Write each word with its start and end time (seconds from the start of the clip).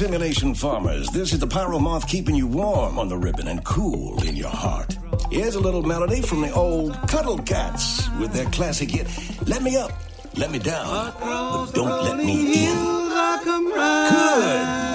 simulation 0.00 0.54
farmers. 0.54 1.06
This 1.10 1.34
is 1.34 1.40
the 1.40 1.46
pyro 1.46 1.78
moth 1.78 2.08
keeping 2.08 2.34
you 2.34 2.46
warm 2.46 2.98
on 2.98 3.10
the 3.10 3.18
ribbon 3.18 3.48
and 3.48 3.62
cool 3.66 4.18
in 4.26 4.34
your 4.34 4.48
heart. 4.48 4.96
Here's 5.30 5.56
a 5.56 5.60
little 5.60 5.82
melody 5.82 6.22
from 6.22 6.40
the 6.40 6.50
old 6.54 6.94
Cuddle 7.06 7.36
Cats 7.36 8.08
with 8.18 8.32
their 8.32 8.46
classic 8.46 8.90
hit, 8.90 9.06
Let 9.46 9.62
Me 9.62 9.76
Up, 9.76 9.92
Let 10.38 10.52
Me 10.52 10.58
Down, 10.58 11.12
but 11.20 11.72
Don't 11.72 12.02
Let 12.02 12.16
Me 12.16 12.64
In. 12.64 12.78
Good 13.44 13.62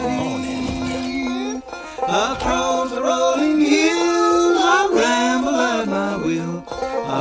morning. 0.02 1.62
Across 2.02 2.90
the 2.90 3.02
rolling 3.04 3.60
hills 3.60 4.58
I 4.58 4.90
ramble 4.92 5.56
at 5.56 5.88
my 5.88 6.18
will. 6.18 6.66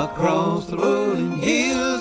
Across 0.04 0.68
the 0.68 0.78
rolling 0.78 1.36
hills 1.36 1.93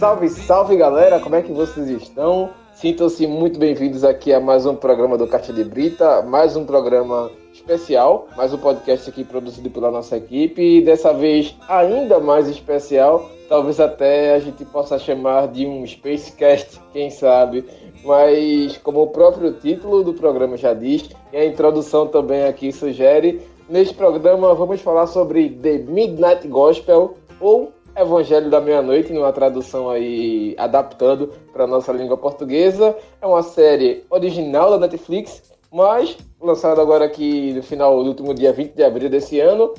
Salve, 0.00 0.30
salve 0.30 0.76
galera, 0.78 1.20
como 1.20 1.34
é 1.34 1.42
que 1.42 1.52
vocês 1.52 1.86
estão? 1.90 2.48
Sintam-se 2.72 3.26
muito 3.26 3.58
bem-vindos 3.58 4.02
aqui 4.02 4.32
a 4.32 4.40
mais 4.40 4.64
um 4.64 4.74
programa 4.74 5.18
do 5.18 5.26
Caixa 5.26 5.52
de 5.52 5.62
Brita, 5.62 6.22
mais 6.22 6.56
um 6.56 6.64
programa 6.64 7.30
especial, 7.52 8.26
mais 8.34 8.54
um 8.54 8.56
podcast 8.56 9.10
aqui 9.10 9.22
produzido 9.24 9.68
pela 9.68 9.90
nossa 9.90 10.16
equipe. 10.16 10.78
E 10.78 10.80
dessa 10.80 11.12
vez 11.12 11.54
ainda 11.68 12.18
mais 12.18 12.48
especial, 12.48 13.28
talvez 13.46 13.78
até 13.78 14.32
a 14.32 14.38
gente 14.38 14.64
possa 14.64 14.98
chamar 14.98 15.48
de 15.48 15.66
um 15.66 15.86
Spacecast, 15.86 16.80
quem 16.94 17.10
sabe, 17.10 17.66
mas 18.02 18.78
como 18.78 19.02
o 19.02 19.08
próprio 19.08 19.52
título 19.52 20.02
do 20.02 20.14
programa 20.14 20.56
já 20.56 20.72
diz, 20.72 21.10
e 21.30 21.36
a 21.36 21.44
introdução 21.44 22.06
também 22.06 22.44
aqui 22.44 22.72
sugere, 22.72 23.42
neste 23.68 23.92
programa 23.92 24.54
vamos 24.54 24.80
falar 24.80 25.08
sobre 25.08 25.50
The 25.50 25.76
Midnight 25.76 26.48
Gospel 26.48 27.16
ou 27.38 27.70
Evangelho 28.00 28.50
da 28.50 28.60
Meia-Noite, 28.60 29.12
numa 29.12 29.32
tradução 29.32 29.90
aí 29.90 30.54
adaptando 30.58 31.28
para 31.52 31.66
nossa 31.66 31.92
língua 31.92 32.16
portuguesa. 32.16 32.96
É 33.20 33.26
uma 33.26 33.42
série 33.42 34.04
original 34.10 34.70
da 34.70 34.78
Netflix, 34.78 35.42
mas 35.70 36.16
lançada 36.40 36.80
agora 36.80 37.04
aqui 37.04 37.52
no 37.52 37.62
final 37.62 38.02
do 38.02 38.08
último 38.08 38.34
dia 38.34 38.52
20 38.52 38.72
de 38.72 38.82
abril 38.82 39.10
desse 39.10 39.38
ano. 39.38 39.74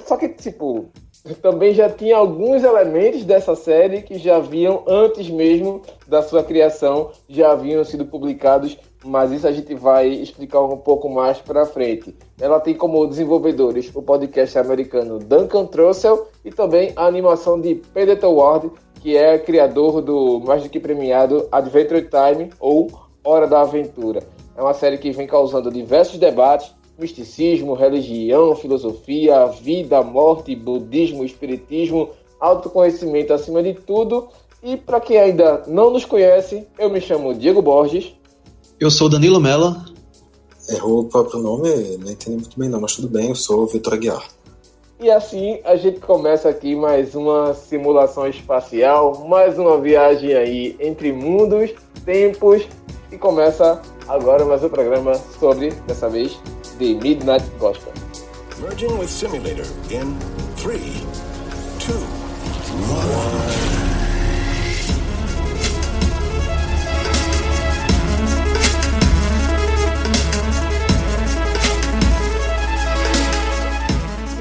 Só 0.00 0.16
que, 0.16 0.28
tipo, 0.28 0.90
também 1.40 1.72
já 1.72 1.88
tinha 1.88 2.16
alguns 2.16 2.62
elementos 2.62 3.24
dessa 3.24 3.54
série 3.54 4.02
que 4.02 4.18
já 4.18 4.36
haviam, 4.36 4.82
antes 4.86 5.30
mesmo 5.30 5.82
da 6.06 6.22
sua 6.22 6.42
criação, 6.42 7.10
já 7.28 7.52
haviam 7.52 7.84
sido 7.84 8.04
publicados, 8.04 8.76
mas 9.04 9.32
isso 9.32 9.46
a 9.46 9.52
gente 9.52 9.74
vai 9.74 10.08
explicar 10.08 10.60
um 10.60 10.76
pouco 10.76 11.08
mais 11.08 11.38
para 11.38 11.66
frente. 11.66 12.14
Ela 12.40 12.60
tem 12.60 12.74
como 12.74 13.06
desenvolvedores 13.06 13.90
o 13.94 14.02
podcast 14.02 14.58
americano 14.58 15.18
Duncan 15.18 15.66
Trussell 15.66 16.28
e 16.44 16.50
também 16.50 16.92
a 16.96 17.06
animação 17.06 17.60
de 17.60 17.76
Predator 17.76 18.32
Ward, 18.32 18.70
que 19.00 19.16
é 19.16 19.38
criador 19.38 20.02
do 20.02 20.40
mais 20.40 20.62
do 20.62 20.68
que 20.68 20.78
premiado 20.78 21.48
Adventure 21.50 22.08
Time 22.08 22.50
ou 22.60 22.88
Hora 23.24 23.46
da 23.46 23.62
Aventura. 23.62 24.22
É 24.56 24.62
uma 24.62 24.74
série 24.74 24.98
que 24.98 25.10
vem 25.10 25.26
causando 25.26 25.70
diversos 25.70 26.18
debates 26.18 26.74
misticismo, 27.00 27.74
religião, 27.74 28.54
filosofia, 28.54 29.46
vida, 29.46 30.02
morte, 30.02 30.54
budismo, 30.54 31.24
espiritismo, 31.24 32.10
autoconhecimento 32.38 33.32
acima 33.32 33.62
de 33.62 33.74
tudo. 33.74 34.28
E 34.62 34.76
para 34.76 35.00
quem 35.00 35.18
ainda 35.18 35.62
não 35.66 35.90
nos 35.90 36.04
conhece, 36.04 36.68
eu 36.78 36.90
me 36.90 37.00
chamo 37.00 37.34
Diego 37.34 37.62
Borges. 37.62 38.14
Eu 38.80 38.90
sou 38.90 39.10
Danilo 39.10 39.38
Mello. 39.38 39.76
Errou 40.66 41.00
o 41.00 41.04
próprio 41.04 41.38
nome, 41.38 41.98
não 41.98 42.10
entendi 42.10 42.36
muito 42.36 42.58
bem 42.58 42.66
não, 42.66 42.80
mas 42.80 42.96
tudo 42.96 43.10
bem, 43.10 43.28
eu 43.28 43.34
sou 43.34 43.64
o 43.64 43.66
Vitor 43.66 43.92
Aguiar. 43.92 44.26
E 44.98 45.10
assim 45.10 45.60
a 45.64 45.76
gente 45.76 46.00
começa 46.00 46.48
aqui 46.48 46.74
mais 46.74 47.14
uma 47.14 47.52
simulação 47.52 48.26
espacial, 48.26 49.26
mais 49.28 49.58
uma 49.58 49.78
viagem 49.78 50.32
aí 50.32 50.76
entre 50.80 51.12
mundos, 51.12 51.72
tempos, 52.06 52.66
e 53.12 53.18
começa 53.18 53.82
agora 54.08 54.46
mais 54.46 54.64
um 54.64 54.70
programa 54.70 55.12
sobre, 55.38 55.72
dessa 55.86 56.08
vez, 56.08 56.38
The 56.78 56.94
Midnight 56.94 57.44
Gospel. 57.58 57.92
Merging 58.62 58.98
with 58.98 59.08
simulator 59.08 59.66
in 59.90 60.16
three, 60.56 61.04
two, 61.78 62.00
E 63.66 63.69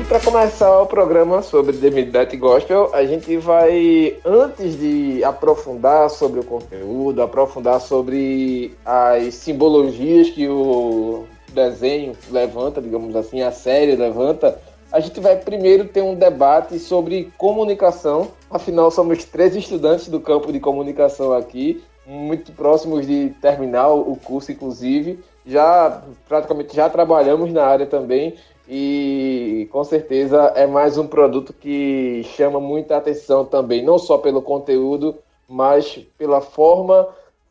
para 0.10 0.20
começar 0.20 0.82
o 0.82 0.88
programa 0.88 1.44
sobre 1.44 1.78
The 1.78 1.92
Midnight 1.92 2.36
Gospel, 2.36 2.90
a 2.96 3.06
gente 3.06 3.38
vai, 3.38 4.18
antes 4.26 4.76
de 4.76 5.24
aprofundar 5.24 6.10
sobre 6.10 6.40
o 6.40 6.44
conteúdo, 6.44 7.22
aprofundar 7.22 7.80
sobre 7.80 8.76
as 8.84 9.36
simbologias 9.36 10.32
que 10.32 10.48
o 10.48 11.26
desenho 11.54 12.14
levanta, 12.32 12.82
digamos 12.82 13.16
assim, 13.16 13.44
a 13.44 13.52
série 13.52 13.96
levanta, 13.96 14.60
a 14.92 15.00
gente 15.00 15.20
vai 15.20 15.36
primeiro 15.36 15.86
ter 15.86 16.02
um 16.02 16.16
debate 16.16 16.80
sobre 16.80 17.32
comunicação. 17.38 18.30
Afinal, 18.50 18.90
somos 18.90 19.24
três 19.26 19.56
estudantes 19.56 20.08
do 20.08 20.20
campo 20.20 20.52
de 20.52 20.60
comunicação 20.60 21.34
aqui, 21.34 21.84
muito 22.08 22.52
próximos 22.54 23.06
de 23.06 23.30
terminar 23.40 23.90
o 23.90 24.16
curso, 24.16 24.52
inclusive. 24.52 25.20
Já 25.46 26.02
praticamente 26.28 26.76
já 26.76 26.90
trabalhamos 26.90 27.54
na 27.54 27.64
área 27.64 27.86
também 27.86 28.36
e 28.72 29.68
com 29.72 29.84
certeza 29.84 30.54
é 30.56 30.68
mais 30.68 30.96
um 30.96 31.08
produto 31.08 31.52
que 31.52 32.22
chama 32.36 32.60
muita 32.60 32.98
atenção 32.98 33.44
também, 33.44 33.84
não 33.84 33.98
só 33.98 34.20
pelo 34.20 34.44
conteúdo, 34.44 35.16
mas 35.48 35.98
pela 36.18 36.40
forma. 36.40 37.08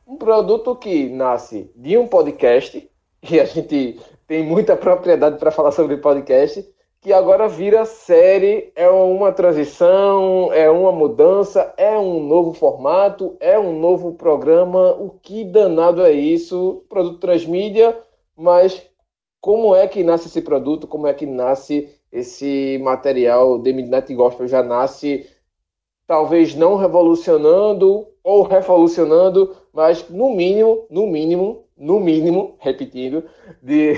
Um 0.06 0.16
produto 0.16 0.76
que 0.76 1.08
nasce 1.08 1.70
de 1.74 1.98
um 1.98 2.06
podcast, 2.06 2.88
e 3.28 3.40
a 3.40 3.44
gente 3.44 4.00
tem 4.28 4.44
muita 4.44 4.76
propriedade 4.76 5.38
para 5.38 5.50
falar 5.50 5.72
sobre 5.72 5.96
podcast, 5.96 6.64
que 7.00 7.12
agora 7.12 7.48
vira 7.48 7.84
série, 7.84 8.72
é 8.76 8.88
uma 8.88 9.32
transição, 9.32 10.52
é 10.52 10.70
uma 10.70 10.92
mudança, 10.92 11.74
é 11.76 11.98
um 11.98 12.22
novo 12.22 12.52
formato, 12.52 13.36
é 13.40 13.58
um 13.58 13.76
novo 13.78 14.12
programa. 14.12 14.92
O 14.92 15.10
que 15.10 15.44
danado 15.44 16.04
é 16.04 16.12
isso? 16.12 16.84
Produto 16.88 17.18
transmídia, 17.18 17.98
mas 18.36 18.88
como 19.40 19.74
é 19.74 19.86
que 19.86 20.02
nasce 20.02 20.28
esse 20.28 20.42
produto? 20.42 20.86
Como 20.86 21.06
é 21.06 21.14
que 21.14 21.26
nasce 21.26 21.88
esse 22.10 22.78
material? 22.82 23.60
The 23.62 23.72
Midnight 23.72 24.14
Gospel 24.14 24.48
já 24.48 24.62
nasce 24.62 25.26
talvez 26.08 26.54
não 26.54 26.76
revolucionando 26.76 28.08
ou 28.24 28.42
revolucionando, 28.42 29.54
mas 29.72 30.08
no 30.08 30.34
mínimo, 30.34 30.86
no 30.90 31.06
mínimo, 31.06 31.66
no 31.76 32.00
mínimo, 32.00 32.56
repetindo, 32.58 33.24
de, 33.62 33.92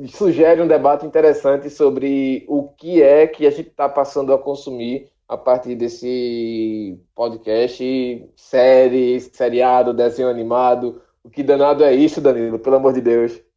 de, 0.00 0.08
sugere 0.08 0.62
um 0.62 0.66
debate 0.66 1.06
interessante 1.06 1.68
sobre 1.68 2.44
o 2.48 2.68
que 2.68 3.02
é 3.02 3.26
que 3.26 3.46
a 3.46 3.50
gente 3.50 3.68
está 3.68 3.88
passando 3.88 4.32
a 4.32 4.38
consumir 4.38 5.10
a 5.28 5.36
partir 5.36 5.74
desse 5.76 6.98
podcast, 7.14 8.30
série, 8.34 9.20
seriado, 9.20 9.92
desenho 9.92 10.30
animado. 10.30 11.02
O 11.22 11.28
que 11.28 11.42
danado 11.42 11.84
é 11.84 11.94
isso, 11.94 12.22
Danilo? 12.22 12.58
Pelo 12.58 12.76
amor 12.76 12.94
de 12.94 13.02
Deus. 13.02 13.47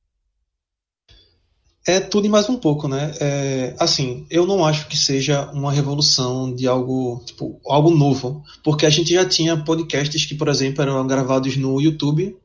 É 1.88 2.00
tudo 2.00 2.28
e 2.28 2.30
mais 2.30 2.48
um 2.48 2.58
pouco, 2.58 2.88
né? 2.88 3.12
É, 3.20 3.76
assim, 3.80 4.28
eu 4.30 4.46
não 4.46 4.64
acho 4.64 4.88
que 4.88 4.96
seja 4.96 5.50
uma 5.52 5.72
revolução 5.72 6.54
de 6.54 6.68
algo, 6.68 7.24
tipo, 7.26 7.60
algo 7.66 7.90
novo, 7.90 8.44
porque 8.64 8.86
a 8.86 8.90
gente 8.90 9.12
já 9.12 9.26
tinha 9.26 9.58
podcasts 9.58 10.24
que, 10.26 10.36
por 10.36 10.48
exemplo, 10.48 10.84
eram 10.84 11.08
gravados 11.08 11.58
no 11.58 11.82
YouTube 11.82 12.38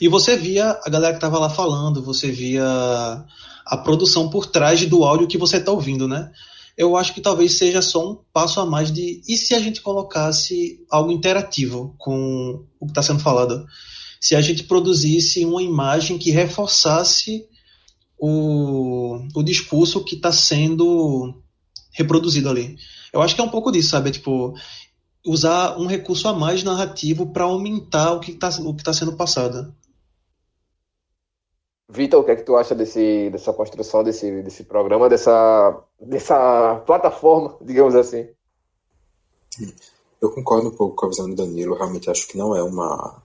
e 0.00 0.08
você 0.08 0.36
via 0.36 0.78
a 0.82 0.88
galera 0.88 1.12
que 1.12 1.18
estava 1.18 1.38
lá 1.38 1.50
falando, 1.50 2.02
você 2.02 2.30
via 2.30 2.64
a 3.66 3.76
produção 3.76 4.30
por 4.30 4.46
trás 4.46 4.84
do 4.86 5.04
áudio 5.04 5.28
que 5.28 5.36
você 5.36 5.58
está 5.58 5.70
ouvindo, 5.70 6.08
né? 6.08 6.30
Eu 6.78 6.96
acho 6.96 7.12
que 7.12 7.20
talvez 7.20 7.58
seja 7.58 7.82
só 7.82 8.10
um 8.10 8.18
passo 8.32 8.60
a 8.60 8.64
mais 8.66 8.90
de 8.90 9.22
e 9.28 9.36
se 9.36 9.54
a 9.54 9.58
gente 9.58 9.82
colocasse 9.82 10.80
algo 10.90 11.12
interativo 11.12 11.94
com 11.98 12.64
o 12.80 12.86
que 12.86 12.90
está 12.90 13.02
sendo 13.02 13.20
falado? 13.20 13.66
Se 14.18 14.34
a 14.34 14.40
gente 14.40 14.64
produzisse 14.64 15.44
uma 15.44 15.62
imagem 15.62 16.16
que 16.16 16.30
reforçasse 16.30 17.44
o, 18.18 19.18
o 19.34 19.42
discurso 19.42 20.04
que 20.04 20.16
está 20.16 20.32
sendo 20.32 21.34
reproduzido 21.92 22.48
ali. 22.48 22.76
Eu 23.12 23.22
acho 23.22 23.34
que 23.34 23.40
é 23.40 23.44
um 23.44 23.50
pouco 23.50 23.72
disso, 23.72 23.90
sabe? 23.90 24.10
É, 24.10 24.12
tipo, 24.12 24.54
usar 25.26 25.78
um 25.78 25.86
recurso 25.86 26.28
a 26.28 26.32
mais 26.32 26.62
narrativo 26.62 27.26
para 27.32 27.44
aumentar 27.44 28.12
o 28.12 28.20
que 28.20 28.32
está 28.32 28.50
tá 28.84 28.92
sendo 28.92 29.16
passado. 29.16 29.74
Vitor, 31.88 32.20
o 32.20 32.24
que 32.24 32.32
é 32.32 32.36
que 32.36 32.42
tu 32.42 32.56
acha 32.56 32.74
desse, 32.74 33.30
dessa 33.30 33.52
construção 33.52 34.02
desse, 34.02 34.42
desse 34.42 34.64
programa, 34.64 35.08
dessa, 35.08 35.82
dessa 36.00 36.82
plataforma, 36.84 37.56
digamos 37.64 37.94
assim? 37.94 38.28
Eu 40.20 40.30
concordo 40.32 40.68
um 40.68 40.76
pouco 40.76 40.96
com 40.96 41.06
a 41.06 41.08
visão 41.08 41.28
do 41.28 41.36
Danilo. 41.36 41.74
Eu 41.74 41.78
realmente 41.78 42.10
acho 42.10 42.26
que 42.26 42.36
não 42.36 42.56
é 42.56 42.62
uma, 42.62 43.22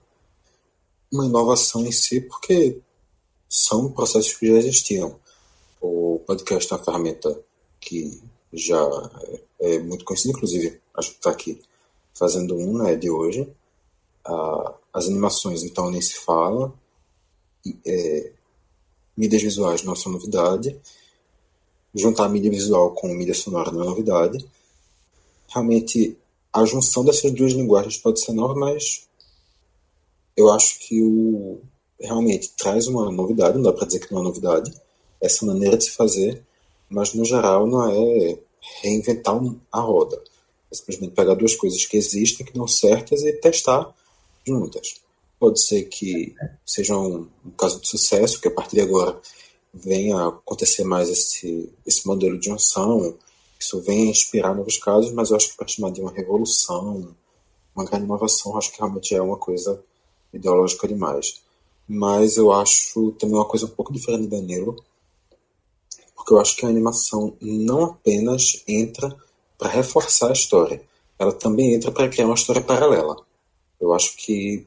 uma 1.12 1.26
inovação 1.26 1.84
em 1.84 1.92
si, 1.92 2.20
porque 2.20 2.80
são 3.52 3.92
processos 3.92 4.32
que 4.32 4.46
já 4.46 4.54
existiam. 4.54 5.14
O 5.78 6.22
podcast 6.26 6.72
é 6.72 6.76
uma 6.76 6.82
ferramenta 6.82 7.38
que 7.78 8.18
já 8.50 8.80
é, 9.60 9.74
é 9.74 9.78
muito 9.78 10.06
conhecida, 10.06 10.32
inclusive, 10.32 10.80
acho 10.96 11.10
que 11.10 11.16
está 11.16 11.30
aqui 11.30 11.60
fazendo 12.14 12.56
um, 12.56 12.78
né, 12.78 12.96
de 12.96 13.10
hoje. 13.10 13.42
Uh, 14.26 14.72
as 14.90 15.06
animações, 15.06 15.62
então, 15.64 15.90
nem 15.90 16.00
se 16.00 16.14
fala. 16.14 16.72
É, 17.84 18.32
mídias 19.14 19.42
visuais 19.42 19.82
não 19.82 19.94
são 19.94 20.10
novidade. 20.10 20.80
Juntar 21.94 22.30
mídia 22.30 22.50
visual 22.50 22.92
com 22.92 23.08
mídia 23.08 23.34
sonora 23.34 23.70
não 23.70 23.82
é 23.82 23.84
novidade. 23.84 24.46
Realmente, 25.48 26.16
a 26.50 26.64
junção 26.64 27.04
dessas 27.04 27.30
duas 27.32 27.52
linguagens 27.52 27.98
pode 27.98 28.18
ser 28.24 28.32
nova, 28.32 28.54
mas 28.54 29.06
eu 30.34 30.50
acho 30.50 30.78
que 30.78 31.02
o 31.02 31.60
realmente 32.02 32.52
traz 32.56 32.86
uma 32.86 33.10
novidade, 33.10 33.56
não 33.56 33.62
dá 33.62 33.72
para 33.72 33.86
dizer 33.86 34.00
que 34.00 34.12
não 34.12 34.20
é 34.20 34.24
novidade, 34.24 34.72
essa 35.20 35.46
maneira 35.46 35.76
de 35.76 35.84
se 35.84 35.90
fazer, 35.90 36.44
mas 36.88 37.14
no 37.14 37.24
geral 37.24 37.66
não 37.66 37.88
é 37.88 38.38
reinventar 38.82 39.40
a 39.70 39.80
roda. 39.80 40.22
É 40.70 40.74
simplesmente 40.74 41.14
pegar 41.14 41.34
duas 41.34 41.54
coisas 41.54 41.84
que 41.86 41.96
existem, 41.96 42.44
que 42.44 42.52
dão 42.52 42.66
certas 42.66 43.22
e 43.22 43.32
testar 43.34 43.94
juntas. 44.46 45.00
Pode 45.38 45.60
ser 45.60 45.84
que 45.84 46.34
seja 46.64 46.96
um, 46.96 47.28
um 47.44 47.50
caso 47.50 47.80
de 47.80 47.88
sucesso, 47.88 48.40
que 48.40 48.48
a 48.48 48.50
partir 48.50 48.76
de 48.76 48.82
agora 48.82 49.18
venha 49.72 50.16
a 50.16 50.28
acontecer 50.28 50.84
mais 50.84 51.08
esse, 51.08 51.72
esse 51.86 52.06
modelo 52.06 52.38
de 52.38 52.46
junção, 52.46 53.16
isso 53.58 53.80
venha 53.80 54.10
inspirar 54.10 54.54
novos 54.54 54.76
casos, 54.76 55.12
mas 55.12 55.30
eu 55.30 55.36
acho 55.36 55.50
que 55.50 55.56
para 55.56 55.68
chamar 55.68 55.90
de 55.90 56.00
uma 56.00 56.10
revolução, 56.10 57.14
uma 57.74 57.84
grande 57.84 58.04
inovação, 58.04 58.56
acho 58.56 58.72
que 58.72 58.78
realmente 58.78 59.14
é 59.14 59.22
uma 59.22 59.36
coisa 59.36 59.82
ideológica 60.32 60.88
demais. 60.88 61.41
Mas 61.88 62.36
eu 62.36 62.52
acho 62.52 63.12
também 63.12 63.36
uma 63.36 63.44
coisa 63.44 63.66
um 63.66 63.70
pouco 63.70 63.92
diferente 63.92 64.28
da 64.28 64.36
Danilo, 64.36 64.82
porque 66.14 66.32
eu 66.32 66.40
acho 66.40 66.56
que 66.56 66.64
a 66.64 66.68
animação 66.68 67.36
não 67.40 67.84
apenas 67.84 68.62
entra 68.66 69.14
para 69.58 69.70
reforçar 69.70 70.28
a 70.28 70.32
história, 70.32 70.82
ela 71.18 71.32
também 71.32 71.74
entra 71.74 71.90
para 71.90 72.08
criar 72.08 72.26
uma 72.26 72.34
história 72.34 72.62
paralela. 72.62 73.16
Eu 73.80 73.92
acho 73.92 74.16
que 74.16 74.66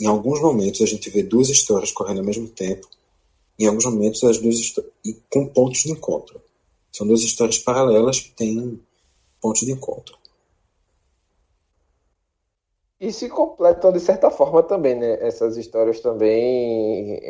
em 0.00 0.06
alguns 0.06 0.40
momentos 0.40 0.80
a 0.80 0.86
gente 0.86 1.10
vê 1.10 1.22
duas 1.22 1.48
histórias 1.48 1.92
correndo 1.92 2.18
ao 2.18 2.24
mesmo 2.24 2.48
tempo, 2.48 2.88
em 3.58 3.66
alguns 3.66 3.84
momentos 3.84 4.22
as 4.24 4.38
duas 4.38 4.56
e 5.04 5.14
com 5.30 5.46
pontos 5.48 5.82
de 5.82 5.90
encontro. 5.90 6.40
São 6.92 7.06
duas 7.06 7.22
histórias 7.22 7.58
paralelas 7.58 8.20
que 8.20 8.30
têm 8.30 8.80
pontos 9.40 9.62
de 9.62 9.72
encontro. 9.72 10.16
E 13.02 13.10
se 13.10 13.28
completam 13.28 13.90
de 13.90 13.98
certa 13.98 14.30
forma 14.30 14.62
também, 14.62 14.94
né? 14.94 15.18
Essas 15.20 15.56
histórias 15.56 15.98
também 15.98 17.20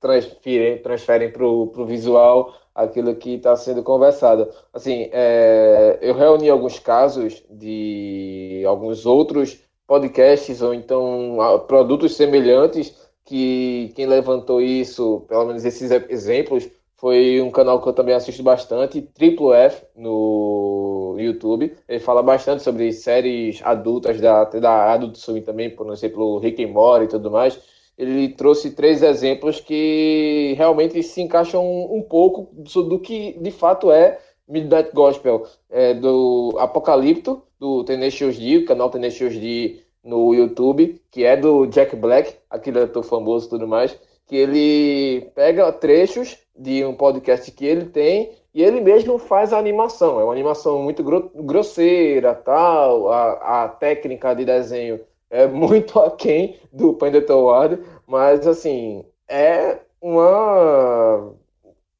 transferem, 0.00 0.82
transferem 0.82 1.30
para 1.30 1.46
o 1.46 1.86
visual 1.86 2.52
aquilo 2.74 3.14
que 3.14 3.34
está 3.34 3.54
sendo 3.54 3.80
conversado. 3.84 4.52
Assim, 4.72 5.08
é, 5.12 6.00
eu 6.02 6.14
reuni 6.14 6.50
alguns 6.50 6.80
casos 6.80 7.44
de 7.48 8.64
alguns 8.66 9.06
outros 9.06 9.60
podcasts 9.86 10.60
ou 10.62 10.74
então 10.74 11.36
produtos 11.68 12.16
semelhantes 12.16 12.92
que 13.24 13.92
quem 13.94 14.06
levantou 14.06 14.60
isso, 14.60 15.24
pelo 15.28 15.44
menos 15.44 15.64
esses 15.64 15.92
exemplos, 16.08 16.68
foi 17.00 17.40
um 17.40 17.50
canal 17.50 17.80
que 17.80 17.88
eu 17.88 17.94
também 17.94 18.14
assisto 18.14 18.42
bastante, 18.42 19.00
Triple 19.00 19.54
F, 19.54 19.86
no 19.96 21.16
YouTube. 21.18 21.74
Ele 21.88 21.98
fala 21.98 22.22
bastante 22.22 22.62
sobre 22.62 22.92
séries 22.92 23.58
adultas 23.64 24.20
da, 24.20 24.44
da 24.44 24.92
Adult 24.92 25.16
Swim 25.16 25.40
também, 25.40 25.70
por 25.70 25.90
exemplo, 25.90 26.38
Rick 26.38 26.62
and 26.62 26.68
Morty 26.68 27.06
e 27.06 27.08
tudo 27.08 27.30
mais. 27.30 27.58
Ele 27.96 28.28
trouxe 28.28 28.72
três 28.72 29.02
exemplos 29.02 29.60
que 29.60 30.54
realmente 30.58 31.02
se 31.02 31.22
encaixam 31.22 31.64
um, 31.64 32.02
pouco 32.02 32.50
do, 32.52 32.98
que 32.98 33.32
de 33.40 33.50
fato 33.50 33.90
é 33.90 34.18
Midnight 34.46 34.90
Gospel, 34.92 35.46
é, 35.70 35.94
do 35.94 36.54
Apocalipto, 36.58 37.42
do 37.58 37.82
Tenacious 37.82 38.38
D, 38.38 38.62
canal 38.64 38.90
Tenacious 38.90 39.38
D 39.38 39.80
no 40.04 40.34
YouTube, 40.34 41.00
que 41.10 41.24
é 41.24 41.34
do 41.34 41.64
Jack 41.66 41.96
Black, 41.96 42.34
aquele 42.50 42.80
ator 42.80 43.02
famoso 43.02 43.46
e 43.46 43.50
tudo 43.50 43.66
mais 43.66 43.98
que 44.30 44.36
ele 44.36 45.22
pega 45.34 45.72
trechos 45.72 46.38
de 46.60 46.84
um 46.84 46.94
podcast 46.94 47.50
que 47.50 47.64
ele 47.64 47.86
tem 47.86 48.32
e 48.52 48.62
ele 48.62 48.82
mesmo 48.82 49.18
faz 49.18 49.52
a 49.52 49.58
animação. 49.58 50.20
É 50.20 50.24
uma 50.24 50.32
animação 50.32 50.82
muito 50.82 51.02
grosseira, 51.02 52.34
tal. 52.34 53.10
A, 53.10 53.64
a 53.64 53.68
técnica 53.68 54.34
de 54.34 54.44
desenho 54.44 55.00
é 55.30 55.46
muito 55.48 55.98
aquém 55.98 56.58
do 56.70 56.92
Pendleton 56.92 57.44
Ward, 57.44 57.82
mas 58.06 58.46
assim 58.46 59.04
é 59.26 59.78
uma 60.02 61.32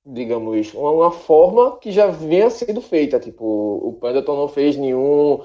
digamos 0.05 0.75
uma, 0.75 0.91
uma 0.91 1.11
forma 1.11 1.79
que 1.79 1.91
já 1.91 2.09
vinha 2.09 2.51
sendo 2.51 2.83
feita. 2.83 3.19
Tipo, 3.19 3.45
o 3.83 3.97
Pendleton 4.01 4.37
não 4.37 4.49
fez 4.49 4.77
nenhum 4.77 5.41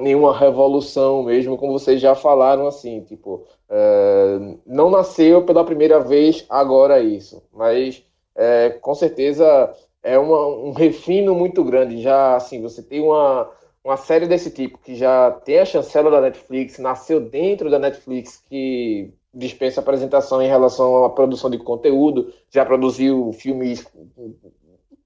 nenhuma 0.00 0.34
revolução 0.34 1.22
mesmo, 1.22 1.58
como 1.58 1.72
vocês 1.72 2.00
já 2.00 2.14
falaram, 2.14 2.66
assim, 2.66 3.02
tipo, 3.02 3.44
é, 3.68 4.56
não 4.66 4.88
nasceu 4.88 5.44
pela 5.44 5.62
primeira 5.62 6.00
vez 6.00 6.46
agora 6.48 7.00
isso, 7.00 7.42
mas 7.52 8.02
é, 8.36 8.70
com 8.70 8.94
certeza 8.94 9.72
é 10.02 10.18
uma, 10.18 10.46
um 10.46 10.72
refino 10.72 11.34
muito 11.34 11.64
grande. 11.64 12.02
Já, 12.02 12.36
assim, 12.36 12.60
você 12.60 12.82
tem 12.82 13.00
uma, 13.00 13.50
uma 13.82 13.96
série 13.96 14.26
desse 14.26 14.50
tipo 14.50 14.78
que 14.78 14.94
já 14.94 15.30
tem 15.30 15.58
a 15.58 15.64
chancela 15.64 16.10
da 16.10 16.20
Netflix, 16.20 16.78
nasceu 16.78 17.20
dentro 17.20 17.70
da 17.70 17.78
Netflix, 17.78 18.36
que 18.48 19.12
dispensa 19.32 19.80
apresentação 19.80 20.40
em 20.40 20.48
relação 20.48 21.04
à 21.04 21.10
produção 21.10 21.50
de 21.50 21.58
conteúdo, 21.58 22.32
já 22.50 22.64
produziu 22.64 23.32
filmes 23.32 23.84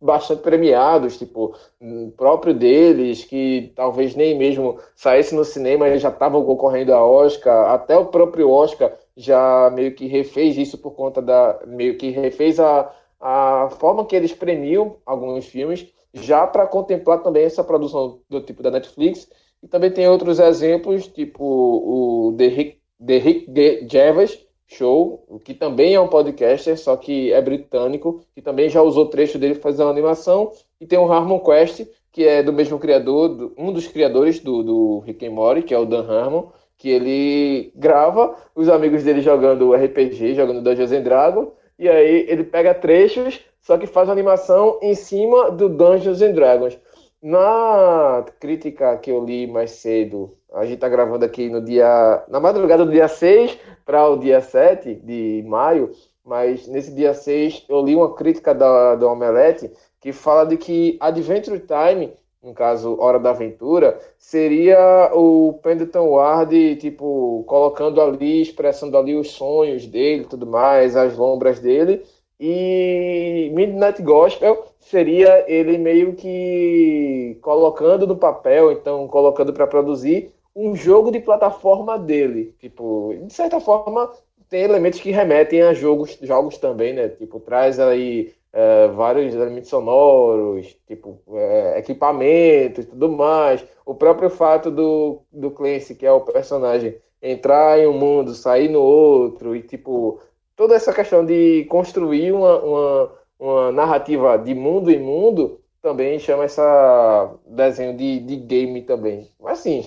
bastante 0.01 0.43
premiados, 0.43 1.19
tipo, 1.19 1.57
o 1.81 2.13
próprio 2.17 2.55
deles, 2.55 3.25
que 3.25 3.73
talvez 3.75 4.15
nem 4.15 4.37
mesmo 4.37 4.79
saísse 4.95 5.35
no 5.35 5.45
cinema, 5.45 5.89
eles 5.89 6.03
já 6.03 6.11
estavam 6.11 6.45
concorrendo 6.45 6.95
a 6.95 7.05
Oscar, 7.05 7.73
até 7.73 7.97
o 7.97 8.07
próprio 8.07 8.51
Oscar 8.51 8.93
já 9.17 9.71
meio 9.75 9.95
que 9.95 10.07
refez 10.07 10.57
isso 10.57 10.79
por 10.79 10.93
conta 10.93 11.21
da. 11.21 11.59
meio 11.67 11.99
que 11.99 12.11
refez 12.11 12.61
a, 12.61 12.89
a 13.21 13.69
forma 13.79 14.05
que 14.07 14.15
eles 14.15 14.33
premiam 14.33 14.97
alguns 15.05 15.47
filmes, 15.47 15.87
já 16.15 16.47
para 16.47 16.67
contemplar 16.67 17.23
também 17.23 17.45
essa 17.45 17.65
produção 17.65 18.21
do 18.29 18.41
tipo 18.41 18.63
da 18.63 18.71
Netflix. 18.71 19.29
E 19.63 19.67
também 19.67 19.91
tem 19.91 20.09
outros 20.09 20.39
exemplos, 20.39 21.07
tipo 21.09 21.45
o 21.45 22.35
The 22.37 22.47
Rick, 22.47 22.79
The 23.05 23.19
Rick 23.19 24.49
Show, 24.69 25.41
que 25.45 25.55
também 25.55 25.95
é 25.95 26.01
um 26.01 26.09
podcaster, 26.09 26.79
só 26.79 26.95
que 26.97 27.33
é 27.33 27.41
britânico, 27.41 28.23
que 28.35 28.43
também 28.43 28.69
já 28.69 28.83
usou 28.83 29.07
trecho 29.07 29.39
dele 29.39 29.55
para 29.55 29.63
fazer 29.63 29.83
uma 29.83 29.91
animação. 29.91 30.53
E 30.79 30.87
tem 30.87 30.99
o 30.99 31.11
Harmon 31.11 31.41
Quest, 31.41 31.87
que 32.13 32.25
é 32.25 32.43
do 32.43 32.53
mesmo 32.53 32.79
criador, 32.79 33.29
do, 33.31 33.55
um 33.57 33.73
dos 33.73 33.87
criadores 33.89 34.41
do, 34.41 34.63
do 34.63 34.99
Rick 35.01 35.27
and 35.27 35.31
Morty, 35.31 35.63
que 35.63 35.75
é 35.75 35.79
o 35.79 35.87
Dan 35.87 36.07
Harmon, 36.07 36.51
que 36.77 36.91
ele 36.91 37.73
grava 37.75 38.37
os 38.55 38.69
amigos 38.69 39.03
dele 39.03 39.23
jogando 39.23 39.73
RPG, 39.73 40.35
jogando 40.35 40.63
Dungeons 40.63 40.93
and 40.93 41.03
Dragons, 41.03 41.49
e 41.79 41.89
aí 41.89 42.27
ele 42.29 42.45
pega 42.45 42.75
trechos, 42.75 43.41
só 43.61 43.79
que 43.79 43.87
faz 43.87 44.09
animação 44.09 44.79
em 44.83 44.95
cima 44.95 45.51
do 45.51 45.69
Dungeons 45.69 46.21
and 46.23 46.33
Dragons. 46.33 46.79
Na 47.23 48.25
crítica 48.41 48.97
que 48.97 49.11
eu 49.11 49.25
li 49.25 49.47
mais 49.47 49.73
cedo, 49.73 50.37
a 50.53 50.65
gente 50.65 50.75
está 50.75 50.89
gravando 50.89 51.25
aqui 51.25 51.49
no 51.49 51.63
dia. 51.63 52.25
na 52.29 52.41
madrugada 52.41 52.85
do 52.85 52.93
dia 52.93 53.09
6 53.09 53.59
para 53.85 54.09
o 54.09 54.17
dia 54.17 54.41
7 54.41 54.95
de 54.97 55.45
maio, 55.47 55.93
mas 56.25 56.67
nesse 56.67 56.95
dia 56.95 57.15
6 57.15 57.67
eu 57.69 57.81
li 57.83 57.95
uma 57.95 58.15
crítica 58.15 58.55
da, 58.55 58.95
do 58.95 59.09
Omelete 59.09 59.71
que 60.01 60.13
fala 60.13 60.45
de 60.45 60.57
que 60.57 60.97
Adventure 61.01 61.61
Time, 61.61 62.13
no 62.43 62.55
caso 62.55 62.97
Hora 63.01 63.19
da 63.19 63.31
Aventura, 63.31 63.99
seria 64.17 65.11
o 65.13 65.55
Pendleton 65.63 66.09
Ward, 66.11 66.77
tipo, 66.77 67.45
colocando 67.47 68.01
ali, 68.01 68.43
expressando 68.43 68.97
ali 68.97 69.15
os 69.15 69.31
sonhos 69.33 69.87
dele 69.87 70.25
tudo 70.25 70.47
mais, 70.47 70.97
as 70.97 71.17
lombras 71.17 71.59
dele, 71.61 72.05
e 72.41 73.51
Midnight 73.53 74.01
Gospel 74.03 74.65
seria 74.79 75.45
ele 75.51 75.77
meio 75.77 76.15
que 76.15 77.37
colocando 77.43 78.07
no 78.07 78.17
papel, 78.17 78.71
então 78.71 79.09
colocando 79.09 79.53
para 79.53 79.67
produzir 79.67 80.33
um 80.55 80.75
jogo 80.75 81.11
de 81.11 81.21
plataforma 81.21 81.99
dele. 81.99 82.55
Tipo, 82.59 83.15
de 83.27 83.33
certa 83.33 83.61
forma, 83.61 84.11
tem 84.49 84.63
elementos 84.63 85.01
que 85.01 85.11
remetem 85.11 85.63
a 85.63 85.75
jogos, 85.75 86.19
jogos 86.23 86.59
também, 86.59 86.93
né? 86.93 87.09
Tipo, 87.09 87.41
traz 87.41 87.79
aí 87.79 88.33
é, 88.53 88.89
vários 88.89 89.35
elementos 89.35 89.71
sonoros, 89.71 90.77
tipo, 90.87 91.21
é, 91.33 91.79
equipamentos 91.79 92.85
e 92.85 92.89
tudo 92.89 93.11
mais. 93.11 93.65
O 93.85 93.95
próprio 93.95 94.31
fato 94.31 94.71
do, 94.71 95.23
do 95.33 95.51
Clancy, 95.51 95.95
que 95.95 96.07
é 96.07 96.13
o 96.13 96.21
personagem, 96.21 96.97
entrar 97.23 97.79
em 97.79 97.87
um 97.87 97.93
mundo, 97.93 98.35
sair 98.35 98.69
no 98.69 98.81
outro, 98.81 99.55
e 99.55 99.63
tipo, 99.63 100.21
toda 100.57 100.75
essa 100.75 100.93
questão 100.93 101.25
de 101.25 101.67
construir 101.69 102.33
uma, 102.33 102.59
uma, 102.61 103.13
uma 103.39 103.73
narrativa 103.73 104.37
de 104.37 104.55
mundo 104.55 104.91
em 104.91 105.01
mundo 105.01 105.61
também 105.81 106.19
chama 106.19 106.45
essa 106.45 107.35
desenho 107.47 107.97
de, 107.97 108.21
de 108.21 108.37
game 108.37 108.83
também. 108.83 109.31
Mas 109.41 109.61
assim, 109.61 109.85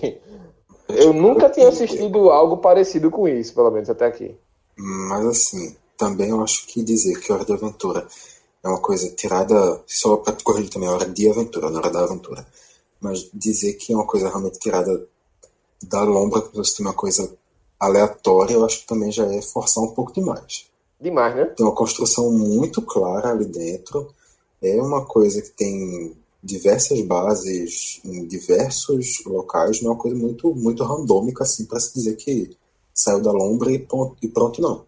eu 0.89 1.13
nunca 1.13 1.49
tinha 1.49 1.67
assistido 1.67 2.29
algo 2.29 2.57
parecido 2.57 3.11
com 3.11 3.27
isso, 3.27 3.53
pelo 3.53 3.71
menos 3.71 3.89
até 3.89 4.05
aqui. 4.05 4.35
Mas 4.77 5.25
assim, 5.25 5.75
também 5.97 6.29
eu 6.29 6.41
acho 6.41 6.65
que 6.67 6.83
dizer 6.83 7.19
que 7.19 7.31
Hora 7.31 7.45
de 7.45 7.53
Aventura 7.53 8.07
é 8.63 8.67
uma 8.67 8.79
coisa 8.79 9.09
tirada, 9.11 9.81
só 9.87 10.17
para 10.17 10.35
corrigir 10.43 10.69
também, 10.69 10.87
a 10.87 10.93
Hora 10.93 11.09
de 11.09 11.29
Aventura, 11.29 11.69
não 11.69 11.77
Hora 11.77 11.89
da 11.89 12.03
Aventura. 12.03 12.45
Mas 12.99 13.29
dizer 13.33 13.73
que 13.73 13.93
é 13.93 13.95
uma 13.95 14.05
coisa 14.05 14.29
realmente 14.29 14.59
tirada 14.59 15.07
da 15.83 16.03
lombra, 16.03 16.41
como 16.41 16.63
se 16.63 16.71
fosse 16.71 16.81
uma 16.81 16.93
coisa 16.93 17.33
aleatória, 17.79 18.53
eu 18.53 18.63
acho 18.63 18.81
que 18.81 18.87
também 18.87 19.11
já 19.11 19.25
é 19.25 19.41
forçar 19.41 19.83
um 19.83 19.91
pouco 19.91 20.13
demais. 20.13 20.69
Demais, 20.99 21.35
né? 21.35 21.45
Tem 21.45 21.65
uma 21.65 21.73
construção 21.73 22.31
muito 22.31 22.81
clara 22.83 23.31
ali 23.31 23.45
dentro. 23.45 24.13
É 24.61 24.79
uma 24.79 25.03
coisa 25.03 25.41
que 25.41 25.49
tem 25.49 26.15
diversas 26.43 27.01
bases 27.01 27.99
em 28.05 28.27
diversos 28.27 29.23
locais, 29.25 29.81
não 29.81 29.91
é 29.91 29.93
uma 29.93 29.99
coisa 29.99 30.17
muito, 30.17 30.53
muito 30.53 30.83
randômica 30.83 31.43
assim 31.43 31.65
para 31.65 31.79
se 31.79 31.93
dizer 31.93 32.15
que 32.15 32.55
saiu 32.93 33.21
da 33.21 33.31
lombra 33.31 33.71
e 33.71 33.79
pronto, 33.79 34.15
e 34.21 34.27
pronto 34.27 34.61
não. 34.61 34.85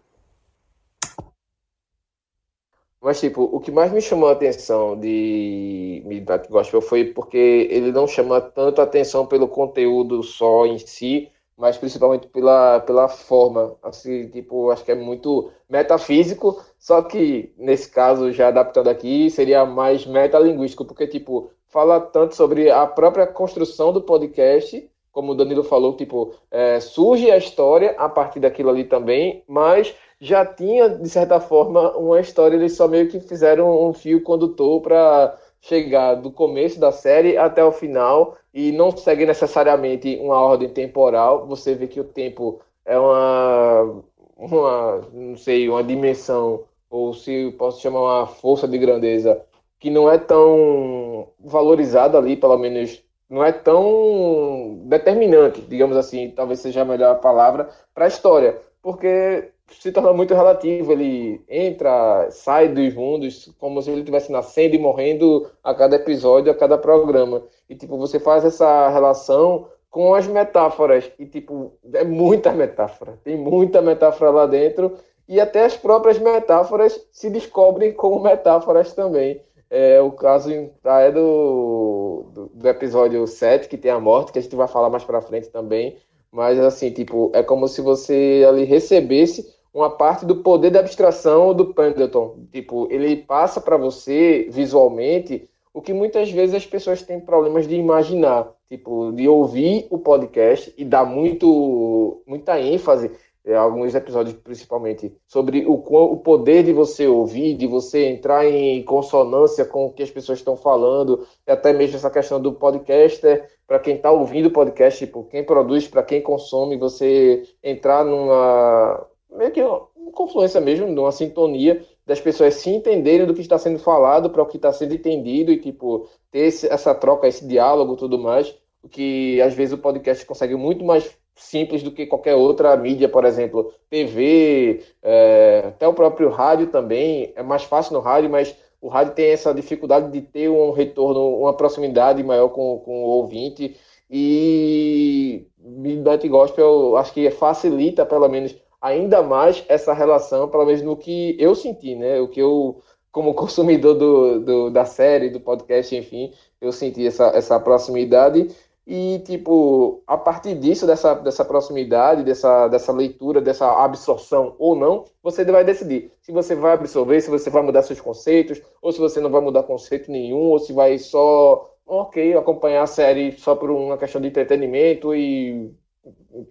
Mas, 3.04 3.20
tipo, 3.20 3.42
o 3.42 3.60
que 3.60 3.70
mais 3.70 3.92
me 3.92 4.00
chamou 4.00 4.30
a 4.30 4.32
atenção 4.32 4.98
de 4.98 6.02
Midnight 6.06 6.48
Gospel 6.48 6.80
foi 6.80 7.04
porque 7.04 7.68
ele 7.70 7.92
não 7.92 8.06
chama 8.06 8.40
tanto 8.40 8.80
atenção 8.80 9.26
pelo 9.26 9.46
conteúdo 9.46 10.22
só 10.22 10.64
em 10.64 10.78
si, 10.78 11.30
mas 11.54 11.76
principalmente 11.76 12.26
pela, 12.28 12.80
pela 12.80 13.06
forma. 13.06 13.76
Assim, 13.82 14.28
tipo, 14.30 14.70
acho 14.70 14.82
que 14.86 14.92
é 14.92 14.94
muito 14.94 15.50
metafísico, 15.68 16.64
só 16.78 17.02
que 17.02 17.52
nesse 17.58 17.90
caso, 17.90 18.32
já 18.32 18.48
adaptando 18.48 18.88
aqui, 18.88 19.28
seria 19.30 19.66
mais 19.66 20.06
metalinguístico, 20.06 20.86
porque, 20.86 21.06
tipo, 21.06 21.50
fala 21.66 22.00
tanto 22.00 22.34
sobre 22.34 22.70
a 22.70 22.86
própria 22.86 23.26
construção 23.26 23.92
do 23.92 24.00
podcast, 24.00 24.90
como 25.14 25.30
o 25.32 25.34
Danilo 25.34 25.62
falou, 25.62 25.96
tipo, 25.96 26.34
é, 26.50 26.80
surge 26.80 27.30
a 27.30 27.38
história 27.38 27.94
a 27.96 28.08
partir 28.08 28.40
daquilo 28.40 28.68
ali 28.68 28.82
também, 28.82 29.44
mas 29.46 29.94
já 30.20 30.44
tinha, 30.44 30.88
de 30.88 31.08
certa 31.08 31.38
forma, 31.38 31.96
uma 31.96 32.20
história, 32.20 32.56
eles 32.56 32.76
só 32.76 32.88
meio 32.88 33.08
que 33.08 33.20
fizeram 33.20 33.88
um 33.88 33.92
fio 33.94 34.22
condutor 34.22 34.82
para 34.82 35.38
chegar 35.60 36.16
do 36.16 36.32
começo 36.32 36.80
da 36.80 36.90
série 36.90 37.36
até 37.36 37.64
o 37.64 37.70
final 37.70 38.36
e 38.52 38.72
não 38.72 38.94
segue 38.96 39.24
necessariamente 39.24 40.18
uma 40.20 40.36
ordem 40.40 40.68
temporal. 40.68 41.46
Você 41.46 41.74
vê 41.76 41.86
que 41.86 42.00
o 42.00 42.04
tempo 42.04 42.60
é 42.84 42.98
uma, 42.98 44.02
uma 44.36 45.00
não 45.12 45.36
sei, 45.36 45.68
uma 45.68 45.84
dimensão, 45.84 46.64
ou 46.90 47.14
se 47.14 47.54
posso 47.56 47.80
chamar 47.80 48.00
uma 48.00 48.26
força 48.26 48.66
de 48.66 48.78
grandeza, 48.78 49.40
que 49.78 49.90
não 49.90 50.10
é 50.10 50.18
tão 50.18 51.28
valorizada 51.38 52.18
ali, 52.18 52.36
pelo 52.36 52.58
menos 52.58 53.03
não 53.28 53.44
é 53.44 53.52
tão 53.52 54.82
determinante, 54.84 55.60
digamos 55.62 55.96
assim, 55.96 56.30
talvez 56.30 56.60
seja 56.60 56.82
a 56.82 56.84
melhor 56.84 57.20
palavra, 57.20 57.68
para 57.94 58.04
a 58.04 58.08
história. 58.08 58.60
Porque 58.82 59.50
se 59.68 59.92
torna 59.92 60.12
muito 60.12 60.34
relativo. 60.34 60.92
Ele 60.92 61.42
entra, 61.48 62.30
sai 62.30 62.68
dos 62.68 62.94
mundos 62.94 63.50
como 63.58 63.80
se 63.82 63.90
ele 63.90 64.00
estivesse 64.00 64.30
nascendo 64.30 64.74
e 64.74 64.78
morrendo 64.78 65.50
a 65.62 65.74
cada 65.74 65.96
episódio, 65.96 66.50
a 66.50 66.54
cada 66.54 66.78
programa. 66.78 67.42
E 67.68 67.74
tipo, 67.74 67.96
você 67.96 68.18
faz 68.20 68.44
essa 68.44 68.88
relação 68.90 69.68
com 69.90 70.14
as 70.14 70.26
metáforas. 70.26 71.10
E 71.18 71.26
tipo, 71.26 71.72
é 71.92 72.04
muita 72.04 72.52
metáfora. 72.52 73.18
Tem 73.24 73.36
muita 73.36 73.80
metáfora 73.80 74.30
lá 74.30 74.46
dentro. 74.46 74.96
E 75.26 75.40
até 75.40 75.64
as 75.64 75.76
próprias 75.76 76.18
metáforas 76.18 77.00
se 77.10 77.30
descobrem 77.30 77.92
como 77.92 78.22
metáforas 78.22 78.92
também. 78.92 79.40
É 79.70 80.00
o 80.00 80.12
caso 80.12 80.50
é 80.52 81.10
do, 81.10 82.30
do, 82.32 82.50
do 82.54 82.68
episódio 82.68 83.26
7, 83.26 83.68
que 83.68 83.76
tem 83.76 83.90
a 83.90 83.98
morte, 83.98 84.32
que 84.32 84.38
a 84.38 84.42
gente 84.42 84.54
vai 84.54 84.68
falar 84.68 84.90
mais 84.90 85.04
pra 85.04 85.20
frente 85.20 85.48
também. 85.48 85.98
Mas 86.30 86.58
assim, 86.58 86.90
tipo, 86.90 87.30
é 87.34 87.42
como 87.42 87.68
se 87.68 87.80
você 87.80 88.44
ali 88.46 88.64
recebesse 88.64 89.54
uma 89.72 89.90
parte 89.90 90.24
do 90.24 90.36
poder 90.36 90.70
da 90.70 90.80
abstração 90.80 91.52
do 91.52 91.74
Pendleton. 91.74 92.46
Tipo, 92.52 92.86
ele 92.90 93.16
passa 93.16 93.60
para 93.60 93.76
você 93.76 94.48
visualmente 94.50 95.48
o 95.72 95.82
que 95.82 95.92
muitas 95.92 96.30
vezes 96.30 96.54
as 96.54 96.64
pessoas 96.64 97.02
têm 97.02 97.18
problemas 97.18 97.66
de 97.66 97.74
imaginar, 97.74 98.52
tipo, 98.68 99.10
de 99.10 99.28
ouvir 99.28 99.88
o 99.90 99.98
podcast 99.98 100.72
e 100.78 100.84
dar 100.84 101.04
muito 101.04 102.22
muita 102.24 102.60
ênfase 102.60 103.10
alguns 103.52 103.94
episódios 103.94 104.34
principalmente 104.36 105.14
sobre 105.26 105.66
o, 105.66 105.74
o 105.74 106.16
poder 106.18 106.62
de 106.62 106.72
você 106.72 107.06
ouvir, 107.06 107.54
de 107.54 107.66
você 107.66 108.06
entrar 108.06 108.46
em 108.46 108.82
consonância 108.84 109.64
com 109.64 109.86
o 109.86 109.92
que 109.92 110.02
as 110.02 110.10
pessoas 110.10 110.38
estão 110.38 110.56
falando, 110.56 111.26
e 111.46 111.50
até 111.50 111.72
mesmo 111.72 111.96
essa 111.96 112.10
questão 112.10 112.40
do 112.40 112.52
podcaster, 112.54 113.46
para 113.66 113.78
quem 113.78 113.96
está 113.96 114.10
ouvindo 114.10 114.46
o 114.46 114.52
podcast, 114.52 115.04
tipo, 115.04 115.24
quem 115.24 115.44
produz, 115.44 115.86
para 115.86 116.02
quem 116.02 116.22
consome, 116.22 116.78
você 116.78 117.42
entrar 117.62 118.04
numa 118.04 119.06
meio 119.30 119.50
que 119.50 119.62
uma 119.62 120.12
confluência 120.12 120.60
mesmo, 120.60 120.86
numa 120.86 121.12
sintonia 121.12 121.84
das 122.06 122.20
pessoas 122.20 122.54
se 122.54 122.70
entenderem 122.70 123.26
do 123.26 123.34
que 123.34 123.40
está 123.40 123.58
sendo 123.58 123.78
falado 123.78 124.30
para 124.30 124.42
o 124.42 124.46
que 124.46 124.56
está 124.56 124.72
sendo 124.72 124.94
entendido 124.94 125.50
e, 125.50 125.58
tipo, 125.58 126.08
ter 126.30 126.46
esse, 126.46 126.66
essa 126.68 126.94
troca, 126.94 127.26
esse 127.26 127.46
diálogo 127.46 127.96
tudo 127.96 128.18
mais, 128.18 128.54
o 128.82 128.88
que 128.88 129.40
às 129.40 129.54
vezes 129.54 129.74
o 129.74 129.78
podcast 129.78 130.24
consegue 130.24 130.54
muito 130.54 130.84
mais 130.84 131.16
simples 131.34 131.82
do 131.82 131.90
que 131.90 132.06
qualquer 132.06 132.34
outra 132.34 132.76
mídia, 132.76 133.08
por 133.08 133.24
exemplo, 133.24 133.72
TV, 133.90 134.82
é, 135.02 135.64
até 135.68 135.86
o 135.86 135.94
próprio 135.94 136.30
rádio 136.30 136.68
também, 136.68 137.32
é 137.34 137.42
mais 137.42 137.64
fácil 137.64 137.94
no 137.94 138.00
rádio, 138.00 138.30
mas 138.30 138.56
o 138.80 138.88
rádio 138.88 139.14
tem 139.14 139.30
essa 139.30 139.52
dificuldade 139.52 140.10
de 140.12 140.20
ter 140.20 140.48
um 140.48 140.70
retorno, 140.70 141.40
uma 141.40 141.56
proximidade 141.56 142.22
maior 142.22 142.48
com, 142.48 142.78
com 142.84 143.04
o 143.04 143.08
ouvinte, 143.08 143.76
e 144.10 145.46
Midnight 145.58 146.28
Gospel 146.28 146.96
acho 146.96 147.12
que 147.12 147.30
facilita, 147.30 148.04
pelo 148.04 148.28
menos, 148.28 148.54
ainda 148.80 149.22
mais 149.22 149.64
essa 149.68 149.94
relação, 149.94 150.48
pelo 150.48 150.66
menos 150.66 150.82
no 150.82 150.96
que 150.96 151.34
eu 151.38 151.54
senti, 151.54 151.94
né? 151.94 152.20
O 152.20 152.28
que 152.28 152.40
eu, 152.40 152.82
como 153.10 153.32
consumidor 153.34 153.94
do, 153.94 154.40
do 154.40 154.70
da 154.70 154.84
série, 154.84 155.30
do 155.30 155.40
podcast, 155.40 155.96
enfim, 155.96 156.32
eu 156.60 156.70
senti 156.70 157.06
essa, 157.06 157.28
essa 157.28 157.58
proximidade. 157.58 158.54
E, 158.86 159.20
tipo, 159.20 160.02
a 160.06 160.16
partir 160.18 160.54
disso, 160.56 160.86
dessa, 160.86 161.14
dessa 161.14 161.44
proximidade, 161.44 162.22
dessa, 162.22 162.68
dessa 162.68 162.92
leitura, 162.92 163.40
dessa 163.40 163.66
absorção 163.82 164.54
ou 164.58 164.76
não, 164.76 165.04
você 165.22 165.42
vai 165.44 165.64
decidir 165.64 166.12
se 166.20 166.30
você 166.32 166.54
vai 166.54 166.72
absorver, 166.74 167.20
se 167.20 167.30
você 167.30 167.48
vai 167.48 167.62
mudar 167.62 167.82
seus 167.82 168.00
conceitos, 168.00 168.60
ou 168.82 168.92
se 168.92 168.98
você 168.98 169.20
não 169.20 169.30
vai 169.30 169.40
mudar 169.40 169.62
conceito 169.62 170.10
nenhum, 170.10 170.50
ou 170.50 170.58
se 170.58 170.72
vai 170.72 170.98
só, 170.98 171.70
ok, 171.86 172.34
acompanhar 172.36 172.82
a 172.82 172.86
série 172.86 173.32
só 173.32 173.54
por 173.56 173.70
uma 173.70 173.96
questão 173.96 174.20
de 174.20 174.28
entretenimento 174.28 175.14
e 175.14 175.72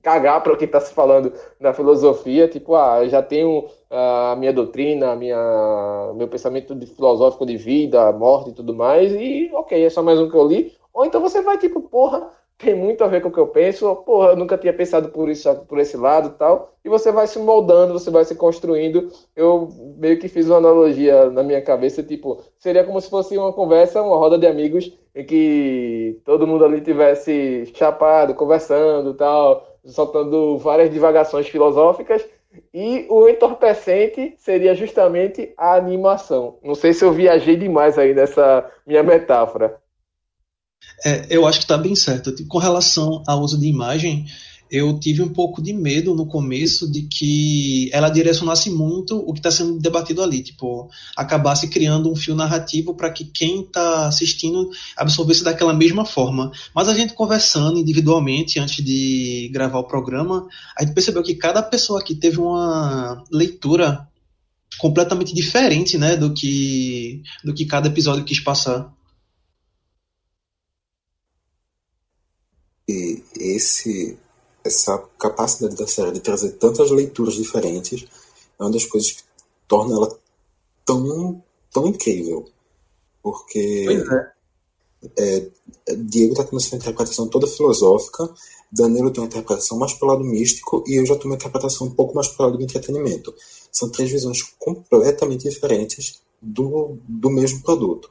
cagar 0.02 0.42
para 0.42 0.54
o 0.54 0.58
que 0.58 0.66
está 0.66 0.80
se 0.80 0.94
falando 0.94 1.32
na 1.60 1.74
filosofia, 1.74 2.48
tipo, 2.48 2.75
ah, 2.75 3.08
já 3.08 3.22
tenho 3.22 3.68
ah, 3.90 4.32
a 4.32 4.36
minha 4.36 4.54
doutrina, 4.54 5.12
a 5.12 5.16
minha, 5.16 6.13
meu 6.16 6.28
pensamento 6.28 6.74
de 6.75 6.88
filosófico 6.88 7.46
de 7.46 7.58
vida, 7.58 8.12
morte 8.12 8.50
e 8.50 8.54
tudo 8.54 8.74
mais, 8.74 9.12
e 9.13 9.52
ok, 9.54 9.86
é 9.86 9.90
só 9.90 10.02
mais 10.02 10.20
um 10.20 10.30
que 10.30 10.36
eu 10.36 10.48
li. 10.48 10.74
Ou 10.94 11.06
então 11.06 11.20
você 11.22 11.42
vai, 11.42 11.58
tipo, 11.58 11.82
porra, 11.82 12.30
tem 12.58 12.76
muito 12.76 13.04
a 13.04 13.08
ver 13.08 13.22
com 13.22 13.30
o 13.30 13.32
que 13.32 13.40
eu 13.40 13.48
penso, 13.48 13.94
porra, 13.98 14.30
eu 14.30 14.36
nunca 14.38 14.58
tinha 14.58 14.72
pensado 14.74 15.10
por 15.10 15.28
isso, 15.28 15.54
por 15.68 15.80
esse 15.80 15.98
lado 15.98 16.36
tal, 16.38 16.76
e 16.86 16.90
você 16.90 17.12
vai 17.12 17.28
se 17.28 17.40
moldando, 17.40 17.94
você 17.94 18.10
vai 18.10 18.24
se 18.24 18.36
construindo. 18.36 19.10
Eu 19.36 19.70
meio 19.98 20.20
que 20.20 20.28
fiz 20.28 20.48
uma 20.48 20.58
analogia 20.58 21.30
na 21.30 21.44
minha 21.44 21.62
cabeça, 21.62 22.04
tipo, 22.04 22.42
seria 22.60 22.84
como 22.84 23.02
se 23.02 23.10
fosse 23.10 23.38
uma 23.38 23.52
conversa, 23.52 24.02
uma 24.02 24.18
roda 24.18 24.38
de 24.38 24.48
amigos, 24.48 24.98
em 25.16 25.26
que 25.26 26.22
todo 26.24 26.48
mundo 26.48 26.64
ali 26.64 26.80
tivesse 26.82 27.66
chapado, 27.74 28.34
conversando 28.36 29.14
tal, 29.14 29.68
soltando 29.86 30.58
várias 30.58 30.90
divagações 30.90 31.48
filosóficas, 31.48 32.26
e 32.74 33.08
o 33.10 33.28
entorpecente 33.28 34.36
seria 34.38 34.76
justamente 34.76 35.54
a 35.58 35.76
animação. 35.76 36.60
Não 36.64 36.76
sei 36.76 36.94
se 36.94 37.04
eu 37.04 37.12
viajei 37.12 37.56
demais 37.56 37.98
aí 37.98 38.14
nessa 38.14 38.70
minha 38.86 39.02
metáfora. 39.04 39.82
É, 41.06 41.28
eu 41.30 41.46
acho 41.46 41.60
que 41.60 41.66
está 41.66 41.78
bem 41.78 41.96
certo. 41.96 42.34
Com 42.48 42.58
relação 42.58 43.24
ao 43.28 43.42
uso 43.42 43.58
de 43.60 43.68
imagem, 43.68 44.25
eu 44.74 45.00
tive 45.00 45.22
um 45.22 45.30
pouco 45.30 45.62
de 45.62 45.72
medo 45.72 46.16
no 46.16 46.25
começo 46.25 46.92
de 46.92 47.04
que 47.04 47.92
ela 47.94 48.10
direcionasse 48.10 48.72
muito 48.72 49.18
o 49.20 49.32
que 49.32 49.40
está 49.40 49.52
sendo 49.52 49.78
debatido 49.78 50.24
ali, 50.24 50.42
tipo, 50.42 50.90
acabasse 51.16 51.68
criando 51.68 52.12
um 52.12 52.16
fio 52.16 52.34
narrativo 52.34 52.96
para 52.96 53.12
que 53.12 53.24
quem 53.25 53.62
está 53.62 54.08
assistindo 54.08 54.72
absorvesse 54.98 55.44
daquela 55.44 55.74
mesma 55.74 56.06
forma. 56.06 56.52
Mas 56.74 56.88
a 56.88 56.96
gente 56.96 57.13
conversando 57.13 57.78
individualmente 57.78 58.60
antes 58.60 58.84
de 58.84 59.48
gravar 59.54 59.78
o 59.78 59.88
programa, 59.88 60.48
a 60.75 60.84
gente 60.84 60.96
percebeu 60.96 61.22
que 61.22 61.36
cada 61.36 61.62
pessoa 61.62 62.00
aqui 62.00 62.16
teve 62.16 62.40
uma 62.40 63.24
leitura 63.32 64.08
completamente 64.80 65.36
diferente, 65.36 66.00
né, 66.00 66.16
do 66.18 66.34
que 66.34 67.22
do 67.44 67.54
que 67.54 67.66
cada 67.66 67.90
episódio 67.90 68.25
quis 68.25 68.40
passar. 68.40 68.92
E 72.90 73.23
esse, 73.40 74.18
essa 74.63 74.98
capacidade 75.20 75.75
da 75.75 75.88
série 75.88 76.12
de 76.12 76.20
trazer 76.20 76.54
tantas 76.54 76.92
leituras 76.92 77.36
diferentes 77.36 78.06
é 78.60 78.63
uma 78.63 78.72
das 78.72 78.86
coisas 78.86 79.12
que 79.12 79.24
torna 79.68 79.96
ela 79.96 80.20
tão, 80.86 81.44
tão 81.72 81.88
incrível. 81.88 82.46
Porque 83.22 83.88
é. 83.88 84.34
É, 85.18 85.50
Diego 85.98 86.32
está 86.34 86.44
tendo 86.44 86.62
essa 86.62 86.75
interpretação 86.75 87.28
toda 87.28 87.48
filosófica, 87.48 88.30
Danilo 88.72 89.12
tem 89.12 89.22
uma 89.22 89.28
interpretação 89.28 89.78
mais 89.78 89.94
pelo 89.94 90.12
lado 90.12 90.24
místico 90.24 90.84
e 90.88 90.96
eu 90.96 91.06
já 91.06 91.16
tenho 91.16 91.28
uma 91.28 91.36
interpretação 91.36 91.88
um 91.88 91.92
pouco 91.92 92.16
mais 92.16 92.28
pelo 92.28 92.50
lado 92.50 92.58
do 92.58 92.63
entretenimento. 92.63 93.34
São 93.72 93.90
três 93.90 94.10
visões 94.10 94.42
completamente 94.58 95.48
diferentes 95.48 96.22
do, 96.42 96.98
do 97.08 97.30
mesmo 97.30 97.62
produto. 97.62 98.10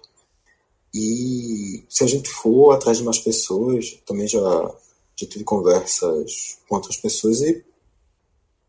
E 0.95 1.83
se 1.89 2.05
a 2.05 2.07
gente 2.07 2.29
for 2.29 2.73
atrás 2.73 2.99
de 2.99 3.05
mais 3.05 3.19
pessoas, 3.19 3.99
também 4.07 4.29
já, 4.29 4.75
já 5.17 5.27
tive 5.27 5.45
conversas 5.45 6.59
com 6.69 6.77
outras 6.77 6.97
pessoas 6.97 7.41
e 7.41 7.65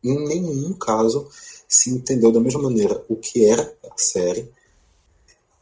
em 0.04 0.28
nenhum 0.28 0.74
caso 0.74 1.28
se 1.68 1.90
entendeu 1.90 2.32
da 2.32 2.40
mesma 2.40 2.62
maneira 2.62 3.04
o 3.08 3.16
que 3.16 3.46
era 3.46 3.76
a 3.90 3.98
série, 3.98 4.52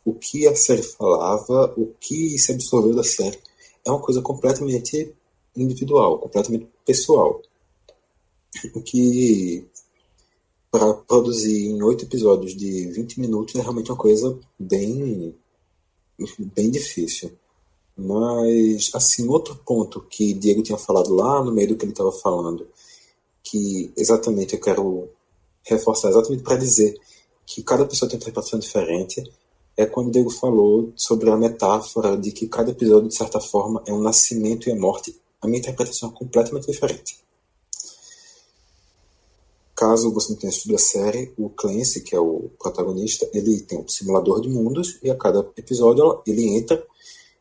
o 0.04 0.14
que 0.14 0.48
a 0.48 0.56
série 0.56 0.82
falava, 0.82 1.74
o 1.78 1.94
que 2.00 2.38
se 2.40 2.52
absorveu 2.52 2.96
da 2.96 3.04
série. 3.04 3.40
É 3.86 3.92
uma 3.92 4.02
coisa 4.02 4.22
completamente 4.22 5.14
individual, 5.56 6.20
completamente 6.20 6.68
pessoal. 6.86 7.42
O 8.74 8.82
que 8.82 9.66
para 10.72 10.94
produzir 10.94 11.68
em 11.68 11.84
oito 11.84 12.06
episódios 12.06 12.56
de 12.56 12.88
20 12.88 13.20
minutos 13.20 13.56
é 13.56 13.62
realmente 13.62 13.92
uma 13.92 13.98
coisa 13.98 14.40
bem 14.58 15.36
bem 16.56 16.70
difícil. 16.70 17.32
Mas, 17.96 18.90
assim, 18.94 19.28
outro 19.28 19.56
ponto 19.66 20.02
que 20.02 20.34
Diego 20.34 20.64
tinha 20.64 20.78
falado 20.78 21.14
lá 21.14 21.44
no 21.44 21.52
meio 21.52 21.70
do 21.70 21.76
que 21.76 21.86
ele 21.86 21.92
estava 21.92 22.12
falando, 22.12 22.68
que 23.44 23.92
exatamente 23.98 24.54
eu 24.54 24.62
quero 24.62 25.10
reforçar 25.64 26.10
exatamente 26.10 26.44
para 26.44 26.56
dizer 26.56 27.00
que 27.46 27.62
cada 27.64 27.86
pessoa 27.86 28.10
tem 28.10 28.18
uma 28.18 28.22
interpretação 28.22 28.58
diferente, 28.60 29.24
é 29.76 29.86
quando 29.86 30.12
Diego 30.12 30.30
falou 30.30 30.92
sobre 30.96 31.30
a 31.30 31.38
metáfora 31.38 32.18
de 32.18 32.32
que 32.32 32.48
cada 32.48 32.72
episódio, 32.72 33.10
de 33.10 33.16
certa 33.16 33.40
forma, 33.40 33.84
é 33.86 33.94
um 33.94 34.02
nascimento 34.02 34.68
e 34.68 34.72
a 34.72 34.76
morte. 34.76 35.20
A 35.42 35.48
minha 35.48 35.60
interpretação 35.60 36.10
é 36.10 36.14
completamente 36.14 36.68
diferente. 36.68 37.20
Caso 39.76 40.14
você 40.14 40.32
não 40.32 40.40
tenha 40.40 40.50
assistido 40.50 40.76
a 40.76 40.80
série, 40.80 41.34
o 41.38 41.50
Clancy, 41.50 42.02
que 42.02 42.16
é 42.16 42.20
o 42.20 42.52
protagonista, 42.60 43.28
ele 43.34 43.62
tem 43.62 43.80
um 43.80 43.88
simulador 43.88 44.40
de 44.40 44.48
mundos 44.48 45.00
e 45.02 45.10
a 45.10 45.16
cada 45.16 45.40
episódio 45.58 46.22
ele 46.28 46.56
entra 46.56 46.86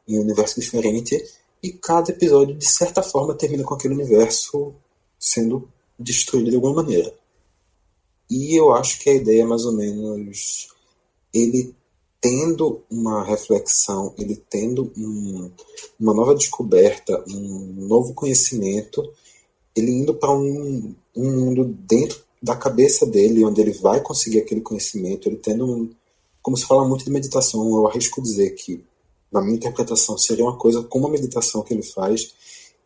em 0.06 0.18
um 0.18 0.22
universo 0.22 0.60
diferente 0.60 1.22
e 1.62 1.70
cada 1.72 2.10
episódio, 2.10 2.56
de 2.56 2.68
certa 2.68 3.02
forma, 3.02 3.34
termina 3.34 3.64
com 3.64 3.74
aquele 3.74 3.94
universo 3.94 4.74
sendo 5.18 5.68
destruído 5.98 6.50
de 6.50 6.56
alguma 6.56 6.82
maneira. 6.82 7.14
E 8.30 8.58
eu 8.58 8.72
acho 8.72 8.98
que 9.00 9.10
a 9.10 9.14
ideia 9.14 9.42
é 9.42 9.46
mais 9.46 9.64
ou 9.64 9.72
menos 9.72 10.68
ele 11.34 11.74
tendo 12.20 12.82
uma 12.90 13.24
reflexão, 13.24 14.14
ele 14.18 14.36
tendo 14.36 14.92
um, 14.96 15.50
uma 15.98 16.14
nova 16.14 16.34
descoberta, 16.34 17.22
um 17.28 17.86
novo 17.88 18.12
conhecimento, 18.14 19.02
ele 19.74 19.90
indo 19.90 20.14
para 20.14 20.30
um, 20.30 20.94
um 21.16 21.30
mundo 21.30 21.64
dentro 21.64 22.22
da 22.42 22.56
cabeça 22.56 23.06
dele, 23.06 23.44
onde 23.44 23.60
ele 23.60 23.72
vai 23.72 24.00
conseguir 24.00 24.38
aquele 24.38 24.60
conhecimento, 24.60 25.28
ele 25.28 25.36
tendo 25.36 25.66
um, 25.66 25.90
como 26.42 26.56
se 26.56 26.66
fala 26.66 26.86
muito 26.86 27.04
de 27.04 27.10
meditação, 27.10 27.66
eu 27.74 27.86
arrisco 27.86 28.22
dizer 28.22 28.50
que, 28.50 28.84
na 29.32 29.40
minha 29.40 29.56
interpretação, 29.56 30.18
seria 30.18 30.44
uma 30.44 30.56
coisa 30.56 30.82
como 30.82 31.06
a 31.06 31.10
meditação 31.10 31.62
que 31.62 31.72
ele 31.72 31.82
faz, 31.82 32.34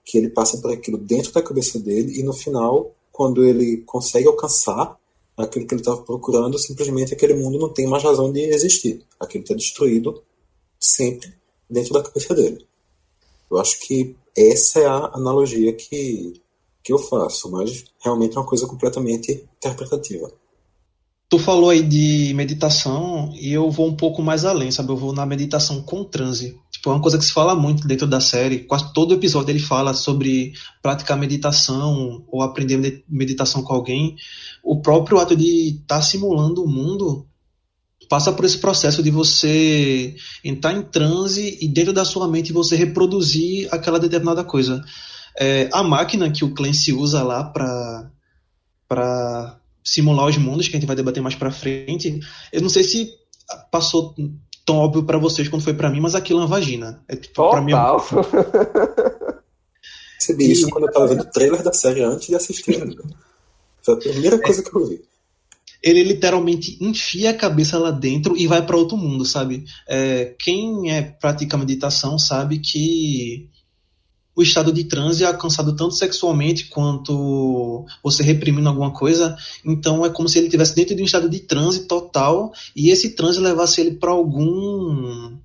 que 0.05 0.19
ele 0.19 0.29
passa 0.29 0.59
por 0.59 0.71
aquilo 0.71 0.99
dentro 0.99 1.33
da 1.33 1.43
cabeça 1.43 1.79
dele 1.79 2.19
e 2.19 2.23
no 2.23 2.33
final, 2.33 2.95
quando 3.11 3.45
ele 3.45 3.79
consegue 3.87 4.29
alcançar 4.29 4.99
aquilo 5.37 5.67
que 5.67 5.75
ele 5.75 5.81
estava 5.81 6.03
procurando, 6.03 6.59
simplesmente 6.59 7.15
aquele 7.15 7.35
mundo 7.35 7.59
não 7.59 7.73
tem 7.73 7.87
mais 7.87 8.03
razão 8.03 8.31
de 8.31 8.41
existir. 8.41 9.05
Aquilo 9.19 9.43
está 9.43 9.55
destruído 9.55 10.23
sempre 10.79 11.33
dentro 11.69 11.95
da 11.95 12.03
cabeça 12.03 12.35
dele. 12.35 12.67
Eu 13.51 13.59
acho 13.59 13.81
que 13.81 14.15
essa 14.37 14.81
é 14.81 14.87
a 14.87 15.11
analogia 15.15 15.73
que 15.73 16.41
que 16.85 16.93
eu 16.93 16.99
faço, 16.99 17.51
mas 17.51 17.83
realmente 17.99 18.37
é 18.37 18.41
uma 18.41 18.47
coisa 18.47 18.67
completamente 18.67 19.49
interpretativa. 19.57 20.31
Tu 21.35 21.39
falou 21.41 21.71
aí 21.71 21.83
de 21.83 22.33
meditação 22.33 23.33
e 23.35 23.53
eu 23.53 23.69
vou 23.69 23.89
um 23.89 23.97
pouco 23.97 24.23
mais 24.23 24.45
além, 24.45 24.71
sabe? 24.71 24.91
Eu 24.91 24.97
vou 24.97 25.13
na 25.13 25.27
meditação 25.27 25.83
com 25.83 26.05
transe. 26.05 26.57
Tipo, 26.71 26.91
é 26.91 26.93
uma 26.93 27.03
coisa 27.03 27.19
que 27.19 27.25
se 27.25 27.33
fala 27.33 27.57
muito 27.57 27.89
dentro 27.89 28.07
da 28.07 28.21
série. 28.21 28.61
Quase 28.61 28.93
todo 28.93 29.15
episódio 29.15 29.51
ele 29.51 29.59
fala 29.59 29.95
sobre 29.95 30.53
praticar 30.81 31.19
meditação 31.19 32.25
ou 32.29 32.41
aprender 32.41 33.03
meditação 33.09 33.65
com 33.65 33.75
alguém. 33.75 34.15
O 34.63 34.81
próprio 34.81 35.19
ato 35.19 35.35
de 35.35 35.71
estar 35.71 35.97
tá 35.97 36.03
simulando 36.03 36.63
o 36.63 36.69
mundo 36.69 37.27
passa 38.09 38.33
por 38.33 38.45
esse 38.45 38.59
processo 38.59 39.03
de 39.03 39.11
você 39.11 40.15
entrar 40.45 40.73
em 40.73 40.83
transe 40.83 41.59
e 41.61 41.67
dentro 41.67 41.93
da 41.93 42.05
sua 42.05 42.29
mente 42.29 42.53
você 42.53 42.77
reproduzir 42.77 43.67
aquela 43.75 43.99
determinada 43.99 44.45
coisa. 44.45 44.81
É, 45.37 45.69
a 45.73 45.83
máquina 45.83 46.31
que 46.31 46.45
o 46.45 46.55
Clancy 46.55 46.93
usa 46.93 47.25
lá 47.25 47.43
para 47.43 48.09
simular 49.85 50.27
os 50.27 50.37
mundos, 50.37 50.67
que 50.67 50.77
a 50.77 50.81
gente 50.81 50.87
vai 50.87 50.97
debater 50.97 51.23
mais 51.23 51.35
para 51.35 51.51
frente, 51.51 52.21
eu 52.53 52.63
não 52.63 52.69
sei 52.69 52.83
se 52.83 53.13
passou 53.71 54.15
tão 54.65 54.77
óbvio 54.77 55.05
para 55.05 55.19
vocês 55.19 55.49
quando 55.49 55.63
foi 55.63 55.75
para 55.75 55.91
mim, 55.91 56.01
mas 56.01 56.15
aquilo 56.15 56.41
é 56.41 56.43
uma 56.43 56.49
vagina. 56.49 57.05
É, 57.07 57.15
tipo, 57.15 57.35
Total. 57.35 57.63
Mim, 57.63 57.73
é 57.73 57.77
Percebi 60.17 60.53
isso 60.53 60.71
quando 60.71 60.87
eu 60.87 60.93
tava 60.93 61.09
vendo 61.09 61.21
o 61.21 61.31
trailer 61.31 61.63
da 61.63 61.73
série 61.73 62.03
antes 62.03 62.29
de 62.29 62.35
assistir. 62.35 62.97
Foi 63.83 63.95
a 63.95 63.99
primeira 63.99 64.39
coisa 64.41 64.63
que 64.63 64.75
eu 64.75 64.87
vi 64.87 65.03
ele 65.85 66.03
literalmente 66.03 66.79
enfia 66.81 67.31
a 67.31 67.35
cabeça 67.35 67.79
lá 67.79 67.91
dentro 67.91 68.35
e 68.35 68.47
vai 68.47 68.65
para 68.65 68.77
outro 68.77 68.97
mundo, 68.97 69.23
sabe? 69.27 69.67
É, 69.87 70.35
quem 70.39 70.91
é 70.91 71.03
pratica 71.03 71.59
meditação 71.59 72.19
sabe 72.19 72.59
que 72.59 73.51
o 74.37 74.43
estado 74.43 74.73
de 74.73 74.85
transe 74.85 75.23
é 75.23 75.27
alcançado 75.27 75.77
tanto 75.77 75.95
sexualmente 75.95 76.67
quanto 76.67 77.87
você 78.03 78.23
reprimindo 78.23 78.69
alguma 78.69 78.93
coisa. 78.93 79.37
Então 79.65 80.05
é 80.05 80.11
como 80.11 80.29
se 80.29 80.39
ele 80.39 80.47
estivesse 80.47 80.75
dentro 80.75 80.95
de 80.95 81.03
um 81.03 81.07
estado 81.07 81.29
de 81.29 81.41
transe 81.41 81.87
total 81.87 82.53
e 82.75 82.91
esse 82.91 83.11
transe 83.11 83.39
levasse 83.41 83.81
ele 83.81 83.93
para 83.93 84.11
algum 84.11 85.39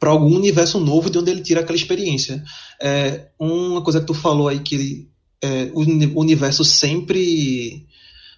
para 0.00 0.10
algum 0.10 0.34
universo 0.34 0.78
novo 0.80 1.08
de 1.08 1.18
onde 1.18 1.30
ele 1.30 1.40
tira 1.40 1.60
aquela 1.60 1.76
experiência. 1.76 2.42
É, 2.82 3.28
uma 3.38 3.82
coisa 3.82 4.00
que 4.00 4.06
tu 4.06 4.14
falou 4.14 4.48
aí 4.48 4.58
que 4.58 5.08
é, 5.40 5.70
o 5.72 6.20
universo 6.20 6.64
sempre 6.64 7.86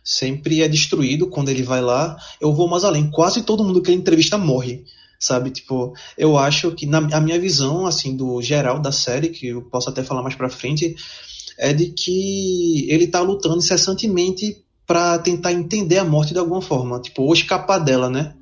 sempre 0.05 0.63
é 0.63 0.69
destruído 0.69 1.29
quando 1.29 1.49
ele 1.49 1.63
vai 1.63 1.81
lá. 1.81 2.17
Eu 2.41 2.55
vou 2.55 2.69
mais 2.69 2.85
além. 2.85 3.11
Quase 3.11 3.43
todo 3.43 3.65
mundo 3.65 3.83
que 3.83 3.91
ele 3.91 3.99
entrevista 3.99 4.39
morre 4.39 4.85
sabe? 5.19 5.51
Tipo, 5.51 5.95
eu 6.17 6.37
acho 6.37 6.73
que 6.73 6.87
na 6.87 6.99
a 6.99 7.21
minha 7.21 7.39
visão, 7.39 7.87
assim, 7.87 8.17
do 8.17 8.41
geral 8.43 8.79
da 8.79 8.93
série, 8.93 9.29
que 9.29 9.49
eu 9.49 9.63
posso 9.63 9.91
até 9.91 10.03
falar 10.03 10.23
mais 10.23 10.35
pra 10.35 10.49
frente, 10.49 10.97
é 11.59 11.73
de 11.73 11.87
que 11.87 12.87
ele 12.91 13.07
tá 13.07 13.21
lutando 13.21 13.59
incessantemente 13.59 14.65
para 14.87 15.19
tentar 15.19 15.53
entender 15.53 15.99
a 15.99 16.05
morte 16.05 16.33
de 16.33 16.39
alguma 16.39 16.63
forma, 16.63 17.01
tipo, 17.01 17.23
ou 17.23 17.33
escapar 17.33 17.79
dela, 17.79 18.09
né? 18.09 18.35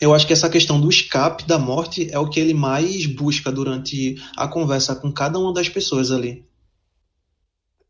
Eu 0.00 0.12
acho 0.12 0.26
que 0.26 0.32
essa 0.32 0.50
questão 0.50 0.80
do 0.80 0.90
escape 0.90 1.46
da 1.46 1.58
morte 1.58 2.08
é 2.12 2.18
o 2.18 2.28
que 2.28 2.38
ele 2.38 2.52
mais 2.52 3.06
busca 3.06 3.50
durante 3.50 4.16
a 4.36 4.46
conversa 4.46 4.94
com 4.94 5.10
cada 5.10 5.38
uma 5.38 5.54
das 5.54 5.68
pessoas 5.68 6.10
ali. 6.10 6.44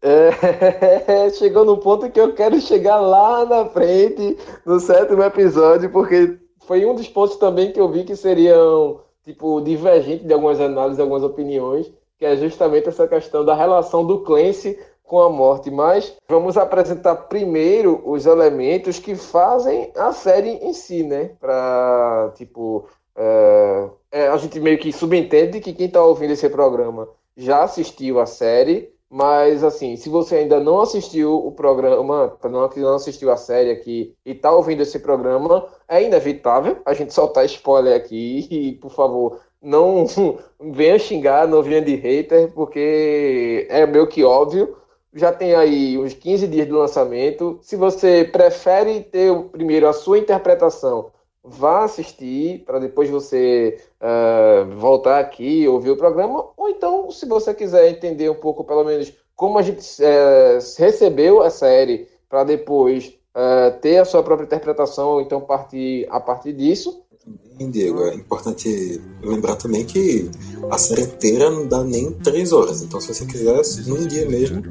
É, 0.01 1.31
chegou 1.37 1.65
no 1.65 1.79
ponto 1.79 2.09
que 2.11 2.21
eu 2.21 2.33
quero 2.33 2.61
chegar 2.61 3.01
lá 3.01 3.45
na 3.45 3.67
frente, 3.67 4.37
no 4.65 4.79
sétimo 4.79 5.23
episódio, 5.23 5.91
porque 5.91 6.39
foi 6.67 6.85
um 6.85 6.95
dos 6.95 7.09
pontos 7.09 7.37
também 7.37 7.73
que 7.73 7.81
eu 7.81 7.89
vi 7.89 8.05
que 8.05 8.17
seriam, 8.17 9.01
tipo, 9.25 9.61
divergentes 9.61 10.27
de 10.27 10.33
algumas 10.33 10.61
análises, 10.61 11.01
algumas 11.01 11.23
opiniões, 11.23 11.91
que 12.19 12.27
é 12.27 12.37
justamente 12.37 12.89
essa 12.89 13.07
questão 13.07 13.45
da 13.45 13.55
relação 13.55 14.05
do 14.05 14.21
Clancy 14.21 14.79
com 15.05 15.21
a 15.21 15.31
morte. 15.31 15.71
Mas 15.71 16.17
vamos 16.29 16.57
apresentar 16.57 17.15
primeiro 17.15 18.03
os 18.05 18.27
elementos 18.27 18.99
que 18.99 19.15
fazem 19.15 19.93
a 19.97 20.13
série 20.13 20.51
em 20.51 20.73
si, 20.73 21.03
né? 21.03 21.31
Para, 21.41 22.33
tipo, 22.35 22.87
é, 23.17 24.29
a 24.29 24.37
gente 24.37 24.59
meio 24.61 24.79
que 24.79 24.93
subentende 24.93 25.61
que 25.61 25.73
quem 25.73 25.87
está 25.87 26.03
ouvindo 26.03 26.33
esse 26.33 26.49
programa 26.51 27.09
já 27.37 27.63
assistiu 27.63 28.19
a 28.19 28.27
série 28.27 28.93
mas, 29.09 29.63
assim, 29.63 29.97
se 29.97 30.09
você 30.09 30.37
ainda 30.37 30.59
não 30.59 30.81
assistiu 30.81 31.35
o 31.35 31.53
programa, 31.53 32.37
não, 32.43 32.95
assistiu 32.95 33.31
a 33.31 33.37
série 33.37 33.71
aqui 33.71 34.15
e 34.25 34.35
tá 34.35 34.51
ouvindo 34.51 34.83
esse 34.83 34.99
programa, 34.99 35.67
é 35.89 36.03
inevitável 36.03 36.79
a 36.85 36.93
gente 36.93 37.15
soltar 37.15 37.45
spoiler 37.47 37.97
aqui. 37.97 38.49
E, 38.57 38.73
por 38.73 38.91
favor, 38.91 39.41
não 39.63 40.07
venha 40.61 40.99
xingar, 40.99 41.47
não 41.47 41.63
venha 41.63 41.83
de 41.83 41.95
hater, 41.95 42.53
porque 42.53 43.67
é 43.71 43.87
meio 43.87 44.07
que 44.09 44.25
óbvio. 44.25 44.77
Já 45.15 45.33
tem 45.33 45.55
aí 45.55 45.97
uns 45.99 46.13
15 46.13 46.47
dias 46.49 46.67
de 46.67 46.73
lançamento. 46.73 47.59
Se 47.63 47.77
você 47.77 48.25
prefere 48.25 49.01
ter 49.03 49.35
primeiro 49.51 49.89
a 49.89 49.93
sua 49.93 50.19
interpretação 50.19 51.11
vá 51.47 51.85
assistir 51.85 52.65
para 52.65 52.79
depois 52.79 53.09
você 53.09 53.79
uh, 54.01 54.77
voltar 54.77 55.21
aqui 55.21 55.63
e 55.63 55.69
ouvir 55.69 55.91
o 55.91 55.97
programa, 55.97 56.47
ou 56.57 56.69
então, 56.69 57.11
se 57.11 57.27
você 57.27 57.55
quiser 57.55 57.89
entender 57.91 58.29
um 58.29 58.35
pouco, 58.35 58.65
pelo 58.65 58.85
menos, 58.85 59.13
como 59.35 59.59
a 59.59 59.63
gente 59.63 59.81
uh, 60.03 60.59
recebeu 60.79 61.43
a 61.43 61.51
série, 61.51 62.09
para 62.29 62.45
depois 62.45 63.15
uh, 63.35 63.79
ter 63.81 63.99
a 63.99 64.05
sua 64.05 64.23
própria 64.23 64.47
interpretação, 64.47 65.09
ou 65.11 65.21
então 65.21 65.41
partir 65.41 66.07
a 66.11 66.19
partir 66.19 66.53
disso. 66.53 67.03
Também, 67.25 67.71
Diego, 67.71 68.05
é 68.05 68.15
importante 68.15 69.01
lembrar 69.23 69.57
também 69.57 69.85
que 69.85 70.31
a 70.71 70.79
série 70.79 71.03
inteira 71.03 71.51
não 71.51 71.67
dá 71.67 71.83
nem 71.83 72.13
três 72.13 72.53
horas, 72.53 72.83
então 72.83 73.01
se 73.01 73.13
você 73.13 73.27
quiser, 73.27 73.61
num 73.87 74.07
dia 74.07 74.27
mesmo, 74.27 74.63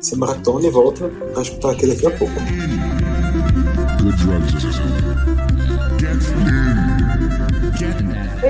você 0.00 0.16
maratona 0.16 0.66
e 0.66 0.70
volta 0.70 1.08
para 1.32 1.42
escutar 1.42 1.72
aqui 1.72 1.86
daqui 1.86 2.06
a 2.06 2.10
pouco. 2.10 2.34
Good 4.00 4.16
drugs, 4.24 5.07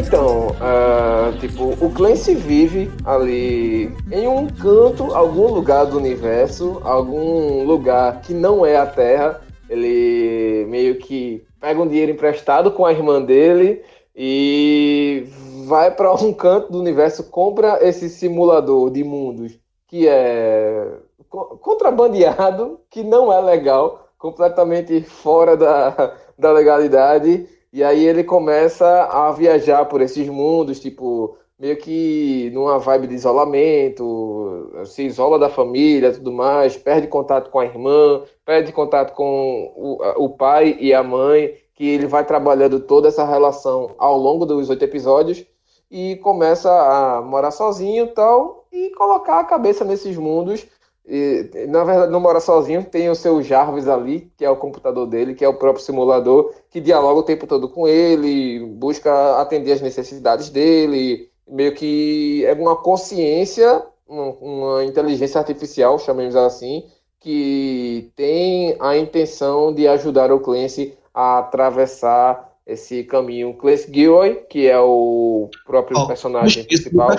Então, 0.09 0.47
uh, 0.53 1.38
tipo, 1.38 1.64
o 1.85 1.92
Clancy 1.92 2.35
vive 2.35 2.90
ali 3.05 3.94
em 4.11 4.27
um 4.27 4.47
canto, 4.47 5.14
algum 5.14 5.49
lugar 5.49 5.85
do 5.85 5.99
universo, 5.99 6.81
algum 6.83 7.62
lugar 7.64 8.23
que 8.23 8.33
não 8.33 8.64
é 8.64 8.75
a 8.75 8.87
Terra. 8.87 9.42
Ele 9.68 10.64
meio 10.71 10.99
que 10.99 11.44
pega 11.61 11.79
um 11.79 11.87
dinheiro 11.87 12.12
emprestado 12.12 12.71
com 12.71 12.87
a 12.87 12.90
irmã 12.90 13.21
dele 13.21 13.83
e 14.16 15.27
vai 15.66 15.90
para 15.90 16.11
um 16.14 16.33
canto 16.33 16.73
do 16.73 16.81
universo, 16.81 17.25
compra 17.25 17.79
esse 17.87 18.09
simulador 18.09 18.90
de 18.90 19.05
mundos 19.05 19.59
que 19.87 20.09
é 20.09 20.90
contrabandeado, 21.29 22.81
que 22.88 23.03
não 23.03 23.31
é 23.31 23.42
legal, 23.42 24.09
completamente 24.16 25.03
fora 25.03 25.55
da, 25.55 26.14
da 26.38 26.51
legalidade. 26.51 27.58
E 27.72 27.85
aí 27.85 28.04
ele 28.04 28.24
começa 28.24 29.04
a 29.04 29.31
viajar 29.33 29.85
por 29.85 30.00
esses 30.00 30.26
mundos, 30.28 30.81
tipo, 30.81 31.37
meio 31.59 31.76
que 31.76 32.50
numa 32.54 32.78
vibe 32.78 33.09
de 33.09 33.14
isolamento, 33.14 34.70
se 34.87 35.02
isola 35.04 35.38
da 35.38 35.50
família, 35.50 36.12
tudo 36.12 36.33
mais, 36.33 36.76
perde 36.76 37.09
contato 37.09 37.50
com 37.50 37.59
a 37.59 37.64
irmã, 37.66 38.22
perde 38.44 38.72
contato 38.72 39.14
com 39.14 39.72
o, 39.76 40.24
o 40.24 40.31
pai 40.31 40.76
e 40.81 40.94
a 40.94 41.02
mãe, 41.02 41.54
que 41.74 41.87
ele 41.88 42.07
vai 42.07 42.24
trabalhando 42.24 42.81
toda 42.81 43.09
essa 43.09 43.24
relação 43.24 43.94
ao 43.98 44.16
longo 44.16 44.46
dos 44.46 44.70
oito 44.70 44.85
episódios 44.85 45.44
e 45.90 46.16
começa 46.16 46.70
a 46.70 47.22
morar 47.22 47.50
sozinho 47.50 48.09
tal, 48.09 48.66
e 48.72 48.90
colocar 48.90 49.40
a 49.40 49.44
cabeça 49.44 49.85
nesses 49.85 50.16
mundos 50.16 50.66
e, 51.11 51.66
na 51.68 51.85
verdade, 51.85 52.12
não 52.12 52.21
mora 52.21 52.38
sozinho, 52.38 52.85
tem 52.85 53.09
o 53.09 53.14
seu 53.14 53.42
Jarvis 53.42 53.88
ali, 53.88 54.31
que 54.37 54.44
é 54.44 54.51
o 54.51 54.57
computador 54.57 55.07
dele, 55.07 55.35
que 55.35 55.42
é 55.42 55.49
o 55.49 55.55
próprio 55.55 55.83
simulador, 55.83 56.53
que 56.71 56.83
dialoga 56.83 57.21
o 57.21 57.23
tempo 57.23 57.47
todo 57.47 57.66
com 57.66 57.88
ele, 57.88 58.61
busca 58.77 59.40
atender 59.40 59.73
as 59.73 59.81
necessidades 59.81 60.51
dele, 60.51 61.31
meio 61.49 61.75
que 61.75 62.44
é 62.44 62.53
uma 62.53 62.77
consciência, 62.77 63.83
uma 64.07 64.85
inteligência 64.85 65.38
artificial, 65.38 65.99
chamemos 65.99 66.37
assim, 66.37 66.85
que 67.18 68.12
tem 68.14 68.77
a 68.79 68.99
intenção 68.99 69.73
de 69.73 69.88
ajudar 69.88 70.31
o 70.31 70.40
Clancy 70.40 70.92
a 71.14 71.38
atravessar 71.38 72.53
esse 72.66 73.03
caminho. 73.03 73.55
Clancy 73.55 73.90
Gilroy, 73.90 74.42
que 74.51 74.66
é 74.66 74.79
o 74.79 75.49
próprio 75.64 75.99
oh, 75.99 76.07
personagem 76.07 76.64
principal. 76.64 77.16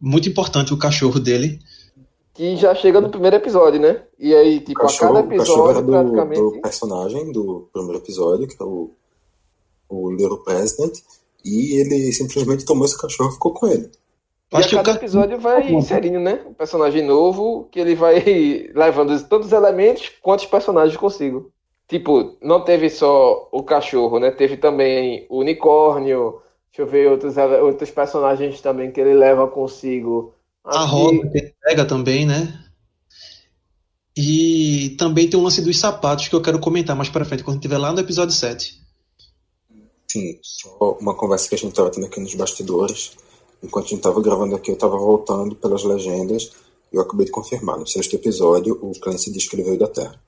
Muito 0.00 0.26
importante 0.26 0.72
o 0.72 0.78
cachorro 0.78 1.20
dele 1.20 1.58
que 2.34 2.56
já 2.56 2.74
chega 2.74 3.00
no 3.00 3.08
primeiro 3.08 3.36
episódio, 3.36 3.80
né? 3.80 4.02
E 4.18 4.34
aí, 4.34 4.58
tipo, 4.58 4.80
cachorro, 4.80 5.18
a 5.18 5.22
cada 5.22 5.34
episódio, 5.36 5.82
do, 5.82 5.92
praticamente. 5.92 6.40
Do 6.40 6.60
personagem 6.60 7.32
do 7.32 7.68
primeiro 7.72 7.98
episódio, 7.98 8.48
que 8.48 8.60
é 8.60 8.66
o, 8.66 8.90
o 9.88 10.10
Little 10.10 10.42
President, 10.42 10.98
e 11.44 11.80
ele 11.80 12.12
simplesmente 12.12 12.64
tomou 12.64 12.84
esse 12.84 13.00
cachorro 13.00 13.30
e 13.30 13.34
ficou 13.34 13.54
com 13.54 13.68
ele. 13.68 13.88
E 14.52 14.56
a 14.56 14.68
cada 14.68 14.92
episódio 14.92 15.38
vai 15.38 15.72
inserindo, 15.72 16.18
né? 16.18 16.44
Um 16.46 16.54
personagem 16.54 17.04
novo 17.04 17.68
que 17.70 17.78
ele 17.78 17.94
vai 17.94 18.20
levando 18.74 19.28
tantos 19.28 19.52
elementos 19.52 20.12
quantos 20.20 20.46
personagens 20.46 20.96
consigo. 20.96 21.52
Tipo, 21.86 22.36
não 22.42 22.64
teve 22.64 22.90
só 22.90 23.48
o 23.52 23.62
cachorro, 23.62 24.18
né? 24.18 24.30
Teve 24.32 24.56
também 24.56 25.26
o 25.28 25.38
unicórnio. 25.38 26.40
Deixa 26.70 26.82
eu 26.82 26.86
ver 26.86 27.10
outros, 27.10 27.36
outros 27.36 27.90
personagens 27.90 28.60
também 28.60 28.90
que 28.90 29.00
ele 29.00 29.14
leva 29.14 29.46
consigo 29.46 30.33
a 30.64 30.84
roda 30.84 31.28
que 31.30 31.38
ele 31.38 31.54
pega 31.62 31.84
também, 31.84 32.24
né? 32.24 32.60
E 34.16 34.94
também 34.98 35.28
tem 35.28 35.38
o 35.38 35.42
lance 35.42 35.60
dos 35.60 35.78
sapatos 35.78 36.28
que 36.28 36.34
eu 36.34 36.40
quero 36.40 36.60
comentar 36.60 36.96
mais 36.96 37.08
para 37.08 37.24
frente, 37.24 37.42
quando 37.42 37.56
estiver 37.56 37.78
lá 37.78 37.92
no 37.92 38.00
episódio 38.00 38.34
7. 38.34 38.80
Sim, 40.10 40.38
só 40.40 40.92
uma 41.00 41.14
conversa 41.14 41.48
que 41.48 41.56
a 41.56 41.58
gente 41.58 41.70
estava 41.70 41.90
tendo 41.90 42.06
aqui 42.06 42.20
nos 42.20 42.34
bastidores. 42.34 43.16
Enquanto 43.62 43.86
a 43.86 43.88
gente 43.88 43.98
estava 43.98 44.22
gravando 44.22 44.54
aqui, 44.54 44.70
eu 44.70 44.74
estava 44.74 44.96
voltando 44.96 45.56
pelas 45.56 45.82
legendas 45.82 46.52
e 46.92 46.96
eu 46.96 47.02
acabei 47.02 47.26
de 47.26 47.32
confirmar. 47.32 47.78
No 47.78 47.86
sexto 47.86 48.14
episódio, 48.14 48.78
o 48.80 48.92
Clancy 49.00 49.32
veio 49.56 49.78
da 49.78 49.88
Terra. 49.88 50.20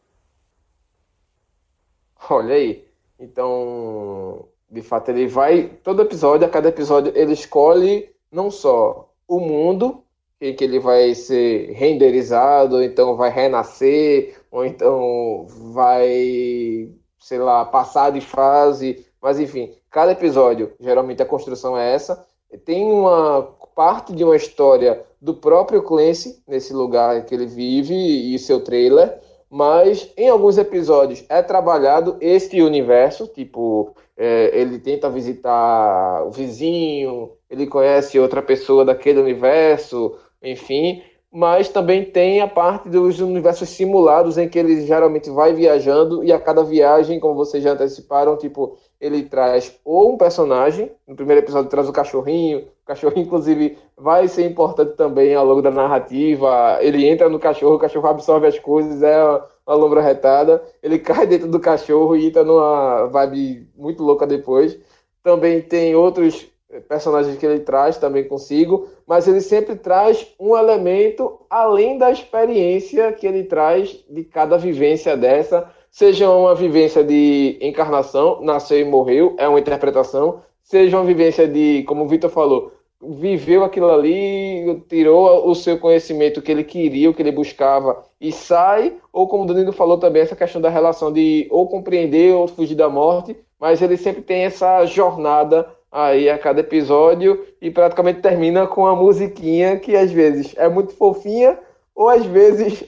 Olha 2.29 2.55
aí. 2.55 2.85
Então, 3.21 4.49
de 4.69 4.83
fato, 4.83 5.11
ele 5.11 5.29
vai. 5.29 5.69
Todo 5.85 6.03
episódio, 6.03 6.47
a 6.47 6.51
cada 6.51 6.69
episódio, 6.69 7.13
ele 7.15 7.35
escolhe 7.35 8.11
não 8.33 8.51
só 8.51 9.13
o 9.29 9.39
mundo 9.39 10.03
em 10.41 10.55
que 10.55 10.65
ele 10.65 10.79
vai 10.79 11.15
ser 11.15 11.73
renderizado, 11.73 12.77
ou 12.77 12.83
então 12.83 13.17
vai 13.17 13.31
renascer, 13.31 14.37
ou 14.51 14.65
então 14.65 15.47
vai, 15.73 16.89
sei 17.19 17.39
lá, 17.39 17.65
passar 17.65 18.11
de 18.11 18.21
fase. 18.21 19.07
Mas 19.21 19.41
enfim, 19.41 19.73
cada 19.91 20.13
episódio, 20.13 20.73
geralmente 20.79 21.23
a 21.23 21.27
construção 21.27 21.77
é 21.77 21.95
essa. 21.95 22.27
Tem 22.65 22.85
uma 22.85 23.43
parte 23.75 24.13
de 24.13 24.25
uma 24.25 24.37
história 24.37 25.05
do 25.21 25.35
próprio 25.35 25.83
Clancy, 25.83 26.43
nesse 26.47 26.73
lugar 26.73 27.25
que 27.25 27.35
ele 27.35 27.47
vive, 27.47 27.95
e 27.95 28.39
seu 28.39 28.63
trailer. 28.63 29.19
Mas 29.51 30.11
em 30.17 30.29
alguns 30.29 30.59
episódios 30.59 31.25
é 31.29 31.41
trabalhado 31.43 32.17
este 32.21 32.61
universo, 32.61 33.27
tipo, 33.29 33.95
é, 34.17 34.51
ele 34.59 34.79
tenta 34.79 35.09
visitar 35.09 36.25
o 36.27 36.31
vizinho, 36.31 37.33
ele 37.49 37.67
conhece 37.67 38.19
outra 38.19 38.43
pessoa 38.43 38.85
daquele 38.85 39.21
universo, 39.21 40.17
enfim, 40.43 41.03
mas 41.33 41.69
também 41.69 42.03
tem 42.03 42.41
a 42.41 42.49
parte 42.49 42.89
dos 42.89 43.21
universos 43.21 43.69
simulados 43.69 44.39
em 44.39 44.49
que 44.49 44.59
ele 44.59 44.87
geralmente 44.87 45.29
vai 45.29 45.53
viajando 45.53 46.25
e 46.25 46.33
a 46.33 46.41
cada 46.41 46.65
viagem, 46.65 47.21
como 47.21 47.35
vocês 47.35 47.63
já 47.63 47.73
anteciparam, 47.73 48.39
tipo, 48.39 48.79
ele 48.99 49.23
traz 49.25 49.79
ou 49.85 50.15
um 50.15 50.17
personagem, 50.17 50.91
no 51.07 51.15
primeiro 51.15 51.43
episódio 51.43 51.69
traz 51.69 51.89
o 51.89 51.93
cachorrinho, 51.93 52.61
o 52.61 52.87
cachorrinho 52.87 53.27
inclusive 53.27 53.77
vai 53.97 54.29
ser 54.29 54.47
importante 54.47 54.97
também 54.97 55.35
ao 55.35 55.45
longo 55.45 55.61
da 55.61 55.71
narrativa, 55.71 56.79
ele 56.81 57.07
entra 57.07 57.29
no 57.29 57.39
cachorro, 57.39 57.75
o 57.75 57.79
cachorro 57.79 58.09
absorve 58.09 58.47
as 58.47 58.59
coisas, 58.59 59.03
é 59.03 59.23
uma 59.67 59.77
lombra 59.77 60.01
retada, 60.01 60.63
ele 60.83 60.99
cai 60.99 61.27
dentro 61.27 61.49
do 61.49 61.61
cachorro 61.61 62.17
e 62.17 62.29
entra 62.29 62.45
numa 62.45 63.09
vibe 63.09 63.69
muito 63.77 64.03
louca 64.03 64.27
depois. 64.27 64.79
Também 65.23 65.61
tem 65.61 65.95
outros 65.95 66.49
personagens 66.89 67.37
que 67.37 67.45
ele 67.45 67.61
traz 67.61 67.99
também 67.99 68.27
consigo, 68.27 68.89
mas 69.07 69.29
ele 69.29 69.41
sempre 69.41 69.77
traz 69.77 70.27
um 70.39 70.57
elemento 70.57 71.41
além 71.49 71.97
da 71.97 72.11
experiência 72.11 73.13
que 73.13 73.27
ele 73.27 73.45
traz 73.45 74.05
de 74.11 74.25
cada 74.25 74.59
vivência 74.59 75.17
dessa, 75.17 75.71
seja 75.91 76.29
uma 76.31 76.55
vivência 76.55 77.05
de 77.05 77.59
encarnação, 77.61 78.41
nasceu 78.43 78.81
e 78.81 78.85
morreu, 78.85 79.35
é 79.39 79.49
uma 79.49 79.61
interpretação, 79.61 80.41
seja 80.63 80.97
uma 80.97 81.05
vivência 81.05 81.47
de, 81.47 81.85
como 81.85 82.05
o 82.05 82.09
Vitor 82.09 82.29
falou, 82.31 82.73
viveu 83.01 83.63
aquilo 83.63 83.91
ali, 83.91 84.83
tirou 84.89 85.49
o 85.49 85.55
seu 85.55 85.79
conhecimento 85.79 86.43
que 86.43 86.51
ele 86.51 86.65
queria, 86.65 87.11
o 87.11 87.15
que 87.15 87.23
ele 87.23 87.31
buscava 87.31 88.03
e 88.21 88.33
sai, 88.33 88.97
ou 89.13 89.29
como 89.29 89.45
o 89.45 89.47
Danilo 89.47 89.73
falou 89.73 89.99
também, 89.99 90.23
essa 90.23 90.35
questão 90.35 90.61
da 90.61 90.69
relação 90.69 91.13
de 91.13 91.47
ou 91.51 91.69
compreender 91.69 92.35
ou 92.35 92.49
fugir 92.49 92.75
da 92.75 92.89
morte, 92.89 93.37
mas 93.61 93.81
ele 93.81 93.97
sempre 93.97 94.23
tem 94.23 94.43
essa 94.43 94.85
jornada 94.87 95.69
aí 95.97 96.29
a 96.29 96.39
cada 96.39 96.61
episódio 96.61 97.47
e 97.61 97.71
praticamente 97.71 98.21
termina 98.21 98.67
com 98.67 98.87
a 98.87 98.95
musiquinha 98.95 99.79
que 99.79 99.97
às 99.97 100.13
vezes 100.13 100.53
é 100.59 100.69
muito 100.69 100.93
fofinha 100.95 101.59
ou 101.95 102.11
às 102.11 102.27
vezes 102.27 102.85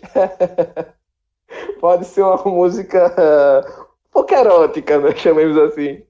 pode 1.80 2.04
ser 2.04 2.22
uma 2.22 2.36
música 2.44 3.08
uh, 3.16 3.80
um 3.80 4.12
pouco 4.12 4.34
erótica, 4.34 4.98
né? 4.98 5.14
Chamemos 5.16 5.56
assim. 5.56 6.02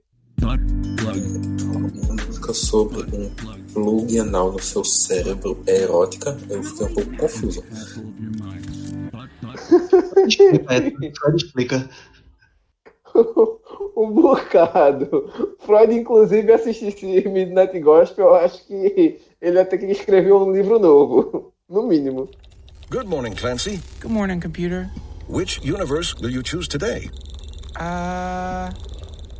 Uma 0.43 2.17
música 2.27 2.53
sobre 2.53 3.03
um 3.17 3.31
plug 3.73 4.19
anal 4.19 4.51
no 4.51 4.61
seu 4.61 4.83
cérebro 4.83 5.63
é 5.69 5.83
erótica, 5.83 6.37
eu 6.51 6.63
fiquei 6.65 6.87
um 6.87 6.95
pouco 6.95 7.17
confuso. 7.17 7.65
explica, 10.27 11.37
explica. 11.37 11.89
um 13.97 14.11
bocado. 14.11 15.31
Freud, 15.61 15.95
inclusive, 15.95 16.53
assistisse 16.53 17.07
Midnight 17.29 17.79
Gospel, 17.81 18.27
eu 18.27 18.35
acho 18.35 18.67
que 18.67 19.21
ele 19.41 19.65
ter 19.65 19.79
que 19.79 19.87
escrever 19.87 20.33
um 20.33 20.53
livro 20.53 20.79
novo, 20.79 21.53
no 21.69 21.83
mínimo. 21.83 22.29
Good 22.91 23.09
morning, 23.09 23.35
Clancy. 23.35 23.81
Good 24.01 24.13
morning, 24.13 24.41
computer. 24.41 24.91
Which 25.29 25.61
universe 25.63 26.15
will 26.21 26.31
you 26.31 26.43
choose 26.43 26.67
today? 26.67 27.11
Uh, 27.77 28.71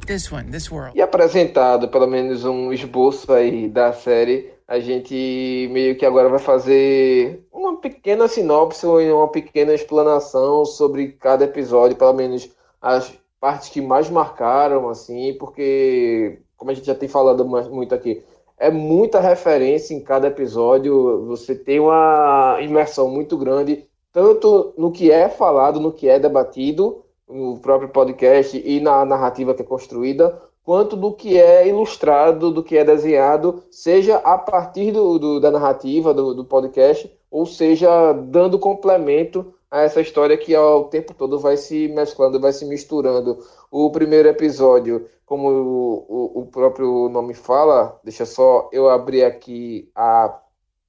this 0.07 0.31
one, 0.31 0.51
this 0.51 0.71
world. 0.71 0.97
E 0.97 1.01
apresentado 1.01 1.89
pelo 1.89 2.07
menos 2.07 2.45
um 2.45 2.73
esboço 2.73 3.33
aí 3.33 3.69
da 3.69 3.93
série, 3.93 4.53
a 4.69 4.79
gente 4.79 5.69
meio 5.73 5.97
que 5.97 6.05
agora 6.05 6.29
vai 6.29 6.39
fazer 6.39 7.43
uma 7.51 7.81
pequena 7.81 8.29
sinopse, 8.29 8.85
uma 8.85 9.29
pequena 9.29 9.73
explanação 9.73 10.67
sobre 10.67 11.13
cada 11.13 11.45
episódio, 11.45 11.97
pelo 11.97 12.13
menos 12.13 12.51
as 12.83 13.13
partes 13.41 13.69
que 13.69 13.81
mais 13.81 14.11
marcaram, 14.11 14.89
assim, 14.89 15.35
porque, 15.39 16.41
como 16.57 16.71
a 16.71 16.75
gente 16.75 16.87
já 16.87 16.95
tem 16.95 17.09
falado 17.09 17.45
muito 17.45 17.95
aqui, 17.95 18.23
é 18.59 18.71
muita 18.71 19.21
referência 19.21 19.95
em 19.95 20.01
cada 20.01 20.27
episódio, 20.27 21.27
você 21.27 21.55
tem 21.55 21.79
uma 21.79 22.59
imersão 22.61 23.09
muito 23.09 23.37
grande, 23.37 23.87
tanto 24.13 24.75
no 24.77 24.91
que 24.91 25.11
é 25.13 25.29
falado, 25.29 25.79
no 25.79 25.93
que 25.93 26.09
é 26.09 26.19
debatido, 26.19 27.05
no 27.29 27.59
próprio 27.59 27.89
podcast 27.91 28.61
e 28.65 28.81
na 28.81 29.05
narrativa 29.05 29.55
que 29.55 29.63
é 29.63 29.65
construída, 29.65 30.41
quanto 30.65 30.97
do 30.97 31.13
que 31.13 31.39
é 31.39 31.67
ilustrado, 31.69 32.51
do 32.51 32.63
que 32.63 32.77
é 32.77 32.85
desenhado, 32.85 33.63
seja 33.71 34.17
a 34.17 34.37
partir 34.37 34.93
do, 34.93 35.19
do 35.19 35.41
da 35.41 35.51
narrativa 35.51 36.13
do, 36.13 36.35
do, 36.35 36.45
podcast, 36.45 37.11
ou 37.31 37.47
seja 37.47 38.13
dando 38.13 38.59
complemento 38.59 39.55
a 39.71 39.83
essa 39.83 40.01
história 40.01 40.37
que 40.37 40.55
ao 40.55 40.89
tempo 40.89 41.15
todo 41.15 41.39
vai 41.39 41.57
se 41.57 41.89
mesclando, 41.89 42.41
vai 42.41 42.53
se 42.53 42.65
misturando. 42.65 43.39
O 43.71 43.91
primeiro 43.91 44.29
episódio, 44.29 45.09
como 45.27 45.49
o, 45.51 46.07
o, 46.09 46.41
o 46.43 46.47
próprio 46.47 47.09
nome 47.09 47.35
fala, 47.35 48.01
deixa 48.03 48.25
só 48.25 48.69
eu 48.73 48.89
abrir 48.89 49.25
aqui 49.25 49.91
a, 49.95 50.41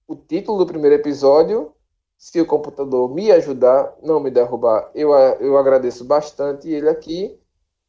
o 0.07 0.15
título 0.15 0.59
do 0.59 0.65
primeiro 0.65 0.95
episódio. 0.95 1.73
Se 2.17 2.39
o 2.41 2.45
computador 2.45 3.13
me 3.13 3.31
ajudar, 3.31 3.95
não 4.03 4.19
me 4.19 4.29
derrubar, 4.29 4.91
eu, 4.93 5.11
eu 5.39 5.57
agradeço 5.57 6.03
bastante 6.03 6.69
ele 6.69 6.89
aqui. 6.89 7.37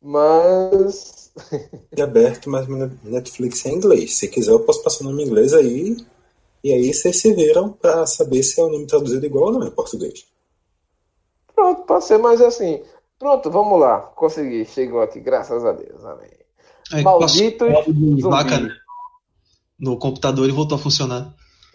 Mas. 0.03 1.33
é 1.92 2.00
aberto, 2.03 2.48
mas 2.48 2.66
Netflix 3.03 3.66
é 3.66 3.70
em 3.70 3.74
inglês. 3.74 4.16
Se 4.16 4.29
quiser, 4.29 4.53
eu 4.53 4.61
posso 4.61 4.83
passar 4.83 5.05
o 5.05 5.09
nome 5.09 5.22
em 5.22 5.26
inglês 5.26 5.53
aí. 5.53 5.96
E 6.62 6.72
aí 6.72 6.92
vocês 6.92 7.20
se 7.20 7.33
viram 7.33 7.70
para 7.72 8.07
saber 8.07 8.42
se 8.42 8.61
é 8.61 8.64
o 8.64 8.68
nome 8.68 8.87
traduzido 8.87 9.24
igual 9.24 9.46
ou 9.46 9.53
não 9.53 9.66
em 9.66 9.70
português. 9.70 10.30
Pronto, 11.61 11.83
pode 11.83 12.05
ser, 12.07 12.16
mas 12.16 12.40
assim. 12.40 12.83
Pronto, 13.18 13.51
vamos 13.51 13.79
lá. 13.79 13.99
Consegui. 13.99 14.64
Chegou 14.64 15.03
aqui, 15.03 15.20
graças 15.20 15.62
a 15.62 15.73
Deus. 15.73 16.03
Amém. 16.07 16.31
É, 16.94 17.03
Malditos. 17.03 17.68
Vaca 18.23 18.70
no 19.79 19.99
computador 19.99 20.49
e 20.49 20.53
voltou 20.53 20.77
a 20.77 20.81
funcionar. 20.81 21.35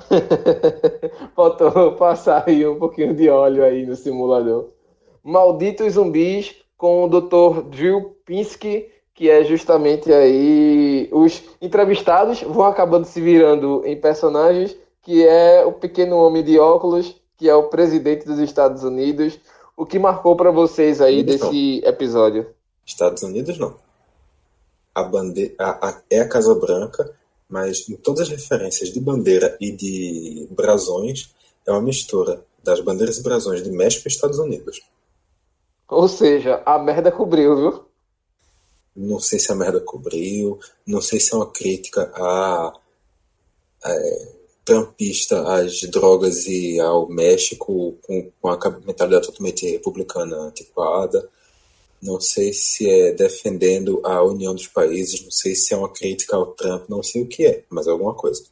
Faltou 1.35 1.93
passar 1.93 2.43
aí 2.47 2.65
um 2.67 2.79
pouquinho 2.79 3.15
de 3.15 3.29
óleo 3.29 3.63
aí 3.63 3.85
no 3.85 3.95
simulador. 3.95 4.69
Malditos 5.23 5.93
zumbis 5.93 6.55
com 6.75 7.03
o 7.03 7.07
Dr. 7.07 7.61
Drew 7.69 8.17
Pinsky, 8.25 8.87
que 9.13 9.29
é 9.29 9.43
justamente 9.43 10.11
aí 10.11 11.07
os 11.11 11.43
entrevistados 11.61 12.41
vão 12.41 12.65
acabando 12.65 13.05
se 13.05 13.21
virando 13.21 13.83
em 13.85 13.99
personagens, 13.99 14.75
que 15.03 15.25
é 15.25 15.63
o 15.63 15.71
pequeno 15.71 16.17
homem 16.17 16.43
de 16.43 16.57
óculos, 16.57 17.15
que 17.37 17.49
é 17.49 17.55
o 17.55 17.69
presidente 17.69 18.25
dos 18.25 18.39
Estados 18.39 18.83
Unidos. 18.83 19.39
O 19.77 19.85
que 19.85 19.99
marcou 19.99 20.35
para 20.35 20.51
vocês 20.51 21.01
aí 21.01 21.23
desse 21.23 21.81
não. 21.81 21.89
episódio? 21.89 22.47
Estados 22.85 23.23
Unidos 23.23 23.57
não. 23.57 23.75
A 24.93 25.03
bandeira 25.03 25.53
a, 25.59 25.89
a, 25.89 26.01
é 26.09 26.19
a 26.21 26.29
Casa 26.29 26.55
Branca, 26.55 27.13
mas 27.49 27.89
em 27.89 27.95
todas 27.95 28.21
as 28.21 28.29
referências 28.29 28.89
de 28.89 28.99
bandeira 28.99 29.57
e 29.59 29.71
de 29.71 30.47
brasões 30.51 31.33
é 31.65 31.71
uma 31.71 31.81
mistura 31.81 32.43
das 32.63 32.79
bandeiras 32.79 33.17
e 33.17 33.23
brasões 33.23 33.61
de 33.61 33.69
México 33.69 34.07
e 34.07 34.11
Estados 34.11 34.39
Unidos. 34.39 34.81
Ou 35.87 36.07
seja, 36.07 36.63
a 36.65 36.79
merda 36.79 37.11
cobriu, 37.11 37.55
viu? 37.55 37.85
Não 38.95 39.19
sei 39.19 39.39
se 39.39 39.51
a 39.51 39.55
merda 39.55 39.79
cobriu, 39.79 40.57
não 40.87 41.01
sei 41.01 41.19
se 41.19 41.33
é 41.33 41.37
uma 41.37 41.51
crítica 41.51 42.11
a, 42.15 42.73
a 43.83 43.91
é, 43.91 44.35
trampista 44.65 45.41
às 45.47 45.81
drogas 45.81 46.47
e 46.47 46.79
ao 46.79 47.07
México 47.07 47.95
com, 48.01 48.31
com 48.41 48.49
a 48.49 48.57
mentalidade 48.85 49.27
totalmente 49.27 49.69
republicana 49.69 50.35
antiquada. 50.37 51.29
Não 52.01 52.19
sei 52.19 52.51
se 52.51 52.89
é 52.89 53.13
defendendo 53.13 54.01
a 54.03 54.21
união 54.23 54.53
dos 54.53 54.67
países, 54.67 55.23
não 55.23 55.31
sei 55.31 55.55
se 55.55 55.73
é 55.73 55.77
uma 55.77 55.89
crítica 55.89 56.35
ao 56.35 56.47
Trump, 56.47 56.89
não 56.89 57.01
sei 57.01 57.21
o 57.21 57.27
que 57.27 57.45
é, 57.45 57.63
mas 57.69 57.87
é 57.87 57.91
alguma 57.91 58.13
coisa 58.13 58.43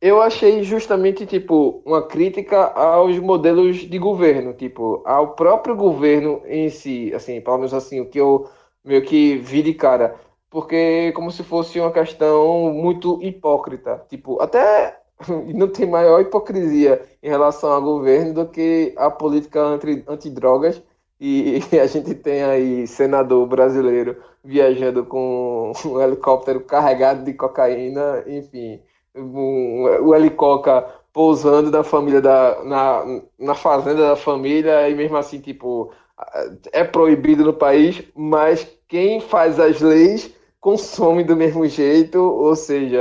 eu 0.00 0.22
achei 0.22 0.62
justamente 0.62 1.26
tipo 1.26 1.82
uma 1.84 2.02
crítica 2.02 2.64
aos 2.72 3.18
modelos 3.18 3.76
de 3.76 3.98
governo, 3.98 4.54
tipo 4.54 5.02
ao 5.04 5.34
próprio 5.34 5.76
governo 5.76 6.40
em 6.46 6.70
si, 6.70 7.12
assim, 7.14 7.40
pelo 7.40 7.58
menos 7.58 7.74
assim 7.74 8.00
o 8.00 8.06
que 8.06 8.18
eu 8.18 8.48
meio 8.82 9.02
que 9.02 9.36
vi 9.36 9.62
de 9.62 9.74
cara, 9.74 10.18
porque 10.50 11.12
como 11.12 11.30
se 11.30 11.44
fosse 11.44 11.78
uma 11.80 11.92
questão 11.92 12.72
muito 12.72 13.22
hipócrita, 13.22 14.04
tipo 14.08 14.40
até 14.42 15.00
não 15.54 15.68
tem 15.68 15.86
maior 15.86 16.20
hipocrisia 16.20 17.02
em 17.22 17.28
relação 17.28 17.70
ao 17.70 17.82
governo 17.82 18.34
do 18.34 18.46
que 18.46 18.92
a 18.96 19.10
política 19.10 19.60
anti, 19.60 20.04
antidrogas. 20.08 20.82
E 21.22 21.60
a 21.78 21.86
gente 21.86 22.14
tem 22.14 22.42
aí 22.42 22.86
senador 22.86 23.46
brasileiro 23.46 24.16
viajando 24.42 25.04
com 25.04 25.70
um 25.84 26.00
helicóptero 26.00 26.60
carregado 26.60 27.22
de 27.26 27.34
cocaína, 27.34 28.24
enfim. 28.26 28.80
Um, 29.14 29.82
o 30.02 30.14
Helicoca 30.14 30.82
pousando 31.12 31.70
na 31.70 31.84
família 31.84 32.22
da 32.22 32.64
na, 32.64 33.20
na 33.38 33.54
fazenda 33.54 34.00
da 34.08 34.16
família 34.16 34.88
e 34.88 34.94
mesmo 34.94 35.18
assim 35.18 35.40
tipo 35.40 35.92
é 36.72 36.84
proibido 36.84 37.44
no 37.44 37.52
país, 37.52 38.02
mas 38.14 38.66
quem 38.88 39.20
faz 39.20 39.60
as 39.60 39.80
leis 39.80 40.34
consome 40.60 41.24
do 41.24 41.36
mesmo 41.36 41.66
jeito, 41.66 42.18
ou 42.18 42.54
seja, 42.54 43.00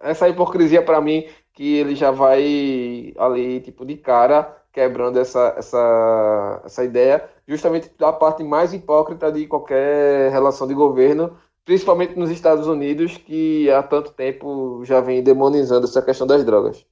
essa 0.00 0.28
hipocrisia 0.28 0.82
para 0.82 1.00
mim 1.00 1.26
que 1.52 1.76
ele 1.76 1.96
já 1.96 2.10
vai 2.10 3.12
ali 3.18 3.60
tipo 3.60 3.84
de 3.84 3.96
cara 3.96 4.56
quebrando 4.72 5.18
essa 5.18 5.54
essa 5.56 6.62
essa 6.64 6.84
ideia, 6.84 7.28
justamente 7.46 7.90
da 7.98 8.12
parte 8.12 8.44
mais 8.44 8.72
hipócrita 8.72 9.32
de 9.32 9.46
qualquer 9.46 10.30
relação 10.30 10.68
de 10.68 10.74
governo 10.74 11.36
principalmente 11.68 12.18
nos 12.18 12.30
Estados 12.30 12.66
Unidos, 12.66 13.18
que 13.18 13.70
há 13.70 13.82
tanto 13.82 14.10
tempo 14.12 14.82
já 14.86 15.02
vem 15.02 15.22
demonizando 15.22 15.84
essa 15.84 16.00
questão 16.00 16.26
das 16.26 16.42
drogas. 16.42 16.82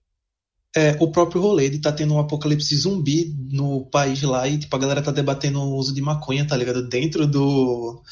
É, 0.77 0.95
o 1.01 1.11
próprio 1.11 1.41
rolê 1.41 1.71
de 1.71 1.81
tá 1.81 1.91
tendo 1.91 2.13
um 2.13 2.21
apocalipse 2.21 2.77
zumbi 2.77 3.35
no 3.51 3.87
país 3.87 4.23
lá 4.23 4.47
e 4.47 4.59
tipo, 4.59 4.77
a 4.77 4.79
galera 4.79 5.01
tá 5.01 5.11
debatendo 5.11 5.61
o 5.61 5.77
uso 5.77 5.95
de 5.95 6.03
maconha, 6.03 6.47
tá 6.47 6.55
ligado? 6.55 6.87
Dentro 6.87 7.27
do. 7.27 8.03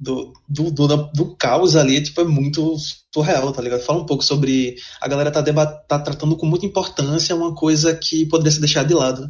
Do, 0.00 0.32
do, 0.48 0.70
do, 0.70 0.96
do 1.12 1.36
caos 1.36 1.74
ali, 1.74 2.00
tipo, 2.00 2.20
é 2.20 2.24
muito 2.24 2.76
surreal, 3.12 3.52
tá 3.52 3.60
ligado? 3.60 3.80
Fala 3.80 4.00
um 4.00 4.06
pouco 4.06 4.22
sobre. 4.22 4.76
A 5.00 5.08
galera 5.08 5.30
tá, 5.30 5.40
debat, 5.40 5.84
tá 5.88 5.98
tratando 5.98 6.36
com 6.36 6.46
muita 6.46 6.66
importância 6.66 7.34
uma 7.34 7.54
coisa 7.54 7.94
que 7.96 8.24
poderia 8.26 8.52
ser 8.52 8.60
deixada 8.60 8.88
de 8.88 8.94
lado. 8.94 9.28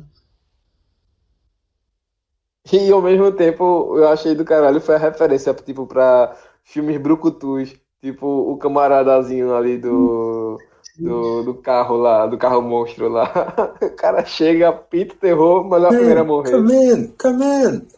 E 2.70 2.92
ao 2.92 3.00
mesmo 3.00 3.32
tempo, 3.32 3.96
eu 3.96 4.08
achei 4.08 4.34
do 4.34 4.44
caralho, 4.44 4.80
foi 4.80 4.96
a 4.96 4.98
referência, 4.98 5.54
tipo, 5.54 5.86
pra 5.86 6.36
filmes 6.62 7.00
brucutus, 7.00 7.74
tipo 8.02 8.26
o 8.26 8.58
camaradazinho 8.58 9.54
ali 9.54 9.78
do, 9.78 10.58
do, 10.98 11.44
do, 11.44 11.54
carro 11.54 11.96
lá, 11.96 12.26
do 12.26 12.36
carro 12.36 12.60
monstro 12.60 13.08
lá. 13.08 13.32
O 13.80 13.90
cara 13.90 14.24
chega, 14.24 14.72
pita 14.72 15.14
terror, 15.16 15.64
mas 15.64 15.82
é 15.82 15.86
a 15.86 15.88
primeira 15.88 16.20
a 16.20 16.24
morrer. 16.24 16.50
Come 16.50 16.74
in, 16.74 17.06
come 17.18 17.44
in. 17.44 17.97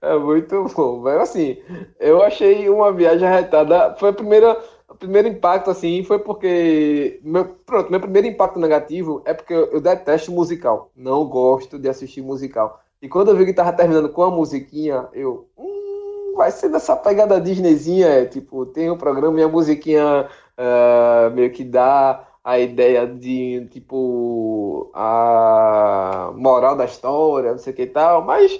É 0.00 0.16
muito 0.18 0.64
bom, 0.74 1.00
mas 1.00 1.20
assim, 1.20 1.58
eu 1.98 2.22
achei 2.22 2.68
uma 2.68 2.92
viagem 2.92 3.26
arretada. 3.26 3.94
Foi 3.98 4.10
a 4.10 4.12
primeira, 4.12 4.58
o 4.88 4.94
primeiro 4.94 5.28
impacto 5.28 5.70
assim, 5.70 6.02
foi 6.04 6.18
porque 6.18 7.20
meu, 7.22 7.44
pronto, 7.66 7.90
meu 7.90 8.00
primeiro 8.00 8.28
impacto 8.28 8.58
negativo 8.58 9.22
é 9.24 9.34
porque 9.34 9.52
eu, 9.52 9.80
detesto 9.80 10.32
musical, 10.32 10.90
não 10.96 11.24
gosto 11.26 11.78
de 11.78 11.88
assistir 11.88 12.22
musical. 12.22 12.80
E 13.00 13.08
quando 13.08 13.30
eu 13.30 13.36
vi 13.36 13.44
que 13.44 13.52
tava 13.52 13.72
terminando 13.72 14.08
com 14.08 14.22
a 14.22 14.30
musiquinha, 14.30 15.08
eu, 15.12 15.46
hum, 15.56 16.34
vai 16.36 16.50
ser 16.50 16.68
dessa 16.70 16.96
pegada 16.96 17.40
Disneyzinha, 17.40 18.06
é, 18.08 18.24
tipo, 18.24 18.66
tem 18.66 18.90
um 18.90 18.96
programa 18.96 19.38
e 19.40 19.42
a 19.42 19.48
musiquinha 19.48 20.28
uh, 20.58 21.30
meio 21.34 21.50
que 21.52 21.64
dá 21.64 22.26
a 22.42 22.58
ideia 22.60 23.06
de, 23.06 23.66
tipo, 23.72 24.90
a 24.94 26.32
moral 26.36 26.76
da 26.76 26.84
história, 26.84 27.50
não 27.50 27.58
sei 27.58 27.72
o 27.72 27.76
que 27.76 27.82
e 27.82 27.86
tal, 27.86 28.22
mas 28.22 28.56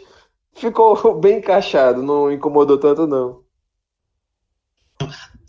ficou 0.56 1.14
bem 1.20 1.38
encaixado, 1.38 2.02
não 2.02 2.32
incomodou 2.32 2.78
tanto, 2.78 3.06
não. 3.06 3.44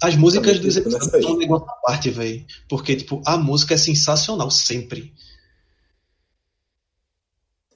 As 0.01 0.15
músicas 0.15 0.59
dos 0.59 0.77
episódios 0.77 1.09
são 1.09 1.33
um 1.33 1.37
negócio 1.37 1.67
à 1.67 1.73
parte, 1.73 2.11
velho. 2.11 2.45
Porque, 2.69 2.95
tipo, 2.95 3.21
a 3.25 3.35
música 3.37 3.73
é 3.73 3.77
sensacional 3.77 4.51
sempre. 4.51 5.11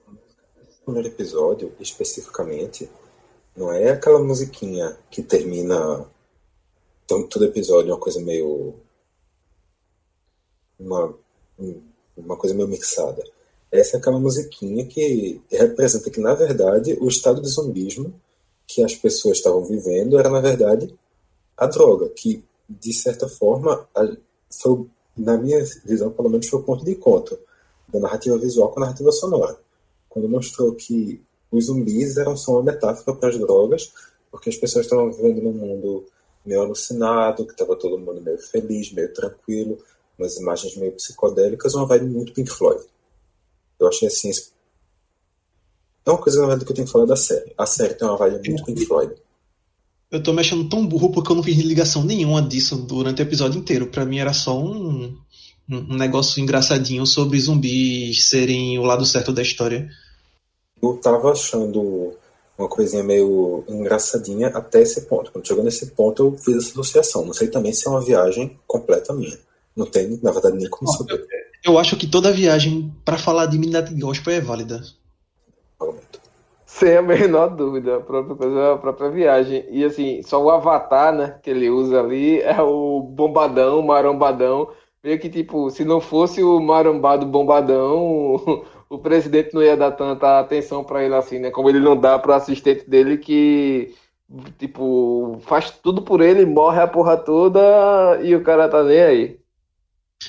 No 0.07 0.85
primeiro 0.85 1.07
episódio, 1.07 1.73
especificamente, 1.79 2.87
não 3.55 3.71
é 3.71 3.89
aquela 3.89 4.19
musiquinha 4.19 4.95
que 5.09 5.23
termina 5.23 6.05
então, 7.11 7.27
todo 7.27 7.43
episódio, 7.43 7.91
uma 7.91 7.99
coisa 7.99 8.21
meio. 8.21 8.73
Uma, 10.79 11.13
uma 12.15 12.37
coisa 12.37 12.55
meio 12.55 12.69
mixada. 12.69 13.21
Essa 13.71 13.95
é 13.95 13.99
aquela 13.99 14.19
musiquinha 14.19 14.85
que 14.85 15.41
representa 15.49 16.09
que, 16.09 16.19
na 16.19 16.33
verdade, 16.33 16.97
o 16.99 17.07
estado 17.07 17.41
de 17.41 17.47
zumbismo 17.47 18.13
que 18.67 18.83
as 18.83 18.95
pessoas 18.95 19.37
estavam 19.37 19.63
vivendo 19.63 20.19
era, 20.19 20.29
na 20.29 20.41
verdade, 20.41 20.93
a 21.55 21.67
droga, 21.67 22.09
que, 22.09 22.43
de 22.69 22.93
certa 22.93 23.29
forma, 23.29 23.87
foi, 24.61 24.85
na 25.17 25.37
minha 25.37 25.63
visão, 25.85 26.11
pelo 26.11 26.29
menos, 26.29 26.47
foi 26.47 26.59
o 26.59 26.63
ponto 26.63 26.83
de 26.83 26.91
encontro 26.91 27.39
da 27.87 27.99
narrativa 27.99 28.37
visual 28.37 28.69
com 28.69 28.79
a 28.79 28.85
narrativa 28.85 29.11
sonora. 29.11 29.57
Quando 30.09 30.27
mostrou 30.27 30.73
que 30.73 31.21
os 31.51 31.65
zumbis 31.65 32.17
eram 32.17 32.35
só 32.35 32.53
uma 32.53 32.63
metáfora 32.63 33.15
para 33.15 33.29
as 33.29 33.37
drogas, 33.37 33.93
porque 34.29 34.49
as 34.49 34.55
pessoas 34.55 34.85
estavam 34.85 35.11
vivendo 35.11 35.41
num 35.41 35.53
mundo 35.53 36.05
meio 36.45 36.61
alucinado, 36.61 37.45
que 37.45 37.51
estava 37.51 37.75
todo 37.75 37.97
mundo 37.97 38.21
meio 38.21 38.37
feliz, 38.37 38.91
meio 38.91 39.13
tranquilo, 39.13 39.77
umas 40.17 40.37
imagens 40.37 40.75
meio 40.75 40.93
psicodélicas, 40.93 41.73
uma 41.75 41.85
vibe 41.85 42.05
muito 42.05 42.33
Pink 42.33 42.49
Floyd. 42.49 42.83
Eu 43.81 43.87
achei 43.87 44.07
assim. 44.07 44.31
É 46.05 46.09
uma 46.09 46.17
coisa, 46.17 46.39
na 46.39 46.47
verdade, 46.47 46.65
que 46.65 46.71
eu 46.71 46.75
tenho 46.75 46.87
que 46.87 46.93
falar 46.93 47.05
da 47.05 47.15
série. 47.15 47.51
A 47.57 47.65
série 47.65 47.95
tem 47.95 48.07
uma 48.07 48.17
vibe 48.17 48.49
muito 48.49 48.63
Pink 48.63 48.85
Floyd. 48.85 49.13
Eu 50.11 50.21
tô 50.21 50.33
me 50.33 50.41
achando 50.41 50.67
tão 50.67 50.85
burro 50.85 51.11
porque 51.11 51.31
eu 51.31 51.35
não 51.35 51.43
fiz 51.43 51.57
ligação 51.57 52.03
nenhuma 52.03 52.41
disso 52.41 52.75
durante 52.75 53.21
o 53.21 53.23
episódio 53.23 53.59
inteiro. 53.59 53.87
Pra 53.87 54.05
mim 54.05 54.19
era 54.19 54.33
só 54.33 54.59
um, 54.59 55.17
um 55.69 55.95
negócio 55.95 56.41
engraçadinho 56.41 57.05
sobre 57.05 57.39
zumbis 57.39 58.27
serem 58.27 58.77
o 58.77 58.83
lado 58.83 59.05
certo 59.05 59.31
da 59.31 59.41
história. 59.41 59.89
Eu 60.81 60.97
tava 60.97 61.31
achando 61.31 62.13
uma 62.57 62.67
coisinha 62.67 63.03
meio 63.03 63.63
engraçadinha 63.69 64.49
até 64.49 64.81
esse 64.81 65.01
ponto. 65.03 65.31
Quando 65.31 65.47
chegou 65.47 65.63
nesse 65.63 65.87
ponto, 65.87 66.23
eu 66.23 66.37
fiz 66.37 66.57
essa 66.57 66.71
associação. 66.71 67.25
Não 67.25 67.33
sei 67.33 67.47
também 67.47 67.73
se 67.73 67.87
é 67.87 67.91
uma 67.91 68.01
viagem 68.01 68.59
completa 68.67 69.13
minha. 69.13 69.39
Não 69.75 69.85
tem, 69.85 70.19
na 70.21 70.31
verdade, 70.31 70.57
nem 70.57 70.69
como 70.69 70.91
saber. 70.91 71.13
Eu 71.13 71.27
acho 71.77 71.95
que 71.95 72.07
toda 72.07 72.31
viagem 72.31 72.91
para 73.05 73.17
falar 73.17 73.45
de 73.45 73.57
Midnight 73.57 73.93
Gospel 73.99 74.33
é 74.33 74.41
válida. 74.41 74.81
Sem 76.65 76.97
a 76.97 77.01
menor 77.01 77.49
dúvida, 77.49 77.97
a 77.97 77.99
própria 77.99 78.35
coisa, 78.35 78.73
a 78.73 78.77
própria 78.77 79.09
viagem. 79.09 79.65
E 79.69 79.83
assim, 79.83 80.23
só 80.23 80.41
o 80.41 80.49
avatar, 80.49 81.13
né, 81.13 81.37
que 81.43 81.49
ele 81.49 81.69
usa 81.69 81.99
ali 81.99 82.41
é 82.41 82.59
o 82.61 83.01
bombadão, 83.01 83.79
o 83.79 83.85
marombadão. 83.85 84.69
Meio 85.03 85.19
que 85.19 85.29
tipo, 85.29 85.69
se 85.69 85.83
não 85.83 85.99
fosse 85.99 86.43
o 86.43 86.59
marombado 86.59 87.25
bombadão, 87.25 88.63
o, 88.89 88.97
presidente 88.99 89.53
não 89.53 89.61
ia 89.61 89.75
dar 89.75 89.91
tanta 89.91 90.39
atenção 90.39 90.83
para 90.83 91.03
ele 91.03 91.15
assim, 91.15 91.39
né? 91.39 91.51
Como 91.51 91.69
ele 91.69 91.79
não 91.79 91.97
dá 91.97 92.17
pro 92.17 92.33
assistente 92.33 92.89
dele 92.89 93.17
que 93.17 93.93
tipo, 94.57 95.39
faz 95.41 95.71
tudo 95.71 96.01
por 96.01 96.21
ele, 96.21 96.45
morre 96.45 96.81
a 96.81 96.87
porra 96.87 97.17
toda 97.17 97.59
e 98.23 98.35
o 98.35 98.43
cara 98.43 98.69
tá 98.69 98.83
nem 98.83 99.01
aí. 99.01 99.40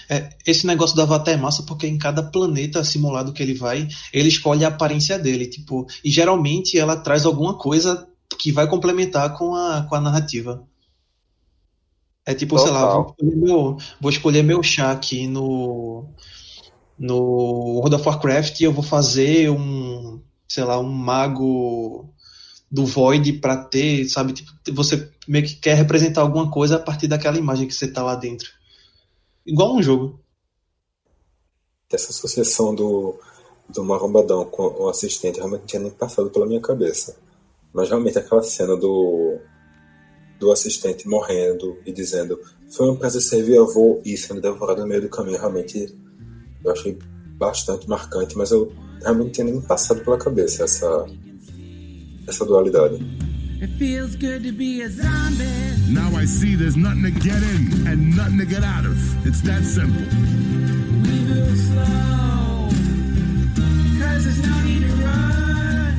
É, 0.08 0.30
esse 0.46 0.66
negócio 0.66 0.96
do 0.96 1.02
Avatar 1.02 1.34
é 1.34 1.36
massa 1.36 1.62
porque 1.64 1.86
em 1.86 1.98
cada 1.98 2.22
planeta 2.22 2.84
simulado 2.84 3.32
que 3.32 3.42
ele 3.42 3.54
vai, 3.54 3.88
ele 4.12 4.28
escolhe 4.28 4.64
a 4.64 4.68
aparência 4.68 5.18
dele, 5.18 5.46
tipo, 5.46 5.86
e 6.04 6.10
geralmente 6.10 6.78
ela 6.78 6.96
traz 6.96 7.26
alguma 7.26 7.56
coisa 7.56 8.08
que 8.38 8.50
vai 8.50 8.66
complementar 8.66 9.36
com 9.36 9.54
a, 9.54 9.82
com 9.82 9.94
a 9.94 10.00
narrativa. 10.00 10.66
É 12.24 12.34
tipo, 12.34 12.56
Total. 12.56 12.66
sei 12.66 12.74
lá, 12.74 12.94
vou 12.94 13.06
escolher, 13.10 13.36
meu, 13.36 13.76
vou 14.00 14.10
escolher 14.10 14.42
meu 14.42 14.62
chá 14.62 14.92
aqui 14.92 15.26
no 15.26 16.08
no 16.98 17.18
World 17.80 17.96
of 17.96 18.06
Warcraft 18.06 18.60
e 18.60 18.64
eu 18.64 18.72
vou 18.72 18.84
fazer 18.84 19.50
um, 19.50 20.20
sei 20.48 20.62
lá, 20.62 20.78
um 20.78 20.88
mago 20.88 22.08
do 22.70 22.86
Void 22.86 23.34
para 23.34 23.56
ter, 23.56 24.08
sabe, 24.08 24.32
tipo, 24.32 24.52
você 24.72 25.10
meio 25.26 25.44
que 25.44 25.56
quer 25.56 25.74
representar 25.74 26.20
alguma 26.20 26.50
coisa 26.50 26.76
a 26.76 26.78
partir 26.78 27.08
daquela 27.08 27.36
imagem 27.36 27.66
que 27.66 27.74
você 27.74 27.88
tá 27.88 28.02
lá 28.02 28.14
dentro. 28.14 28.48
Igual 29.46 29.76
um 29.76 29.82
jogo. 29.82 30.20
Essa 31.92 32.10
associação 32.10 32.74
do, 32.74 33.18
do 33.68 33.84
Marombadão 33.84 34.44
com 34.46 34.62
o 34.62 34.88
assistente 34.88 35.36
realmente 35.36 35.60
não 35.60 35.66
tinha 35.66 35.82
nem 35.82 35.90
passado 35.90 36.30
pela 36.30 36.46
minha 36.46 36.60
cabeça. 36.60 37.16
Mas 37.72 37.88
realmente 37.88 38.18
aquela 38.18 38.42
cena 38.42 38.76
do, 38.76 39.38
do 40.38 40.50
assistente 40.50 41.08
morrendo 41.08 41.78
e 41.84 41.92
dizendo 41.92 42.38
foi 42.70 42.88
um 42.88 42.96
prazer 42.96 43.20
servir 43.20 43.58
avô 43.58 44.00
e 44.04 44.16
sendo 44.16 44.40
devorado 44.40 44.80
no 44.80 44.86
meio 44.86 45.02
do 45.02 45.08
caminho, 45.08 45.38
realmente 45.38 45.94
eu 46.64 46.72
achei 46.72 46.98
bastante 47.36 47.88
marcante, 47.88 48.36
mas 48.36 48.50
eu 48.50 48.72
realmente 49.00 49.24
não 49.26 49.32
tinha 49.32 49.44
nem 49.44 49.60
passado 49.60 50.02
pela 50.02 50.16
cabeça 50.16 50.64
essa, 50.64 51.06
essa 52.26 52.44
dualidade. 52.44 52.98
It 53.62 53.70
feels 53.78 54.16
good 54.16 54.42
to 54.42 54.50
be 54.50 54.82
a 54.82 54.88
zombie. 54.88 55.46
Now 55.88 56.10
I 56.16 56.24
see 56.24 56.56
there's 56.56 56.76
nothing 56.76 57.04
to 57.04 57.12
get 57.12 57.40
in 57.44 57.86
and 57.86 58.16
nothing 58.16 58.38
to 58.38 58.44
get 58.44 58.64
out 58.64 58.84
of. 58.84 58.98
It's 59.24 59.40
that 59.42 59.62
simple. 59.62 60.02
We 61.06 61.22
will 61.30 61.54
slow, 61.54 62.66
cause 64.02 64.24
there's 64.24 64.42
no 64.42 64.62
need 64.66 64.82
to 64.82 64.92
run. 65.06 65.94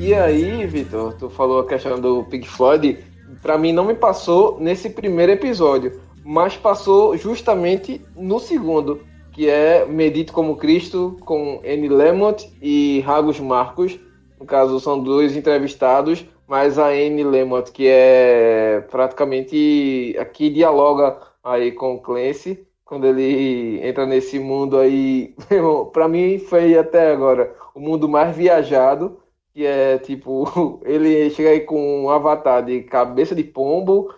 E 0.00 0.14
aí, 0.14 0.66
Vitor, 0.66 1.12
tu 1.18 1.28
falou 1.28 1.60
a 1.60 1.68
questão 1.68 2.00
do 2.00 2.24
Pink 2.24 2.48
Floyd. 2.48 2.96
Pra 3.42 3.58
mim 3.58 3.74
não 3.74 3.84
me 3.84 3.94
passou 3.94 4.58
nesse 4.58 4.88
primeiro 4.88 5.32
episódio, 5.32 6.00
mas 6.24 6.56
passou 6.56 7.14
justamente 7.18 8.00
no 8.16 8.40
segundo, 8.40 9.02
que 9.32 9.50
é 9.50 9.84
Medite 9.84 10.32
como 10.32 10.56
Cristo, 10.56 11.18
com 11.26 11.60
Annie 11.62 11.90
Lemont 11.90 12.50
e 12.62 13.00
Ragos 13.00 13.38
Marcos. 13.38 14.00
No 14.40 14.46
caso, 14.46 14.80
são 14.80 14.98
dois 14.98 15.36
entrevistados 15.36 16.24
mas 16.48 16.78
a 16.78 16.88
Anne 16.88 17.22
Lemont, 17.22 17.70
que 17.70 17.86
é 17.86 18.82
praticamente 18.90 20.16
aqui 20.18 20.48
dialoga 20.48 21.18
aí 21.44 21.72
com 21.72 21.94
o 21.94 22.00
Clancy, 22.00 22.66
quando 22.86 23.06
ele 23.06 23.86
entra 23.86 24.06
nesse 24.06 24.38
mundo 24.38 24.78
aí, 24.78 25.34
para 25.92 26.08
mim 26.08 26.38
foi 26.38 26.76
até 26.76 27.12
agora 27.12 27.54
o 27.74 27.80
mundo 27.80 28.08
mais 28.08 28.34
viajado, 28.34 29.20
que 29.52 29.66
é 29.66 29.98
tipo, 29.98 30.80
ele 30.86 31.28
chega 31.30 31.50
aí 31.50 31.60
com 31.60 32.04
um 32.04 32.08
avatar 32.08 32.64
de 32.64 32.80
cabeça 32.82 33.34
de 33.34 33.44
pombo, 33.44 34.12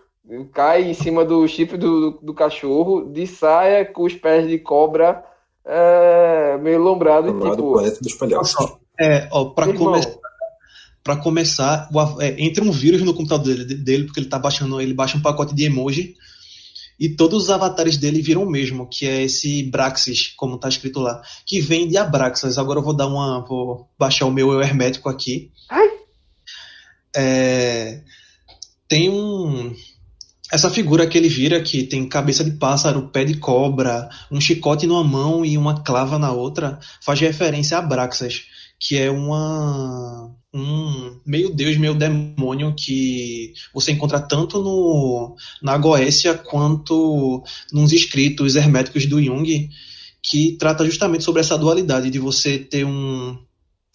cai 0.53 0.85
em 0.85 0.95
cima 0.95 1.25
do 1.25 1.49
chifre 1.49 1.77
do, 1.77 2.13
do, 2.13 2.33
cachorro, 2.33 3.05
de 3.07 3.27
saia 3.27 3.85
com 3.85 4.05
os 4.05 4.15
pés 4.15 4.47
de 4.47 4.57
cobra 4.57 5.25
é, 5.65 6.57
meio 6.59 6.79
lombrado. 6.79 7.33
Lombrado 7.33 7.57
tipo, 7.57 7.73
planeta 7.73 7.99
dos 8.01 8.15
palhaços. 8.15 8.77
É, 9.01 9.29
ó, 9.33 9.47
pra 9.47 9.73
começar 9.73 10.20
para 11.03 11.17
começar, 11.17 11.89
é, 12.21 12.43
entra 12.43 12.63
um 12.63 12.71
vírus 12.71 13.03
no 13.03 13.15
computador 13.15 13.57
dele, 13.57 13.75
dele, 13.75 14.05
porque 14.05 14.21
ele 14.21 14.29
tá 14.29 14.39
baixando, 14.39 14.81
ele 14.81 14.95
baixa 14.95 15.17
um 15.17 15.23
pacote 15.23 15.55
de 15.55 15.65
emoji 15.65 16.15
e 17.01 17.09
todos 17.09 17.45
os 17.45 17.51
avatares 17.51 17.97
dele 17.97 18.21
viram 18.21 18.43
o 18.43 18.51
mesmo, 18.51 18.87
que 18.87 19.07
é 19.07 19.23
esse 19.23 19.63
Braxis, 19.63 20.35
como 20.37 20.59
tá 20.59 20.69
escrito 20.69 21.01
lá, 21.01 21.23
que 21.47 21.59
vem 21.59 21.89
de 21.89 21.97
Abraxas. 21.97 22.59
Agora 22.59 22.79
eu 22.79 22.85
vou 22.85 22.93
dar 22.93 23.07
uma, 23.07 23.41
vou 23.41 23.89
baixar 23.99 24.27
o 24.27 24.31
meu 24.31 24.53
eu 24.53 24.61
hermético 24.61 25.09
aqui. 25.09 25.51
É, 27.17 28.03
tem 28.87 29.09
um 29.09 29.75
essa 30.53 30.69
figura 30.69 31.07
que 31.07 31.17
ele 31.17 31.29
vira 31.29 31.63
que 31.63 31.85
tem 31.85 32.09
cabeça 32.09 32.45
de 32.45 32.51
pássaro, 32.51 33.09
pé 33.09 33.25
de 33.25 33.37
cobra, 33.37 34.09
um 34.31 34.41
chicote 34.41 34.87
numa 34.87 35.05
mão 35.05 35.45
e 35.45 35.57
uma 35.57 35.83
clava 35.83 36.19
na 36.19 36.33
outra, 36.33 36.79
faz 37.01 37.21
referência 37.21 37.77
a 37.77 37.81
Abraxas, 37.81 38.47
que 38.81 38.97
é 38.97 39.11
uma 39.11 40.35
um 40.53 41.21
meio 41.25 41.55
deus, 41.55 41.77
meio 41.77 41.95
demônio 41.95 42.75
que 42.77 43.53
você 43.73 43.93
encontra 43.93 44.19
tanto 44.19 44.61
no, 44.61 45.37
na 45.63 45.79
Goécia 45.79 46.35
quanto 46.35 47.45
nos 47.73 47.93
escritos 47.93 48.57
herméticos 48.57 49.07
do 49.07 49.23
Jung, 49.23 49.71
que 50.23 50.57
trata 50.59 50.85
justamente 50.85 51.23
sobre 51.23 51.41
essa 51.41 51.57
dualidade 51.57 52.11
de 52.11 52.19
você 52.19 52.59
ter 52.59 52.85
um, 52.85 53.39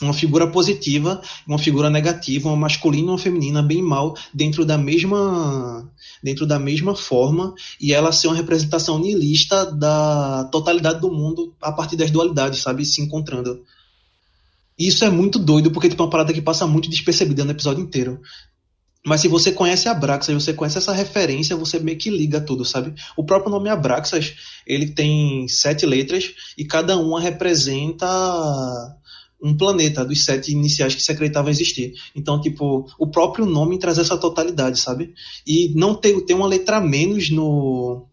uma 0.02 0.14
figura 0.14 0.48
positiva, 0.48 1.22
uma 1.46 1.58
figura 1.58 1.90
negativa, 1.90 2.48
uma 2.48 2.56
masculina 2.56 3.08
e 3.08 3.10
uma 3.12 3.18
feminina, 3.18 3.62
bem 3.62 3.82
mal, 3.82 4.16
dentro 4.34 4.66
da 4.66 4.78
mesma 4.78 5.92
dentro 6.24 6.46
da 6.46 6.58
mesma 6.58 6.96
forma 6.96 7.54
e 7.80 7.94
ela 7.94 8.12
ser 8.12 8.28
uma 8.28 8.36
representação 8.36 8.98
nihilista 8.98 9.66
da 9.66 10.46
totalidade 10.46 11.00
do 11.00 11.12
mundo 11.12 11.54
a 11.62 11.72
partir 11.72 11.96
das 11.98 12.10
dualidades, 12.12 12.62
sabe, 12.62 12.86
se 12.86 13.02
encontrando. 13.02 13.62
Isso 14.78 15.06
é 15.06 15.10
muito 15.10 15.40
doido, 15.40 15.72
porque 15.72 15.90
tipo, 15.90 16.02
é 16.02 16.06
uma 16.06 16.12
parada 16.12 16.34
que 16.34 16.42
passa 16.42 16.68
muito 16.68 16.90
despercebida 16.90 17.46
no 17.46 17.52
episódio 17.52 17.84
inteiro. 17.84 18.20
Mas 19.06 19.22
se 19.22 19.28
você 19.28 19.52
conhece 19.52 19.88
Abraxas, 19.88 20.34
você 20.34 20.52
conhece 20.52 20.80
essa 20.80 20.92
referência, 20.92 21.56
você 21.56 21.80
meio 21.80 21.98
que 21.98 22.10
liga 22.10 22.42
tudo, 22.42 22.66
sabe? 22.66 22.94
O 23.16 23.24
próprio 23.24 23.52
nome 23.52 23.70
Abraxas, 23.70 24.34
ele 24.66 24.88
tem 24.88 25.48
sete 25.48 25.86
letras 25.86 26.34
e 26.58 26.66
cada 26.66 26.98
uma 26.98 27.22
representa 27.22 28.08
um 29.42 29.56
planeta 29.56 30.04
dos 30.04 30.26
sete 30.26 30.52
iniciais 30.52 30.96
que 30.96 31.04
se 31.04 31.12
acreditava 31.12 31.52
existir. 31.52 31.94
Então, 32.16 32.42
tipo, 32.42 32.90
o 32.98 33.06
próprio 33.06 33.46
nome 33.46 33.78
traz 33.78 34.00
essa 34.00 34.18
totalidade, 34.18 34.80
sabe? 34.80 35.14
E 35.46 35.72
não 35.76 35.94
ter 35.94 36.34
uma 36.34 36.48
letra 36.48 36.82
menos 36.82 37.30
no, 37.30 38.08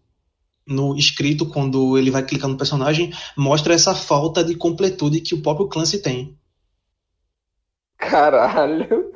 no 0.67 0.95
escrito, 0.95 1.47
quando 1.47 1.97
ele 1.97 2.11
vai 2.11 2.23
clicar 2.23 2.49
no 2.49 2.57
personagem, 2.57 3.11
mostra 3.35 3.73
essa 3.73 3.95
falta 3.95 4.43
de 4.43 4.53
completude 4.53 5.21
que 5.21 5.33
o 5.33 5.41
próprio 5.41 5.67
Clancy 5.67 5.99
tem. 5.99 6.37
Caralho, 8.09 9.13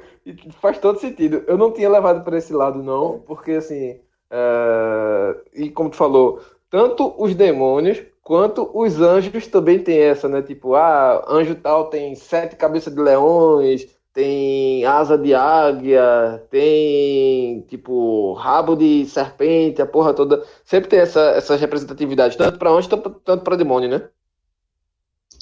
faz 0.62 0.78
todo 0.80 1.00
sentido. 1.00 1.44
Eu 1.48 1.58
não 1.58 1.72
tinha 1.72 1.90
levado 1.90 2.24
para 2.24 2.38
esse 2.38 2.54
lado, 2.54 2.82
não, 2.84 3.20
porque 3.20 3.52
assim. 3.54 4.00
Uh, 4.32 5.40
e 5.54 5.70
como 5.70 5.90
tu 5.90 5.96
falou, 5.96 6.42
tanto 6.70 7.16
os 7.18 7.34
demônios 7.34 8.04
quanto 8.22 8.70
os 8.78 9.00
anjos 9.00 9.48
também 9.48 9.80
tem 9.80 10.00
essa, 10.00 10.28
né? 10.28 10.42
Tipo, 10.42 10.76
ah, 10.76 11.26
anjo 11.30 11.56
tal 11.56 11.90
tem 11.90 12.14
sete 12.16 12.56
cabeças 12.58 12.94
de 12.94 13.02
leões, 13.02 13.88
tem 14.14 14.84
asa 14.86 15.18
de 15.18 15.34
águia, 15.34 16.46
tem 16.50 17.62
tipo 17.70 18.34
rabo 18.34 18.76
de 18.76 19.06
serpente, 19.06 19.82
a 19.82 19.86
porra 19.86 20.14
toda. 20.14 20.44
Sempre 20.66 20.90
tem 20.90 21.00
essa, 21.00 21.22
essas 21.32 21.60
representatividades, 21.62 22.36
tanto 22.38 22.58
para 22.60 22.70
anjo 22.72 22.90
tanto 22.90 23.44
para 23.44 23.56
demônio, 23.56 23.90
né? 23.90 24.10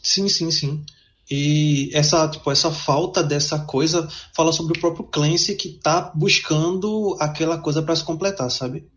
Sim, 0.04 0.30
sim, 0.30 0.52
sim. 0.52 0.86
E 1.30 1.90
essa, 1.94 2.28
tipo, 2.30 2.52
essa 2.52 2.72
falta 2.72 3.24
dessa 3.24 3.66
coisa 3.66 4.08
fala 4.36 4.52
sobre 4.52 4.78
o 4.78 4.82
próprio 4.82 5.06
Clancy 5.06 5.56
que 5.56 5.80
tá 5.80 6.12
buscando 6.16 7.18
aquela 7.20 7.58
coisa 7.58 7.82
para 7.82 7.96
se 7.96 8.04
completar, 8.04 8.50
sabe? 8.52 8.88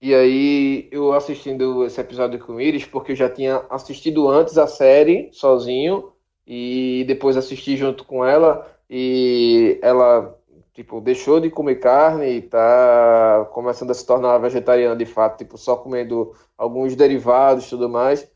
E 0.00 0.14
aí, 0.14 0.88
eu 0.90 1.12
assistindo 1.12 1.84
esse 1.84 2.00
episódio 2.00 2.38
com 2.40 2.54
o 2.54 2.60
Iris, 2.60 2.84
porque 2.84 3.12
eu 3.12 3.16
já 3.16 3.30
tinha 3.30 3.64
assistido 3.70 4.28
antes 4.28 4.58
a 4.58 4.66
série 4.66 5.30
sozinho, 5.32 6.12
e 6.46 7.04
depois 7.06 7.36
assisti 7.36 7.76
junto 7.76 8.04
com 8.04 8.24
ela 8.24 8.66
e 8.88 9.78
ela 9.82 10.36
tipo 10.74 11.00
deixou 11.00 11.38
de 11.38 11.50
comer 11.50 11.76
carne 11.76 12.26
e 12.26 12.42
tá 12.42 13.48
começando 13.52 13.90
a 13.90 13.94
se 13.94 14.06
tornar 14.06 14.38
vegetariana 14.38 14.96
de 14.96 15.06
fato, 15.06 15.38
tipo 15.38 15.58
só 15.58 15.76
comendo 15.76 16.34
alguns 16.56 16.96
derivados 16.96 17.68
tudo 17.68 17.88
mais. 17.88 18.28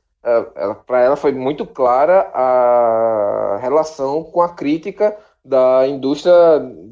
Para 0.87 1.03
ela 1.03 1.17
foi 1.17 1.33
muito 1.33 1.65
clara 1.65 2.31
a 2.35 3.59
relação 3.61 4.25
com 4.25 4.43
a 4.43 4.49
crítica 4.49 5.17
da 5.45 5.87
indústria 5.87 6.35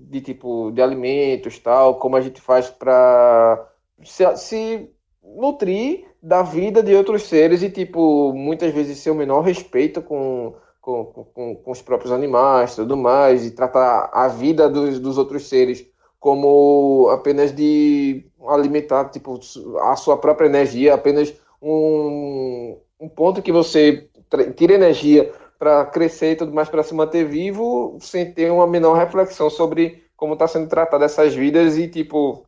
de 0.09 0.21
tipo 0.21 0.71
de 0.71 0.81
alimentos 0.81 1.59
tal, 1.59 1.97
como 1.97 2.17
a 2.17 2.21
gente 2.21 2.41
faz 2.41 2.71
para 2.71 3.69
se, 4.05 4.37
se 4.37 4.91
nutrir 5.23 6.07
da 6.23 6.43
vida 6.43 6.83
de 6.83 6.95
outros 6.95 7.25
seres 7.25 7.63
e 7.63 7.71
tipo 7.71 8.33
muitas 8.33 8.73
vezes 8.73 8.99
ser 8.99 9.11
o 9.11 9.15
menor 9.15 9.41
respeito 9.41 10.01
com 10.01 10.55
com, 10.81 11.05
com, 11.07 11.57
com 11.57 11.71
os 11.71 11.81
próprios 11.81 12.13
animais, 12.13 12.77
tudo 12.77 12.95
mais, 12.95 13.47
e 13.47 13.53
tratar 13.53 14.11
a 14.13 14.29
vida 14.29 14.69
dos, 14.69 14.99
dos 14.99 15.17
outros 15.17 15.49
seres 15.49 15.87
como 16.21 17.09
apenas 17.11 17.55
de 17.55 18.27
alimentar 18.49 19.11
tipo 19.11 19.41
a 19.81 19.97
sua 19.97 20.19
própria 20.19 20.47
energia, 20.47 20.95
apenas 20.95 21.35
um, 21.61 22.79
um 23.01 23.09
ponto 23.09 23.43
que 23.43 23.53
você 23.53 24.09
tira 24.57 24.75
energia 24.75 25.33
para 25.59 25.87
crescer 25.87 26.33
e 26.33 26.37
tudo 26.37 26.53
mais 26.53 26.69
para 26.69 26.83
se 26.83 26.95
manter 26.95 27.25
vivo, 27.25 27.97
sem 28.01 28.33
ter 28.33 28.51
uma 28.51 28.67
menor 28.67 28.95
reflexão 28.95 29.49
sobre 29.49 30.05
como 30.17 30.35
está 30.35 30.47
sendo 30.47 30.69
tratada 30.69 31.05
essas 31.05 31.35
vidas 31.35 31.77
e 31.77 31.89
tipo 31.89 32.47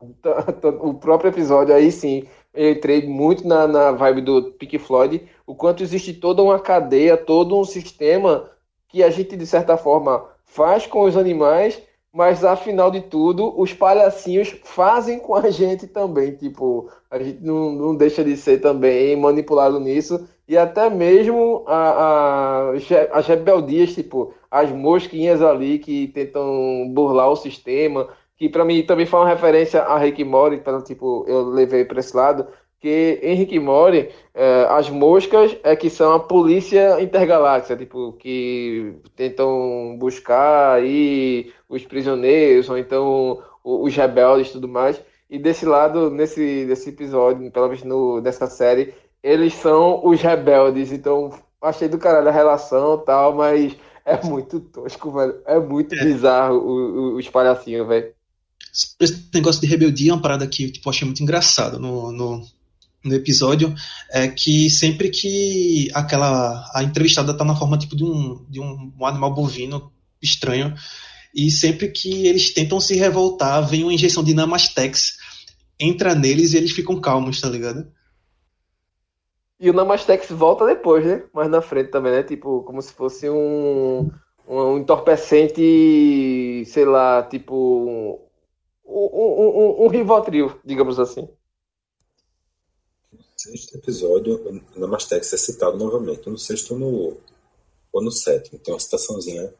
o 0.80 0.94
próprio 0.94 1.30
episódio 1.30 1.74
aí 1.74 1.90
sim 1.90 2.24
eu 2.54 2.70
entrei 2.70 3.06
muito 3.06 3.46
na, 3.46 3.66
na 3.66 3.90
vibe 3.90 4.20
do 4.22 4.52
Pink 4.52 4.78
Floyd, 4.78 5.28
o 5.44 5.54
quanto 5.56 5.82
existe 5.82 6.14
toda 6.14 6.42
uma 6.42 6.58
cadeia, 6.60 7.16
todo 7.16 7.58
um 7.58 7.64
sistema 7.64 8.48
que 8.88 9.02
a 9.02 9.10
gente, 9.10 9.36
de 9.36 9.44
certa 9.44 9.76
forma, 9.76 10.24
faz 10.44 10.86
com 10.86 11.02
os 11.02 11.16
animais, 11.16 11.82
mas 12.14 12.44
afinal 12.44 12.92
de 12.92 13.00
tudo, 13.00 13.52
os 13.60 13.72
palhacinhos 13.72 14.56
fazem 14.62 15.18
com 15.18 15.34
a 15.34 15.50
gente 15.50 15.88
também. 15.88 16.36
Tipo, 16.36 16.88
a 17.10 17.18
gente 17.18 17.42
não, 17.42 17.72
não 17.72 17.96
deixa 17.96 18.22
de 18.22 18.36
ser 18.36 18.60
também 18.60 19.16
manipulado 19.16 19.80
nisso. 19.80 20.28
E 20.46 20.56
até 20.56 20.88
mesmo 20.88 21.64
a, 21.66 22.70
a, 22.70 22.72
as 23.12 23.26
rebeldias, 23.26 23.94
tipo, 23.94 24.32
as 24.48 24.70
mosquinhas 24.70 25.42
ali 25.42 25.80
que 25.80 26.06
tentam 26.08 26.88
burlar 26.94 27.30
o 27.30 27.36
sistema, 27.36 28.08
que 28.36 28.48
para 28.48 28.64
mim 28.64 28.84
também 28.84 29.06
foi 29.06 29.18
uma 29.20 29.28
referência 29.28 29.82
a 29.82 29.98
Rick 29.98 30.22
Mori, 30.22 30.56
então, 30.56 30.82
tipo, 30.82 31.24
eu 31.26 31.48
levei 31.48 31.84
para 31.84 31.98
esse 31.98 32.16
lado, 32.16 32.46
que 32.84 33.18
Rick 33.34 33.58
Mori, 33.58 34.10
é, 34.34 34.66
as 34.68 34.90
moscas 34.90 35.56
é 35.62 35.74
que 35.74 35.88
são 35.88 36.12
a 36.12 36.20
polícia 36.20 37.00
intergaláctica, 37.00 37.74
tipo, 37.74 38.12
que 38.12 38.94
tentam 39.16 39.96
buscar 39.98 40.74
aí 40.74 41.50
os 41.66 41.82
prisioneiros, 41.86 42.68
ou 42.68 42.76
então 42.76 43.42
os 43.64 43.96
rebeldes 43.96 44.50
e 44.50 44.52
tudo 44.52 44.68
mais. 44.68 45.00
E 45.30 45.38
desse 45.38 45.64
lado, 45.64 46.10
nesse, 46.10 46.66
nesse 46.68 46.90
episódio, 46.90 47.50
pelo 47.50 47.68
menos 47.68 47.82
no, 47.84 48.20
dessa 48.20 48.48
série, 48.48 48.92
eles 49.22 49.54
são 49.54 50.06
os 50.06 50.20
rebeldes, 50.20 50.92
então 50.92 51.32
achei 51.62 51.88
do 51.88 51.96
caralho 51.96 52.28
a 52.28 52.32
relação 52.32 52.98
tal, 52.98 53.34
mas 53.34 53.74
é 54.04 54.22
muito 54.22 54.60
tosco, 54.60 55.10
velho. 55.10 55.36
É 55.46 55.58
muito 55.58 55.94
é. 55.94 56.04
bizarro 56.04 56.58
o, 56.58 57.14
o, 57.14 57.16
os 57.16 57.30
palhacinhos, 57.30 57.88
velho 57.88 58.12
esse 58.98 59.30
negócio 59.32 59.60
de 59.60 59.68
rebeldia 59.68 60.10
é 60.10 60.14
uma 60.14 60.22
parada 60.22 60.46
que 60.48 60.68
tipo, 60.68 60.88
eu 60.88 60.90
achei 60.90 61.06
muito 61.06 61.22
engraçado 61.22 61.78
no, 61.78 62.10
no, 62.10 62.44
no, 63.04 63.14
episódio, 63.14 63.74
é 64.10 64.28
que 64.28 64.68
sempre 64.70 65.10
que 65.10 65.88
aquela 65.94 66.70
a 66.74 66.82
entrevistada 66.82 67.36
tá 67.36 67.44
na 67.44 67.56
forma 67.56 67.78
tipo 67.78 67.96
de 67.96 68.04
um, 68.04 68.44
de 68.48 68.60
um, 68.60 68.92
um 68.98 69.06
animal 69.06 69.34
bovino 69.34 69.92
estranho, 70.22 70.74
e 71.34 71.50
sempre 71.50 71.88
que 71.88 72.26
eles 72.26 72.54
tentam 72.54 72.80
se 72.80 72.94
revoltar, 72.94 73.66
vem 73.66 73.82
uma 73.82 73.92
injeção 73.92 74.22
de 74.22 74.34
Namastex, 74.34 75.16
entra 75.78 76.14
neles 76.14 76.52
e 76.52 76.56
eles 76.56 76.72
ficam 76.72 77.00
calmos, 77.00 77.40
tá 77.40 77.48
ligado? 77.48 77.86
E 79.58 79.70
o 79.70 79.72
Namastex 79.72 80.30
volta 80.30 80.66
depois, 80.66 81.04
né? 81.04 81.24
Mais 81.32 81.48
na 81.48 81.60
frente 81.60 81.90
também, 81.90 82.12
né? 82.12 82.22
Tipo, 82.22 82.62
como 82.62 82.82
se 82.82 82.92
fosse 82.92 83.28
um, 83.30 84.10
um 84.46 84.78
entorpecente, 84.78 86.64
sei 86.66 86.84
lá, 86.84 87.22
tipo 87.22 88.20
um, 88.84 88.94
um, 88.94 89.84
um 89.84 89.88
Rivotril, 89.88 90.52
digamos 90.64 90.98
assim. 90.98 91.28
Sexto 93.44 93.76
episódio, 93.76 94.62
o 94.74 94.80
Namastex 94.80 95.30
é 95.34 95.36
citado 95.36 95.76
novamente, 95.76 96.30
no 96.30 96.38
sexto 96.38 96.78
no, 96.78 97.18
ou 97.92 98.02
no 98.02 98.10
sétimo. 98.10 98.58
Tem 98.58 98.72
uma 98.72 98.80
citaçãozinha 98.80 99.52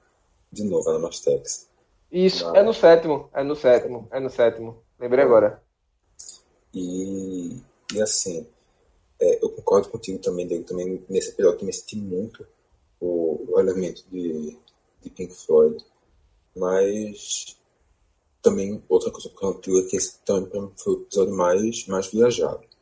de 0.50 0.64
novo, 0.64 0.88
a 0.88 0.94
Namastex. 0.94 1.68
Isso, 2.10 2.46
Mas... 2.46 2.54
é 2.54 2.62
no 2.62 2.72
sétimo, 2.72 3.28
é 3.34 3.44
no 3.44 3.54
sétimo, 3.54 4.08
é 4.10 4.20
no 4.20 4.30
sétimo. 4.30 4.82
Lembrei 4.98 5.22
agora. 5.22 5.62
E, 6.72 7.58
e 7.92 8.00
assim, 8.00 8.46
é, 9.20 9.44
eu 9.44 9.50
concordo 9.50 9.90
contigo 9.90 10.18
também, 10.18 10.48
Diego, 10.48 10.64
também 10.64 11.04
nesse 11.10 11.32
episódio 11.32 11.58
também 11.58 11.74
senti 11.74 11.98
muito 11.98 12.46
o, 12.98 13.52
o 13.52 13.60
elemento 13.60 14.02
de, 14.10 14.56
de 15.02 15.10
Pink 15.10 15.34
Floyd, 15.34 15.84
mas 16.56 17.54
também, 18.40 18.82
outra 18.88 19.10
coisa 19.10 19.28
que 19.28 19.70
eu 19.70 19.78
é 19.78 19.82
que 19.90 19.96
esse 19.98 20.20
também 20.20 20.72
foi 20.74 20.94
o 20.94 21.02
episódio 21.02 21.34
mais, 21.34 21.86
mais 21.86 22.06
viajado. 22.06 22.73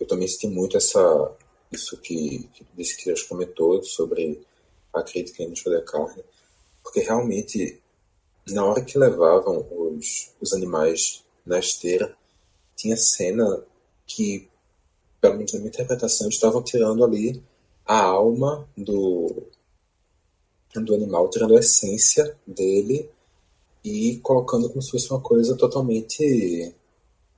Eu 0.00 0.06
também 0.06 0.26
senti 0.26 0.48
muito 0.48 0.78
essa, 0.78 1.36
isso 1.70 1.96
que, 1.98 2.48
disse 2.74 2.96
que 2.96 3.14
já 3.14 3.28
comentou 3.28 3.82
sobre 3.84 4.40
a 4.92 5.02
crítica 5.02 5.42
à 5.42 5.46
indústria 5.46 5.76
da 5.76 5.84
carne, 5.84 6.24
porque 6.82 7.00
realmente, 7.00 7.78
na 8.48 8.64
hora 8.64 8.82
que 8.82 8.98
levavam 8.98 9.66
os, 9.70 10.32
os 10.40 10.52
animais 10.54 11.22
na 11.44 11.58
esteira, 11.58 12.16
tinha 12.74 12.96
cena 12.96 13.62
que, 14.06 14.48
pelo 15.20 15.36
menos 15.36 15.52
na 15.52 15.58
minha 15.60 15.68
interpretação, 15.68 16.28
estavam 16.28 16.62
tirando 16.62 17.04
ali 17.04 17.42
a 17.84 18.00
alma 18.02 18.68
do, 18.76 19.48
do 20.74 20.94
animal, 20.94 21.28
tirando 21.28 21.56
a 21.56 21.60
essência 21.60 22.36
dele 22.46 23.10
e 23.84 24.18
colocando 24.22 24.68
como 24.68 24.82
se 24.82 24.90
fosse 24.90 25.10
uma 25.10 25.20
coisa 25.20 25.56
totalmente 25.56 26.74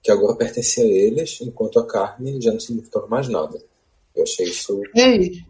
que 0.03 0.11
agora 0.11 0.37
pertencia 0.37 0.85
a 0.85 0.89
eles, 0.89 1.39
enquanto 1.41 1.79
a 1.79 1.87
carne 1.87 2.41
já 2.41 2.53
não 2.53 2.61
significava 2.61 3.07
mais 3.07 3.29
nada. 3.29 3.63
Eu 4.15 4.25
achei 4.25 4.47
isso 4.47 4.83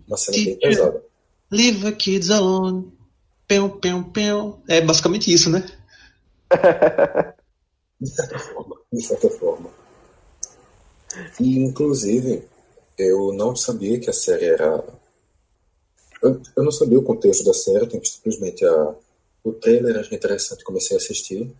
uma 0.06 0.16
cena 0.16 0.44
bem 0.44 0.56
pesada. 0.56 1.04
Leave 1.50 1.80
the 1.82 1.92
kids 1.92 2.30
alone. 2.30 2.92
Pão, 3.48 3.68
pão, 3.68 4.02
pão. 4.04 4.62
É 4.68 4.80
basicamente 4.80 5.32
isso, 5.32 5.50
né? 5.50 5.66
de 8.00 8.08
certa 8.08 8.38
forma. 8.38 8.76
De 8.92 9.02
certa 9.02 9.30
forma. 9.30 9.70
E, 11.40 11.58
inclusive, 11.58 12.44
eu 12.96 13.32
não 13.32 13.56
sabia 13.56 13.98
que 13.98 14.08
a 14.08 14.12
série 14.12 14.46
era. 14.46 14.84
Eu, 16.22 16.40
eu 16.56 16.62
não 16.62 16.72
sabia 16.72 16.98
o 16.98 17.02
contexto 17.02 17.44
da 17.44 17.52
série, 17.52 17.80
eu 17.80 17.88
tenho 17.88 18.04
simplesmente 18.04 18.64
a 18.64 18.94
o 19.44 19.52
trailer 19.52 19.98
achei 19.98 20.16
interessante, 20.16 20.62
comecei 20.62 20.96
a 20.96 21.00
assistir. 21.00 21.52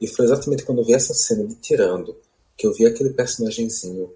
E 0.00 0.06
foi 0.06 0.26
exatamente 0.26 0.64
quando 0.64 0.78
eu 0.78 0.84
vi 0.84 0.94
essa 0.94 1.14
cena 1.14 1.44
de 1.44 1.54
tirando, 1.56 2.16
que 2.56 2.66
eu 2.66 2.72
vi 2.72 2.86
aquele 2.86 3.10
personagemzinho 3.10 4.12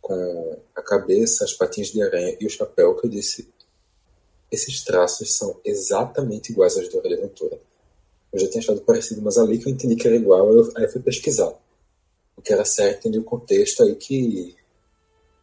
com 0.00 0.58
a 0.74 0.82
cabeça, 0.82 1.44
as 1.44 1.52
patinhas 1.52 1.90
de 1.90 2.02
aranha 2.02 2.36
e 2.40 2.46
o 2.46 2.50
chapéu, 2.50 2.96
que 2.96 3.06
eu 3.06 3.10
disse: 3.10 3.48
esses 4.50 4.82
traços 4.82 5.36
são 5.36 5.60
exatamente 5.64 6.50
iguais 6.50 6.76
aos 6.76 6.88
de 6.88 6.96
Hora 6.96 7.08
de 7.08 7.14
Aventura. 7.14 7.60
Eu 8.32 8.38
já 8.38 8.48
tinha 8.48 8.60
achado 8.60 8.80
parecido, 8.80 9.22
mas 9.22 9.38
ali 9.38 9.58
que 9.58 9.68
eu 9.68 9.72
entendi 9.72 9.96
que 9.96 10.06
era 10.06 10.16
igual, 10.16 10.52
eu, 10.52 10.72
aí 10.76 10.84
eu 10.84 10.88
fui 10.90 11.00
pesquisar. 11.00 11.52
O 12.36 12.42
que 12.42 12.52
era 12.52 12.64
certo, 12.64 13.00
entendi 13.00 13.18
o 13.18 13.24
contexto, 13.24 13.82
aí 13.82 13.94
que 13.94 14.56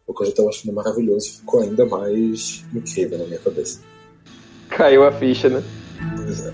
o 0.05 0.13
que 0.13 0.21
eu 0.21 0.25
já 0.25 0.31
estava 0.31 0.49
achando 0.49 0.73
maravilhoso 0.73 1.33
ficou 1.33 1.59
ainda 1.61 1.85
mais 1.85 2.63
incrível 2.73 3.17
na 3.17 3.25
minha 3.25 3.39
cabeça. 3.39 3.81
Caiu 4.69 5.03
a 5.03 5.11
ficha, 5.11 5.49
né? 5.49 5.63
Pois 6.15 6.41
é. 6.45 6.51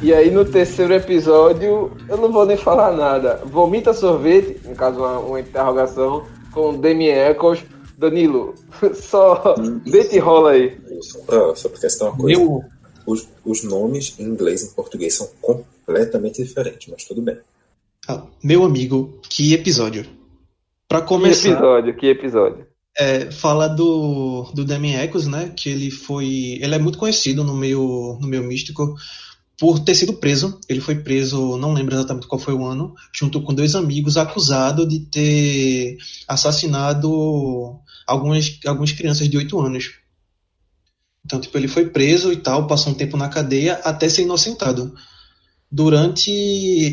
E 0.00 0.14
aí 0.14 0.30
no 0.30 0.44
terceiro 0.44 0.94
episódio, 0.94 1.92
eu 2.08 2.16
não 2.16 2.32
vou 2.32 2.46
nem 2.46 2.56
falar 2.56 2.92
nada. 2.92 3.42
Vomita 3.44 3.92
sorvete, 3.92 4.58
no 4.66 4.74
caso 4.74 4.98
uma, 5.00 5.18
uma 5.18 5.40
interrogação, 5.40 6.24
com 6.52 6.78
Demi 6.78 7.08
Eccles. 7.08 7.62
Danilo, 7.98 8.54
só 8.94 9.56
deita 9.84 10.14
e 10.14 10.18
rola 10.20 10.52
aí. 10.52 10.78
Só, 11.00 11.54
só 11.54 11.68
pra 11.68 11.80
testar 11.80 12.06
uma 12.06 12.16
coisa. 12.16 12.40
Meu... 12.40 12.64
Os, 13.04 13.28
os 13.44 13.64
nomes 13.64 14.14
em 14.18 14.24
inglês 14.24 14.62
e 14.62 14.66
em 14.66 14.70
português 14.70 15.14
são 15.14 15.28
completamente 15.40 16.42
diferentes, 16.42 16.88
mas 16.88 17.04
tudo 17.04 17.22
bem. 17.22 17.38
Ah, 18.06 18.22
meu 18.42 18.64
amigo, 18.64 19.18
que 19.28 19.52
episódio. 19.52 20.06
Para 20.88 21.02
começar. 21.02 21.42
Que 21.42 21.54
episódio, 21.54 21.96
que 21.96 22.06
episódio. 22.06 22.66
É, 22.96 23.30
fala 23.30 23.68
do, 23.68 24.50
do 24.54 24.64
Damien 24.64 25.00
Eccles, 25.00 25.26
né? 25.26 25.52
Que 25.56 25.68
ele 25.68 25.90
foi. 25.90 26.58
Ele 26.60 26.74
é 26.74 26.78
muito 26.78 26.98
conhecido 26.98 27.44
no 27.44 27.54
meio, 27.54 28.18
no 28.20 28.26
meio 28.26 28.42
místico 28.42 28.96
por 29.58 29.80
ter 29.80 29.94
sido 29.94 30.14
preso. 30.14 30.58
Ele 30.68 30.80
foi 30.80 30.94
preso, 30.94 31.58
não 31.58 31.72
lembro 31.74 31.94
exatamente 31.94 32.26
qual 32.26 32.38
foi 32.38 32.54
o 32.54 32.64
ano, 32.64 32.94
junto 33.12 33.42
com 33.42 33.52
dois 33.52 33.74
amigos, 33.74 34.16
acusado 34.16 34.86
de 34.86 35.00
ter 35.00 35.98
assassinado 36.26 37.78
algumas, 38.06 38.58
algumas 38.64 38.92
crianças 38.92 39.28
de 39.28 39.36
8 39.36 39.60
anos. 39.60 39.90
Então, 41.26 41.40
tipo, 41.40 41.58
ele 41.58 41.68
foi 41.68 41.90
preso 41.90 42.32
e 42.32 42.36
tal, 42.36 42.66
passou 42.66 42.92
um 42.92 42.96
tempo 42.96 43.16
na 43.16 43.28
cadeia 43.28 43.74
até 43.84 44.08
ser 44.08 44.22
inocentado. 44.22 44.94
Durante 45.70 46.30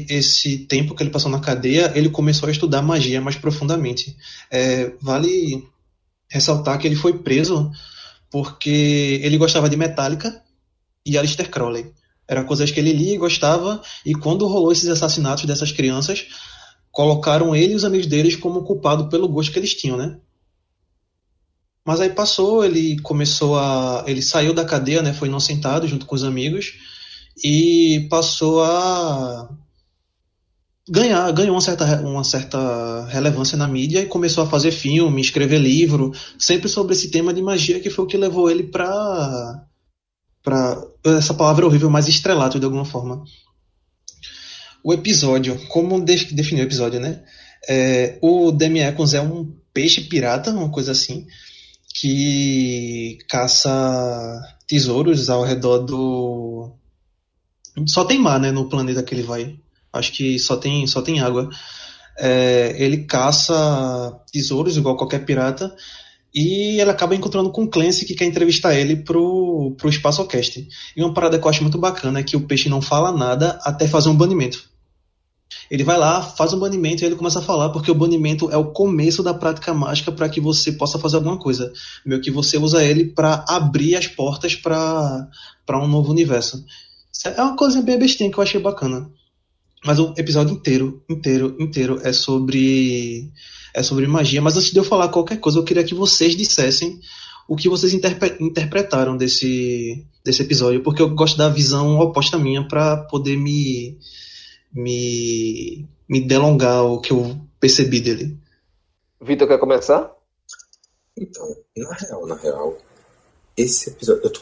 esse 0.09 0.59
tempo 0.59 0.93
que 0.93 1.01
ele 1.01 1.09
passou 1.09 1.32
na 1.32 1.39
cadeia, 1.39 1.93
ele 1.95 2.09
começou 2.09 2.49
a 2.49 2.51
estudar 2.51 2.82
magia 2.82 3.21
mais 3.21 3.38
profundamente. 3.38 4.15
É, 4.51 4.91
vale 5.01 5.63
ressaltar 6.30 6.78
que 6.78 6.86
ele 6.86 6.95
foi 6.95 7.17
preso 7.19 7.71
porque 8.30 9.21
ele 9.23 9.38
gostava 9.38 9.69
de 9.69 9.78
Metallica 9.78 10.41
e 11.05 11.17
Aleister 11.17 11.49
Crowley. 11.49 11.89
Eram 12.28 12.43
coisas 12.43 12.69
que 12.69 12.80
ele 12.80 12.91
lia 12.91 13.15
e 13.15 13.17
gostava, 13.17 13.82
e 14.05 14.13
quando 14.13 14.47
rolou 14.47 14.71
esses 14.71 14.89
assassinatos 14.89 15.45
dessas 15.45 15.71
crianças, 15.71 16.28
colocaram 16.91 17.55
ele 17.55 17.73
e 17.73 17.76
os 17.76 17.86
amigos 17.86 18.07
deles 18.07 18.36
como 18.36 18.63
culpado 18.63 19.07
pelo 19.09 19.30
gosto 19.30 19.53
que 19.53 19.59
eles 19.59 19.73
tinham, 19.73 19.95
né? 19.95 20.17
Mas 21.86 22.01
aí 22.01 22.09
passou, 22.09 22.65
ele 22.65 22.99
começou 23.01 23.57
a. 23.57 24.03
Ele 24.07 24.21
saiu 24.21 24.53
da 24.53 24.65
cadeia, 24.65 25.03
né? 25.03 25.13
Foi 25.13 25.28
inocentado 25.28 25.88
junto 25.88 26.05
com 26.07 26.15
os 26.15 26.23
amigos 26.23 26.73
e 27.43 28.07
passou 28.09 28.63
a 28.63 29.49
ganhar, 30.89 31.31
ganhou 31.31 31.55
uma 31.55 31.61
certa, 31.61 32.01
uma 32.01 32.23
certa 32.23 33.05
relevância 33.05 33.57
na 33.57 33.67
mídia 33.67 34.01
e 34.01 34.05
começou 34.05 34.43
a 34.43 34.47
fazer 34.47 34.71
filme, 34.71 35.21
escrever 35.21 35.59
livro, 35.59 36.11
sempre 36.38 36.69
sobre 36.69 36.93
esse 36.93 37.09
tema 37.09 37.33
de 37.33 37.41
magia 37.41 37.79
que 37.79 37.89
foi 37.89 38.05
o 38.05 38.07
que 38.07 38.17
levou 38.17 38.49
ele 38.49 38.63
para 38.63 39.65
para 40.43 40.79
essa 41.03 41.33
palavra 41.33 41.65
horrível, 41.65 41.89
mais 41.89 42.07
estrelato 42.07 42.59
de 42.59 42.65
alguma 42.65 42.86
forma. 42.86 43.23
O 44.83 44.93
episódio, 44.93 45.59
como 45.67 45.99
de, 45.99 46.25
definiu 46.36 46.63
o 46.63 46.67
episódio, 46.67 46.99
né? 46.99 47.23
É, 47.67 48.19
o 48.21 48.51
Demi 48.51 48.79
Eccles 48.79 49.15
é 49.15 49.21
um 49.21 49.51
peixe 49.73 50.01
pirata, 50.01 50.51
uma 50.51 50.69
coisa 50.69 50.91
assim, 50.91 51.25
que 51.95 53.17
caça 53.27 54.39
tesouros 54.67 55.31
ao 55.31 55.43
redor 55.43 55.79
do. 55.79 56.71
Só 57.88 58.05
tem 58.05 58.19
mar, 58.19 58.39
né, 58.39 58.51
no 58.51 58.69
planeta 58.69 59.03
que 59.03 59.13
ele 59.13 59.23
vai. 59.23 59.57
Acho 59.91 60.11
que 60.11 60.38
só 60.39 60.55
tem, 60.55 60.86
só 60.88 61.01
tem 61.01 61.19
água. 61.19 61.49
É, 62.17 62.76
ele 62.78 63.05
caça 63.05 64.17
tesouros, 64.32 64.78
igual 64.78 64.95
qualquer 64.95 65.26
pirata, 65.26 65.76
e 66.34 66.82
ele 66.82 66.89
acaba 66.89 67.15
encontrando 67.15 67.49
com 67.49 67.63
o 67.63 67.67
Clancy 67.69 68.05
que 68.05 68.13
quer 68.13 68.26
entrevistar 68.26 68.76
ele 68.76 68.97
pro, 68.97 69.73
pro 69.78 69.89
EspaçoCast. 69.89 70.67
E 70.95 71.01
uma 71.01 71.13
parada 71.13 71.39
que 71.39 71.45
eu 71.45 71.49
acho 71.49 71.61
muito 71.61 71.78
bacana 71.78 72.19
é 72.19 72.23
que 72.23 72.36
o 72.36 72.45
peixe 72.45 72.67
não 72.67 72.82
fala 72.82 73.11
nada 73.11 73.57
até 73.63 73.88
fazer 73.88 74.09
um 74.09 74.15
banimento. 74.15 74.69
Ele 75.69 75.84
vai 75.84 75.97
lá, 75.97 76.21
faz 76.21 76.53
um 76.53 76.59
banimento 76.59 77.03
e 77.03 77.05
ele 77.05 77.15
começa 77.15 77.39
a 77.39 77.41
falar, 77.41 77.69
porque 77.69 77.89
o 77.89 77.95
banimento 77.95 78.51
é 78.51 78.57
o 78.57 78.71
começo 78.71 79.23
da 79.23 79.34
prática 79.34 79.73
mágica 79.73 80.11
para 80.11 80.28
que 80.28 80.41
você 80.41 80.73
possa 80.73 80.99
fazer 80.99 81.15
alguma 81.15 81.39
coisa. 81.39 81.71
Meio 82.05 82.21
que 82.21 82.30
você 82.30 82.57
usa 82.57 82.84
ele 82.84 83.05
para 83.05 83.45
abrir 83.47 83.95
as 83.95 84.07
portas 84.07 84.55
para 84.55 85.30
um 85.71 85.88
novo 85.88 86.11
universo. 86.11 86.65
É 87.24 87.41
uma 87.41 87.55
coisa 87.55 87.82
bem 87.82 87.97
bestinha 87.97 88.32
que 88.32 88.38
eu 88.38 88.43
achei 88.43 88.59
bacana. 88.59 89.09
Mas 89.86 89.99
o 89.99 90.13
episódio 90.18 90.53
inteiro, 90.53 91.03
inteiro, 91.07 91.55
inteiro 91.59 91.99
é 92.03 92.11
sobre 92.11 93.32
é 93.74 93.84
sobre 93.84 94.07
magia. 94.07 94.41
Mas 94.41 94.57
antes 94.57 94.72
de 94.72 94.78
eu 94.78 94.84
falar 94.84 95.09
qualquer 95.09 95.38
coisa, 95.39 95.59
eu 95.59 95.63
queria 95.63 95.84
que 95.84 95.93
vocês 95.93 96.36
dissessem 96.36 96.99
o 97.47 97.55
que 97.55 97.70
vocês 97.70 97.93
interpre 97.93 98.36
interpretaram 98.39 99.16
desse, 99.16 100.03
desse 100.24 100.41
episódio, 100.41 100.82
porque 100.82 101.01
eu 101.01 101.09
gosto 101.13 101.38
da 101.38 101.49
visão 101.49 101.99
oposta 101.99 102.38
minha 102.38 102.68
para 102.68 102.97
poder 102.97 103.38
me, 103.38 103.99
me, 104.74 105.88
me 106.09 106.22
delongar 106.22 106.84
o 106.84 106.99
que 106.99 107.11
eu 107.11 107.39
percebi 107.59 107.99
dele. 107.99 108.38
Vitor, 109.22 109.47
quer 109.47 109.59
começar? 109.59 110.11
Então, 111.18 111.55
na 111.78 111.93
real, 111.93 112.28
na 112.28 112.36
real, 112.36 112.78
esse 113.55 113.89
episódio. 113.89 114.24
Eu, 114.24 114.32
tô, 114.32 114.41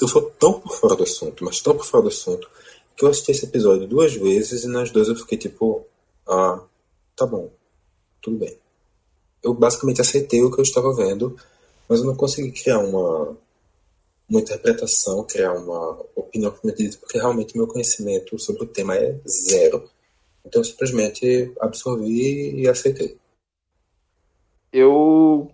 eu 0.00 0.08
sou 0.08 0.22
tão 0.22 0.60
por 0.60 0.72
fora 0.76 0.96
do 0.96 1.02
assunto, 1.02 1.44
mas 1.44 1.60
tão 1.60 1.76
por 1.76 1.84
fora 1.84 2.02
do 2.02 2.08
assunto, 2.08 2.48
que 2.96 3.04
eu 3.04 3.08
assisti 3.08 3.30
esse 3.32 3.46
episódio 3.46 3.86
duas 3.86 4.14
vezes 4.14 4.64
e 4.64 4.68
nas 4.68 4.90
duas 4.90 5.08
eu 5.08 5.16
fiquei 5.16 5.38
tipo, 5.38 5.86
ah, 6.26 6.60
tá 7.14 7.26
bom, 7.26 7.50
tudo 8.20 8.38
bem 8.38 8.58
eu 9.46 9.54
basicamente 9.54 10.00
aceitei 10.00 10.42
o 10.42 10.50
que 10.50 10.58
eu 10.58 10.64
estava 10.64 10.92
vendo, 10.92 11.36
mas 11.88 12.00
eu 12.00 12.06
não 12.06 12.16
consegui 12.16 12.50
criar 12.50 12.80
uma, 12.80 13.36
uma 14.28 14.40
interpretação, 14.40 15.22
criar 15.22 15.52
uma 15.52 16.04
opinião 16.16 16.50
propriamente 16.50 16.98
porque 16.98 17.16
realmente 17.16 17.56
meu 17.56 17.68
conhecimento 17.68 18.36
sobre 18.40 18.64
o 18.64 18.66
tema 18.66 18.96
é 18.96 19.16
zero. 19.26 19.88
Então 20.44 20.60
eu 20.60 20.64
simplesmente 20.64 21.52
absorvi 21.60 22.60
e 22.60 22.68
aceitei. 22.68 23.16
Eu 24.72 25.50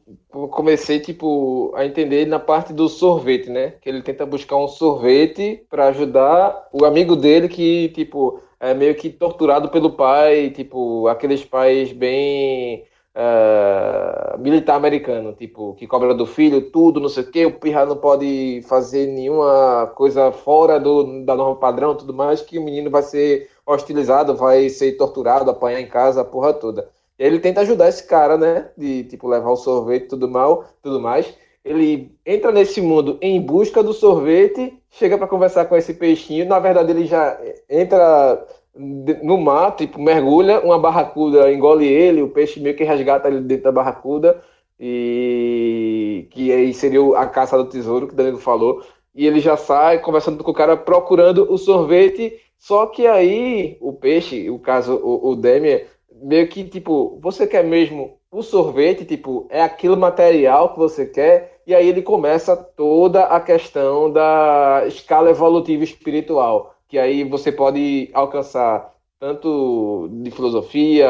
comecei 0.50 0.98
tipo 1.00 1.72
a 1.76 1.84
entender 1.86 2.26
na 2.26 2.38
parte 2.38 2.72
do 2.72 2.88
sorvete, 2.88 3.50
né? 3.50 3.72
Que 3.80 3.88
ele 3.88 4.02
tenta 4.02 4.26
buscar 4.26 4.56
um 4.56 4.68
sorvete 4.68 5.64
para 5.70 5.88
ajudar 5.88 6.68
o 6.72 6.84
amigo 6.84 7.14
dele 7.14 7.48
que 7.48 7.88
tipo 7.90 8.40
é 8.58 8.74
meio 8.74 8.94
que 8.94 9.10
torturado 9.10 9.68
pelo 9.70 9.92
pai, 9.92 10.50
tipo 10.50 11.06
aqueles 11.08 11.44
pais 11.44 11.92
bem 11.92 12.86
uh, 13.16 14.38
militar 14.38 14.76
americano, 14.76 15.32
tipo, 15.34 15.74
que 15.74 15.86
cobra 15.86 16.14
do 16.14 16.26
filho, 16.26 16.70
tudo, 16.70 17.00
não 17.00 17.08
sei 17.08 17.22
o 17.24 17.30
que, 17.30 17.46
o 17.46 17.58
pirra 17.58 17.86
não 17.86 17.96
pode 17.96 18.62
fazer 18.68 19.06
nenhuma 19.06 19.92
coisa 19.94 20.32
fora 20.32 20.78
do, 20.78 21.24
da 21.24 21.34
norma 21.34 21.56
padrão, 21.56 21.96
tudo 21.96 22.14
mais, 22.14 22.40
que 22.40 22.58
o 22.58 22.64
menino 22.64 22.90
vai 22.90 23.02
ser 23.02 23.50
hostilizado, 23.66 24.36
vai 24.36 24.68
ser 24.68 24.92
torturado, 24.92 25.50
apanhar 25.50 25.80
em 25.80 25.88
casa, 25.88 26.20
a 26.22 26.24
porra 26.24 26.52
toda. 26.52 26.88
Ele 27.18 27.38
tenta 27.38 27.60
ajudar 27.60 27.88
esse 27.88 28.06
cara, 28.06 28.36
né, 28.36 28.70
de, 28.76 29.04
tipo, 29.04 29.28
levar 29.28 29.50
o 29.50 29.56
sorvete, 29.56 30.08
tudo 30.08 30.28
mal, 30.28 30.64
tudo 30.82 31.00
mais. 31.00 31.32
Ele 31.64 32.10
entra 32.26 32.50
nesse 32.50 32.80
mundo 32.80 33.18
em 33.20 33.40
busca 33.40 33.82
do 33.82 33.92
sorvete, 33.92 34.76
chega 34.90 35.16
para 35.16 35.28
conversar 35.28 35.66
com 35.66 35.76
esse 35.76 35.94
peixinho, 35.94 36.46
na 36.46 36.58
verdade 36.58 36.90
ele 36.90 37.06
já 37.06 37.38
entra 37.70 38.44
no 38.74 39.38
mar, 39.38 39.76
tipo, 39.76 40.00
mergulha, 40.00 40.60
uma 40.60 40.78
barracuda 40.78 41.52
engole 41.52 41.86
ele, 41.86 42.22
o 42.22 42.28
peixe 42.28 42.58
meio 42.58 42.76
que 42.76 42.84
resgata 42.84 43.28
ele 43.28 43.40
dentro 43.40 43.64
da 43.64 43.72
barracuda, 43.72 44.42
e 44.80 46.26
que 46.30 46.50
aí 46.50 46.72
seria 46.74 47.00
a 47.18 47.26
caça 47.26 47.56
do 47.56 47.66
tesouro 47.66 48.08
que 48.08 48.14
o 48.14 48.16
Danilo 48.16 48.38
falou, 48.38 48.82
e 49.14 49.26
ele 49.26 49.40
já 49.40 49.56
sai 49.56 50.00
conversando 50.00 50.42
com 50.42 50.50
o 50.50 50.54
cara 50.54 50.76
procurando 50.76 51.52
o 51.52 51.58
sorvete, 51.58 52.40
só 52.58 52.86
que 52.86 53.06
aí 53.06 53.76
o 53.80 53.92
peixe, 53.92 54.48
o 54.48 54.58
caso, 54.58 54.94
o, 54.94 55.30
o 55.30 55.36
Demian, 55.36 55.80
meio 56.22 56.48
que 56.48 56.64
tipo, 56.64 57.18
você 57.20 57.46
quer 57.46 57.64
mesmo 57.64 58.18
o 58.30 58.42
sorvete, 58.42 59.04
tipo, 59.04 59.46
é 59.50 59.62
aquele 59.62 59.96
material 59.96 60.72
que 60.72 60.78
você 60.78 61.06
quer, 61.06 61.60
e 61.66 61.74
aí 61.74 61.88
ele 61.88 62.02
começa 62.02 62.56
toda 62.56 63.24
a 63.24 63.40
questão 63.40 64.10
da 64.10 64.84
escala 64.86 65.30
evolutiva 65.30 65.84
espiritual 65.84 66.72
que 66.92 66.98
aí 66.98 67.24
você 67.24 67.50
pode 67.50 68.10
alcançar 68.12 68.92
tanto 69.18 70.10
de 70.12 70.30
filosofia 70.30 71.08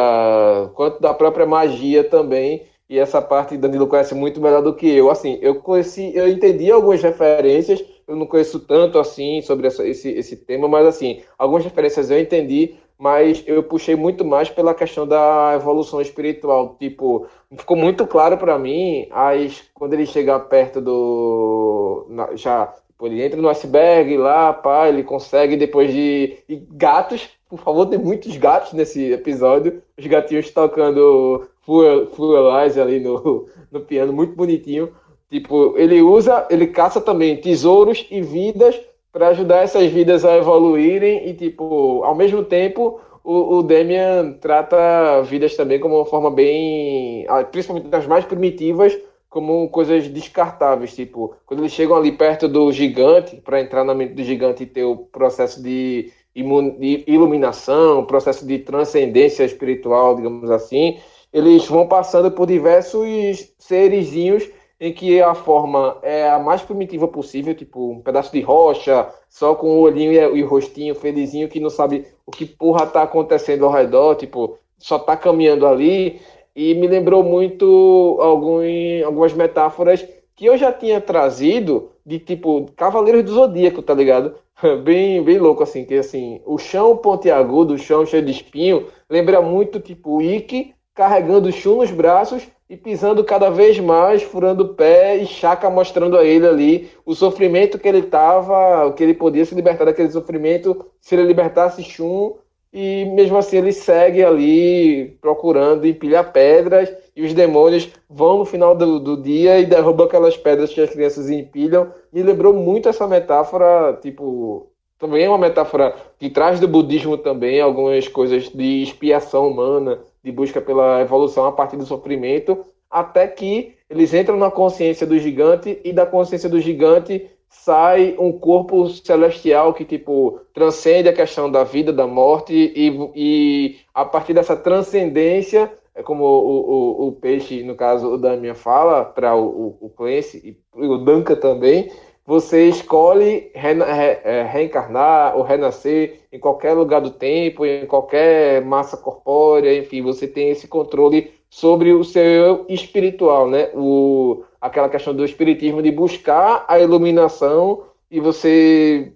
quanto 0.74 1.00
da 1.00 1.12
própria 1.12 1.44
magia 1.44 2.04
também. 2.04 2.62
E 2.88 3.00
essa 3.00 3.20
parte 3.20 3.56
Danilo 3.56 3.88
conhece 3.88 4.14
muito 4.14 4.40
melhor 4.40 4.62
do 4.62 4.76
que 4.76 4.86
eu. 4.88 5.10
Assim, 5.10 5.40
eu 5.42 5.56
conheci, 5.56 6.12
eu 6.14 6.28
entendi 6.28 6.70
algumas 6.70 7.02
referências, 7.02 7.82
eu 8.06 8.16
não 8.16 8.26
conheço 8.26 8.60
tanto 8.60 8.98
assim 8.98 9.40
sobre 9.42 9.66
essa, 9.66 9.86
esse, 9.86 10.10
esse 10.10 10.36
tema, 10.36 10.68
mas 10.68 10.86
assim, 10.86 11.22
algumas 11.38 11.64
referências 11.64 12.10
eu 12.10 12.18
entendi, 12.18 12.74
mas 12.98 13.42
eu 13.46 13.62
puxei 13.62 13.96
muito 13.96 14.24
mais 14.24 14.48
pela 14.48 14.74
questão 14.74 15.06
da 15.06 15.52
evolução 15.56 16.00
espiritual. 16.00 16.76
Tipo, 16.78 17.26
ficou 17.56 17.76
muito 17.76 18.06
claro 18.06 18.38
para 18.38 18.58
mim 18.58 19.08
as, 19.10 19.62
quando 19.74 19.94
ele 19.94 20.06
chegar 20.06 20.38
perto 20.40 20.80
do. 20.80 22.06
já 22.34 22.72
ele 23.02 23.20
entra 23.20 23.40
no 23.40 23.48
iceberg 23.48 24.16
lá, 24.16 24.52
pá, 24.52 24.88
ele 24.88 25.02
consegue 25.02 25.56
depois 25.56 25.92
de. 25.92 26.38
E 26.48 26.56
gatos, 26.70 27.28
por 27.48 27.58
favor, 27.58 27.86
tem 27.86 27.98
muitos 27.98 28.36
gatos 28.36 28.72
nesse 28.72 29.12
episódio. 29.12 29.82
Os 29.98 30.06
gatinhos 30.06 30.50
tocando 30.50 31.48
Fuel, 31.62 32.06
Fuelize 32.08 32.80
ali 32.80 33.00
no, 33.00 33.46
no 33.70 33.80
piano, 33.80 34.12
muito 34.12 34.34
bonitinho. 34.34 34.92
Tipo, 35.32 35.72
ele 35.78 36.02
usa, 36.02 36.46
ele 36.50 36.66
caça 36.66 37.00
também 37.00 37.38
tesouros 37.38 38.06
e 38.10 38.20
vidas 38.20 38.78
para 39.10 39.28
ajudar 39.28 39.62
essas 39.62 39.90
vidas 39.90 40.26
a 40.26 40.36
evoluírem 40.36 41.26
e, 41.26 41.32
tipo, 41.32 42.04
ao 42.04 42.14
mesmo 42.14 42.44
tempo, 42.44 43.00
o, 43.24 43.56
o 43.56 43.62
Demian 43.62 44.34
trata 44.42 45.22
vidas 45.22 45.56
também 45.56 45.80
como 45.80 45.96
uma 45.96 46.04
forma 46.04 46.30
bem, 46.30 47.24
principalmente 47.50 47.88
das 47.88 48.06
mais 48.06 48.26
primitivas, 48.26 48.94
como 49.30 49.70
coisas 49.70 50.06
descartáveis, 50.06 50.94
tipo, 50.94 51.34
quando 51.46 51.60
eles 51.60 51.72
chegam 51.72 51.96
ali 51.96 52.12
perto 52.12 52.46
do 52.46 52.70
gigante, 52.70 53.36
para 53.36 53.58
entrar 53.58 53.84
na 53.84 53.94
mente 53.94 54.12
do 54.12 54.22
gigante 54.22 54.64
e 54.64 54.66
ter 54.66 54.84
o 54.84 54.98
processo 54.98 55.62
de, 55.62 56.12
iluminação, 56.34 58.00
o 58.00 58.06
processo 58.06 58.46
de 58.46 58.58
transcendência 58.58 59.44
espiritual, 59.44 60.14
digamos 60.14 60.50
assim, 60.50 60.98
eles 61.32 61.66
vão 61.66 61.88
passando 61.88 62.30
por 62.30 62.46
diversos 62.46 63.54
serizinhos 63.58 64.46
em 64.82 64.92
que 64.92 65.22
a 65.22 65.32
forma 65.32 65.96
é 66.02 66.28
a 66.28 66.40
mais 66.40 66.60
primitiva 66.60 67.06
possível, 67.06 67.54
tipo 67.54 67.92
um 67.92 68.00
pedaço 68.00 68.32
de 68.32 68.40
rocha, 68.40 69.08
só 69.28 69.54
com 69.54 69.68
o 69.68 69.82
olhinho 69.82 70.12
e 70.12 70.42
o 70.42 70.48
rostinho 70.48 70.92
felizinho, 70.92 71.48
que 71.48 71.60
não 71.60 71.70
sabe 71.70 72.04
o 72.26 72.32
que 72.32 72.44
porra 72.44 72.84
tá 72.84 73.02
acontecendo 73.02 73.64
ao 73.64 73.70
redor, 73.70 74.16
tipo, 74.16 74.58
só 74.76 74.98
tá 74.98 75.16
caminhando 75.16 75.68
ali. 75.68 76.20
E 76.56 76.74
me 76.74 76.88
lembrou 76.88 77.22
muito 77.22 78.18
algum, 78.20 78.58
algumas 79.06 79.32
metáforas 79.32 80.04
que 80.34 80.46
eu 80.46 80.58
já 80.58 80.72
tinha 80.72 81.00
trazido 81.00 81.92
de 82.04 82.18
tipo 82.18 82.66
Cavaleiros 82.76 83.22
do 83.22 83.34
Zodíaco, 83.34 83.82
tá 83.82 83.94
ligado? 83.94 84.34
bem, 84.82 85.22
bem 85.22 85.38
louco 85.38 85.62
assim, 85.62 85.84
que 85.84 85.94
assim, 85.94 86.40
o 86.44 86.58
chão 86.58 86.96
pontiagudo, 86.96 87.74
o 87.74 87.78
chão 87.78 88.04
cheio 88.04 88.24
de 88.24 88.32
espinho, 88.32 88.88
lembra 89.08 89.40
muito 89.40 89.78
tipo 89.78 90.20
Ikki 90.20 90.74
carregando 90.94 91.48
o 91.48 91.52
Shun 91.52 91.76
nos 91.76 91.90
braços 91.90 92.46
e 92.68 92.76
pisando 92.76 93.22
cada 93.24 93.50
vez 93.50 93.78
mais, 93.78 94.22
furando 94.22 94.64
o 94.64 94.74
pé 94.74 95.16
e 95.16 95.26
Chaka 95.26 95.68
mostrando 95.68 96.16
a 96.16 96.24
ele 96.24 96.46
ali 96.46 96.90
o 97.04 97.14
sofrimento 97.14 97.78
que 97.78 97.88
ele 97.88 97.98
estava, 97.98 98.92
que 98.92 99.02
ele 99.02 99.14
podia 99.14 99.44
se 99.44 99.54
libertar 99.54 99.84
daquele 99.84 100.10
sofrimento 100.10 100.86
se 101.00 101.14
ele 101.14 101.24
libertasse 101.24 101.82
Shun. 101.82 102.34
E 102.74 103.04
mesmo 103.04 103.36
assim 103.36 103.58
ele 103.58 103.72
segue 103.72 104.24
ali 104.24 105.18
procurando 105.20 105.86
empilhar 105.86 106.32
pedras 106.32 106.90
e 107.14 107.22
os 107.22 107.34
demônios 107.34 107.90
vão 108.08 108.38
no 108.38 108.46
final 108.46 108.74
do, 108.74 108.98
do 108.98 109.20
dia 109.20 109.58
e 109.58 109.66
derrubam 109.66 110.06
aquelas 110.06 110.38
pedras 110.38 110.72
que 110.72 110.80
as 110.80 110.88
crianças 110.88 111.28
empilham. 111.28 111.92
Me 112.10 112.22
lembrou 112.22 112.54
muito 112.54 112.88
essa 112.88 113.06
metáfora, 113.06 113.98
tipo, 114.00 114.72
também 114.98 115.24
é 115.24 115.28
uma 115.28 115.36
metáfora 115.36 115.94
que 116.18 116.30
traz 116.30 116.60
do 116.60 116.68
budismo 116.68 117.18
também 117.18 117.60
algumas 117.60 118.08
coisas 118.08 118.48
de 118.48 118.84
expiação 118.84 119.48
humana, 119.48 119.98
de 120.22 120.32
busca 120.32 120.60
pela 120.60 121.00
evolução 121.00 121.46
a 121.46 121.52
partir 121.52 121.76
do 121.76 121.86
sofrimento, 121.86 122.64
até 122.90 123.26
que 123.26 123.74
eles 123.88 124.12
entram 124.14 124.36
na 124.36 124.50
consciência 124.50 125.06
do 125.06 125.18
gigante 125.18 125.80
e 125.84 125.92
da 125.92 126.06
consciência 126.06 126.48
do 126.48 126.60
gigante 126.60 127.28
sai 127.48 128.16
um 128.18 128.32
corpo 128.32 128.88
celestial 128.88 129.74
que 129.74 129.84
tipo 129.84 130.40
transcende 130.54 131.08
a 131.08 131.12
questão 131.12 131.50
da 131.50 131.64
vida, 131.64 131.92
da 131.92 132.06
morte 132.06 132.54
e, 132.54 133.10
e 133.14 133.76
a 133.94 134.04
partir 134.04 134.32
dessa 134.32 134.56
transcendência 134.56 135.70
é 135.94 136.02
como 136.02 136.24
o, 136.24 137.04
o, 137.04 137.08
o 137.08 137.12
peixe, 137.12 137.62
no 137.62 137.74
caso 137.74 138.14
o 138.14 138.18
Damian 138.18 138.54
fala 138.54 139.04
para 139.04 139.36
o, 139.36 139.44
o, 139.44 139.86
o 139.86 139.90
Clancy 139.90 140.56
e 140.76 140.86
o 140.86 140.96
Duncan 140.96 141.36
também, 141.36 141.90
você 142.24 142.68
escolhe 142.68 143.50
re, 143.54 143.74
re, 143.74 144.20
é, 144.24 144.48
reencarnar 144.50 145.36
ou 145.36 145.42
renascer 145.42 146.20
em 146.32 146.38
qualquer 146.38 146.72
lugar 146.74 147.00
do 147.00 147.10
tempo, 147.10 147.66
em 147.66 147.86
qualquer 147.86 148.64
massa 148.64 148.96
corpórea, 148.96 149.76
enfim, 149.76 150.02
você 150.02 150.28
tem 150.28 150.50
esse 150.50 150.68
controle 150.68 151.32
sobre 151.50 151.92
o 151.92 152.04
seu 152.04 152.22
eu 152.22 152.66
espiritual, 152.68 153.48
né? 153.48 153.70
O, 153.74 154.44
aquela 154.60 154.88
questão 154.88 155.14
do 155.14 155.24
espiritismo 155.24 155.82
de 155.82 155.90
buscar 155.90 156.64
a 156.68 156.78
iluminação 156.78 157.84
e 158.10 158.20
você 158.20 159.12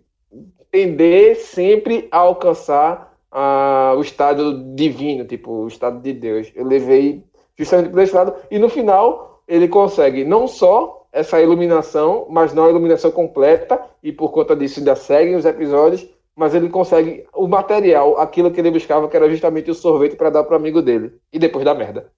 tender 0.70 1.36
sempre 1.36 2.09
a 2.11 2.18
alcançar 2.18 3.16
a, 3.30 3.94
o 3.96 4.00
estado 4.00 4.74
divino, 4.74 5.24
tipo, 5.24 5.50
o 5.50 5.68
estado 5.68 6.02
de 6.02 6.12
Deus. 6.12 6.52
Eu 6.54 6.66
levei 6.66 7.22
justamente 7.57 7.90
para 7.90 8.02
esse 8.02 8.14
lado 8.14 8.34
e 8.50 8.59
no 8.59 8.68
final 8.68 9.42
ele 9.48 9.68
consegue 9.68 10.24
não 10.24 10.46
só 10.48 11.05
essa 11.16 11.40
iluminação, 11.40 12.26
mas 12.28 12.52
não 12.52 12.66
a 12.66 12.70
iluminação 12.70 13.10
completa, 13.10 13.80
e 14.02 14.12
por 14.12 14.30
conta 14.30 14.54
disso 14.54 14.80
ainda 14.80 14.94
seguem 14.94 15.34
os 15.34 15.46
episódios, 15.46 16.06
mas 16.36 16.54
ele 16.54 16.68
consegue 16.68 17.26
o 17.34 17.48
material, 17.48 18.18
aquilo 18.20 18.50
que 18.50 18.60
ele 18.60 18.70
buscava, 18.70 19.08
que 19.08 19.16
era 19.16 19.30
justamente 19.30 19.70
o 19.70 19.74
sorvete 19.74 20.14
para 20.14 20.28
dar 20.28 20.44
pro 20.44 20.54
amigo 20.54 20.82
dele. 20.82 21.14
E 21.32 21.38
depois 21.38 21.64
da 21.64 21.74
merda. 21.74 22.12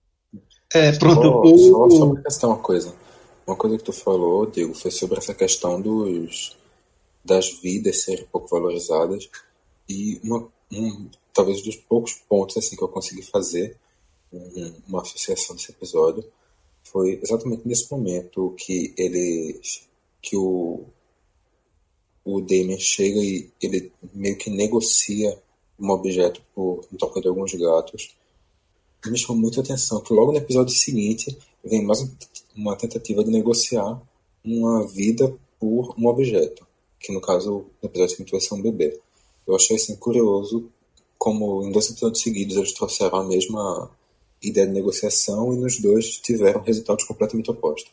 É, 0.75 0.91
pronto. 0.99 1.23
Só, 1.23 1.85
o... 1.85 1.91
só, 1.91 1.91
só 1.91 2.13
pra 2.13 2.23
questão 2.23 2.51
uma 2.51 2.59
coisa. 2.59 2.93
Uma 3.47 3.55
coisa 3.55 3.79
que 3.79 3.85
tu 3.85 3.93
falou, 3.93 4.47
Diego, 4.47 4.75
foi 4.75 4.91
sobre 4.91 5.19
essa 5.19 5.33
questão 5.33 5.81
dos 5.81 6.59
das 7.25 7.51
vidas 7.63 8.03
serem 8.03 8.27
pouco 8.33 8.49
valorizadas. 8.49 9.31
E 9.89 10.21
uma, 10.25 10.49
um, 10.73 11.09
talvez 11.33 11.63
dos 11.63 11.77
poucos 11.77 12.15
pontos 12.29 12.57
assim 12.57 12.75
que 12.75 12.83
eu 12.83 12.89
consegui 12.89 13.23
fazer 13.23 13.77
um, 14.33 14.73
uma 14.89 15.03
associação 15.03 15.55
desse 15.55 15.71
episódio 15.71 16.25
foi 16.91 17.21
exatamente 17.23 17.67
nesse 17.67 17.91
momento 17.91 18.55
que 18.57 18.95
ele 18.97 19.61
que 20.21 20.37
o 20.37 20.85
o 22.25 22.43
Damien 22.43 22.79
chega 22.79 23.21
e 23.21 23.51
ele 23.63 23.91
meio 24.13 24.37
que 24.37 24.51
negocia 24.51 25.41
um 25.81 25.89
objeto 25.91 26.43
por 26.55 26.87
em 26.93 26.97
toca 26.97 27.21
de 27.21 27.29
alguns 27.29 27.55
gatos. 27.55 28.15
Me 29.07 29.17
chamou 29.17 29.41
muita 29.41 29.61
atenção 29.61 30.03
que 30.03 30.13
logo 30.13 30.33
no 30.33 30.39
episódio 30.39 30.75
seguinte 30.75 31.39
vem 31.65 31.83
mais 31.83 32.07
uma 32.55 32.77
tentativa 32.77 33.25
de 33.25 33.31
negociar 33.31 34.03
uma 34.45 34.87
vida 34.87 35.35
por 35.59 35.95
um 35.99 36.07
objeto, 36.07 36.67
que 37.01 37.13
no 37.13 37.21
caso 37.21 37.67
no 37.83 37.89
episódio 37.89 38.17
seguinte 38.17 38.33
vai 38.33 38.41
ser 38.41 38.55
um 38.55 38.63
bebê. 38.63 39.01
Eu 39.47 39.57
achei 39.57 39.77
assim 39.77 39.97
curioso 39.97 40.71
como 41.17 41.65
em 41.65 41.73
dois 41.73 41.91
episódios 41.91 42.23
seguidos 42.23 42.57
eles 42.57 42.73
trouxeram 42.73 43.19
a 43.19 43.25
mesma 43.25 43.91
ideia 44.43 44.67
de 44.67 44.73
negociação 44.73 45.53
e 45.53 45.57
nos 45.57 45.81
dois 45.81 46.19
tiveram 46.19 46.63
resultados 46.63 47.05
completamente 47.05 47.51
opostos. 47.51 47.93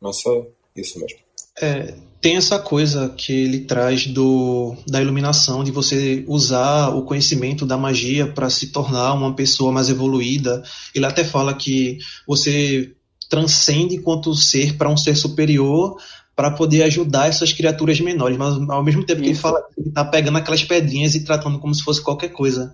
Mas 0.00 0.20
só 0.20 0.46
isso 0.76 0.98
mesmo. 0.98 1.18
É, 1.60 1.94
tem 2.20 2.36
essa 2.36 2.58
coisa 2.58 3.08
que 3.10 3.32
ele 3.32 3.60
traz 3.60 4.06
do, 4.06 4.76
da 4.86 5.00
iluminação, 5.00 5.62
de 5.62 5.70
você 5.70 6.24
usar 6.26 6.88
o 6.90 7.02
conhecimento 7.02 7.66
da 7.66 7.76
magia 7.76 8.26
para 8.26 8.48
se 8.48 8.72
tornar 8.72 9.14
uma 9.14 9.34
pessoa 9.34 9.72
mais 9.72 9.88
evoluída. 9.88 10.62
Ele 10.94 11.06
até 11.06 11.24
fala 11.24 11.54
que 11.54 11.98
você 12.26 12.92
transcende 13.28 13.96
enquanto 13.96 14.34
ser 14.34 14.76
para 14.76 14.88
um 14.88 14.96
ser 14.96 15.14
superior 15.16 15.96
para 16.34 16.52
poder 16.52 16.84
ajudar 16.84 17.28
essas 17.28 17.52
criaturas 17.52 18.00
menores, 18.00 18.38
mas 18.38 18.54
ao 18.70 18.84
mesmo 18.84 19.04
tempo 19.04 19.20
Isso. 19.20 19.24
que 19.24 19.30
ele 19.30 19.38
fala, 19.38 19.60
ele 19.76 19.90
tá 19.90 20.04
pegando 20.04 20.38
aquelas 20.38 20.62
pedrinhas 20.62 21.16
e 21.16 21.24
tratando 21.24 21.58
como 21.58 21.74
se 21.74 21.82
fosse 21.82 22.00
qualquer 22.00 22.28
coisa. 22.28 22.72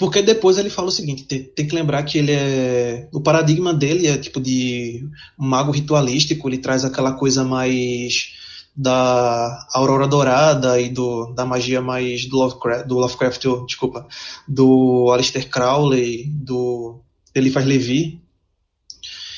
Porque 0.00 0.22
depois 0.22 0.56
ele 0.56 0.70
fala 0.70 0.88
o 0.88 0.90
seguinte, 0.90 1.24
tem, 1.24 1.42
tem, 1.42 1.68
que 1.68 1.74
lembrar 1.74 2.02
que 2.04 2.16
ele 2.16 2.32
é. 2.32 3.06
O 3.12 3.20
paradigma 3.20 3.74
dele 3.74 4.06
é 4.06 4.16
tipo 4.16 4.40
de 4.40 5.06
um 5.38 5.46
mago 5.46 5.70
ritualístico, 5.70 6.48
ele 6.48 6.56
traz 6.56 6.86
aquela 6.86 7.12
coisa 7.12 7.44
mais 7.44 8.32
da 8.74 9.68
Aurora 9.74 10.08
Dourada 10.08 10.80
e 10.80 10.88
do, 10.88 11.34
da 11.34 11.44
magia 11.44 11.82
mais 11.82 12.24
do 12.24 12.38
Lovecraft, 12.38 12.86
do 12.86 12.98
Lovecraft, 12.98 13.44
desculpa, 13.66 14.06
do 14.48 15.10
Aleister 15.12 15.50
Crowley, 15.50 16.30
do 16.30 17.02
Eliphas 17.34 17.66
Levi. 17.66 18.22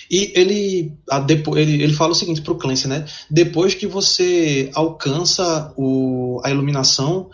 E 0.08 0.32
ele, 0.36 0.92
a, 1.10 1.26
ele, 1.56 1.82
ele 1.82 1.92
fala 1.92 2.12
o 2.12 2.14
seguinte 2.14 2.40
para 2.40 2.52
o 2.52 2.56
Clancy, 2.56 2.86
né? 2.86 3.04
Depois 3.28 3.74
que 3.74 3.88
você 3.88 4.70
alcança 4.74 5.74
o, 5.76 6.40
a 6.44 6.50
iluminação, 6.50 7.30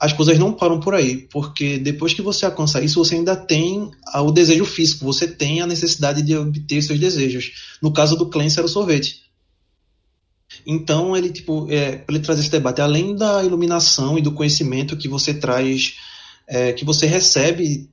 as 0.00 0.14
coisas 0.14 0.38
não 0.38 0.50
param 0.50 0.80
por 0.80 0.94
aí, 0.94 1.28
porque 1.30 1.78
depois 1.78 2.14
que 2.14 2.22
você 2.22 2.46
alcança 2.46 2.82
isso, 2.82 3.04
você 3.04 3.16
ainda 3.16 3.36
tem 3.36 3.90
o 4.14 4.30
desejo 4.30 4.64
físico, 4.64 5.04
você 5.04 5.28
tem 5.28 5.60
a 5.60 5.66
necessidade 5.66 6.22
de 6.22 6.34
obter 6.34 6.80
seus 6.80 6.98
desejos. 6.98 7.76
No 7.82 7.92
caso 7.92 8.16
do 8.16 8.30
Clancy 8.30 8.58
era 8.58 8.66
o 8.66 8.70
sorvete. 8.70 9.20
Então 10.66 11.14
ele 11.14 11.28
tipo, 11.28 11.70
é, 11.70 12.02
ele 12.08 12.18
traz 12.18 12.40
esse 12.40 12.50
debate, 12.50 12.80
além 12.80 13.14
da 13.14 13.44
iluminação 13.44 14.18
e 14.18 14.22
do 14.22 14.32
conhecimento 14.32 14.96
que 14.96 15.06
você 15.06 15.34
traz, 15.34 15.96
é, 16.48 16.72
que 16.72 16.84
você 16.84 17.06
recebe 17.06 17.90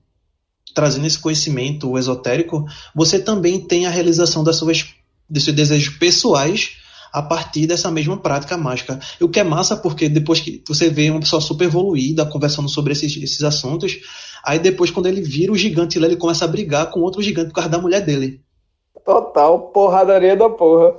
trazendo 0.73 1.07
esse 1.07 1.19
conhecimento 1.19 1.97
esotérico, 1.97 2.65
você 2.95 3.19
também 3.19 3.59
tem 3.59 3.85
a 3.85 3.89
realização 3.89 4.45
das 4.45 4.55
suas, 4.55 4.85
dos 5.29 5.43
seus 5.43 5.55
desejos 5.55 5.97
pessoais 5.97 6.76
a 7.18 7.22
partir 7.22 7.65
dessa 7.65 7.89
mesma 7.89 8.15
prática 8.18 8.55
mágica. 8.55 8.99
O 9.20 9.28
que 9.28 9.39
é 9.39 9.43
massa 9.43 9.76
porque 9.76 10.07
depois 10.07 10.39
que 10.39 10.63
você 10.68 10.89
vê 10.89 11.09
uma 11.09 11.20
pessoa 11.20 11.41
super 11.41 11.65
evoluída 11.65 12.26
conversando 12.26 12.70
sobre 12.70 12.93
esses, 12.93 13.18
esses 13.18 13.43
assuntos, 13.43 13.97
aí 14.43 14.59
depois 14.59 14.91
quando 14.91 15.07
ele 15.07 15.22
vira 15.22 15.51
o 15.51 15.57
gigante 15.57 15.97
lá, 15.97 16.05
ele 16.05 16.15
começa 16.15 16.45
a 16.45 16.47
brigar 16.47 16.91
com 16.91 16.99
outro 16.99 17.22
gigante 17.22 17.47
por 17.47 17.55
causa 17.55 17.70
da 17.70 17.80
mulher 17.80 18.01
dele. 18.01 18.41
Total, 19.03 19.72
porradaria 19.72 20.36
da 20.36 20.49
porra. 20.49 20.93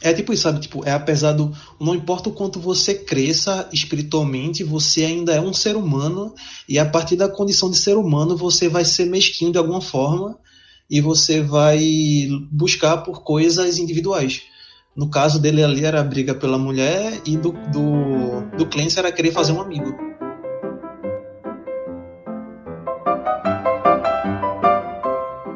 É 0.00 0.14
tipo 0.14 0.32
isso, 0.32 0.44
sabe? 0.44 0.60
Tipo, 0.60 0.84
é 0.86 0.92
apesar 0.92 1.32
do. 1.32 1.52
Não 1.80 1.94
importa 1.94 2.28
o 2.28 2.32
quanto 2.32 2.60
você 2.60 2.94
cresça 2.94 3.68
espiritualmente, 3.72 4.62
você 4.62 5.04
ainda 5.04 5.34
é 5.34 5.40
um 5.40 5.52
ser 5.52 5.76
humano, 5.76 6.32
e 6.68 6.78
a 6.78 6.88
partir 6.88 7.16
da 7.16 7.28
condição 7.28 7.68
de 7.68 7.76
ser 7.76 7.96
humano, 7.96 8.36
você 8.36 8.68
vai 8.68 8.84
ser 8.84 9.06
mesquinho 9.06 9.50
de 9.50 9.58
alguma 9.58 9.80
forma, 9.80 10.38
e 10.90 11.00
você 11.00 11.40
vai 11.40 11.80
buscar 12.50 12.98
por 12.98 13.22
coisas 13.22 13.78
individuais. 13.78 14.42
No 14.96 15.10
caso 15.10 15.40
dele 15.40 15.62
ali 15.62 15.84
era 15.84 16.00
a 16.00 16.04
briga 16.04 16.34
pela 16.34 16.58
mulher 16.58 17.20
e 17.24 17.36
do, 17.36 17.52
do, 17.52 18.56
do 18.56 18.66
Clancy 18.66 18.98
era 18.98 19.12
querer 19.12 19.30
fazer 19.30 19.52
um 19.52 19.60
amigo. 19.60 20.08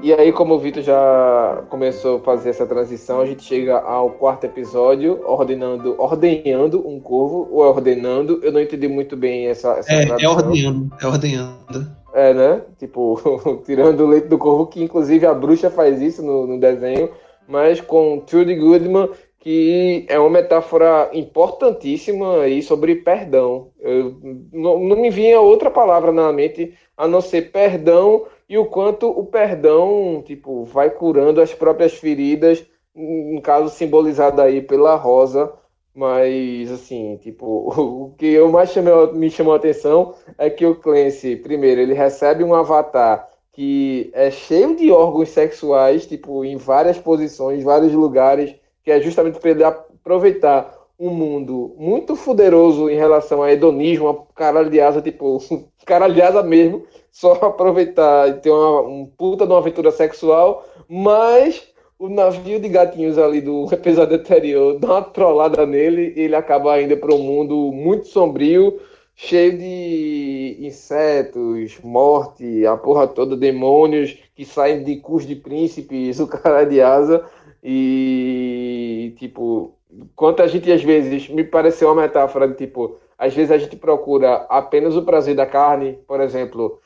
E 0.02 0.12
aí, 0.12 0.32
como 0.32 0.54
o 0.54 0.58
Vitor 0.58 0.82
já 0.82 1.64
começou 1.70 2.18
a 2.18 2.20
fazer 2.20 2.50
essa 2.50 2.66
transição, 2.66 3.20
a 3.20 3.26
gente 3.26 3.44
chega 3.44 3.78
ao 3.78 4.10
quarto 4.10 4.44
episódio, 4.44 5.22
ordenando, 5.24 5.94
ordenhando 5.96 6.86
um 6.86 7.00
corvo, 7.00 7.48
ou 7.52 7.64
é 7.64 7.68
ordenando, 7.68 8.40
eu 8.42 8.50
não 8.50 8.60
entendi 8.60 8.88
muito 8.88 9.16
bem 9.16 9.46
essa, 9.46 9.70
essa 9.74 9.92
é, 9.92 10.08
é 10.20 10.28
ordenando, 10.28 10.92
é 11.00 11.06
ordenando. 11.06 12.01
É, 12.12 12.34
né? 12.34 12.62
Tipo, 12.78 13.18
tirando 13.64 14.00
o 14.00 14.06
leite 14.06 14.28
do 14.28 14.38
corvo, 14.38 14.66
que 14.66 14.82
inclusive 14.82 15.26
a 15.26 15.34
bruxa 15.34 15.70
faz 15.70 16.00
isso 16.00 16.22
no, 16.22 16.46
no 16.46 16.60
desenho, 16.60 17.10
mas 17.48 17.80
com 17.80 18.20
Trudy 18.20 18.54
Goodman, 18.54 19.08
que 19.38 20.06
é 20.08 20.18
uma 20.18 20.30
metáfora 20.30 21.10
importantíssima 21.12 22.42
aí 22.42 22.62
sobre 22.62 22.96
perdão. 22.96 23.70
Eu, 23.80 24.16
não, 24.52 24.78
não 24.78 24.96
me 24.96 25.10
vinha 25.10 25.40
outra 25.40 25.70
palavra 25.70 26.12
na 26.12 26.32
mente 26.32 26.74
a 26.96 27.08
não 27.08 27.20
ser 27.20 27.50
perdão 27.50 28.26
e 28.48 28.56
o 28.56 28.66
quanto 28.66 29.08
o 29.08 29.24
perdão, 29.26 30.22
tipo, 30.24 30.64
vai 30.64 30.90
curando 30.90 31.40
as 31.40 31.52
próprias 31.54 31.94
feridas, 31.94 32.64
no 32.94 33.40
caso 33.40 33.74
simbolizado 33.74 34.40
aí 34.40 34.60
pela 34.60 34.94
rosa, 34.94 35.52
mas, 35.94 36.70
assim, 36.70 37.16
tipo, 37.18 37.44
o 37.76 38.14
que 38.16 38.26
eu 38.26 38.50
mais 38.50 38.74
me 39.14 39.30
chamou 39.30 39.52
a 39.52 39.56
atenção 39.56 40.14
é 40.38 40.48
que 40.48 40.64
o 40.64 40.74
Clancy, 40.74 41.36
primeiro, 41.36 41.80
ele 41.80 41.94
recebe 41.94 42.42
um 42.42 42.54
avatar 42.54 43.28
que 43.52 44.10
é 44.14 44.30
cheio 44.30 44.74
de 44.76 44.90
órgãos 44.90 45.28
sexuais, 45.28 46.06
tipo, 46.06 46.44
em 46.44 46.56
várias 46.56 46.98
posições, 46.98 47.62
vários 47.62 47.92
lugares, 47.92 48.54
que 48.82 48.90
é 48.90 49.00
justamente 49.00 49.38
para 49.38 49.50
ele 49.50 49.62
aproveitar 49.62 50.74
um 50.98 51.10
mundo 51.10 51.74
muito 51.76 52.16
fuderoso 52.16 52.88
em 52.88 52.96
relação 52.96 53.42
a 53.42 53.52
hedonismo, 53.52 54.08
a 54.08 54.34
caralho 54.34 54.70
de 54.70 54.80
asa, 54.80 55.02
tipo, 55.02 55.38
caralho 55.84 56.14
de 56.14 56.22
asa 56.22 56.42
mesmo, 56.42 56.86
só 57.10 57.32
aproveitar 57.44 58.28
e 58.28 58.34
ter 58.34 58.50
uma 58.50 58.80
um 58.82 59.04
puta 59.04 59.46
de 59.46 59.52
uma 59.52 59.58
aventura 59.58 59.90
sexual, 59.90 60.64
mas 60.88 61.62
o 62.02 62.08
navio 62.08 62.58
de 62.58 62.68
gatinhos 62.68 63.16
ali 63.16 63.40
do 63.40 63.64
episódio 63.72 64.16
anterior 64.16 64.76
dá 64.76 64.88
uma 64.88 65.02
trollada 65.02 65.64
nele 65.64 66.12
e 66.16 66.22
ele 66.22 66.34
acaba 66.34 66.82
indo 66.82 66.96
para 66.96 67.14
um 67.14 67.22
mundo 67.22 67.70
muito 67.72 68.08
sombrio, 68.08 68.80
cheio 69.14 69.56
de 69.56 70.56
insetos, 70.66 71.78
morte, 71.80 72.66
a 72.66 72.76
porra 72.76 73.06
toda, 73.06 73.36
demônios 73.36 74.18
que 74.34 74.44
saem 74.44 74.82
de 74.82 74.96
cus 74.96 75.24
de 75.24 75.36
príncipes, 75.36 76.18
o 76.18 76.26
cara 76.26 76.64
de 76.64 76.80
asa. 76.80 77.24
E, 77.62 79.14
tipo, 79.16 79.72
quanto 80.16 80.42
a 80.42 80.48
gente 80.48 80.72
às 80.72 80.82
vezes 80.82 81.28
me 81.28 81.44
pareceu 81.44 81.86
uma 81.86 82.02
metáfora 82.02 82.48
de 82.48 82.54
tipo, 82.54 82.96
às 83.16 83.32
vezes 83.32 83.52
a 83.52 83.58
gente 83.58 83.76
procura 83.76 84.44
apenas 84.48 84.96
o 84.96 85.04
prazer 85.04 85.36
da 85.36 85.46
carne, 85.46 86.00
por 86.08 86.20
exemplo, 86.20 86.80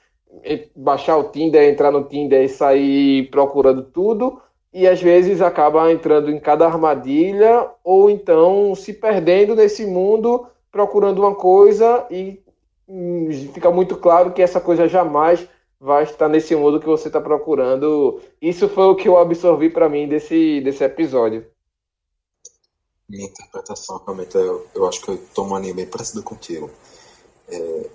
baixar 0.75 1.17
o 1.17 1.31
Tinder, 1.31 1.63
entrar 1.63 1.91
no 1.91 2.05
Tinder 2.05 2.43
e 2.45 2.51
sair 2.51 3.31
procurando 3.31 3.83
tudo 3.83 4.43
e 4.77 4.87
às 4.87 5.01
vezes 5.01 5.41
acaba 5.41 5.91
entrando 5.91 6.31
em 6.31 6.39
cada 6.39 6.67
armadilha 6.67 7.71
ou 7.83 8.11
então 8.11 8.75
se 8.75 8.93
perdendo 8.93 9.57
nesse 9.57 9.87
mundo 9.87 10.47
procurando 10.71 11.21
uma 11.21 11.35
coisa 11.35 12.07
e 12.11 12.45
hum, 12.87 13.31
fica 13.55 13.71
muito 13.71 13.97
claro 13.97 14.35
que 14.35 14.43
essa 14.43 14.61
coisa 14.61 14.87
jamais 14.87 15.49
vai 15.81 16.03
estar 16.03 16.29
nesse 16.29 16.55
mundo 16.55 16.79
que 16.79 16.85
você 16.85 17.09
está 17.09 17.19
procurando. 17.19 18.21
Isso 18.39 18.69
foi 18.69 18.85
o 18.85 18.95
que 18.95 19.09
eu 19.09 19.17
absorvi 19.17 19.71
para 19.71 19.89
mim 19.89 20.07
desse, 20.07 20.61
desse 20.61 20.85
episódio. 20.85 21.47
Minha 23.09 23.25
interpretação 23.25 24.03
realmente 24.05 24.37
eu, 24.37 24.67
eu 24.75 24.87
acho 24.87 25.01
que 25.01 25.09
eu 25.09 25.15
estou 25.15 25.47
uma 25.47 25.59
linha 25.59 25.73
bem 25.73 25.87
parecida 25.87 26.21
contigo. 26.21 26.71
É, 27.49 27.91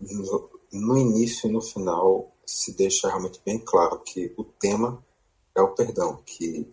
no, 0.00 0.48
no 0.72 0.96
início 0.96 1.48
e 1.48 1.52
no 1.52 1.60
final 1.60 2.30
se 2.46 2.76
deixa 2.76 3.08
realmente 3.08 3.40
bem 3.44 3.58
claro 3.58 3.98
que 3.98 4.32
o 4.36 4.44
tema 4.44 5.04
é 5.58 5.62
o 5.62 5.74
perdão, 5.74 6.22
que 6.24 6.70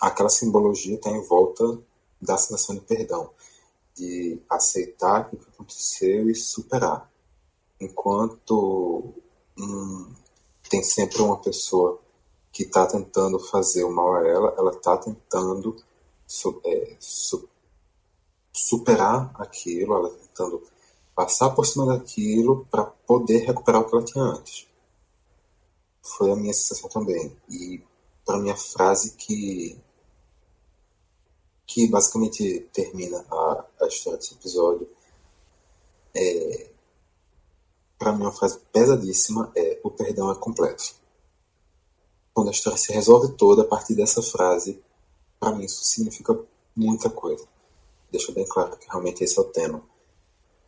aquela 0.00 0.28
simbologia 0.28 0.94
está 0.94 1.10
em 1.10 1.22
volta 1.22 1.78
da 2.20 2.36
sensação 2.36 2.74
de 2.74 2.82
perdão, 2.82 3.30
de 3.94 4.40
aceitar 4.50 5.28
o 5.32 5.36
que 5.36 5.48
aconteceu 5.50 6.28
e 6.28 6.34
superar. 6.34 7.10
Enquanto 7.80 9.14
hum, 9.58 10.12
tem 10.68 10.82
sempre 10.82 11.22
uma 11.22 11.36
pessoa 11.36 12.00
que 12.52 12.62
está 12.62 12.86
tentando 12.86 13.38
fazer 13.38 13.84
o 13.84 13.92
mal 13.92 14.14
a 14.14 14.26
ela, 14.26 14.54
ela 14.56 14.70
está 14.70 14.96
tentando 14.96 15.76
su 16.26 16.60
é, 16.64 16.96
su 16.98 17.48
superar 18.52 19.32
aquilo, 19.34 19.94
ela 19.94 20.10
tá 20.10 20.16
tentando 20.16 20.62
passar 21.14 21.50
por 21.50 21.66
cima 21.66 21.86
daquilo 21.86 22.66
para 22.70 22.84
poder 22.84 23.44
recuperar 23.44 23.82
o 23.82 23.84
que 23.84 23.96
ela 23.96 24.04
tinha 24.04 24.24
antes. 24.24 24.68
Foi 26.02 26.30
a 26.30 26.36
minha 26.36 26.52
sensação 26.52 26.88
também. 26.88 27.36
E 27.48 27.82
para 28.24 28.38
minha 28.38 28.56
frase 28.56 29.14
que 29.16 29.78
que 31.66 31.88
basicamente 31.88 32.68
termina 32.72 33.24
a, 33.30 33.64
a 33.80 33.86
história 33.86 34.18
desse 34.18 34.34
episódio. 34.34 34.88
É, 36.14 36.70
para 37.98 38.12
mim, 38.12 38.22
uma 38.22 38.32
frase 38.32 38.58
pesadíssima 38.72 39.50
é: 39.56 39.80
o 39.82 39.90
perdão 39.90 40.30
é 40.30 40.34
completo. 40.36 40.94
Quando 42.32 42.48
a 42.48 42.52
história 42.52 42.78
se 42.78 42.92
resolve 42.92 43.32
toda 43.32 43.62
a 43.62 43.66
partir 43.66 43.94
dessa 43.94 44.22
frase, 44.22 44.82
para 45.40 45.52
mim 45.52 45.64
isso 45.64 45.84
significa 45.84 46.38
muita 46.76 47.08
coisa. 47.08 47.46
Deixa 48.10 48.32
bem 48.32 48.46
claro 48.46 48.76
que 48.76 48.86
realmente 48.86 49.24
esse 49.24 49.38
é 49.38 49.42
o 49.42 49.46
tema. 49.46 49.82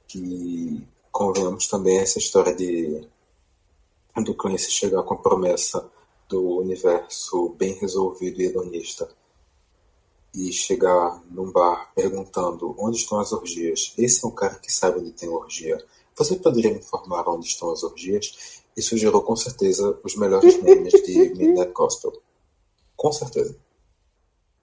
Que 0.09 0.87
convenhamos 1.13 1.67
também 1.67 1.99
essa 1.99 2.19
história 2.19 2.55
de 2.55 3.07
do 4.25 4.35
Clancy 4.35 4.71
chegar 4.71 5.03
com 5.03 5.15
a 5.15 5.19
promessa 5.19 5.91
do 6.29 6.59
universo 6.59 7.51
bem 7.59 7.75
resolvido 7.75 8.41
e 8.41 8.47
hedonista 8.47 9.09
e 10.35 10.53
chegar 10.53 11.23
num 11.31 11.51
bar 11.51 11.91
perguntando 11.95 12.75
onde 12.79 12.99
estão 12.99 13.19
as 13.19 13.33
orgias. 13.33 13.95
Esse 13.97 14.25
é 14.25 14.29
um 14.29 14.33
cara 14.33 14.57
que 14.57 14.71
sabe 14.71 15.01
onde 15.01 15.13
tem 15.13 15.29
orgia. 15.29 15.83
Você 16.17 16.37
poderia 16.37 16.73
me 16.73 16.79
informar 16.79 17.29
onde 17.29 17.47
estão 17.47 17.71
as 17.71 17.83
orgias? 17.83 18.63
Isso 18.77 18.97
gerou 18.99 19.23
com 19.23 19.35
certeza 19.35 19.99
os 20.05 20.15
melhores 20.17 20.63
memes 20.63 20.93
de 20.93 21.35
Midnight 21.35 21.73
Gospel. 21.73 22.13
Com 22.95 23.13
certeza. 23.13 23.57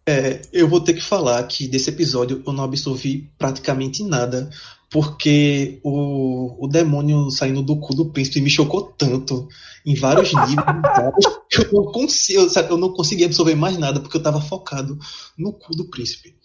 É, 0.05 0.41
eu 0.51 0.67
vou 0.67 0.81
ter 0.81 0.93
que 0.93 1.03
falar 1.03 1.41
que 1.47 1.67
desse 1.67 1.89
episódio 1.89 2.43
eu 2.45 2.53
não 2.53 2.65
absorvi 2.65 3.31
praticamente 3.37 4.03
nada, 4.03 4.49
porque 4.93 5.79
o, 5.83 6.63
o 6.63 6.67
demônio 6.67 7.31
saindo 7.31 7.63
do 7.63 7.79
cu 7.79 7.95
do 7.95 8.11
príncipe 8.11 8.39
me 8.41 8.49
chocou 8.49 8.93
tanto 8.95 9.47
em 9.83 9.95
vários 9.95 10.31
níveis 10.47 11.25
que 11.49 11.65
eu 11.65 11.73
não, 11.73 11.91
consigo, 11.91 12.47
sabe, 12.47 12.69
eu 12.69 12.77
não 12.77 12.93
consegui 12.93 13.25
absorver 13.25 13.55
mais 13.55 13.75
nada 13.75 13.99
porque 13.99 14.15
eu 14.15 14.19
estava 14.19 14.39
focado 14.39 14.95
no 15.35 15.51
cu 15.51 15.75
do 15.75 15.89
príncipe. 15.89 16.37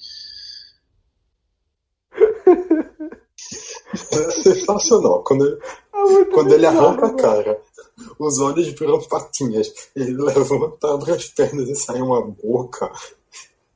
É 4.12 4.30
sensacional. 4.30 5.22
Quando 5.24 5.44
ele, 5.44 5.58
ah, 5.92 6.24
quando 6.32 6.52
ele 6.54 6.66
arranca 6.66 7.06
a 7.06 7.14
cara, 7.14 7.60
os 8.18 8.38
olhos 8.38 8.66
viram 8.68 8.98
patinhas, 9.02 9.70
ele 9.94 10.14
levanta, 10.14 10.94
abre 10.94 11.12
as 11.12 11.26
pernas 11.26 11.68
e 11.68 11.76
sai 11.76 12.00
uma 12.00 12.22
boca 12.22 12.90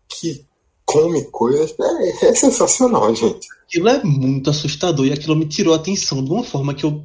que 0.08 0.46
come 0.92 1.24
coisas. 1.30 1.74
É, 1.80 2.26
é 2.26 2.34
sensacional, 2.34 3.14
gente. 3.14 3.48
Aquilo 3.64 3.88
é 3.88 4.02
muito 4.04 4.50
assustador 4.50 5.06
e 5.06 5.12
aquilo 5.12 5.36
me 5.36 5.46
tirou 5.46 5.72
a 5.72 5.76
atenção 5.76 6.22
de 6.22 6.30
uma 6.30 6.44
forma 6.44 6.74
que 6.74 6.84
eu 6.84 7.04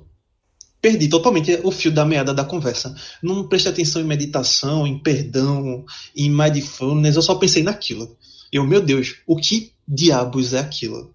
perdi 0.82 1.10
totalmente 1.10 1.60
o 1.64 1.72
fio 1.72 1.92
da 1.92 2.06
meada 2.06 2.34
da 2.34 2.46
conversa. 2.46 2.94
Não 3.22 3.48
prestei 3.48 3.72
atenção 3.72 4.02
em 4.02 4.06
meditação, 4.06 4.86
em 4.86 4.98
perdão, 5.00 5.86
em 6.16 6.30
mindfulness, 6.30 7.16
eu 7.16 7.22
só 7.22 7.36
pensei 7.36 7.64
naquilo. 7.64 8.16
Eu, 8.52 8.66
meu 8.66 8.82
Deus, 8.82 9.22
o 9.26 9.36
que 9.36 9.72
diabos 9.88 10.54
é 10.54 10.60
aquilo? 10.60 11.14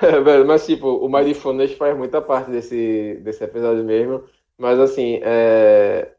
É, 0.00 0.20
velho, 0.20 0.46
mas 0.46 0.64
tipo, 0.66 0.86
o 0.86 1.08
mindfulness 1.08 1.72
faz 1.72 1.96
muita 1.96 2.20
parte 2.20 2.50
desse, 2.50 3.20
desse 3.24 3.42
episódio 3.42 3.82
mesmo. 3.82 4.22
Mas 4.56 4.78
assim, 4.78 5.18
é, 5.22 6.12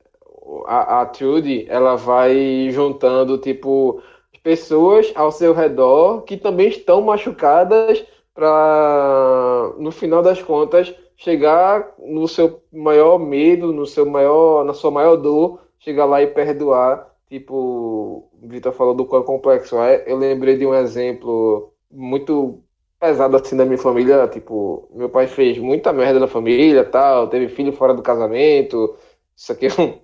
a, 0.67 1.01
a 1.01 1.05
Trudy, 1.05 1.65
ela 1.69 1.95
vai 1.95 2.69
juntando, 2.71 3.37
tipo, 3.37 4.01
pessoas 4.45 5.11
ao 5.15 5.31
seu 5.31 5.55
redor 5.55 6.21
que 6.21 6.37
também 6.37 6.67
estão 6.67 7.01
machucadas 7.01 8.05
para, 8.31 9.73
no 9.79 9.89
final 9.89 10.21
das 10.21 10.39
contas, 10.39 10.93
chegar 11.17 11.95
no 11.97 12.27
seu 12.27 12.61
maior 12.71 13.17
medo, 13.17 13.73
no 13.73 13.87
seu 13.87 14.05
maior, 14.05 14.63
na 14.63 14.75
sua 14.75 14.91
maior 14.91 15.15
dor, 15.15 15.61
chegar 15.79 16.05
lá 16.05 16.21
e 16.21 16.27
perdoar. 16.27 17.11
Tipo, 17.27 18.29
o 18.39 18.47
Vitor 18.47 18.71
falou 18.71 18.93
do 18.93 19.05
quão 19.05 19.23
complexo 19.23 19.79
é. 19.79 20.03
Eu 20.05 20.15
lembrei 20.15 20.55
de 20.55 20.67
um 20.67 20.75
exemplo 20.75 21.73
muito 21.89 22.59
pesado 22.99 23.35
assim 23.37 23.57
da 23.57 23.65
minha 23.65 23.79
família. 23.79 24.27
Tipo, 24.27 24.87
meu 24.93 25.09
pai 25.09 25.25
fez 25.25 25.57
muita 25.57 25.91
merda 25.91 26.19
na 26.19 26.27
família, 26.27 26.83
tal, 26.83 27.29
teve 27.29 27.47
filho 27.47 27.73
fora 27.73 27.95
do 27.95 28.03
casamento. 28.03 28.95
Isso 29.35 29.51
aqui 29.51 29.67
é 29.67 29.69
um, 29.81 29.99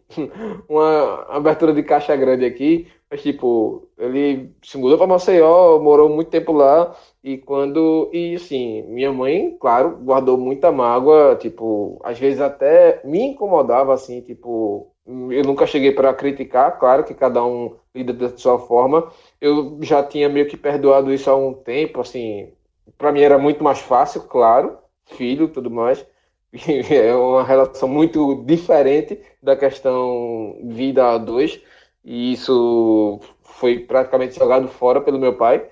uma 0.69 1.23
abertura 1.29 1.73
de 1.73 1.83
caixa 1.83 2.15
grande 2.15 2.45
aqui. 2.45 2.87
Mas, 3.09 3.21
tipo, 3.21 3.89
ele 3.97 4.53
se 4.63 4.77
mudou 4.77 4.97
para 4.97 5.07
Maceió, 5.07 5.79
morou 5.79 6.09
muito 6.09 6.29
tempo 6.29 6.51
lá. 6.51 6.95
E 7.23 7.37
quando. 7.37 8.09
E, 8.13 8.35
assim, 8.35 8.83
minha 8.83 9.11
mãe, 9.11 9.57
claro, 9.59 9.97
guardou 9.97 10.37
muita 10.37 10.71
mágoa. 10.71 11.35
Tipo, 11.35 11.99
às 12.03 12.19
vezes 12.19 12.41
até 12.41 13.01
me 13.05 13.19
incomodava, 13.21 13.93
assim, 13.93 14.21
tipo. 14.21 14.87
Eu 15.05 15.43
nunca 15.43 15.65
cheguei 15.65 15.91
para 15.91 16.13
criticar, 16.13 16.77
claro 16.79 17.03
que 17.03 17.13
cada 17.13 17.43
um 17.43 17.75
lida 17.93 18.13
da 18.13 18.37
sua 18.37 18.59
forma. 18.59 19.11
Eu 19.41 19.79
já 19.81 20.03
tinha 20.03 20.29
meio 20.29 20.47
que 20.47 20.55
perdoado 20.55 21.11
isso 21.13 21.29
há 21.29 21.35
um 21.35 21.53
tempo, 21.53 21.99
assim. 22.01 22.53
Para 22.97 23.11
mim 23.11 23.21
era 23.21 23.37
muito 23.37 23.63
mais 23.63 23.79
fácil, 23.79 24.21
claro, 24.23 24.77
filho 25.05 25.47
tudo 25.47 25.69
mais. 25.71 26.05
é 26.89 27.13
uma 27.15 27.43
relação 27.43 27.87
muito 27.87 28.43
diferente 28.45 29.19
da 29.41 29.55
questão 29.55 30.57
vida 30.63 31.13
a 31.13 31.17
dois, 31.17 31.61
e 32.03 32.33
isso 32.33 33.19
foi 33.41 33.79
praticamente 33.79 34.37
jogado 34.37 34.67
fora 34.67 35.01
pelo 35.01 35.19
meu 35.19 35.35
pai. 35.37 35.69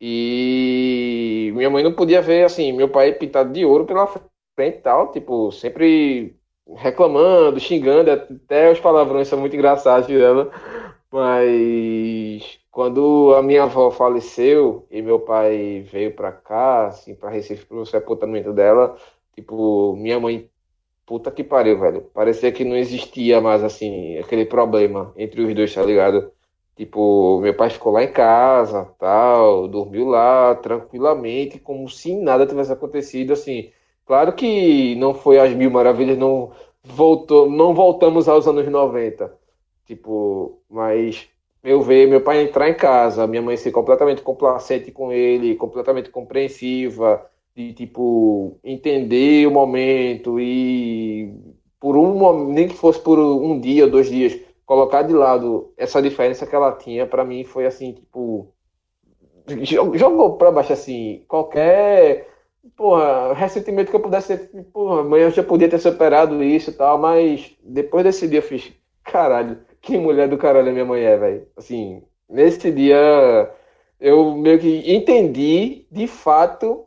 E 0.00 1.52
minha 1.54 1.68
mãe 1.70 1.82
não 1.84 1.92
podia 1.92 2.22
ver 2.22 2.44
assim, 2.44 2.72
meu 2.72 2.88
pai 2.88 3.12
pintado 3.12 3.52
de 3.52 3.64
ouro 3.64 3.84
pela 3.84 4.06
frente 4.06 4.78
e 4.78 4.80
tal, 4.80 5.10
tipo, 5.12 5.52
sempre 5.52 6.36
reclamando, 6.76 7.60
xingando, 7.60 8.10
até 8.10 8.70
os 8.70 8.80
palavrões 8.80 9.28
são 9.28 9.38
muito 9.38 9.56
engraçados 9.56 10.06
dela. 10.08 10.50
Mas 11.10 12.58
quando 12.70 13.34
a 13.36 13.42
minha 13.42 13.64
avó 13.64 13.90
faleceu 13.90 14.86
e 14.90 15.02
meu 15.02 15.18
pai 15.20 15.82
veio 15.90 16.14
para 16.14 16.32
cá, 16.32 16.86
assim, 16.86 17.14
para 17.14 17.30
Recife 17.30 17.66
pro 17.66 17.84
sepultamento 17.84 18.52
dela, 18.52 18.96
tipo, 19.40 19.96
minha 19.96 20.20
mãe, 20.20 20.48
puta 21.06 21.30
que 21.30 21.42
pariu, 21.44 21.78
velho. 21.78 22.02
Parecia 22.14 22.52
que 22.52 22.64
não 22.64 22.76
existia 22.76 23.40
mais, 23.40 23.64
assim, 23.64 24.18
aquele 24.18 24.44
problema 24.44 25.12
entre 25.16 25.42
os 25.42 25.54
dois, 25.54 25.74
tá 25.74 25.82
ligado? 25.82 26.30
Tipo, 26.76 27.40
meu 27.40 27.54
pai 27.54 27.70
ficou 27.70 27.92
lá 27.92 28.02
em 28.04 28.12
casa, 28.12 28.88
tal, 28.98 29.68
dormiu 29.68 30.06
lá 30.06 30.54
tranquilamente, 30.54 31.58
como 31.58 31.88
se 31.88 32.14
nada 32.16 32.46
tivesse 32.46 32.72
acontecido, 32.72 33.32
assim. 33.32 33.70
Claro 34.06 34.32
que 34.34 34.94
não 34.96 35.14
foi 35.14 35.38
às 35.38 35.52
mil 35.52 35.70
maravilhas, 35.70 36.18
não 36.18 36.52
voltou, 36.82 37.50
não 37.50 37.74
voltamos 37.74 38.28
aos 38.28 38.46
anos 38.48 38.66
90. 38.68 39.32
Tipo, 39.86 40.58
mas 40.70 41.28
eu 41.62 41.82
ver 41.82 42.08
meu 42.08 42.20
pai 42.22 42.42
entrar 42.42 42.68
em 42.70 42.74
casa, 42.74 43.26
minha 43.26 43.42
mãe 43.42 43.56
ser 43.56 43.70
completamente 43.72 44.22
complacente 44.22 44.90
com 44.90 45.12
ele, 45.12 45.56
completamente 45.56 46.10
compreensiva, 46.10 47.26
de 47.54 47.72
tipo 47.72 48.58
entender 48.64 49.46
o 49.46 49.50
momento 49.50 50.38
e 50.40 51.34
por 51.80 51.96
um 51.96 52.52
nem 52.52 52.68
que 52.68 52.74
fosse 52.74 53.00
por 53.00 53.18
um 53.18 53.58
dia, 53.58 53.86
dois 53.86 54.08
dias, 54.08 54.38
colocar 54.66 55.02
de 55.02 55.12
lado 55.12 55.72
essa 55.76 56.00
diferença 56.00 56.46
que 56.46 56.54
ela 56.54 56.70
tinha, 56.72 57.06
para 57.06 57.24
mim 57.24 57.42
foi 57.42 57.66
assim, 57.66 57.92
tipo. 57.92 58.52
Jogou 59.96 60.36
para 60.36 60.52
baixo 60.52 60.72
assim, 60.72 61.24
qualquer. 61.26 62.28
Porra, 62.76 63.32
ressentimento 63.32 63.90
que 63.90 63.96
eu 63.96 64.00
pudesse 64.00 64.36
ter. 64.36 64.62
Porra, 64.64 65.00
amanhã 65.00 65.24
eu 65.24 65.30
já 65.30 65.42
podia 65.42 65.68
ter 65.68 65.78
superado 65.78 66.40
isso 66.44 66.70
e 66.70 66.74
tal, 66.74 66.98
mas 66.98 67.56
depois 67.64 68.04
desse 68.04 68.28
dia 68.28 68.38
eu 68.38 68.42
fiz. 68.42 68.72
Caralho, 69.02 69.58
que 69.80 69.98
mulher 69.98 70.28
do 70.28 70.38
caralho 70.38 70.70
minha 70.72 70.84
mulher, 70.84 71.18
velho. 71.18 71.48
Assim, 71.56 72.02
nesse 72.28 72.70
dia 72.70 73.50
eu 73.98 74.36
meio 74.36 74.60
que 74.60 74.94
entendi 74.94 75.86
de 75.90 76.06
fato 76.06 76.86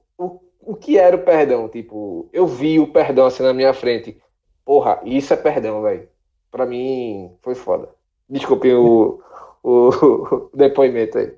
o, 0.66 0.76
que 0.76 0.98
era 0.98 1.16
o 1.16 1.24
perdão. 1.24 1.68
Tipo, 1.68 2.30
eu 2.34 2.48
vi 2.48 2.80
o 2.80 2.88
perdão 2.88 3.26
assim 3.26 3.44
na 3.44 3.54
minha 3.54 3.74
frente. 3.74 4.18
Porra, 4.66 5.02
isso 5.04 5.34
é 5.34 5.38
perdão, 5.38 5.82
velho 5.82 6.08
para 6.54 6.68
mim 6.68 7.32
foi 7.42 7.56
foda. 7.56 7.90
Desculpe 8.30 8.72
o, 8.72 9.20
o, 9.64 9.90
o 9.90 10.52
depoimento 10.56 11.18
aí. 11.18 11.32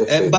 É, 0.00 0.26
é 0.26 0.30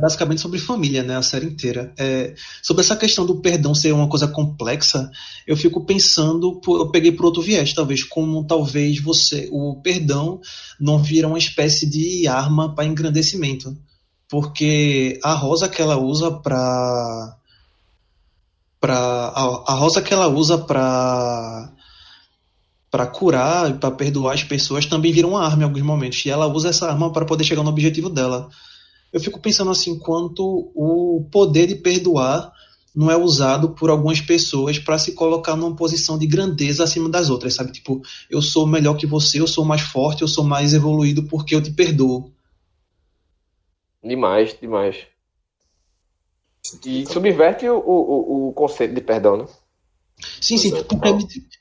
basicamente 0.00 0.40
sobre 0.40 0.60
família, 0.60 1.02
né? 1.02 1.16
A 1.16 1.22
série 1.22 1.46
inteira. 1.46 1.92
É, 1.98 2.32
sobre 2.62 2.84
essa 2.84 2.96
questão 2.96 3.26
do 3.26 3.40
perdão 3.40 3.74
ser 3.74 3.90
uma 3.90 4.08
coisa 4.08 4.28
complexa, 4.28 5.10
eu 5.48 5.56
fico 5.56 5.84
pensando, 5.84 6.60
eu 6.64 6.92
peguei 6.92 7.10
por 7.10 7.26
outro 7.26 7.42
viés, 7.42 7.74
talvez, 7.74 8.04
como 8.04 8.46
talvez 8.46 9.00
você, 9.00 9.48
o 9.50 9.80
perdão 9.82 10.40
não 10.80 11.02
vira 11.02 11.26
uma 11.26 11.38
espécie 11.38 11.90
de 11.90 12.28
arma 12.28 12.72
para 12.72 12.84
engrandecimento. 12.84 13.76
Porque 14.32 15.20
a 15.22 15.34
rosa 15.34 15.68
que 15.68 15.82
ela 15.82 15.98
usa 15.98 16.30
para 16.30 17.36
para 18.80 18.96
a, 18.96 19.72
a 19.72 19.74
rosa 19.74 20.00
que 20.00 20.14
ela 20.14 20.26
usa 20.26 20.56
para 20.56 21.70
para 22.90 23.06
curar 23.08 23.68
e 23.68 23.74
para 23.74 23.90
perdoar 23.90 24.32
as 24.32 24.42
pessoas 24.42 24.86
também 24.86 25.12
vira 25.12 25.28
uma 25.28 25.44
arma 25.44 25.60
em 25.60 25.66
alguns 25.66 25.82
momentos. 25.82 26.24
E 26.24 26.30
ela 26.30 26.46
usa 26.46 26.70
essa 26.70 26.88
arma 26.88 27.12
para 27.12 27.26
poder 27.26 27.44
chegar 27.44 27.62
no 27.62 27.68
objetivo 27.68 28.08
dela. 28.08 28.48
Eu 29.12 29.20
fico 29.20 29.38
pensando 29.38 29.70
assim, 29.70 29.98
quanto 29.98 30.72
o 30.74 31.28
poder 31.30 31.66
de 31.66 31.74
perdoar 31.74 32.50
não 32.96 33.10
é 33.10 33.16
usado 33.18 33.72
por 33.72 33.90
algumas 33.90 34.22
pessoas 34.22 34.78
para 34.78 34.96
se 34.96 35.12
colocar 35.12 35.56
numa 35.56 35.76
posição 35.76 36.16
de 36.16 36.26
grandeza 36.26 36.84
acima 36.84 37.10
das 37.10 37.28
outras, 37.28 37.52
sabe? 37.52 37.70
Tipo, 37.70 38.00
eu 38.30 38.40
sou 38.40 38.66
melhor 38.66 38.94
que 38.94 39.06
você, 39.06 39.40
eu 39.40 39.46
sou 39.46 39.62
mais 39.62 39.82
forte, 39.82 40.22
eu 40.22 40.28
sou 40.28 40.42
mais 40.42 40.72
evoluído 40.72 41.24
porque 41.24 41.54
eu 41.54 41.62
te 41.62 41.70
perdoo. 41.70 42.32
Demais, 44.02 44.56
demais. 44.60 45.06
E 46.84 47.06
subverte 47.06 47.68
o, 47.68 47.78
o, 47.78 48.48
o 48.48 48.52
conceito 48.52 48.94
de 48.94 49.00
perdão, 49.00 49.36
né? 49.36 49.46
Sim, 50.40 50.56
sim. 50.56 50.70
Porque 50.84 51.08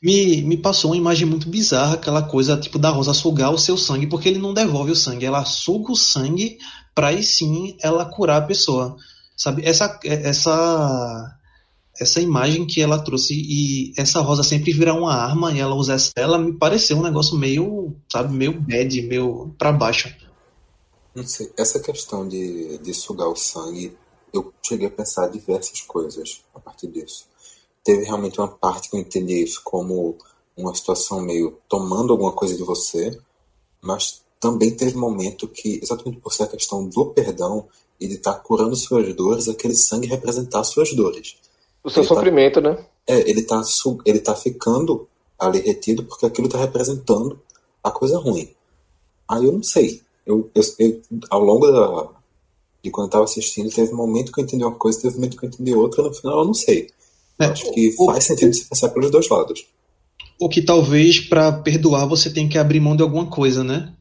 me, 0.01 0.41
me 0.43 0.57
passou 0.57 0.91
uma 0.91 0.97
imagem 0.97 1.27
muito 1.27 1.49
bizarra, 1.49 1.95
aquela 1.95 2.21
coisa 2.21 2.57
tipo 2.57 2.77
da 2.77 2.89
Rosa 2.89 3.13
sugar 3.13 3.51
o 3.51 3.57
seu 3.57 3.77
sangue, 3.77 4.07
porque 4.07 4.29
ele 4.29 4.39
não 4.39 4.53
devolve 4.53 4.91
o 4.91 4.95
sangue, 4.95 5.25
ela 5.25 5.43
suga 5.45 5.91
o 5.91 5.95
sangue 5.95 6.57
para 6.93 7.07
aí 7.07 7.23
sim 7.23 7.75
ela 7.81 8.05
curar 8.05 8.41
a 8.41 8.45
pessoa. 8.45 8.95
Sabe? 9.35 9.65
Essa, 9.65 9.99
essa, 10.03 11.37
essa 11.99 12.21
imagem 12.21 12.65
que 12.65 12.81
ela 12.81 12.99
trouxe 12.99 13.33
e 13.33 13.93
essa 13.97 14.21
rosa 14.21 14.43
sempre 14.43 14.71
virar 14.71 14.93
uma 14.93 15.13
arma 15.13 15.51
e 15.51 15.59
ela 15.59 15.73
usar 15.73 15.97
ela 16.15 16.37
me 16.37 16.53
pareceu 16.53 16.97
um 16.97 17.03
negócio 17.03 17.37
meio, 17.37 17.95
sabe, 18.11 18.33
meio 18.33 18.59
bad, 18.59 19.01
meio 19.01 19.55
para 19.57 19.71
baixo. 19.71 20.13
Não 21.13 21.25
sei, 21.25 21.51
essa 21.57 21.79
questão 21.79 22.27
de, 22.27 22.77
de 22.77 22.93
sugar 22.93 23.27
o 23.27 23.35
sangue, 23.35 23.97
eu 24.33 24.53
cheguei 24.61 24.87
a 24.87 24.91
pensar 24.91 25.27
diversas 25.27 25.81
coisas 25.81 26.43
a 26.53 26.59
partir 26.59 26.87
disso 26.87 27.31
teve 27.83 28.03
realmente 28.03 28.39
uma 28.39 28.47
parte 28.47 28.89
que 28.89 28.95
eu 28.95 28.99
entendi 28.99 29.43
isso 29.43 29.61
como 29.63 30.17
uma 30.55 30.73
situação 30.75 31.21
meio 31.21 31.57
tomando 31.67 32.13
alguma 32.13 32.31
coisa 32.31 32.55
de 32.55 32.63
você, 32.63 33.17
mas 33.81 34.23
também 34.39 34.75
teve 34.75 34.95
momento 34.95 35.47
que, 35.47 35.79
exatamente 35.81 36.19
por 36.19 36.33
ser 36.33 36.43
a 36.43 36.47
questão 36.47 36.87
do 36.87 37.07
perdão 37.07 37.67
e 37.99 38.07
de 38.07 38.15
estar 38.15 38.33
tá 38.33 38.39
curando 38.39 38.75
suas 38.75 39.13
dores, 39.15 39.47
aquele 39.47 39.75
sangue 39.75 40.07
representar 40.07 40.63
suas 40.63 40.93
dores. 40.93 41.37
O 41.83 41.89
seu 41.89 42.01
ele 42.01 42.09
tá 42.09 42.15
sofrimento, 42.15 42.61
tá, 42.61 42.69
né? 42.69 42.85
É, 43.07 43.29
ele 43.29 43.41
está 43.41 43.61
ele 44.05 44.19
tá 44.19 44.35
ficando 44.35 45.07
ali 45.39 45.59
retido 45.59 46.03
porque 46.03 46.25
aquilo 46.25 46.47
está 46.47 46.59
representando 46.59 47.39
a 47.83 47.89
coisa 47.89 48.19
ruim. 48.19 48.53
Aí 49.27 49.45
eu 49.45 49.51
não 49.51 49.63
sei. 49.63 50.01
Eu, 50.31 50.49
eu, 50.55 50.63
eu 50.79 51.01
ao 51.29 51.41
longo 51.41 51.67
da, 51.67 52.09
de 52.83 52.89
quando 52.89 53.05
eu 53.05 53.07
estava 53.07 53.23
assistindo, 53.23 53.69
teve 53.69 53.93
um 53.93 53.97
momento 53.97 54.31
que 54.31 54.39
eu 54.39 54.43
entendi 54.43 54.63
uma 54.63 54.75
coisa, 54.75 55.01
teve 55.01 55.15
um 55.15 55.17
momento 55.17 55.37
que 55.37 55.45
eu 55.45 55.49
entendi 55.49 55.73
outra, 55.73 56.03
no 56.03 56.13
final 56.13 56.39
eu 56.39 56.45
não 56.45 56.53
sei. 56.53 56.89
É, 57.39 57.45
Acho 57.45 57.71
que 57.71 57.93
o, 57.99 58.05
faz 58.05 58.23
sentido 58.23 58.53
se 58.53 58.65
pensar 58.65 58.89
pelos 58.89 59.11
dois 59.11 59.27
lados. 59.29 59.67
O 60.39 60.49
que 60.49 60.61
talvez 60.61 61.19
para 61.19 61.51
perdoar 61.51 62.07
você 62.07 62.33
tem 62.33 62.49
que 62.49 62.57
abrir 62.57 62.79
mão 62.79 62.95
de 62.95 63.03
alguma 63.03 63.29
coisa, 63.29 63.63
né? 63.63 63.93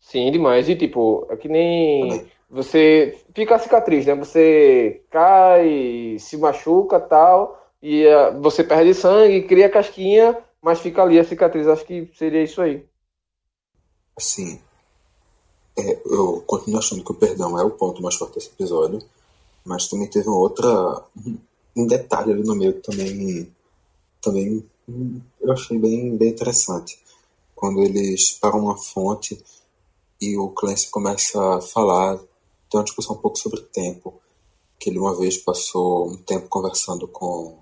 Sim, 0.00 0.30
demais. 0.30 0.68
E 0.68 0.76
tipo, 0.76 1.26
é 1.30 1.36
que 1.36 1.48
nem 1.48 2.26
você 2.50 3.18
fica 3.34 3.54
a 3.54 3.58
cicatriz, 3.58 4.06
né? 4.06 4.14
Você 4.14 5.02
cai, 5.10 6.16
se 6.18 6.36
machuca 6.36 7.00
tal, 7.00 7.62
e 7.82 8.06
uh, 8.06 8.40
você 8.40 8.62
perde 8.62 8.94
sangue, 8.94 9.42
cria 9.42 9.70
casquinha, 9.70 10.38
mas 10.60 10.80
fica 10.80 11.02
ali 11.02 11.18
a 11.18 11.24
cicatriz. 11.24 11.66
Acho 11.66 11.84
que 11.84 12.10
seria 12.14 12.42
isso 12.42 12.60
aí. 12.60 12.84
Sim. 14.18 14.60
É, 15.78 16.00
eu 16.04 16.42
continuo 16.46 16.78
achando 16.78 17.02
que 17.02 17.12
o 17.12 17.14
perdão 17.14 17.58
é 17.58 17.64
o 17.64 17.70
ponto 17.70 18.02
mais 18.02 18.14
forte 18.14 18.34
desse 18.34 18.48
episódio, 18.48 19.02
mas 19.64 19.88
também 19.88 20.08
teve 20.08 20.28
uma 20.28 20.38
outra 20.38 21.02
um 21.74 21.86
detalhe 21.86 22.32
ali 22.32 22.42
no 22.42 22.54
meio 22.54 22.74
que 22.74 22.80
também, 22.80 23.50
também 24.20 24.64
eu 25.40 25.52
achei 25.52 25.78
bem, 25.78 26.16
bem 26.16 26.28
interessante. 26.28 26.98
Quando 27.54 27.80
eles 27.80 28.32
param 28.32 28.60
uma 28.60 28.76
fonte 28.76 29.42
e 30.20 30.36
o 30.36 30.48
Clancy 30.50 30.88
começa 30.88 31.56
a 31.56 31.60
falar, 31.60 32.18
tem 32.18 32.78
uma 32.78 32.84
discussão 32.84 33.16
um 33.16 33.18
pouco 33.18 33.38
sobre 33.38 33.60
tempo, 33.60 34.14
que 34.78 34.90
ele 34.90 34.98
uma 34.98 35.16
vez 35.16 35.36
passou 35.36 36.08
um 36.08 36.16
tempo 36.16 36.48
conversando 36.48 37.06
com 37.08 37.56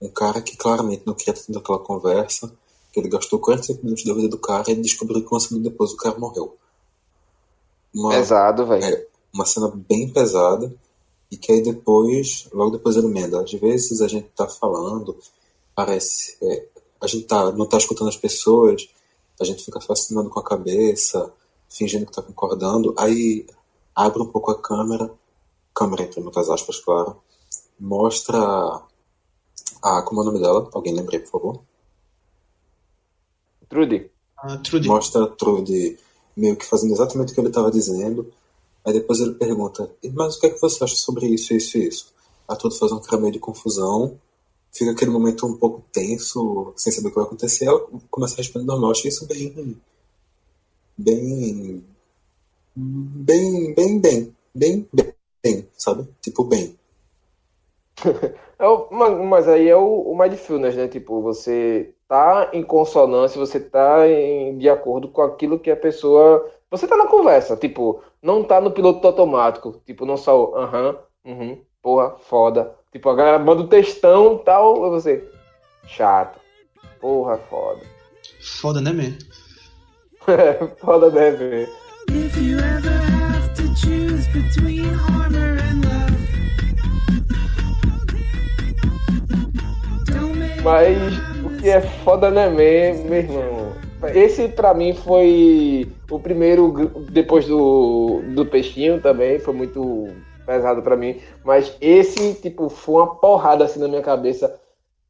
um 0.00 0.08
cara 0.08 0.40
que 0.40 0.56
claramente 0.56 1.02
não 1.06 1.14
queria 1.14 1.34
ter 1.34 1.44
tido 1.44 1.58
aquela 1.58 1.78
conversa, 1.78 2.52
que 2.92 3.00
ele 3.00 3.08
gastou 3.08 3.38
45 3.38 3.82
minutos 3.82 4.04
da 4.04 4.14
vida 4.14 4.28
do 4.28 4.38
cara 4.38 4.70
e 4.70 4.74
descobriu 4.74 5.22
que 5.22 5.32
uma 5.32 5.40
semana 5.40 5.64
depois 5.64 5.92
o 5.92 5.96
cara 5.96 6.18
morreu. 6.18 6.56
Uma, 7.94 8.10
Pesado, 8.10 8.66
velho. 8.66 8.84
É, 8.84 9.06
uma 9.32 9.46
cena 9.46 9.70
bem 9.74 10.08
pesada 10.08 10.72
e 11.30 11.36
que 11.36 11.50
aí 11.50 11.62
depois, 11.62 12.48
logo 12.52 12.70
depois 12.70 12.96
ele 12.96 13.06
emenda. 13.06 13.42
Às 13.42 13.52
vezes 13.52 14.00
a 14.00 14.08
gente 14.08 14.28
tá 14.36 14.46
falando, 14.46 15.16
parece. 15.74 16.36
É, 16.42 16.68
a 17.00 17.06
gente 17.06 17.26
tá, 17.26 17.50
não 17.52 17.66
tá 17.66 17.78
escutando 17.78 18.08
as 18.08 18.16
pessoas, 18.16 18.88
a 19.40 19.44
gente 19.44 19.64
fica 19.64 19.80
fascinando 19.80 20.30
com 20.30 20.38
a 20.38 20.44
cabeça, 20.44 21.32
fingindo 21.68 22.06
que 22.06 22.12
tá 22.12 22.22
concordando, 22.22 22.94
aí 22.98 23.46
abre 23.94 24.22
um 24.22 24.26
pouco 24.26 24.50
a 24.50 24.60
câmera, 24.60 25.10
câmera 25.74 26.04
entre 26.04 26.20
muitas 26.20 26.48
aspas, 26.48 26.78
claro, 26.78 27.16
mostra 27.78 28.38
a. 29.82 30.02
Como 30.02 30.20
é 30.20 30.22
o 30.22 30.26
nome 30.26 30.40
dela? 30.40 30.68
Alguém 30.72 30.94
lembrei, 30.94 31.20
por 31.20 31.30
favor? 31.30 31.62
Trudy. 33.68 34.10
Ah, 34.36 34.58
Trudy. 34.58 34.86
Mostra 34.86 35.24
a 35.24 35.28
Trudy 35.28 35.98
meio 36.36 36.56
que 36.56 36.66
fazendo 36.66 36.92
exatamente 36.92 37.32
o 37.32 37.34
que 37.34 37.40
ele 37.40 37.48
estava 37.48 37.70
dizendo 37.70 38.32
Aí 38.84 38.92
depois 38.92 39.20
ele 39.20 39.34
pergunta, 39.34 39.88
mas 40.12 40.36
o 40.36 40.40
que 40.40 40.46
é 40.46 40.50
que 40.50 40.60
você 40.60 40.82
acha 40.82 40.96
sobre 40.96 41.26
isso, 41.26 41.54
isso 41.54 41.78
e 41.78 41.86
isso? 41.86 42.12
A 42.48 42.56
tudo 42.56 42.74
faz 42.74 42.90
um 42.90 43.00
meio 43.20 43.30
de 43.32 43.38
confusão 43.38 44.18
fica 44.72 44.90
aquele 44.90 45.10
momento 45.10 45.46
um 45.46 45.56
pouco 45.56 45.84
tenso, 45.92 46.72
sem 46.76 46.92
saber 46.92 47.08
o 47.08 47.10
que 47.10 47.16
vai 47.16 47.24
acontecer, 47.26 47.66
ela 47.66 47.86
começa 48.10 48.34
a 48.34 48.38
responder 48.38 48.66
normal. 48.66 48.90
Achei 48.90 49.08
isso 49.10 49.26
bem. 49.26 49.76
bem. 50.96 51.84
bem, 52.74 53.74
bem, 53.74 54.00
bem, 54.00 54.34
bem, 54.92 55.14
bem, 55.42 55.68
sabe? 55.76 56.08
Tipo, 56.22 56.44
bem. 56.44 56.76
É 58.58 58.66
o- 58.68 58.88
mas, 58.92 59.18
mas 59.28 59.48
aí 59.48 59.68
é 59.68 59.76
o, 59.76 60.02
o 60.12 60.16
mindfulness, 60.16 60.76
né? 60.76 60.86
Tipo, 60.86 61.20
você 61.20 61.92
tá 62.12 62.50
em 62.52 62.62
consonância, 62.62 63.40
você 63.40 63.58
tá 63.58 64.06
em, 64.06 64.58
de 64.58 64.68
acordo 64.68 65.08
com 65.08 65.22
aquilo 65.22 65.58
que 65.58 65.70
a 65.70 65.76
pessoa. 65.76 66.46
Você 66.70 66.86
tá 66.86 66.94
na 66.94 67.06
conversa, 67.06 67.56
tipo, 67.56 68.02
não 68.20 68.44
tá 68.44 68.60
no 68.60 68.70
piloto 68.70 69.06
automático. 69.06 69.80
Tipo, 69.86 70.04
não 70.04 70.18
só 70.18 70.54
aham, 70.54 70.98
uhum, 71.24 71.58
porra, 71.80 72.14
foda. 72.18 72.74
Tipo, 72.92 73.08
a 73.08 73.14
galera 73.14 73.38
manda 73.38 73.62
o 73.62 73.66
textão 73.66 74.34
e 74.34 74.44
tal, 74.44 74.86
e 74.86 74.90
você. 74.90 75.26
Chato. 75.86 76.38
Porra, 77.00 77.38
foda. 77.48 77.80
Foda, 78.60 78.82
né, 78.82 78.92
man? 78.92 79.16
foda, 80.76 81.10
né, 81.10 81.30
velho? 81.30 81.66
If 82.10 82.36
you 82.36 82.58
ever 82.58 82.90
have 82.90 83.54
to 83.54 83.74
choose 83.74 84.26
between 84.34 84.84
armor 85.16 85.56
and 85.62 85.82
love, 85.82 86.12
don't 90.10 90.38
make 90.38 90.62
Mas 90.62 91.31
que 91.62 91.70
é 91.70 91.80
foda, 91.80 92.28
né, 92.28 92.48
man, 92.48 93.04
meu 93.04 93.18
irmão? 93.18 93.72
Esse 94.12 94.48
pra 94.48 94.74
mim 94.74 94.94
foi 94.94 95.88
o 96.10 96.18
primeiro, 96.18 96.90
depois 97.12 97.46
do, 97.46 98.20
do 98.34 98.44
Peixinho 98.44 99.00
também, 99.00 99.38
foi 99.38 99.54
muito 99.54 100.08
pesado 100.44 100.82
pra 100.82 100.96
mim. 100.96 101.20
Mas 101.44 101.76
esse, 101.80 102.34
tipo, 102.34 102.68
foi 102.68 102.96
uma 102.96 103.14
porrada 103.14 103.64
assim 103.64 103.78
na 103.78 103.86
minha 103.86 104.02
cabeça. 104.02 104.58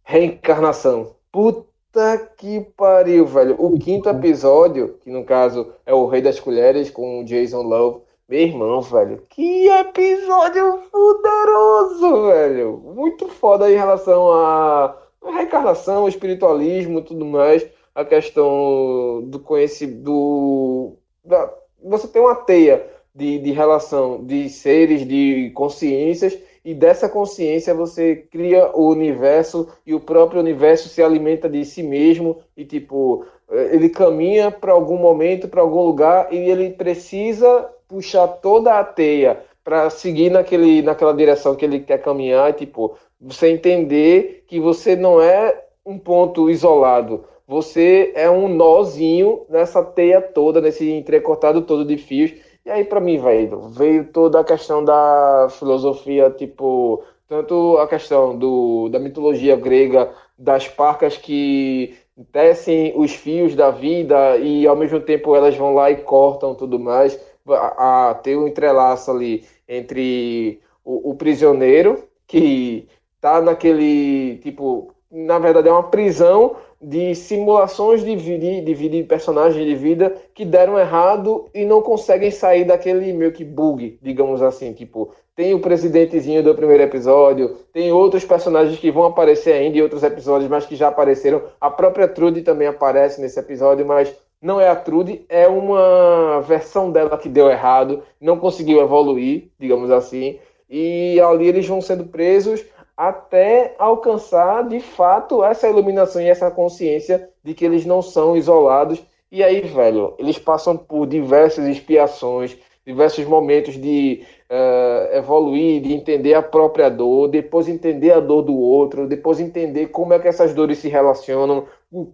Reencarnação. 0.04 1.16
Puta 1.32 2.18
que 2.36 2.60
pariu, 2.76 3.24
velho. 3.24 3.56
O 3.58 3.78
quinto 3.78 4.10
episódio, 4.10 4.98
que 5.00 5.10
no 5.10 5.24
caso 5.24 5.72
é 5.86 5.94
o 5.94 6.06
Rei 6.06 6.20
das 6.20 6.38
Colheres 6.38 6.90
com 6.90 7.20
o 7.20 7.24
Jason 7.24 7.62
Love. 7.62 8.02
Meu 8.28 8.40
irmão, 8.40 8.82
velho. 8.82 9.22
Que 9.30 9.68
episódio 9.68 10.82
poderoso, 10.90 12.26
velho. 12.26 12.82
Muito 12.94 13.28
foda 13.28 13.70
em 13.70 13.76
relação 13.76 14.30
a 14.30 14.96
a 15.24 15.30
reencarnação, 15.32 16.08
espiritualismo 16.08 16.98
e 17.00 17.02
tudo 17.02 17.24
mais, 17.24 17.66
a 17.94 18.04
questão 18.04 19.22
do 19.26 19.38
conhecimento, 19.40 20.02
do, 20.02 20.96
da- 21.24 21.52
você 21.82 22.08
tem 22.08 22.22
uma 22.22 22.34
teia 22.34 22.86
de, 23.14 23.38
de 23.38 23.50
relação 23.52 24.24
de 24.24 24.48
seres, 24.48 25.06
de 25.06 25.50
consciências, 25.54 26.38
e 26.64 26.74
dessa 26.74 27.08
consciência 27.08 27.74
você 27.74 28.14
cria 28.16 28.70
o 28.74 28.88
universo, 28.88 29.68
e 29.84 29.94
o 29.94 30.00
próprio 30.00 30.40
universo 30.40 30.88
se 30.88 31.02
alimenta 31.02 31.48
de 31.48 31.64
si 31.64 31.82
mesmo, 31.82 32.38
e 32.56 32.64
tipo, 32.64 33.24
eh, 33.50 33.70
ele 33.74 33.88
caminha 33.88 34.50
para 34.50 34.72
algum 34.72 34.96
momento, 34.96 35.48
para 35.48 35.60
algum 35.60 35.82
lugar, 35.82 36.32
e 36.32 36.36
ele 36.36 36.70
precisa 36.70 37.68
puxar 37.88 38.28
toda 38.28 38.78
a 38.78 38.84
teia 38.84 39.42
para 39.64 39.90
seguir 39.90 40.30
naquele, 40.30 40.82
naquela 40.82 41.12
direção 41.14 41.54
que 41.56 41.64
ele 41.64 41.80
quer 41.80 41.98
caminhar, 42.00 42.50
e, 42.50 42.54
tipo, 42.54 42.96
você 43.22 43.50
entender 43.50 44.44
que 44.48 44.58
você 44.58 44.96
não 44.96 45.20
é 45.22 45.64
um 45.86 45.96
ponto 45.98 46.50
isolado, 46.50 47.24
você 47.46 48.12
é 48.16 48.28
um 48.28 48.48
nozinho 48.48 49.46
nessa 49.48 49.82
teia 49.82 50.20
toda, 50.20 50.60
nesse 50.60 50.90
entrecortado 50.90 51.62
todo 51.62 51.84
de 51.84 51.96
fios. 51.96 52.32
E 52.64 52.70
aí, 52.70 52.84
pra 52.84 53.00
mim, 53.00 53.18
velho, 53.18 53.68
veio 53.68 54.04
toda 54.06 54.40
a 54.40 54.44
questão 54.44 54.84
da 54.84 55.48
filosofia, 55.50 56.30
tipo, 56.30 57.02
tanto 57.28 57.76
a 57.78 57.86
questão 57.86 58.36
do, 58.38 58.88
da 58.88 58.98
mitologia 58.98 59.56
grega, 59.56 60.12
das 60.38 60.68
parcas 60.68 61.16
que 61.16 61.94
tecem 62.30 62.92
os 62.96 63.12
fios 63.14 63.54
da 63.54 63.70
vida 63.70 64.36
e 64.36 64.66
ao 64.66 64.76
mesmo 64.76 65.00
tempo 65.00 65.34
elas 65.34 65.56
vão 65.56 65.74
lá 65.74 65.90
e 65.90 65.96
cortam 65.96 66.54
tudo 66.54 66.78
mais. 66.78 67.18
A, 67.48 68.10
a, 68.10 68.14
ter 68.14 68.36
um 68.36 68.46
entrelaço 68.46 69.10
ali 69.10 69.44
entre 69.68 70.60
o, 70.84 71.10
o 71.10 71.14
prisioneiro, 71.14 72.04
que 72.26 72.86
tá 73.22 73.40
naquele, 73.40 74.38
tipo, 74.38 74.92
na 75.08 75.38
verdade 75.38 75.68
é 75.68 75.72
uma 75.72 75.84
prisão 75.84 76.56
de 76.80 77.14
simulações 77.14 78.04
de 78.04 78.16
vida, 78.16 78.60
de 78.60 78.74
vida 78.74 78.96
de 78.96 79.04
personagens 79.04 79.64
de 79.64 79.74
vida 79.76 80.12
que 80.34 80.44
deram 80.44 80.76
errado 80.76 81.48
e 81.54 81.64
não 81.64 81.80
conseguem 81.80 82.32
sair 82.32 82.64
daquele 82.64 83.12
meio 83.12 83.30
que 83.30 83.44
bug, 83.44 83.96
digamos 84.02 84.42
assim, 84.42 84.72
tipo, 84.72 85.14
tem 85.36 85.54
o 85.54 85.60
presidentezinho 85.60 86.42
do 86.42 86.52
primeiro 86.52 86.82
episódio, 86.82 87.56
tem 87.72 87.92
outros 87.92 88.24
personagens 88.24 88.76
que 88.80 88.90
vão 88.90 89.04
aparecer 89.04 89.52
ainda 89.52 89.78
em 89.78 89.82
outros 89.82 90.02
episódios, 90.02 90.50
mas 90.50 90.66
que 90.66 90.74
já 90.74 90.88
apareceram. 90.88 91.42
A 91.60 91.70
própria 91.70 92.08
Trudy 92.08 92.42
também 92.42 92.66
aparece 92.66 93.20
nesse 93.20 93.38
episódio, 93.38 93.86
mas 93.86 94.12
não 94.42 94.60
é 94.60 94.68
a 94.68 94.74
Trudy, 94.74 95.24
é 95.28 95.46
uma 95.46 96.40
versão 96.40 96.90
dela 96.90 97.16
que 97.16 97.28
deu 97.28 97.48
errado, 97.48 98.02
não 98.20 98.36
conseguiu 98.36 98.80
evoluir, 98.80 99.44
digamos 99.60 99.92
assim, 99.92 100.40
e 100.68 101.20
ali 101.20 101.46
eles 101.46 101.68
vão 101.68 101.80
sendo 101.80 102.04
presos 102.04 102.64
até 103.08 103.74
alcançar 103.80 104.68
de 104.68 104.78
fato 104.78 105.42
essa 105.42 105.68
iluminação 105.68 106.22
e 106.22 106.28
essa 106.28 106.52
consciência 106.52 107.28
de 107.42 107.52
que 107.52 107.64
eles 107.64 107.84
não 107.84 108.00
são 108.00 108.36
isolados. 108.36 109.02
E 109.30 109.42
aí, 109.42 109.60
velho, 109.62 110.14
eles 110.20 110.38
passam 110.38 110.76
por 110.76 111.04
diversas 111.08 111.66
expiações, 111.66 112.56
diversos 112.86 113.24
momentos 113.24 113.74
de 113.74 114.22
uh, 114.48 115.16
evoluir, 115.16 115.82
de 115.82 115.92
entender 115.92 116.34
a 116.34 116.42
própria 116.42 116.88
dor, 116.88 117.26
depois 117.26 117.68
entender 117.68 118.12
a 118.12 118.20
dor 118.20 118.42
do 118.42 118.56
outro, 118.56 119.08
depois 119.08 119.40
entender 119.40 119.88
como 119.88 120.12
é 120.12 120.20
que 120.20 120.28
essas 120.28 120.54
dores 120.54 120.78
se 120.78 120.88
relacionam, 120.88 121.66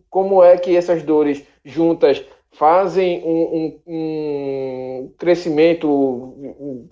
como 0.09 0.43
é 0.43 0.57
que 0.57 0.75
essas 0.75 1.03
dores 1.03 1.45
juntas 1.63 2.25
fazem 2.51 3.23
um, 3.25 3.43
um, 3.55 3.81
um 3.87 5.13
crescimento 5.19 6.35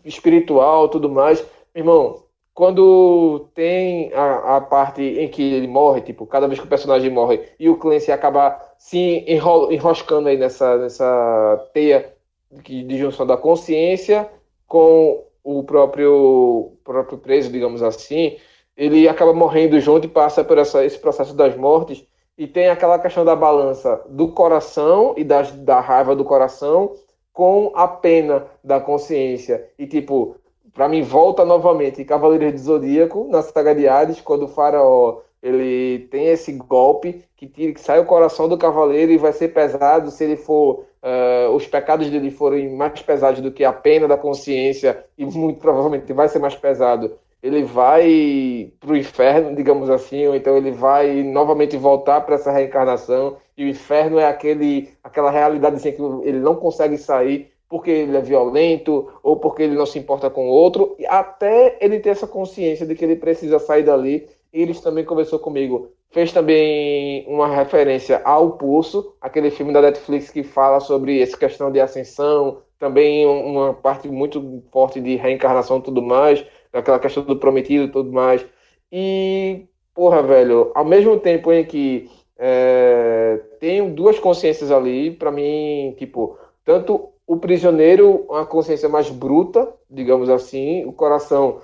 espiritual, 0.05 0.91
tudo 0.91 1.09
mais. 1.09 1.43
Irmão, 1.75 2.26
quando 2.57 3.51
tem 3.55 4.11
a, 4.15 4.57
a, 4.57 4.61
parte 4.63 5.03
em 5.03 5.29
que 5.29 5.43
ele 5.43 5.69
morre, 5.69 6.01
tipo, 6.01 6.27
cada 6.27 6.49
vez 6.49 6.59
que 6.59 6.65
o 6.65 6.69
personagem 6.71 7.11
morre 7.11 7.51
e 7.61 7.69
o 7.69 7.77
Clancy 7.77 8.11
acaba 8.11 8.59
se 8.79 9.23
enro 9.29 9.71
enroscando 9.71 10.31
aí 10.31 10.39
nessa, 10.39 10.79
nessa 10.79 11.69
teia 11.75 12.15
de, 12.51 12.83
de 12.83 12.97
junção 12.97 13.27
da 13.27 13.37
consciência 13.37 14.27
com 14.67 15.23
o 15.45 15.65
próprio, 15.65 16.73
próprio 16.83 17.19
preso, 17.19 17.53
digamos 17.53 17.83
assim, 17.83 18.39
ele 18.75 19.07
acaba 19.07 19.35
morrendo 19.35 19.79
junto 19.79 20.07
e 20.07 20.11
passa 20.11 20.43
por 20.43 20.57
essa, 20.57 20.83
esse 20.83 20.99
processo 20.99 21.35
das 21.35 21.55
mortes 21.55 22.07
e 22.39 22.47
tem 22.47 22.69
aquela 22.69 22.99
questão 22.99 23.23
da 23.23 23.37
balança 23.37 24.03
do 24.09 24.29
coração 24.29 25.13
e 25.15 25.25
da, 25.25 25.43
da 25.43 25.79
raiva 25.79 26.17
do 26.17 26.25
coração 26.25 26.95
com 27.35 27.71
a 27.75 27.87
pena 27.87 28.47
da 28.65 28.81
consciência. 28.81 29.69
E, 29.79 29.87
tipo, 29.87 30.37
para 30.77 30.89
mim, 30.89 31.03
volta 31.03 31.45
novamente 31.45 32.05
Cavaleiros 32.05 32.53
do 32.53 32.59
Zodíaco, 32.59 33.27
na 33.31 33.43
saga 33.43 33.75
de 33.75 33.89
Hades, 33.89 34.21
quando 34.21 34.45
o 34.45 34.49
faraó 34.49 35.21
ele 35.43 36.07
tem 36.11 36.27
esse 36.27 36.53
golpe 36.53 37.25
que, 37.37 37.47
tira, 37.47 37.73
que 37.73 37.81
sai 37.81 37.99
o 37.99 38.05
coração 38.05 38.49
do 38.49 38.59
cavaleiro 38.59 39.13
e 39.13 39.17
vai 39.17 39.33
ser 39.33 39.49
pesado. 39.49 40.11
Se 40.11 40.25
ele 40.25 40.37
for 40.37 40.85
uh, 41.03 41.51
os 41.55 41.67
pecados 41.67 42.11
dele 42.11 42.31
forem 42.31 42.75
mais 42.75 43.01
pesados 43.01 43.41
do 43.41 43.53
que 43.53 43.65
a 43.65 43.73
pena 43.73 44.07
da 44.07 44.17
consciência 44.17 45.05
e 45.17 45.25
muito 45.25 45.61
provavelmente 45.61 46.13
vai 46.13 46.29
ser 46.29 46.39
mais 46.39 46.55
pesado 46.55 47.17
ele 47.43 47.63
vai 47.63 48.73
para 48.81 48.93
o 48.93 48.97
inferno 48.97 49.55
digamos 49.55 49.89
assim 49.89 50.27
ou 50.27 50.35
então 50.35 50.57
ele 50.57 50.73
vai 50.73 51.23
novamente 51.23 51.77
voltar 51.77 52.23
para 52.23 52.35
essa 52.35 52.51
reencarnação 52.51 53.37
e 53.57 53.65
o 53.65 53.69
inferno 53.69 54.19
é 54.19 54.27
aquele 54.27 54.91
aquela 55.03 55.31
realidade 55.31 55.77
assim, 55.77 55.93
que 55.93 56.03
ele 56.29 56.41
não 56.41 56.57
consegue 56.57 56.99
sair 56.99 57.53
porque 57.69 57.91
ele 57.91 58.17
é 58.17 58.21
violento 58.21 59.13
ou 59.23 59.37
porque 59.37 59.63
ele 59.63 59.75
não 59.75 59.87
se 59.87 59.99
importa 59.99 60.31
com 60.31 60.49
o 60.49 60.53
outro 60.53 60.97
até 61.09 61.77
ele 61.81 61.99
ter 62.01 62.11
essa 62.11 62.27
consciência 62.27 62.87
de 62.87 62.95
que 62.95 63.05
ele 63.05 63.17
precisa 63.17 63.59
sair 63.59 63.83
dali 63.83 64.27
eles 64.53 64.81
também 64.81 65.05
conversou 65.05 65.39
comigo. 65.39 65.91
Fez 66.11 66.33
também 66.33 67.27
uma 67.29 67.49
referência 67.49 68.23
ao 68.25 68.53
Pulso, 68.53 69.15
aquele 69.21 69.51
filme 69.51 69.73
da 69.73 69.83
Netflix 69.83 70.31
que 70.31 70.43
fala 70.43 70.81
sobre 70.81 71.21
essa 71.21 71.37
questão 71.37 71.71
de 71.71 71.79
ascensão, 71.79 72.63
também 72.79 73.27
uma 73.27 73.75
parte 73.75 74.09
muito 74.09 74.63
forte 74.73 75.01
de 75.01 75.17
reencarnação 75.17 75.79
e 75.79 75.83
tudo 75.83 76.01
mais, 76.01 76.45
aquela 76.73 76.99
questão 76.99 77.23
do 77.23 77.37
prometido 77.37 77.85
e 77.85 77.93
tudo 77.93 78.13
mais. 78.13 78.45
E, 78.91 79.67
porra, 79.95 80.23
velho, 80.23 80.71
ao 80.75 80.85
mesmo 80.85 81.19
tempo 81.19 81.53
em 81.53 81.65
que 81.65 82.09
é, 82.39 83.41
tem 83.61 83.93
duas 83.93 84.19
consciências 84.19 84.71
ali, 84.71 85.11
para 85.11 85.31
mim, 85.31 85.95
tipo, 85.99 86.39
tanto 86.65 87.11
o 87.27 87.37
prisioneiro, 87.37 88.25
uma 88.29 88.47
consciência 88.47 88.89
mais 88.89 89.11
bruta, 89.11 89.69
digamos 89.91 90.29
assim, 90.29 90.85
o 90.85 90.93
coração 90.93 91.59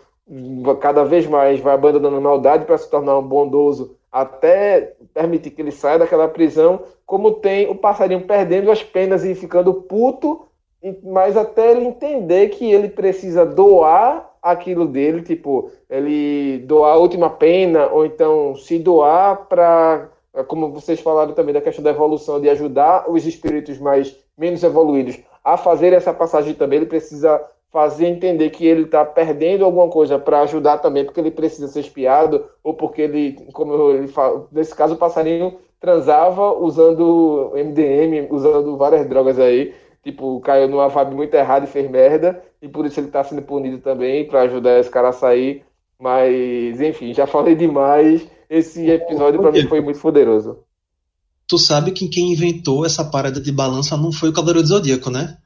cada 0.81 1.05
vez 1.05 1.27
mais 1.27 1.61
vai 1.61 1.75
abandonando 1.75 2.17
a 2.17 2.21
maldade 2.21 2.65
para 2.65 2.79
se 2.79 2.89
tornar 2.91 3.19
um 3.19 3.23
bondoso 3.23 3.97
até 4.11 4.95
permitir 5.15 5.51
que 5.51 5.63
ele 5.63 5.73
saia 5.73 5.99
daquela 5.99 6.29
prisão, 6.29 6.83
como 7.07 7.33
tem 7.33 7.69
o 7.71 7.75
passarinho 7.75 8.27
perdendo 8.27 8.71
as 8.71 8.83
penas 8.83 9.25
e 9.25 9.35
ficando 9.35 9.73
puto 9.75 10.47
mas 11.05 11.37
até 11.37 11.71
ele 11.71 11.85
entender 11.85 12.49
que 12.49 12.71
ele 12.71 12.89
precisa 12.89 13.47
doar 13.47 14.31
aquilo 14.43 14.87
dele, 14.87 15.23
tipo, 15.23 15.71
ele 15.89 16.59
doar 16.67 16.95
a 16.95 16.99
última 16.99 17.31
pena, 17.31 17.87
ou 17.87 18.05
então 18.05 18.57
se 18.57 18.79
doar 18.79 19.47
para, 19.47 20.11
como 20.49 20.73
vocês 20.73 21.01
falaram 21.01 21.33
também 21.33 21.55
da 21.55 21.61
questão 21.61 21.85
da 21.85 21.91
evolução, 21.91 22.41
de 22.41 22.49
ajudar 22.49 23.09
os 23.09 23.25
espíritos 23.25 23.79
mais 23.79 24.19
menos 24.37 24.65
evoluídos 24.65 25.21
a 25.45 25.57
fazer 25.57 25.93
essa 25.93 26.13
passagem 26.13 26.55
também, 26.55 26.79
ele 26.79 26.87
precisa 26.87 27.43
fazer 27.71 28.07
entender 28.07 28.51
que 28.51 28.67
ele 28.67 28.83
está 28.83 29.05
perdendo 29.05 29.65
alguma 29.65 29.89
coisa 29.89 30.19
para 30.19 30.43
ajudar 30.43 30.79
também, 30.79 31.05
porque 31.05 31.19
ele 31.19 31.31
precisa 31.31 31.69
ser 31.69 31.81
espiado, 31.81 32.45
ou 32.63 32.75
porque 32.75 33.03
ele, 33.03 33.33
como 33.53 33.91
ele 33.91 34.09
fala, 34.09 34.47
nesse 34.53 34.75
caso 34.75 34.95
o 34.95 34.99
passarinho 34.99 35.59
transava 35.81 36.53
usando 36.53 37.51
MDM, 37.55 38.29
usando 38.31 38.77
várias 38.77 39.07
drogas 39.09 39.39
aí, 39.39 39.75
tipo, 40.03 40.39
caiu 40.41 40.69
numa 40.69 40.89
vibe 40.89 41.15
muito 41.15 41.35
errada 41.35 41.65
e 41.65 41.69
fez 41.69 41.91
merda, 41.91 42.43
e 42.61 42.69
por 42.69 42.85
isso 42.85 43.01
ele 43.01 43.09
tá 43.09 43.25
sendo 43.25 43.43
punido 43.43 43.79
também, 43.79 44.27
para 44.27 44.43
ajudar 44.43 44.79
esse 44.79 44.91
cara 44.91 45.09
a 45.09 45.13
sair. 45.13 45.65
Mas, 45.99 46.81
enfim, 46.81 47.15
já 47.15 47.27
falei 47.27 47.55
demais. 47.55 48.29
Esse 48.51 48.91
episódio 48.91 49.41
para 49.41 49.53
mim 49.53 49.67
foi 49.69 49.81
muito 49.81 50.01
poderoso. 50.01 50.59
Tu 51.53 51.59
sabe 51.59 51.91
que 51.91 52.09
quem 52.09 52.33
inventou 52.33 52.87
essa 52.87 53.05
parada 53.05 53.39
de 53.39 53.53
balança 53.53 53.95
não 53.95 54.11
foi 54.11 54.31
o 54.31 54.33
Cavaleiro 54.33 54.63
do 54.63 54.69
Zodíaco, 54.69 55.11
né? 55.11 55.37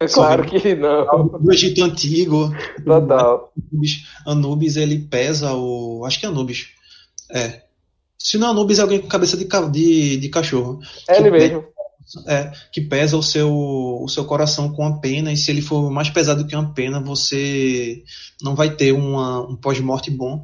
É 0.00 0.08
claro 0.08 0.44
que 0.44 0.74
não. 0.74 1.28
Do 1.28 1.52
Egito 1.52 1.84
Antigo. 1.84 2.52
Total. 2.84 3.52
Anubis, 3.72 4.08
Anubis, 4.26 4.76
ele 4.76 4.98
pesa 4.98 5.54
o. 5.54 6.04
Acho 6.04 6.18
que 6.18 6.26
é 6.26 6.28
Anubis. 6.28 6.70
É. 7.30 7.62
Se 8.18 8.36
não 8.36 8.48
é 8.48 8.50
Anubis, 8.50 8.80
é 8.80 8.82
alguém 8.82 8.98
com 8.98 9.06
cabeça 9.06 9.36
de, 9.36 9.46
de, 9.70 10.16
de 10.16 10.28
cachorro. 10.28 10.80
É 11.08 11.18
ele 11.18 11.30
mesmo. 11.30 11.64
É, 12.26 12.50
que 12.72 12.80
pesa 12.80 13.16
o 13.16 13.22
seu, 13.22 13.54
o 13.54 14.08
seu 14.08 14.24
coração 14.24 14.72
com 14.72 14.84
a 14.84 14.98
pena, 14.98 15.32
e 15.32 15.36
se 15.36 15.48
ele 15.52 15.62
for 15.62 15.92
mais 15.92 16.10
pesado 16.10 16.44
que 16.44 16.56
uma 16.56 16.74
pena, 16.74 17.00
você 17.00 18.02
não 18.42 18.56
vai 18.56 18.74
ter 18.74 18.90
uma, 18.90 19.48
um 19.48 19.54
pós-morte 19.54 20.10
bom. 20.10 20.42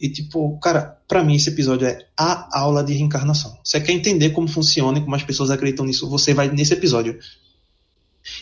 E, 0.00 0.08
tipo, 0.08 0.58
cara, 0.58 0.98
pra 1.08 1.24
mim 1.24 1.34
esse 1.34 1.48
episódio 1.48 1.86
é 1.86 2.06
a 2.16 2.60
aula 2.60 2.84
de 2.84 2.92
reencarnação. 2.92 3.56
Você 3.64 3.80
quer 3.80 3.92
entender 3.92 4.30
como 4.30 4.48
funciona 4.48 4.98
e 4.98 5.02
como 5.02 5.14
as 5.14 5.22
pessoas 5.22 5.50
acreditam 5.50 5.86
nisso, 5.86 6.08
você 6.08 6.34
vai 6.34 6.48
nesse 6.50 6.74
episódio. 6.74 7.18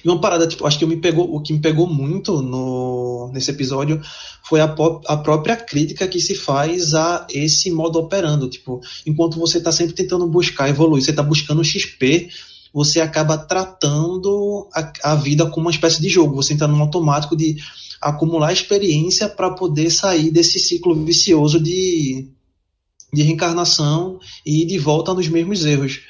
E 0.05 0.09
uma 0.09 0.20
parada, 0.20 0.46
tipo, 0.46 0.66
acho 0.66 0.78
que 0.78 0.86
me 0.86 0.96
pegou, 0.96 1.34
o 1.34 1.40
que 1.40 1.52
me 1.52 1.61
pegou 1.61 1.86
muito 1.86 2.40
no, 2.40 3.30
nesse 3.32 3.50
episódio 3.50 4.00
foi 4.42 4.61
a, 4.61 4.74
a 5.07 5.16
própria 5.16 5.57
crítica 5.57 6.09
que 6.09 6.20
se 6.20 6.34
faz 6.34 6.94
a 6.94 7.26
esse 7.30 7.70
modo 7.70 7.98
operando. 7.98 8.48
Tipo, 8.48 8.80
enquanto 9.07 9.38
você 9.38 9.59
está 9.59 9.70
sempre 9.70 9.94
tentando 9.94 10.26
buscar 10.26 10.68
evoluir, 10.68 11.02
você 11.02 11.11
está 11.11 11.22
buscando 11.22 11.62
XP, 11.62 12.30
você 12.72 13.00
acaba 13.00 13.38
tratando 13.38 14.68
a, 14.74 15.12
a 15.12 15.14
vida 15.14 15.46
como 15.50 15.66
uma 15.66 15.70
espécie 15.70 16.00
de 16.00 16.09
jogo. 16.09 16.34
Você 16.34 16.55
entra 16.55 16.66
num 16.66 16.80
automático 16.80 17.36
de 17.36 17.57
acumular 18.05 18.52
experiência 18.52 19.28
para 19.28 19.50
poder 19.50 19.90
sair 19.90 20.30
desse 20.30 20.59
ciclo 20.59 20.94
vicioso 21.05 21.59
de, 21.59 22.28
de 23.12 23.22
reencarnação 23.22 24.18
e 24.44 24.66
de 24.66 24.78
volta 24.78 25.14
nos 25.14 25.26
mesmos 25.26 25.64
erros. 25.64 26.02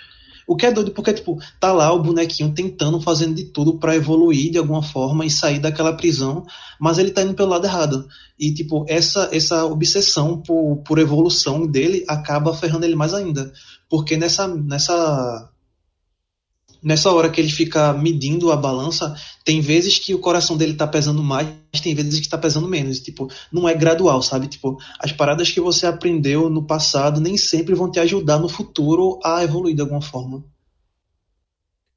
O 0.47 0.57
que 0.57 0.66
é 0.66 0.72
doido 0.72 0.90
porque, 0.90 1.12
tipo, 1.12 1.38
tá 1.59 1.72
lá 1.72 1.90
o 1.92 2.03
bonequinho 2.03 2.53
tentando, 2.53 3.01
fazendo 3.01 3.34
de 3.34 3.45
tudo 3.45 3.78
para 3.78 3.97
evoluir 3.97 4.51
de 4.51 4.59
alguma 4.59 4.82
forma 4.82 5.24
e 5.24 5.30
sair 5.30 5.59
daquela 5.59 5.97
prisão, 5.97 6.45
mas 6.78 6.99
ele 6.99 7.12
tá 7.12 7.22
indo 7.22 7.34
pelo 7.34 7.49
lado 7.49 7.64
errado. 7.64 8.07
E, 8.38 8.53
tipo, 8.53 8.84
essa, 8.88 9.30
essa 9.32 9.64
obsessão 9.64 10.42
por, 10.42 10.82
por 10.84 10.99
evolução 10.99 11.66
dele 11.66 12.05
acaba 12.09 12.53
ferrando 12.53 12.84
ele 12.84 12.97
mais 12.97 13.14
ainda. 13.14 13.53
Porque 13.88 14.16
nessa, 14.16 14.47
nessa, 14.47 15.49
nessa 16.85 17.11
hora 17.11 17.30
que 17.30 17.41
ele 17.41 17.49
fica 17.49 17.95
medindo 17.95 18.53
a 18.53 18.57
balança, 18.57 19.14
tem 19.43 19.61
vezes 19.61 19.99
que 19.99 20.14
o 20.14 20.18
coração 20.18 20.57
dele 20.57 20.74
tá 20.74 20.87
pesando 20.87 21.22
mais, 21.22 21.49
tem 21.82 21.95
vezes 21.95 22.20
que 22.20 22.28
tá 22.28 22.37
pesando 22.37 22.68
menos. 22.68 23.01
Tipo, 23.01 23.28
não 23.51 23.66
é 23.66 23.74
gradual, 23.74 24.20
sabe? 24.22 24.47
Tipo, 24.47 24.76
as 25.01 25.11
paradas 25.11 25.51
que 25.51 25.61
você 25.61 25.87
aprendeu 25.87 26.51
no 26.51 26.66
passado 26.66 27.20
nem 27.20 27.39
sempre 27.39 27.74
vão 27.74 27.91
te 27.91 27.99
ajudar 27.99 28.39
no 28.39 28.49
futuro 28.49 29.18
a 29.24 29.43
evoluir 29.43 29.74
de 29.74 29.80
alguma 29.80 30.03
forma. 30.03 30.45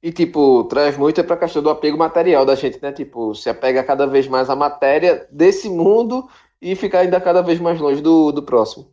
E, 0.02 0.12
tipo, 0.12 0.64
traz 0.66 0.98
muito 0.98 1.22
para 1.24 1.36
a 1.36 1.40
questão 1.40 1.62
do 1.62 1.70
apego 1.70 1.98
material 1.98 2.46
da 2.46 2.56
gente, 2.56 2.80
né? 2.82 2.94
Tipo, 2.94 3.36
se 3.36 3.50
apega 3.50 3.84
cada 3.84 4.08
vez 4.08 4.28
mais 4.28 4.50
à 4.50 4.56
matéria 4.56 5.28
desse 5.30 5.68
mundo 5.68 6.30
e 6.62 6.76
ficar 6.76 7.00
ainda 7.00 7.20
cada 7.20 7.42
vez 7.42 7.60
mais 7.60 7.80
longe 7.80 8.02
do, 8.02 8.32
do 8.32 8.42
próximo. 8.44 8.88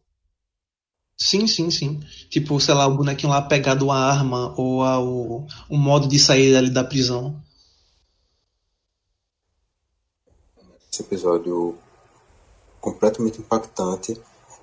Sim, 1.17 1.47
sim, 1.47 1.71
sim. 1.71 2.01
Tipo, 2.29 2.59
sei 2.61 2.75
lá, 2.75 2.87
o 2.87 2.97
bonequinho 2.97 3.33
lá 3.33 3.43
pegado 3.43 3.91
à 3.91 3.97
arma 3.97 4.55
ou 4.57 4.83
ao 4.83 5.47
o 5.69 5.77
modo 5.77 6.09
de 6.09 6.19
sair 6.19 6.57
ali 6.57 6.71
da 6.71 6.83
prisão. 6.83 7.41
Esse 10.93 11.03
episódio 11.03 11.79
completamente 12.81 13.41
impactante, 13.41 14.21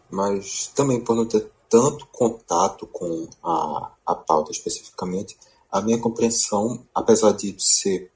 mas 0.09 0.67
também 0.67 1.03
por 1.03 1.15
não 1.15 1.25
ter 1.25 1.49
tanto 1.69 2.05
contato 2.07 2.85
com 2.87 3.29
a, 3.43 3.91
a 4.05 4.15
pauta 4.15 4.51
especificamente, 4.51 5.37
a 5.71 5.81
minha 5.81 5.97
compreensão, 5.97 6.85
apesar 6.93 7.31
de 7.31 7.55
ser 7.57 8.11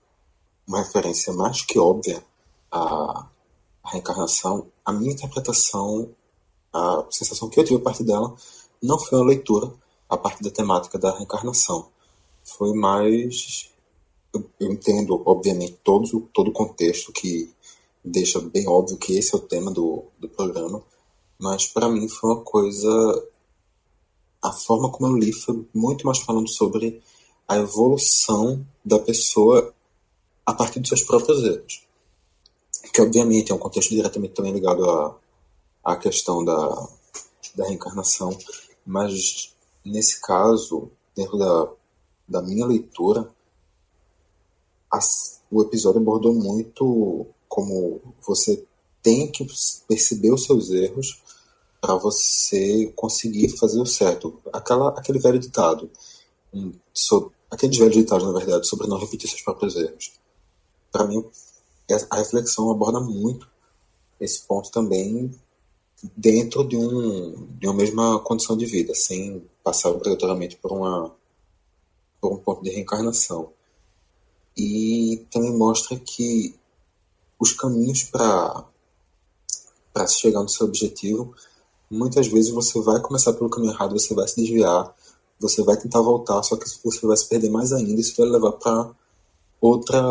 uma 0.67 0.79
referência 0.79 1.31
mais 1.31 1.61
que 1.61 1.79
óbvia 1.79 2.21
à, 2.69 3.27
à 3.81 3.89
reencarnação, 3.91 4.67
a 4.86 4.91
minha 4.91 5.13
interpretação, 5.13 6.13
a 6.76 7.05
sensação 7.09 7.47
que 7.47 7.57
eu 7.57 7.63
tive 7.63 7.80
a 7.80 7.84
partir 7.84 8.03
dela, 8.03 8.36
não 8.84 8.99
foi 8.99 9.17
uma 9.17 9.28
leitura 9.30 9.71
a 10.09 10.17
partir 10.17 10.43
da 10.43 10.51
temática 10.51 10.99
da 10.99 11.15
reencarnação. 11.15 11.88
Foi 12.43 12.73
mais. 12.73 13.71
Eu, 14.34 14.49
eu 14.59 14.71
entendo, 14.73 15.23
obviamente, 15.26 15.80
todo, 15.82 16.30
todo 16.34 16.49
o 16.49 16.53
contexto 16.53 17.13
que 17.13 17.49
deixa 18.03 18.41
bem 18.41 18.67
óbvio 18.67 18.97
que 18.97 19.17
esse 19.17 19.34
é 19.34 19.38
o 19.38 19.41
tema 19.41 19.71
do, 19.71 20.03
do 20.19 20.28
programa, 20.28 20.84
mas 21.39 21.65
para 21.65 21.88
mim 21.88 22.09
foi 22.09 22.32
uma 22.32 22.41
coisa. 22.41 23.23
A 24.41 24.51
forma 24.51 24.91
como 24.91 25.07
eu 25.07 25.17
li 25.17 25.32
foi 25.32 25.65
muito 25.73 26.05
mais 26.05 26.19
falando 26.19 26.49
sobre 26.49 27.01
a 27.47 27.57
evolução 27.57 28.65
da 28.84 28.99
pessoa 28.99 29.73
a 30.45 30.53
partir 30.53 30.82
dos 30.82 30.89
seus 30.89 31.03
próprios 31.03 31.41
erros. 31.41 31.84
Que, 32.93 33.01
obviamente, 33.01 33.51
é 33.51 33.55
um 33.55 33.59
contexto 33.59 33.89
diretamente 33.89 34.34
também 34.34 34.53
ligado 34.53 34.88
à, 34.88 35.17
à 35.86 35.95
questão 35.95 36.43
da, 36.43 36.88
da 37.55 37.65
reencarnação, 37.67 38.36
mas 38.86 39.53
nesse 39.86 40.19
caso, 40.19 40.89
dentro 41.15 41.38
da, 41.38 41.71
da 42.27 42.41
minha 42.41 42.65
leitura, 42.65 43.29
o 45.51 45.61
episódio 45.61 46.01
abordou 46.01 46.33
muito 46.33 47.27
como 47.47 48.01
você 48.25 48.65
tem 49.03 49.31
que 49.31 49.45
perceber 49.88 50.33
os 50.33 50.45
seus 50.45 50.71
erros 50.71 51.21
para 51.79 51.95
você 51.95 52.91
conseguir 52.95 53.49
fazer 53.49 53.79
o 53.79 53.86
certo. 53.86 54.39
Aquela, 54.51 54.89
aquele 54.89 55.19
velho 55.19 55.38
ditado, 55.38 55.89
um, 56.53 56.73
so- 56.93 57.31
aqueles 57.51 57.77
velhos 57.77 57.95
ditados, 57.95 58.25
na 58.25 58.33
verdade, 58.39 58.67
sobre 58.67 58.87
não 58.87 58.97
repetir 58.97 59.29
seus 59.29 59.41
próprios 59.41 59.75
erros. 59.75 60.13
Para 60.91 61.05
mim, 61.05 61.24
a 62.09 62.16
reflexão 62.17 62.71
aborda 62.71 62.99
muito 62.99 63.47
esse 64.20 64.41
ponto 64.41 64.71
também 64.71 65.32
dentro 66.16 66.67
de, 66.67 66.78
um, 66.78 67.47
de 67.58 67.67
uma 67.67 67.74
mesma 67.74 68.20
condição 68.20 68.58
de 68.58 68.66
vida, 68.66 68.93
sem 68.93 69.43
passar 69.63 69.89
obrigatoriamente 69.89 70.58
por, 70.58 70.72
uma, 70.72 71.16
por 72.22 72.34
um 72.34 72.38
ponto 72.38 72.63
de 72.63 72.70
reencarnação. 72.70 73.51
E 74.58 75.26
também 75.32 75.55
mostra 75.55 75.97
que 76.00 76.55
os 77.39 77.51
caminhos 77.54 78.04
para 78.04 78.66
se 80.08 80.20
chegar 80.20 80.42
no 80.42 80.50
seu 80.50 80.66
objetivo, 80.67 81.34
muitas 81.89 82.28
vezes 82.28 82.51
você 82.51 82.80
vai 82.82 83.01
começar 83.01 83.34
pelo 83.34 83.50
caminho 83.50 83.74
errado, 83.74 84.00
você 84.00 84.13
vai 84.13 84.28
se 84.28 84.36
desviar, 84.36 84.93
você 85.39 85.63
vai 85.63 85.78
tentar 85.78 86.01
voltar, 86.01 86.42
só 86.43 86.55
que 86.55 86.66
você 86.84 87.05
vai 87.05 87.17
se 87.17 87.28
perder 87.28 87.50
mais 87.50 87.74
ainda, 87.74 88.00
isso 88.00 88.16
vai 88.17 88.28
levar 88.28 88.54
para 88.54 88.92
outra 89.59 90.01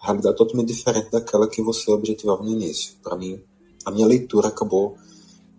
realidade 0.00 0.36
totalmente 0.36 0.68
diferente 0.68 1.10
daquela 1.10 1.48
que 1.48 1.62
você 1.62 1.90
objetivava 1.90 2.42
no 2.42 2.50
início. 2.50 2.94
Para 3.02 3.16
mim, 3.16 3.42
a 3.84 3.90
minha 3.90 4.06
leitura 4.06 4.48
acabou 4.48 4.96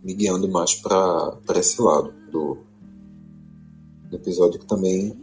me 0.03 0.13
guiando 0.13 0.49
mais 0.49 0.73
para 0.75 1.39
esse 1.55 1.81
lado 1.81 2.13
do, 2.31 2.57
do 4.09 4.15
episódio, 4.15 4.59
que 4.59 4.65
também 4.65 5.15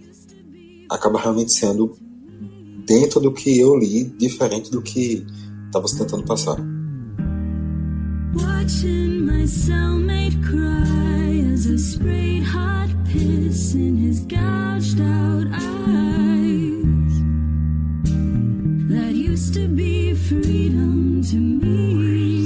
acaba 0.91 1.19
realmente 1.19 1.53
sendo 1.53 1.97
dentro 2.87 3.21
do 3.21 3.33
que 3.33 3.59
eu 3.59 3.77
li, 3.77 4.05
diferente 4.05 4.71
do 4.71 4.81
que 4.81 5.27
estava 5.67 5.87
se 5.87 5.99
tentando 5.99 6.25
passar. 6.25 6.57
Watching 8.35 9.27
my 9.27 9.47
cellmate 9.47 10.37
cry 10.43 11.53
as 11.53 11.67
I 11.67 11.77
sprayed 11.77 12.45
hot 12.45 12.89
piss 13.05 13.75
in 13.75 13.97
his 13.97 14.21
gouged 14.21 15.01
out 15.01 15.47
eyes. 15.53 16.79
That 18.91 19.15
used 19.15 19.55
to 19.55 19.69
be 19.69 20.15
freedom 20.15 21.21
to 21.31 21.37
me. 21.37 22.38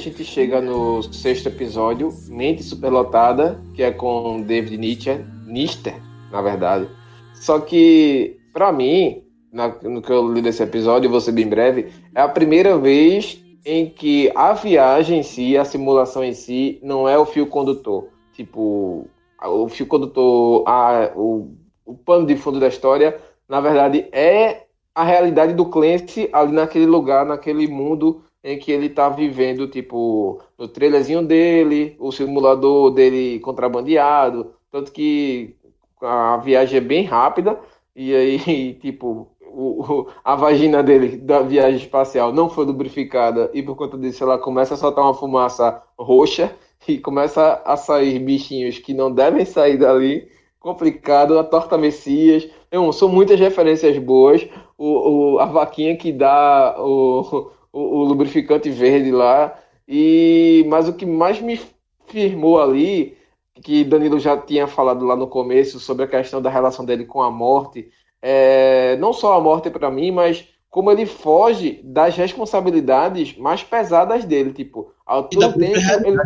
Gente 0.00 0.24
chega 0.24 0.60
no 0.60 1.02
sexto 1.02 1.46
episódio, 1.48 2.12
Mente 2.28 2.62
Superlotada, 2.62 3.60
que 3.74 3.82
é 3.82 3.90
com 3.90 4.40
David 4.42 4.76
Nietzsche, 4.78 5.20
Nister, 5.46 5.94
na 6.30 6.40
verdade. 6.42 6.88
Só 7.34 7.60
que, 7.60 8.36
pra 8.52 8.72
mim, 8.72 9.22
na- 9.52 9.74
no 9.82 10.02
que 10.02 10.10
eu 10.10 10.32
li 10.32 10.42
desse 10.42 10.62
episódio, 10.62 11.10
vou 11.10 11.20
ser 11.20 11.32
bem 11.32 11.46
breve, 11.48 11.88
é 12.14 12.20
a 12.20 12.28
primeira 12.28 12.76
vez 12.78 13.40
em 13.64 13.86
que 13.88 14.30
a 14.34 14.52
viagem 14.54 15.20
em 15.20 15.22
si, 15.22 15.56
a 15.56 15.64
simulação 15.64 16.24
em 16.24 16.32
si, 16.32 16.78
não 16.82 17.08
é 17.08 17.18
o 17.18 17.26
fio 17.26 17.46
condutor. 17.46 18.08
Tipo, 18.32 19.06
o 19.44 19.68
fio 19.68 19.86
condutor, 19.86 20.64
a, 20.66 21.12
o, 21.14 21.52
o 21.84 21.94
pano 21.94 22.26
de 22.26 22.36
fundo 22.36 22.58
da 22.58 22.68
história, 22.68 23.18
na 23.48 23.60
verdade, 23.60 24.06
é 24.12 24.62
a 24.94 25.04
realidade 25.04 25.52
do 25.54 25.66
Clancy 25.66 26.28
ali 26.32 26.52
naquele 26.52 26.86
lugar, 26.86 27.26
naquele 27.26 27.66
mundo 27.66 28.22
em 28.42 28.58
que 28.58 28.72
ele 28.72 28.88
tá 28.88 29.08
vivendo, 29.08 29.68
tipo, 29.68 30.40
no 30.58 30.66
trailerzinho 30.68 31.22
dele, 31.26 31.96
o 31.98 32.10
simulador 32.12 32.90
dele 32.90 33.38
contrabandeado, 33.40 34.54
tanto 34.70 34.92
que 34.92 35.56
a 36.00 36.36
viagem 36.38 36.78
é 36.78 36.80
bem 36.80 37.04
rápida, 37.04 37.58
e 37.94 38.14
aí, 38.14 38.74
tipo, 38.80 39.28
o, 39.52 40.06
a 40.24 40.34
vagina 40.36 40.82
dele 40.82 41.16
da 41.16 41.40
viagem 41.42 41.76
espacial 41.78 42.32
não 42.32 42.48
foi 42.48 42.64
lubrificada, 42.64 43.50
e 43.52 43.62
por 43.62 43.76
conta 43.76 43.98
disso 43.98 44.24
ela 44.24 44.38
começa 44.38 44.74
a 44.74 44.76
soltar 44.76 45.04
uma 45.04 45.14
fumaça 45.14 45.82
roxa, 45.98 46.54
e 46.88 46.98
começa 46.98 47.60
a 47.64 47.76
sair 47.76 48.18
bichinhos 48.18 48.78
que 48.78 48.94
não 48.94 49.12
devem 49.12 49.44
sair 49.44 49.76
dali, 49.76 50.28
complicado, 50.58 51.38
a 51.38 51.44
torta 51.44 51.76
Messias, 51.78 52.48
Não, 52.72 52.92
são 52.92 53.08
muitas 53.08 53.38
referências 53.40 53.98
boas, 53.98 54.46
o, 54.78 55.34
o- 55.34 55.38
a 55.38 55.46
vaquinha 55.46 55.96
que 55.96 56.12
dá 56.12 56.76
o, 56.78 57.50
o, 57.72 57.80
o 57.80 58.04
lubrificante 58.04 58.70
verde 58.70 59.10
lá, 59.10 59.58
e 59.86 60.64
mas 60.68 60.88
o 60.88 60.92
que 60.92 61.06
mais 61.06 61.40
me 61.40 61.60
firmou 62.06 62.60
ali 62.60 63.18
que 63.62 63.84
Danilo 63.84 64.18
já 64.18 64.36
tinha 64.36 64.66
falado 64.66 65.04
lá 65.04 65.14
no 65.14 65.26
começo 65.26 65.78
sobre 65.78 66.04
a 66.04 66.08
questão 66.08 66.40
da 66.40 66.50
relação 66.50 66.84
dele 66.84 67.04
com 67.04 67.22
a 67.22 67.30
morte, 67.30 67.90
é, 68.22 68.96
não 68.96 69.12
só 69.12 69.34
a 69.34 69.40
morte 69.40 69.70
para 69.70 69.90
mim, 69.90 70.10
mas 70.10 70.48
como 70.68 70.90
ele 70.90 71.04
foge 71.04 71.80
das 71.84 72.16
responsabilidades 72.16 73.36
mais 73.36 73.62
pesadas 73.62 74.24
dele, 74.24 74.52
tipo, 74.52 74.92
ao 75.04 75.28
todo 75.28 75.58
tempo 75.58 75.78
ele... 76.06 76.16
né? 76.16 76.24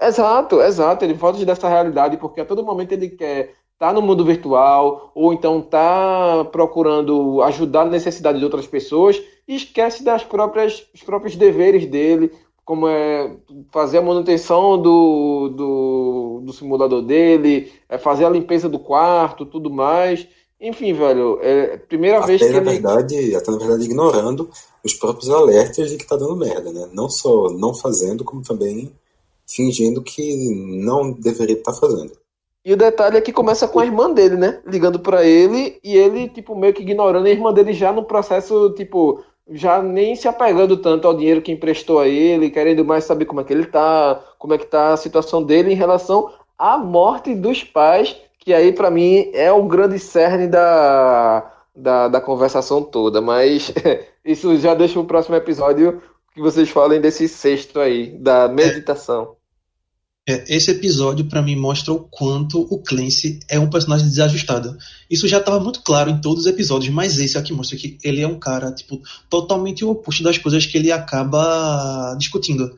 Exato, 0.00 0.60
exato, 0.60 1.04
ele 1.04 1.14
foge 1.14 1.44
dessa 1.44 1.68
realidade 1.68 2.16
porque 2.16 2.40
a 2.40 2.44
todo 2.44 2.64
momento 2.64 2.92
ele 2.92 3.08
quer 3.10 3.54
estar 3.82 3.92
no 3.92 4.00
mundo 4.00 4.24
virtual 4.24 5.10
ou 5.12 5.32
então 5.32 5.60
tá 5.60 6.46
procurando 6.52 7.42
ajudar 7.42 7.82
a 7.82 7.90
necessidade 7.90 8.38
de 8.38 8.44
outras 8.44 8.64
pessoas 8.64 9.20
e 9.48 9.56
esquece 9.56 10.04
das 10.04 10.22
próprias 10.22 10.86
os 10.94 11.02
próprios 11.02 11.34
deveres 11.34 11.84
dele, 11.86 12.30
como 12.64 12.86
é 12.86 13.36
fazer 13.72 13.98
a 13.98 14.02
manutenção 14.02 14.80
do, 14.80 15.48
do, 15.48 16.42
do 16.44 16.52
simulador 16.52 17.02
dele, 17.02 17.72
é 17.88 17.98
fazer 17.98 18.24
a 18.24 18.30
limpeza 18.30 18.68
do 18.68 18.78
quarto, 18.78 19.44
tudo 19.44 19.68
mais. 19.68 20.28
Enfim, 20.60 20.92
velho, 20.92 21.40
é 21.42 21.74
a 21.74 21.78
primeira 21.78 22.20
vez 22.20 22.40
Até 22.40 22.52
que 22.52 22.60
na 22.60 22.70
ele. 22.70 22.80
verdade, 22.80 23.34
até 23.34 23.50
na 23.50 23.58
verdade 23.58 23.84
ignorando 23.84 24.48
os 24.84 24.94
próprios 24.94 25.28
alertas 25.28 25.90
de 25.90 25.96
que 25.96 26.06
tá 26.06 26.14
dando 26.14 26.36
merda, 26.36 26.70
né? 26.72 26.88
Não 26.92 27.10
só 27.10 27.50
não 27.50 27.74
fazendo, 27.74 28.22
como 28.22 28.44
também 28.44 28.92
fingindo 29.44 30.00
que 30.00 30.54
não 30.84 31.10
deveria 31.10 31.56
estar 31.56 31.72
fazendo. 31.74 32.21
E 32.64 32.72
o 32.72 32.76
detalhe 32.76 33.16
é 33.16 33.20
que 33.20 33.32
começa 33.32 33.66
com 33.66 33.80
a 33.80 33.84
irmã 33.84 34.12
dele, 34.12 34.36
né? 34.36 34.60
Ligando 34.64 35.00
pra 35.00 35.24
ele 35.24 35.80
e 35.82 35.96
ele, 35.96 36.28
tipo, 36.28 36.54
meio 36.54 36.72
que 36.72 36.82
ignorando 36.82 37.26
a 37.26 37.30
irmã 37.30 37.52
dele 37.52 37.72
já 37.72 37.92
no 37.92 38.04
processo, 38.04 38.70
tipo, 38.70 39.24
já 39.50 39.82
nem 39.82 40.14
se 40.14 40.28
apegando 40.28 40.76
tanto 40.76 41.06
ao 41.06 41.16
dinheiro 41.16 41.42
que 41.42 41.50
emprestou 41.50 41.98
a 41.98 42.06
ele, 42.06 42.50
querendo 42.50 42.84
mais 42.84 43.04
saber 43.04 43.24
como 43.24 43.40
é 43.40 43.44
que 43.44 43.52
ele 43.52 43.66
tá, 43.66 44.20
como 44.38 44.54
é 44.54 44.58
que 44.58 44.66
tá 44.66 44.92
a 44.92 44.96
situação 44.96 45.42
dele 45.42 45.72
em 45.72 45.76
relação 45.76 46.30
à 46.56 46.78
morte 46.78 47.34
dos 47.34 47.64
pais, 47.64 48.16
que 48.38 48.54
aí 48.54 48.72
pra 48.72 48.90
mim 48.90 49.30
é 49.34 49.52
o 49.52 49.64
grande 49.64 49.98
cerne 49.98 50.46
da, 50.46 51.50
da, 51.74 52.08
da 52.08 52.20
conversação 52.20 52.82
toda. 52.82 53.20
Mas 53.20 53.72
isso 54.24 54.56
já 54.58 54.74
deixa 54.74 55.00
o 55.00 55.04
próximo 55.04 55.34
episódio 55.34 56.00
que 56.32 56.40
vocês 56.40 56.70
falem 56.70 57.00
desse 57.00 57.28
sexto 57.28 57.80
aí, 57.80 58.10
da 58.18 58.48
meditação. 58.48 59.36
É, 60.28 60.54
esse 60.54 60.70
episódio, 60.70 61.24
pra 61.24 61.42
mim, 61.42 61.56
mostra 61.56 61.92
o 61.92 61.98
quanto 61.98 62.60
o 62.60 62.78
Clancy 62.78 63.40
é 63.48 63.58
um 63.58 63.68
personagem 63.68 64.06
desajustado. 64.06 64.76
Isso 65.10 65.26
já 65.26 65.38
estava 65.38 65.58
muito 65.58 65.82
claro 65.82 66.10
em 66.10 66.20
todos 66.20 66.44
os 66.44 66.46
episódios, 66.46 66.94
mas 66.94 67.18
esse 67.18 67.36
aqui 67.36 67.52
mostra 67.52 67.76
que 67.76 67.98
ele 68.04 68.20
é 68.20 68.28
um 68.28 68.38
cara, 68.38 68.72
tipo, 68.72 69.00
totalmente 69.28 69.84
o 69.84 69.90
oposto 69.90 70.22
das 70.22 70.38
coisas 70.38 70.64
que 70.64 70.78
ele 70.78 70.92
acaba 70.92 72.14
discutindo. 72.16 72.72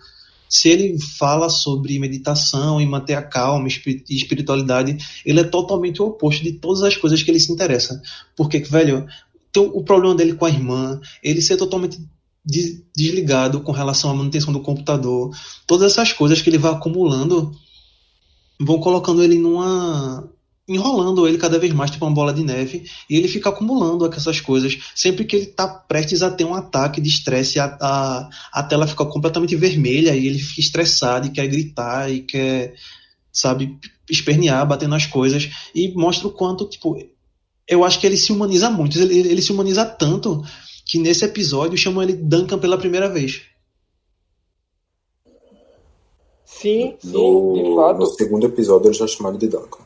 Se 0.48 0.70
ele 0.70 0.98
fala 1.18 1.50
sobre 1.50 1.98
meditação 1.98 2.80
e 2.80 2.86
manter 2.86 3.14
a 3.14 3.22
calma 3.22 3.68
e 3.68 4.14
espiritualidade, 4.14 4.96
ele 5.26 5.40
é 5.40 5.44
totalmente 5.44 6.00
o 6.00 6.06
oposto 6.06 6.42
de 6.42 6.52
todas 6.52 6.82
as 6.82 6.96
coisas 6.96 7.22
que 7.22 7.30
ele 7.30 7.40
se 7.40 7.52
interessa. 7.52 8.00
Porque, 8.34 8.58
velho, 8.60 9.06
tem 9.52 9.62
o 9.62 9.82
problema 9.82 10.14
dele 10.14 10.32
com 10.32 10.46
a 10.46 10.50
irmã, 10.50 10.98
ele 11.22 11.42
ser 11.42 11.58
totalmente 11.58 11.98
desligado 12.44 13.60
com 13.60 13.72
relação 13.72 14.10
à 14.10 14.14
manutenção 14.14 14.52
do 14.52 14.60
computador, 14.60 15.34
todas 15.66 15.92
essas 15.92 16.12
coisas 16.12 16.42
que 16.42 16.50
ele 16.50 16.58
vai 16.58 16.72
acumulando 16.72 17.52
vão 18.60 18.78
colocando 18.78 19.22
ele 19.22 19.38
numa. 19.38 20.28
enrolando 20.68 21.26
ele 21.26 21.38
cada 21.38 21.58
vez 21.58 21.72
mais, 21.72 21.90
tipo 21.90 22.04
uma 22.04 22.14
bola 22.14 22.32
de 22.32 22.44
neve, 22.44 22.84
e 23.08 23.16
ele 23.16 23.28
fica 23.28 23.48
acumulando 23.48 24.06
essas 24.12 24.40
coisas. 24.40 24.78
Sempre 24.94 25.24
que 25.24 25.36
ele 25.36 25.46
tá 25.46 25.66
prestes 25.66 26.22
a 26.22 26.30
ter 26.30 26.44
um 26.44 26.54
ataque 26.54 27.00
de 27.00 27.08
estresse, 27.08 27.58
a, 27.58 27.76
a, 27.80 28.30
a 28.52 28.62
tela 28.62 28.86
fica 28.86 29.04
completamente 29.06 29.56
vermelha 29.56 30.14
e 30.14 30.26
ele 30.26 30.38
fica 30.38 30.60
estressado 30.60 31.26
e 31.26 31.30
quer 31.30 31.46
gritar 31.46 32.10
e 32.12 32.20
quer, 32.20 32.74
sabe, 33.32 33.78
espernear, 34.08 34.66
bater 34.66 34.88
nas 34.88 35.06
coisas, 35.06 35.50
e 35.74 35.92
mostra 35.94 36.28
o 36.28 36.32
quanto, 36.32 36.68
tipo. 36.68 36.96
Eu 37.66 37.82
acho 37.82 37.98
que 37.98 38.06
ele 38.06 38.18
se 38.18 38.30
humaniza 38.30 38.68
muito, 38.68 38.98
ele, 38.98 39.20
ele 39.20 39.40
se 39.40 39.50
humaniza 39.50 39.86
tanto 39.86 40.44
que 40.84 40.98
nesse 40.98 41.24
episódio 41.24 41.76
chamam 41.78 42.02
ele 42.02 42.12
Duncan 42.14 42.58
pela 42.58 42.78
primeira 42.78 43.08
vez. 43.08 43.42
Sim, 46.44 46.94
sim, 47.00 47.08
de 47.10 47.12
No, 47.12 47.76
fato. 47.76 47.98
no 47.98 48.06
segundo 48.06 48.46
episódio 48.46 48.88
eles 48.88 48.96
já 48.96 49.06
chamaram 49.06 49.36
de 49.38 49.48
Duncan. 49.48 49.82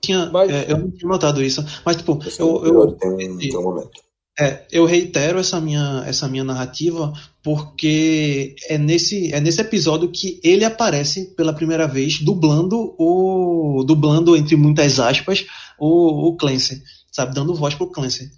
Tinha, 0.00 0.26
Mas- 0.30 0.50
é, 0.50 0.70
eu 0.70 0.78
não 0.78 0.90
tinha 0.90 1.08
notado 1.08 1.42
isso, 1.42 1.64
mas 1.84 1.96
tipo, 1.96 2.18
eu, 2.38 2.64
eu, 2.64 2.92
tem, 2.92 3.38
tem 3.38 3.56
um 3.56 3.62
momento. 3.62 3.90
é, 4.38 4.66
eu 4.70 4.84
reitero 4.84 5.38
essa 5.38 5.58
minha, 5.60 6.04
essa 6.06 6.28
minha 6.28 6.44
narrativa 6.44 7.12
porque 7.42 8.54
é 8.68 8.76
nesse, 8.76 9.32
é 9.32 9.40
nesse 9.40 9.60
episódio 9.62 10.10
que 10.10 10.38
ele 10.44 10.64
aparece 10.64 11.34
pela 11.34 11.54
primeira 11.54 11.86
vez 11.88 12.20
dublando 12.20 12.94
o 12.98 13.82
dublando 13.86 14.36
entre 14.36 14.56
muitas 14.56 15.00
aspas 15.00 15.46
o, 15.78 16.28
o 16.28 16.36
Clancy, 16.36 16.82
sabe, 17.14 17.32
dando 17.32 17.54
voz 17.54 17.74
pro 17.76 17.86
Clancy. 17.86 18.32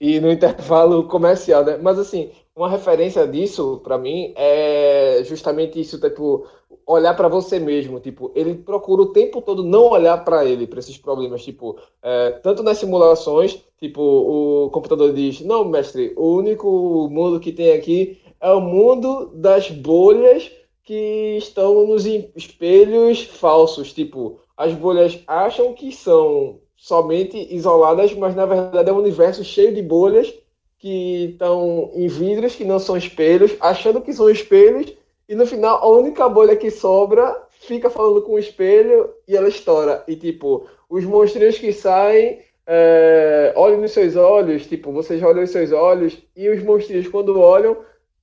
E 0.00 0.18
no 0.18 0.32
intervalo 0.32 1.04
comercial, 1.04 1.64
né? 1.64 1.76
Mas 1.76 1.98
assim, 1.98 2.30
uma 2.54 2.70
referência 2.70 3.26
disso 3.28 3.80
pra 3.84 3.98
mim 3.98 4.32
é 4.34 5.22
justamente 5.24 5.78
isso, 5.78 6.00
tipo, 6.00 6.46
olhar 6.86 7.14
pra 7.14 7.28
você 7.28 7.58
mesmo, 7.58 8.00
tipo, 8.00 8.32
ele 8.34 8.54
procura 8.54 9.02
o 9.02 9.12
tempo 9.12 9.42
todo 9.42 9.62
não 9.62 9.90
olhar 9.90 10.24
pra 10.24 10.44
ele, 10.44 10.66
pra 10.66 10.78
esses 10.78 10.96
problemas, 10.96 11.44
tipo, 11.44 11.78
é, 12.02 12.30
tanto 12.42 12.62
nas 12.62 12.78
simulações, 12.78 13.58
tipo, 13.78 14.00
o 14.02 14.70
computador 14.70 15.12
diz: 15.12 15.40
"Não, 15.42 15.64
mestre, 15.64 16.14
o 16.16 16.34
único 16.34 17.08
mundo 17.10 17.40
que 17.40 17.52
tem 17.52 17.72
aqui 17.72 18.18
é 18.40 18.50
o 18.52 18.60
mundo 18.60 19.32
das 19.34 19.70
bolhas 19.70 20.50
que 20.82 21.36
estão 21.38 21.86
nos 21.86 22.06
espelhos 22.06 23.24
falsos, 23.24 23.92
tipo, 23.92 24.38
as 24.56 24.72
bolhas 24.72 25.18
acham 25.26 25.74
que 25.74 25.90
são 25.92 26.60
somente 26.86 27.52
isoladas, 27.52 28.14
mas 28.14 28.36
na 28.36 28.46
verdade 28.46 28.88
é 28.88 28.92
um 28.92 28.98
universo 28.98 29.42
cheio 29.42 29.74
de 29.74 29.82
bolhas 29.82 30.32
que 30.78 31.30
estão 31.32 31.90
em 31.94 32.06
vidros 32.06 32.54
que 32.54 32.64
não 32.64 32.78
são 32.78 32.96
espelhos, 32.96 33.56
achando 33.58 34.00
que 34.00 34.12
são 34.12 34.30
espelhos, 34.30 34.94
e 35.28 35.34
no 35.34 35.44
final 35.44 35.82
a 35.82 35.88
única 35.88 36.28
bolha 36.28 36.54
que 36.54 36.70
sobra 36.70 37.42
fica 37.58 37.90
falando 37.90 38.22
com 38.22 38.34
o 38.34 38.38
espelho 38.38 39.10
e 39.26 39.36
ela 39.36 39.48
estoura. 39.48 40.04
E 40.06 40.14
tipo, 40.14 40.68
os 40.88 41.04
monstrinhos 41.04 41.58
que 41.58 41.72
saem 41.72 42.38
é, 42.64 43.52
olham 43.56 43.80
nos 43.80 43.90
seus 43.90 44.14
olhos, 44.14 44.64
tipo, 44.64 44.92
vocês 44.92 45.20
olham 45.24 45.40
nos 45.40 45.50
seus 45.50 45.72
olhos, 45.72 46.16
e 46.36 46.48
os 46.48 46.62
monstrinhos, 46.62 47.08
quando 47.08 47.40
olham, 47.40 47.78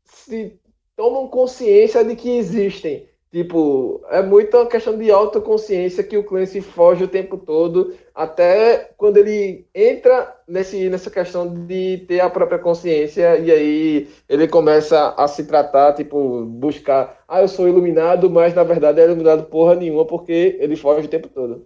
se 0.06 0.57
tomam 0.95 1.27
consciência 1.27 2.02
de 2.02 2.15
que 2.15 2.38
existem. 2.38 3.10
Tipo, 3.30 4.02
é 4.10 4.22
muito 4.22 4.56
uma 4.56 4.68
questão 4.68 4.95
de 4.95 5.10
autoconsciência 5.11 6.03
que 6.03 6.15
o 6.15 6.23
Clancy 6.23 6.61
foge 6.61 7.03
o 7.03 7.07
tempo 7.07 7.35
todo, 7.35 7.91
até 8.14 8.91
quando 8.95 9.18
ele 9.18 9.65
entra 9.73 10.35
nesse, 10.48 10.88
nessa 10.90 11.10
questão 11.10 11.65
de 11.65 12.06
ter 12.07 12.19
a 12.19 12.30
própria 12.30 12.60
consciência, 12.60 13.40
e 13.40 13.52
aí 13.52 14.10
ele 14.30 14.48
começa 14.48 15.10
a 15.18 15.27
se 15.27 15.45
tratar, 15.45 15.94
tipo, 15.94 16.45
buscar, 16.45 17.23
ah, 17.27 17.41
eu 17.41 17.48
sou 17.48 17.68
iluminado, 17.68 18.30
mas 18.30 18.53
na 18.53 18.64
verdade 18.64 19.02
é 19.02 19.06
iluminado 19.06 19.45
porra 19.45 19.76
nenhuma, 19.76 20.06
porque 20.06 20.57
ele 20.60 20.76
foge 20.76 21.07
o 21.07 21.10
tempo 21.10 21.27
todo. 21.27 21.65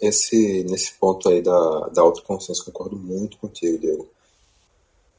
Esse, 0.00 0.64
nesse 0.70 0.92
ponto 0.98 1.28
aí 1.28 1.42
da, 1.42 1.88
da 1.92 2.02
autoconsciência, 2.02 2.64
concordo 2.64 2.96
muito 2.96 3.36
contigo, 3.38 3.78
Diego. 3.78 4.08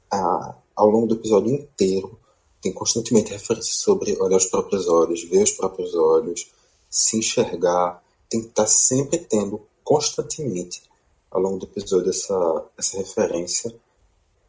Ah, 0.10 0.56
ao 0.76 0.88
longo 0.88 1.08
do 1.08 1.16
episódio 1.16 1.54
inteiro, 1.54 2.18
tem 2.62 2.72
constantemente 2.72 3.32
referências 3.32 3.76
sobre 3.76 4.16
olhar 4.22 4.38
os 4.38 4.46
próprios 4.46 4.88
olhos, 4.88 5.24
ver 5.24 5.44
os 5.44 5.52
próprios 5.52 5.96
olhos, 5.96 6.50
se 6.90 7.18
enxergar, 7.18 8.02
tem 8.30 8.42
que 8.42 8.48
estar 8.48 8.68
sempre 8.68 9.18
tendo 9.18 9.62
constantemente 9.84 10.84
ao 11.30 11.42
longo 11.42 11.60
do 11.60 11.66
episódio 11.66 12.10
essa, 12.10 12.66
essa 12.78 12.98
referência 12.98 13.74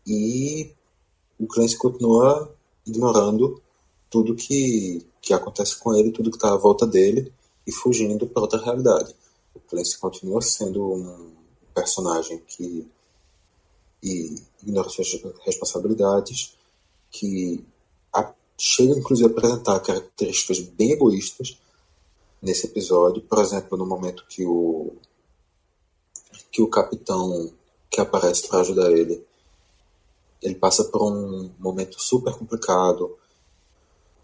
e 0.06 0.70
o 1.38 1.46
Clancy 1.46 1.76
continua 1.76 2.52
ignorando 2.86 3.62
tudo 4.10 4.34
que, 4.34 5.06
que 5.20 5.32
acontece 5.32 5.76
com 5.78 5.94
ele, 5.94 6.10
tudo 6.10 6.30
que 6.30 6.36
está 6.36 6.52
à 6.52 6.56
volta 6.56 6.86
dele 6.86 7.32
e 7.66 7.72
fugindo 7.72 8.26
para 8.26 8.42
outra 8.42 8.60
realidade. 8.60 9.14
O 9.54 9.60
Clancy 9.60 9.98
continua 9.98 10.42
sendo 10.42 10.92
um 10.92 11.32
personagem 11.74 12.42
que 12.46 12.86
ignora 14.02 14.88
suas 14.88 15.08
responsabilidades, 15.44 16.56
que 17.10 17.64
a, 18.12 18.32
chega 18.58 18.98
inclusive 18.98 19.28
a 19.28 19.32
apresentar 19.32 19.80
características 19.80 20.60
bem 20.60 20.92
egoístas 20.92 21.58
nesse 22.40 22.66
episódio, 22.66 23.22
por 23.22 23.38
exemplo, 23.38 23.78
no 23.78 23.86
momento 23.86 24.26
que 24.28 24.44
o 24.44 24.92
que 26.52 26.62
o 26.62 26.68
capitão 26.68 27.52
que 27.90 28.00
aparece 28.00 28.46
para 28.46 28.60
ajudar 28.60 28.92
ele, 28.92 29.24
ele 30.40 30.54
passa 30.54 30.84
por 30.84 31.02
um 31.02 31.50
momento 31.58 32.00
super 32.00 32.34
complicado, 32.34 33.16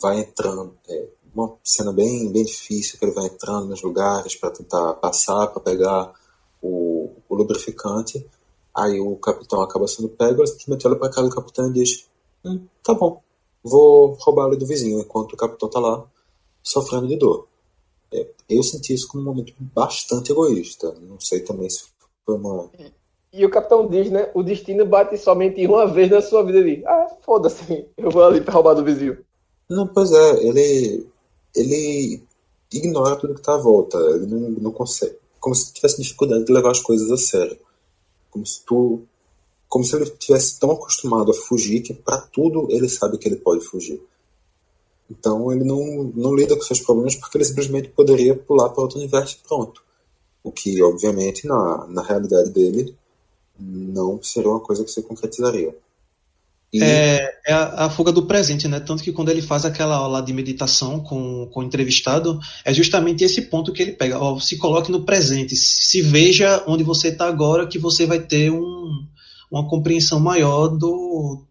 vai 0.01 0.21
entrando, 0.21 0.77
é 0.89 1.09
uma 1.35 1.57
cena 1.65 1.93
bem 1.93 2.31
bem 2.31 2.45
difícil 2.45 2.99
que 2.99 3.05
ele 3.05 3.13
vai 3.13 3.27
entrando 3.27 3.67
nos 3.67 3.83
lugares 3.83 4.37
para 4.37 4.51
tentar 4.51 4.95
passar, 4.95 5.49
para 5.49 5.61
pegar 5.61 6.13
o, 6.63 7.11
o 7.29 7.35
lubrificante 7.35 8.25
Aí 8.79 9.01
o 9.01 9.17
capitão 9.17 9.61
acaba 9.61 9.89
sendo 9.89 10.09
pego, 10.09 10.41
ele 10.41 10.47
simplesmente 10.47 10.87
olha 10.87 10.97
pra 10.97 11.11
cara 11.11 11.27
do 11.27 11.35
capitão 11.35 11.69
e 11.69 11.73
diz: 11.73 12.07
hum, 12.45 12.65
tá 12.81 12.95
bom, 12.95 13.21
vou 13.61 14.17
roubar 14.21 14.47
ali 14.47 14.57
do 14.57 14.67
vizinho, 14.67 15.01
enquanto 15.01 15.33
o 15.33 15.37
capitão 15.37 15.69
tá 15.69 15.81
lá 15.81 16.07
sofrendo 16.63 17.09
de 17.09 17.17
dor. 17.17 17.49
É, 18.13 18.31
eu 18.49 18.63
senti 18.63 18.95
isso 18.95 19.09
como 19.09 19.23
um 19.23 19.27
momento 19.27 19.53
bastante 19.59 20.31
egoísta. 20.31 20.95
Não 21.01 21.19
sei 21.19 21.41
também 21.41 21.69
se 21.69 21.87
foi 22.29 22.35
uma. 22.35 22.71
E 23.33 23.45
o 23.47 23.51
capitão 23.51 23.89
diz, 23.89 24.11
né? 24.11 24.31
O 24.35 24.43
destino 24.43 24.85
bate 24.85 25.17
somente 25.17 25.67
uma 25.67 25.87
vez 25.87 26.11
na 26.11 26.21
sua 26.21 26.45
vida 26.45 26.59
ali. 26.59 26.83
Ah, 26.87 27.07
foda-se, 27.23 27.87
eu 27.97 28.11
vou 28.11 28.23
ali 28.23 28.43
pra 28.43 28.53
roubar 28.53 28.75
do 28.75 28.85
vizinho. 28.85 29.19
Não, 29.69 29.87
pois 29.87 30.13
é, 30.13 30.47
ele. 30.47 31.07
Ele 31.57 32.23
ignora 32.71 33.17
tudo 33.17 33.35
que 33.35 33.41
tá 33.41 33.55
à 33.55 33.59
volta. 33.59 33.97
Ele 33.99 34.27
não, 34.27 34.51
não 34.51 34.71
consegue. 34.71 35.17
Como 35.41 35.55
se 35.55 35.73
tivesse 35.73 36.03
dificuldade 36.03 36.45
de 36.45 36.53
levar 36.53 36.71
as 36.71 36.81
coisas 36.81 37.11
a 37.11 37.17
sério. 37.17 37.59
Como 38.31 38.45
se 38.45 38.63
tu, 38.65 39.01
como 39.67 39.85
se 39.85 39.97
ele 39.97 40.05
tivesse 40.11 40.61
tão 40.61 40.73
acostumado 40.73 41.31
a 41.31 41.35
fugir 41.35 41.81
que 41.81 41.95
para 41.95 42.19
tudo 42.19 42.69
ele 42.71 42.89
sabe 42.89 43.17
que 43.17 43.27
ele 43.27 43.37
pode 43.37 43.65
fugir. 43.65 44.03
Então 45.11 45.51
ele 45.51 45.65
não, 45.65 46.13
não 46.15 46.35
lida 46.35 46.55
com 46.55 46.63
seus 46.63 46.81
problemas 46.81 47.17
porque 47.17 47.39
ele 47.39 47.45
simplesmente 47.45 47.89
poderia 47.89 48.37
pular 48.37 48.69
para 48.69 48.83
outro 48.83 48.99
universo 48.99 49.39
e 49.43 49.49
pronto. 49.49 49.83
O 50.49 50.53
que, 50.53 50.83
obviamente, 50.83 51.47
na, 51.47 51.87
na 51.89 52.03
realidade 52.03 52.49
dele, 52.51 52.97
não 53.59 54.23
seria 54.23 54.51
uma 54.51 54.61
coisa 54.61 54.83
que 54.83 54.91
se 54.91 55.03
concretizaria. 55.03 55.75
E... 56.73 56.83
É, 56.83 57.31
é 57.47 57.53
a, 57.53 57.87
a, 57.87 57.91
fuga 57.91 58.11
do 58.11 58.27
presente, 58.27 58.67
né? 58.67 58.81
Tanto 58.81 59.03
que 59.03 59.13
quando 59.13 59.31
ele 59.31 59.43
faz 59.43 59.67
aquela 59.67 59.97
aula 59.97 60.23
de 60.23 60.33
meditação 60.33 61.01
com, 61.01 61.47
com 61.53 61.61
o 61.61 61.63
entrevistado, 61.63 62.39
é 62.65 62.73
justamente 62.73 63.25
esse 63.25 63.43
ponto 63.43 63.73
que 63.73 63.83
ele 63.83 63.93
pega. 63.93 64.19
Ó, 64.19 64.39
se 64.41 64.57
coloque 64.57 64.91
no 64.91 65.05
presente, 65.05 65.55
se 65.55 66.01
veja 66.01 66.63
onde 66.67 66.83
você 66.83 67.09
está 67.09 67.27
agora, 67.27 67.67
que 67.67 67.79
você 67.79 68.07
vai 68.07 68.21
ter 68.21 68.51
um, 68.51 69.07
uma 69.51 69.69
compreensão 69.69 70.19
maior 70.19 70.69
do, 70.69 71.43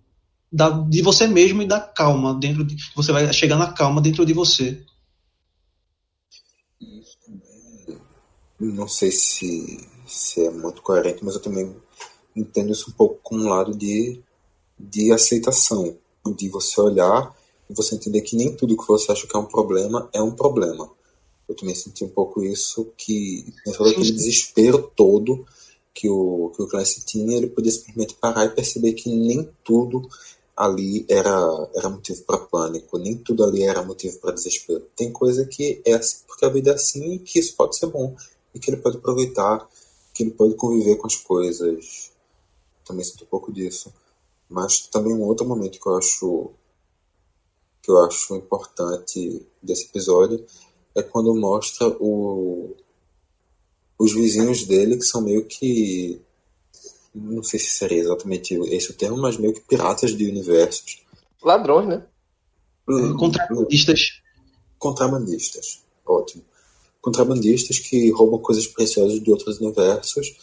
da, 0.51 0.69
de 0.69 1.01
você 1.03 1.27
mesmo 1.27 1.61
e 1.61 1.67
da 1.67 1.79
calma 1.79 2.33
dentro 2.33 2.63
de, 2.63 2.75
você 2.95 3.11
vai 3.11 3.31
chegar 3.31 3.57
na 3.57 3.67
calma 3.67 4.01
dentro 4.01 4.25
de 4.25 4.33
você. 4.33 4.83
Não 8.59 8.87
sei 8.87 9.11
se, 9.11 9.79
se 10.07 10.45
é 10.45 10.49
muito 10.49 10.81
coerente, 10.81 11.23
mas 11.23 11.35
eu 11.35 11.41
também 11.41 11.75
entendo 12.35 12.71
isso 12.71 12.89
um 12.89 12.93
pouco 12.93 13.19
com 13.21 13.35
um 13.35 13.49
lado 13.49 13.75
de 13.75 14.21
de 14.79 15.11
aceitação, 15.11 15.97
de 16.35 16.49
você 16.49 16.79
olhar 16.79 17.35
e 17.69 17.73
você 17.73 17.95
entender 17.95 18.21
que 18.21 18.35
nem 18.35 18.55
tudo 18.55 18.77
que 18.77 18.87
você 18.87 19.11
acha 19.11 19.25
que 19.25 19.35
é 19.35 19.39
um 19.39 19.45
problema 19.45 20.09
é 20.13 20.21
um 20.21 20.31
problema. 20.31 20.89
Eu 21.47 21.55
também 21.55 21.73
senti 21.73 22.03
um 22.03 22.09
pouco 22.09 22.43
isso, 22.43 22.91
que 22.97 23.45
dentro 23.65 23.85
daquele 23.85 24.11
desespero 24.11 24.91
todo 24.95 25.45
que 25.93 26.09
o, 26.09 26.51
que 26.55 26.61
o 26.61 26.67
Clancy 26.67 27.03
tinha, 27.05 27.37
ele 27.37 27.47
podia 27.47 27.71
simplesmente 27.71 28.13
parar 28.15 28.45
e 28.45 28.49
perceber 28.49 28.93
que 28.93 29.09
nem 29.09 29.49
tudo 29.63 30.07
ali 30.55 31.05
era, 31.09 31.69
era 31.73 31.89
motivo 31.89 32.21
para 32.23 32.37
pânico, 32.37 32.97
nem 32.97 33.15
tudo 33.15 33.43
ali 33.43 33.63
era 33.63 33.81
motivo 33.81 34.19
para 34.19 34.33
desespero. 34.33 34.85
Tem 34.95 35.11
coisa 35.11 35.45
que 35.45 35.81
é 35.85 35.93
assim 35.93 36.19
porque 36.27 36.45
a 36.45 36.49
vida 36.49 36.71
é 36.71 36.73
assim 36.75 37.13
e 37.13 37.19
que 37.19 37.39
isso 37.39 37.55
pode 37.55 37.77
ser 37.77 37.87
bom, 37.87 38.15
e 38.57 38.59
que 38.59 38.71
ele 38.71 38.81
pode 38.81 38.97
aproveitar, 38.97 39.69
que 40.13 40.23
ele 40.23 40.31
pode 40.31 40.55
conviver 40.55 40.95
com 40.97 41.05
as 41.05 41.15
coisas. 41.15 42.11
Também 42.83 43.05
sinto 43.05 43.23
um 43.23 43.27
pouco 43.27 43.53
disso. 43.53 43.93
Mas 44.49 44.87
também 44.87 45.13
um 45.13 45.23
outro 45.23 45.47
momento 45.47 45.79
que 45.79 45.87
eu 45.87 45.95
acho 45.95 46.51
que 47.81 47.91
eu 47.91 48.03
acho 48.03 48.35
importante 48.35 49.47
desse 49.63 49.85
episódio 49.85 50.45
é 50.93 51.01
quando 51.01 51.33
mostra 51.33 51.87
o, 51.87 52.75
os 53.97 54.13
vizinhos 54.13 54.65
dele 54.65 54.97
que 54.97 55.05
são 55.05 55.21
meio 55.21 55.45
que 55.45 56.19
não 57.15 57.41
sei 57.41 57.59
se 57.59 57.69
seria 57.69 57.99
exatamente 57.99 58.53
esse 58.55 58.91
o 58.91 58.93
termo, 58.93 59.17
mas 59.17 59.37
meio 59.37 59.53
que 59.53 59.61
piratas 59.61 60.15
de 60.15 60.29
universos. 60.29 61.03
Ladrões, 61.41 61.87
né? 61.87 62.05
Contrabandistas. 63.17 64.21
Contrabandistas, 64.77 65.83
ótimo. 66.05 66.43
Contrabandistas 67.07 67.79
que 67.79 68.11
roubam 68.11 68.37
coisas 68.37 68.67
preciosas 68.67 69.23
de 69.23 69.31
outros 69.31 69.61
universos, 69.61 70.35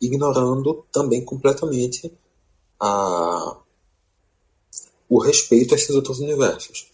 ignorando 0.00 0.82
também 0.90 1.22
completamente 1.22 2.10
a, 2.80 3.58
o 5.10 5.18
respeito 5.18 5.74
a 5.74 5.76
esses 5.76 5.94
outros 5.94 6.18
universos, 6.18 6.86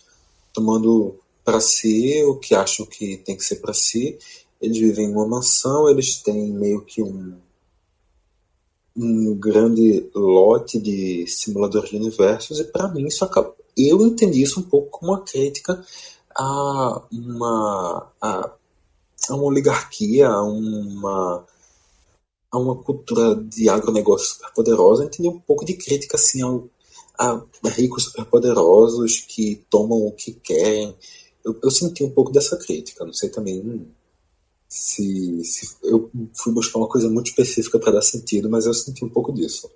tomando 0.52 1.20
para 1.44 1.60
si 1.60 2.20
o 2.24 2.34
que 2.34 2.52
acham 2.52 2.84
que 2.84 3.16
tem 3.18 3.36
que 3.36 3.44
ser 3.44 3.60
para 3.60 3.72
si. 3.72 4.18
Eles 4.60 4.78
vivem 4.78 5.06
em 5.06 5.12
uma 5.12 5.28
mansão, 5.28 5.88
eles 5.88 6.16
têm 6.16 6.52
meio 6.52 6.84
que 6.84 7.00
um, 7.00 7.36
um 8.96 9.36
grande 9.36 10.10
lote 10.16 10.80
de 10.80 11.28
simuladores 11.28 11.90
de 11.90 11.96
universos, 11.96 12.58
e 12.58 12.64
para 12.64 12.88
mim 12.88 13.06
isso 13.06 13.24
acaba. 13.24 13.54
Eu 13.76 14.04
entendi 14.04 14.42
isso 14.42 14.58
um 14.58 14.64
pouco 14.64 14.98
como 14.98 15.12
uma 15.12 15.20
crítica 15.20 15.80
a 16.34 17.02
uma, 17.12 18.12
a, 18.20 18.52
a 19.28 19.34
uma 19.34 19.44
oligarquia, 19.44 20.28
a 20.28 20.42
uma 20.42 21.46
a 22.50 22.58
uma 22.58 22.76
cultura 22.76 23.34
de 23.34 23.68
agronegócio 23.70 24.34
super 24.34 24.52
poderosa, 24.52 25.04
entendi 25.04 25.26
um 25.26 25.40
pouco 25.40 25.64
de 25.64 25.72
crítica 25.72 26.16
assim, 26.16 26.42
ao, 26.42 26.68
a 27.18 27.42
ricos 27.70 28.04
superpoderosos 28.04 29.20
que 29.20 29.64
tomam 29.70 30.06
o 30.06 30.12
que 30.12 30.32
querem. 30.32 30.94
Eu, 31.42 31.58
eu, 31.62 31.70
senti 31.70 32.04
um 32.04 32.10
pouco 32.10 32.30
dessa 32.30 32.58
crítica. 32.58 33.04
Não 33.04 33.12
sei 33.14 33.30
também 33.30 33.86
se, 34.68 35.42
se 35.44 35.76
eu 35.82 36.10
fui 36.34 36.52
buscar 36.52 36.78
uma 36.78 36.88
coisa 36.88 37.08
muito 37.08 37.28
específica 37.28 37.78
para 37.78 37.92
dar 37.92 38.02
sentido, 38.02 38.50
mas 38.50 38.66
eu 38.66 38.74
senti 38.74 39.04
um 39.04 39.08
pouco 39.08 39.32
disso. 39.32 39.70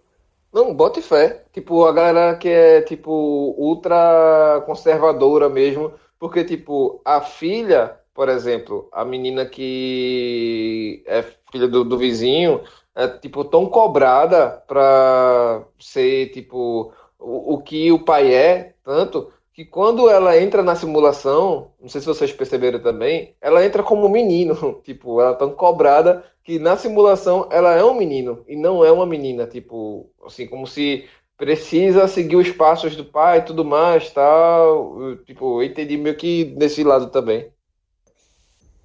Não, 0.52 0.74
bote 0.74 1.00
fé. 1.00 1.44
Tipo, 1.52 1.84
a 1.84 1.92
galera 1.92 2.36
que 2.36 2.48
é, 2.48 2.82
tipo, 2.82 3.10
ultra 3.58 4.62
conservadora 4.66 5.48
mesmo, 5.48 5.92
porque, 6.18 6.44
tipo, 6.44 7.00
a 7.04 7.20
filha 7.20 7.98
por 8.16 8.30
exemplo, 8.30 8.88
a 8.92 9.04
menina 9.04 9.44
que 9.44 11.02
é 11.06 11.22
filha 11.52 11.68
do, 11.68 11.84
do 11.84 11.98
vizinho 11.98 12.62
é 12.94 13.06
tipo 13.06 13.44
tão 13.44 13.66
cobrada 13.66 14.64
para 14.66 15.66
ser 15.78 16.30
tipo 16.30 16.94
o, 17.18 17.54
o 17.54 17.62
que 17.62 17.92
o 17.92 18.02
pai 18.02 18.34
é, 18.34 18.74
tanto 18.82 19.30
que 19.52 19.66
quando 19.66 20.08
ela 20.08 20.38
entra 20.40 20.62
na 20.62 20.74
simulação, 20.74 21.72
não 21.80 21.88
sei 21.88 22.00
se 22.00 22.06
vocês 22.06 22.32
perceberam 22.32 22.78
também, 22.78 23.34
ela 23.40 23.64
entra 23.64 23.82
como 23.82 24.08
menino, 24.08 24.80
tipo, 24.84 25.20
ela 25.20 25.32
é 25.32 25.34
tão 25.34 25.50
cobrada 25.50 26.24
que 26.42 26.58
na 26.58 26.76
simulação 26.76 27.48
ela 27.50 27.74
é 27.74 27.84
um 27.84 27.94
menino 27.94 28.44
e 28.48 28.56
não 28.56 28.84
é 28.84 28.90
uma 28.92 29.06
menina, 29.06 29.46
tipo, 29.46 30.10
assim, 30.24 30.46
como 30.46 30.66
se 30.66 31.06
precisa 31.36 32.08
seguir 32.08 32.36
os 32.36 32.50
passos 32.50 32.96
do 32.96 33.04
pai 33.04 33.38
e 33.38 33.42
tudo 33.42 33.64
mais, 33.64 34.10
tal, 34.10 35.16
tipo, 35.26 35.62
eu 35.62 35.66
entendi 35.66 35.96
meio 35.98 36.16
que 36.16 36.44
desse 36.44 36.82
lado 36.84 37.10
também 37.10 37.50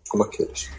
como 0.09 0.23
aqueles. 0.23 0.69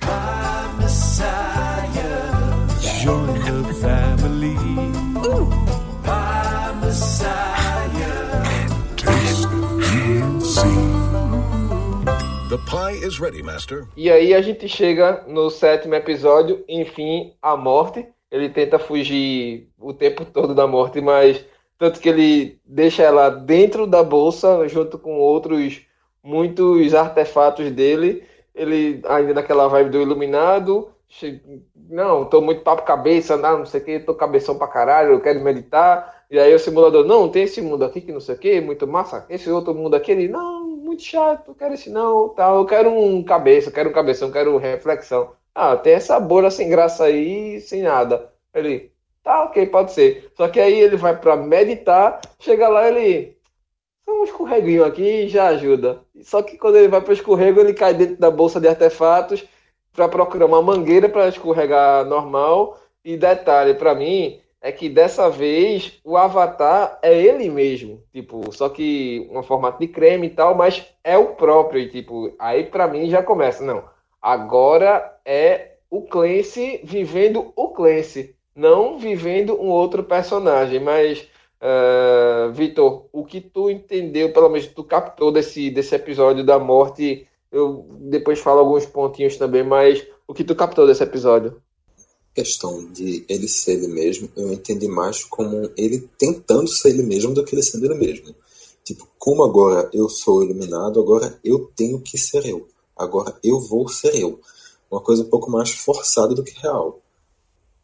The 12.48 12.58
pie 12.68 13.06
is 13.06 13.18
ready, 13.18 13.42
master. 13.42 13.86
E 13.96 14.10
aí 14.10 14.34
a 14.34 14.42
gente 14.42 14.68
chega 14.68 15.24
no 15.26 15.50
sétimo 15.50 15.94
episódio, 15.94 16.64
enfim, 16.68 17.34
a 17.40 17.56
morte. 17.56 18.06
Ele 18.30 18.48
tenta 18.48 18.78
fugir 18.78 19.68
o 19.78 19.92
tempo 19.92 20.24
todo 20.24 20.54
da 20.54 20.66
morte, 20.66 21.00
mas 21.00 21.44
Tanto 21.82 21.98
que 21.98 22.08
ele 22.08 22.60
deixa 22.64 23.02
ela 23.02 23.28
dentro 23.28 23.88
da 23.88 24.04
bolsa, 24.04 24.68
junto 24.68 24.96
com 24.96 25.18
outros 25.18 25.82
muitos 26.22 26.94
artefatos 26.94 27.72
dele. 27.72 28.22
Ele 28.54 29.00
ainda 29.06 29.34
naquela 29.34 29.68
vibe 29.68 29.90
do 29.90 30.02
iluminado. 30.02 30.92
Não, 31.90 32.24
tô 32.24 32.40
muito 32.40 32.62
papo 32.62 32.82
cabeça, 32.82 33.36
não, 33.36 33.58
não 33.58 33.66
sei 33.66 33.80
o 33.80 33.84
que, 33.84 34.00
tô 34.00 34.14
cabeção 34.14 34.56
pra 34.56 34.66
caralho, 34.66 35.12
eu 35.12 35.20
quero 35.20 35.40
meditar. 35.40 36.24
E 36.30 36.38
aí 36.38 36.54
o 36.54 36.58
simulador, 36.58 37.04
não, 37.04 37.28
tem 37.28 37.42
esse 37.42 37.60
mundo 37.60 37.84
aqui 37.84 38.00
que 38.00 38.12
não 38.12 38.20
sei 38.20 38.34
o 38.34 38.38
que, 38.38 38.60
muito 38.60 38.86
massa. 38.86 39.26
Esse 39.28 39.50
outro 39.50 39.74
mundo 39.74 39.94
aqui, 39.94 40.12
ele, 40.12 40.28
não, 40.28 40.66
muito 40.68 41.02
chato, 41.02 41.54
quero 41.54 41.74
esse 41.74 41.90
não, 41.90 42.30
tal. 42.30 42.56
Eu 42.58 42.66
quero 42.66 42.90
um 42.90 43.22
cabeça, 43.22 43.70
quero 43.70 43.90
um 43.90 43.92
cabeção, 43.92 44.30
quero 44.30 44.56
reflexão. 44.56 45.32
Ah, 45.54 45.76
tem 45.76 45.92
essa 45.94 46.18
bolha 46.18 46.50
sem 46.50 46.68
graça 46.70 47.04
aí, 47.04 47.60
sem 47.60 47.82
nada. 47.82 48.32
Ele, 48.54 48.90
tá, 49.22 49.44
ok, 49.44 49.66
pode 49.66 49.92
ser. 49.92 50.32
Só 50.34 50.48
que 50.48 50.58
aí 50.60 50.80
ele 50.80 50.96
vai 50.96 51.18
pra 51.18 51.36
meditar, 51.36 52.20
chega 52.38 52.68
lá, 52.68 52.88
ele, 52.88 53.36
um 54.06 54.24
escorreguinho 54.24 54.84
aqui 54.84 55.28
já 55.28 55.48
ajuda. 55.48 56.00
Só 56.22 56.42
que 56.42 56.56
quando 56.56 56.76
ele 56.76 56.88
vai 56.88 57.00
pro 57.00 57.12
escorrego, 57.12 57.60
ele 57.60 57.74
cai 57.74 57.94
dentro 57.94 58.16
da 58.16 58.30
bolsa 58.30 58.60
de 58.60 58.68
artefatos 58.68 59.44
para 59.92 60.08
procurar 60.08 60.46
uma 60.46 60.62
mangueira 60.62 61.08
para 61.08 61.28
escorregar 61.28 62.04
normal. 62.04 62.78
E 63.04 63.16
detalhe 63.16 63.74
para 63.74 63.94
mim 63.94 64.40
é 64.60 64.70
que 64.70 64.88
dessa 64.88 65.28
vez 65.28 66.00
o 66.04 66.16
avatar 66.16 66.98
é 67.02 67.12
ele 67.12 67.50
mesmo, 67.50 68.00
tipo, 68.12 68.52
só 68.52 68.68
que 68.68 69.28
um 69.32 69.42
formato 69.42 69.80
de 69.80 69.88
creme 69.88 70.28
e 70.28 70.30
tal, 70.30 70.54
mas 70.54 70.86
é 71.02 71.18
o 71.18 71.34
próprio 71.34 71.80
e 71.80 71.88
tipo, 71.88 72.32
aí 72.38 72.64
para 72.64 72.86
mim 72.86 73.10
já 73.10 73.22
começa, 73.24 73.64
não. 73.64 73.82
Agora 74.20 75.18
é 75.24 75.72
o 75.90 76.02
Clancy 76.02 76.80
vivendo 76.84 77.52
o 77.56 77.70
Clancy, 77.70 78.36
não 78.54 78.98
vivendo 78.98 79.60
um 79.60 79.66
outro 79.66 80.04
personagem, 80.04 80.78
mas 80.78 81.28
Uh, 81.62 82.50
Vitor, 82.52 83.06
o 83.12 83.24
que 83.24 83.40
tu 83.40 83.70
entendeu, 83.70 84.32
pelo 84.32 84.48
menos 84.48 84.66
tu 84.66 84.82
captou 84.82 85.30
desse, 85.30 85.70
desse 85.70 85.94
episódio 85.94 86.44
da 86.44 86.58
morte, 86.58 87.26
eu 87.52 87.86
depois 88.00 88.40
falo 88.40 88.58
alguns 88.58 88.84
pontinhos 88.84 89.36
também, 89.36 89.62
mas 89.62 90.04
o 90.26 90.34
que 90.34 90.42
tu 90.42 90.56
captou 90.56 90.86
desse 90.86 91.04
episódio? 91.04 91.62
questão 92.34 92.90
de 92.90 93.24
ele 93.28 93.46
ser 93.46 93.72
ele 93.72 93.88
mesmo, 93.88 94.28
eu 94.36 94.52
entendi 94.52 94.88
mais 94.88 95.24
como 95.24 95.70
ele 95.76 96.08
tentando 96.18 96.68
ser 96.68 96.90
ele 96.90 97.02
mesmo 97.02 97.34
do 97.34 97.44
que 97.44 97.54
ele 97.54 97.62
sendo 97.62 97.84
ele 97.84 97.94
mesmo. 97.94 98.34
Tipo, 98.84 99.06
como 99.18 99.44
agora 99.44 99.88
eu 99.92 100.08
sou 100.08 100.42
iluminado, 100.42 100.98
agora 100.98 101.38
eu 101.44 101.70
tenho 101.76 102.00
que 102.00 102.18
ser 102.18 102.44
eu. 102.46 102.66
Agora 102.96 103.38
eu 103.44 103.60
vou 103.60 103.88
ser 103.88 104.14
eu. 104.16 104.40
Uma 104.90 105.00
coisa 105.00 105.22
um 105.22 105.28
pouco 105.28 105.50
mais 105.50 105.70
forçada 105.70 106.34
do 106.34 106.42
que 106.42 106.58
real. 106.58 107.00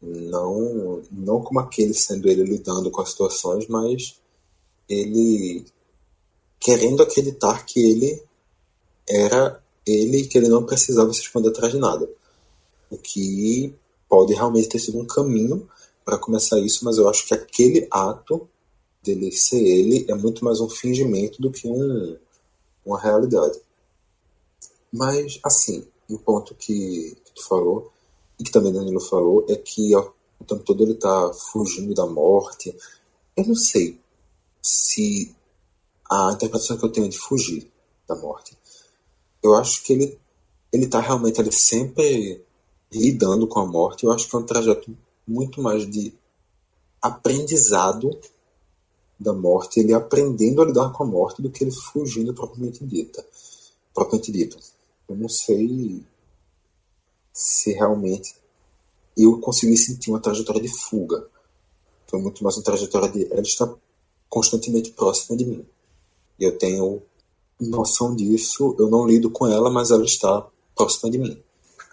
Não, 0.01 1.01
não 1.11 1.41
como 1.41 1.59
aquele 1.59 1.93
sendo 1.93 2.29
ele 2.29 2.43
lidando 2.43 2.89
com 2.89 3.01
as 3.01 3.09
situações, 3.09 3.67
mas 3.67 4.19
ele 4.87 5.65
querendo 6.59 7.03
acreditar 7.03 7.65
que 7.65 7.79
ele 7.79 8.23
era 9.07 9.61
ele 9.85 10.27
que 10.27 10.37
ele 10.37 10.47
não 10.47 10.65
precisava 10.65 11.11
se 11.13 11.21
esconder 11.21 11.49
atrás 11.49 11.73
de 11.73 11.79
nada. 11.79 12.09
O 12.89 12.97
que 12.97 13.73
pode 14.07 14.33
realmente 14.33 14.69
ter 14.69 14.79
sido 14.79 14.99
um 14.99 15.05
caminho 15.05 15.67
para 16.03 16.17
começar 16.17 16.59
isso, 16.59 16.83
mas 16.85 16.97
eu 16.97 17.07
acho 17.07 17.27
que 17.27 17.33
aquele 17.33 17.87
ato 17.91 18.47
dele 19.03 19.31
ser 19.31 19.61
ele 19.61 20.05
é 20.09 20.15
muito 20.15 20.43
mais 20.43 20.59
um 20.59 20.69
fingimento 20.69 21.41
do 21.41 21.51
que 21.51 21.67
um, 21.67 22.17
uma 22.85 22.99
realidade. 22.99 23.59
Mas, 24.91 25.39
assim, 25.43 25.85
um 26.09 26.17
ponto 26.17 26.55
que, 26.55 27.15
que 27.23 27.31
tu 27.35 27.47
falou, 27.47 27.91
e 28.39 28.43
que 28.43 28.51
também 28.51 28.71
Danilo 28.71 29.01
falou, 29.01 29.45
é 29.49 29.55
que 29.55 29.93
ó, 29.95 30.11
o 30.39 30.45
tempo 30.45 30.63
todo 30.63 30.83
ele 30.83 30.95
tá 30.95 31.33
fugindo 31.33 31.93
da 31.93 32.05
morte. 32.05 32.73
Eu 33.35 33.45
não 33.45 33.55
sei 33.55 33.99
se 34.61 35.35
a 36.09 36.31
interpretação 36.33 36.77
que 36.77 36.85
eu 36.85 36.91
tenho 36.91 37.07
é 37.07 37.09
de 37.09 37.17
fugir 37.17 37.69
da 38.07 38.15
morte. 38.15 38.57
Eu 39.43 39.55
acho 39.55 39.83
que 39.83 39.93
ele, 39.93 40.19
ele 40.71 40.87
tá 40.87 40.99
realmente 40.99 41.39
ali 41.39 41.51
sempre 41.51 42.43
lidando 42.91 43.47
com 43.47 43.59
a 43.59 43.65
morte, 43.65 44.03
eu 44.03 44.11
acho 44.11 44.27
que 44.27 44.35
é 44.35 44.39
um 44.39 44.45
trajeto 44.45 44.97
muito 45.27 45.61
mais 45.61 45.87
de 45.89 46.11
aprendizado 47.01 48.17
da 49.19 49.33
morte, 49.33 49.79
ele 49.79 49.93
aprendendo 49.93 50.61
a 50.61 50.65
lidar 50.65 50.91
com 50.91 51.03
a 51.03 51.05
morte 51.05 51.41
do 51.41 51.51
que 51.51 51.63
ele 51.63 51.71
fugindo 51.71 52.33
propriamente 52.33 52.83
dita. 52.85 53.23
Propriamente 53.93 54.31
dito. 54.31 54.57
Eu 55.07 55.15
não 55.15 55.29
sei 55.29 56.03
se 57.33 57.73
realmente 57.73 58.35
eu 59.17 59.39
consegui 59.39 59.77
sentir 59.77 60.09
uma 60.09 60.19
trajetória 60.19 60.61
de 60.61 60.69
fuga. 60.69 61.27
Foi 62.07 62.19
muito 62.21 62.43
mais 62.43 62.57
uma 62.57 62.63
trajetória 62.63 63.09
de 63.09 63.31
ela 63.31 63.41
está 63.41 63.71
constantemente 64.29 64.91
próxima 64.91 65.37
de 65.37 65.45
mim. 65.45 65.65
Eu 66.39 66.57
tenho 66.57 67.01
noção 67.59 68.15
disso, 68.15 68.75
eu 68.79 68.89
não 68.89 69.05
lido 69.05 69.29
com 69.29 69.47
ela, 69.47 69.69
mas 69.69 69.91
ela 69.91 70.05
está 70.05 70.47
próxima 70.75 71.11
de 71.11 71.17
mim 71.17 71.43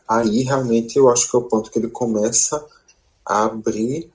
aí 0.08 0.42
realmente 0.42 0.96
eu 0.96 1.08
acho 1.08 1.28
que 1.28 1.36
é 1.36 1.38
o 1.38 1.42
ponto 1.42 1.70
que 1.70 1.78
ele 1.78 1.88
começa 1.88 2.64
a 3.24 3.44
abrir 3.44 4.10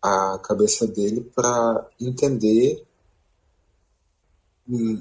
a 0.00 0.38
cabeça 0.38 0.86
dele 0.86 1.20
para 1.34 1.86
entender 2.00 2.84
hum, 4.68 5.00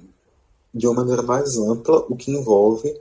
de 0.73 0.87
uma 0.87 0.95
maneira 0.95 1.21
mais 1.21 1.57
ampla 1.57 2.05
o 2.09 2.15
que 2.15 2.31
envolve 2.31 2.99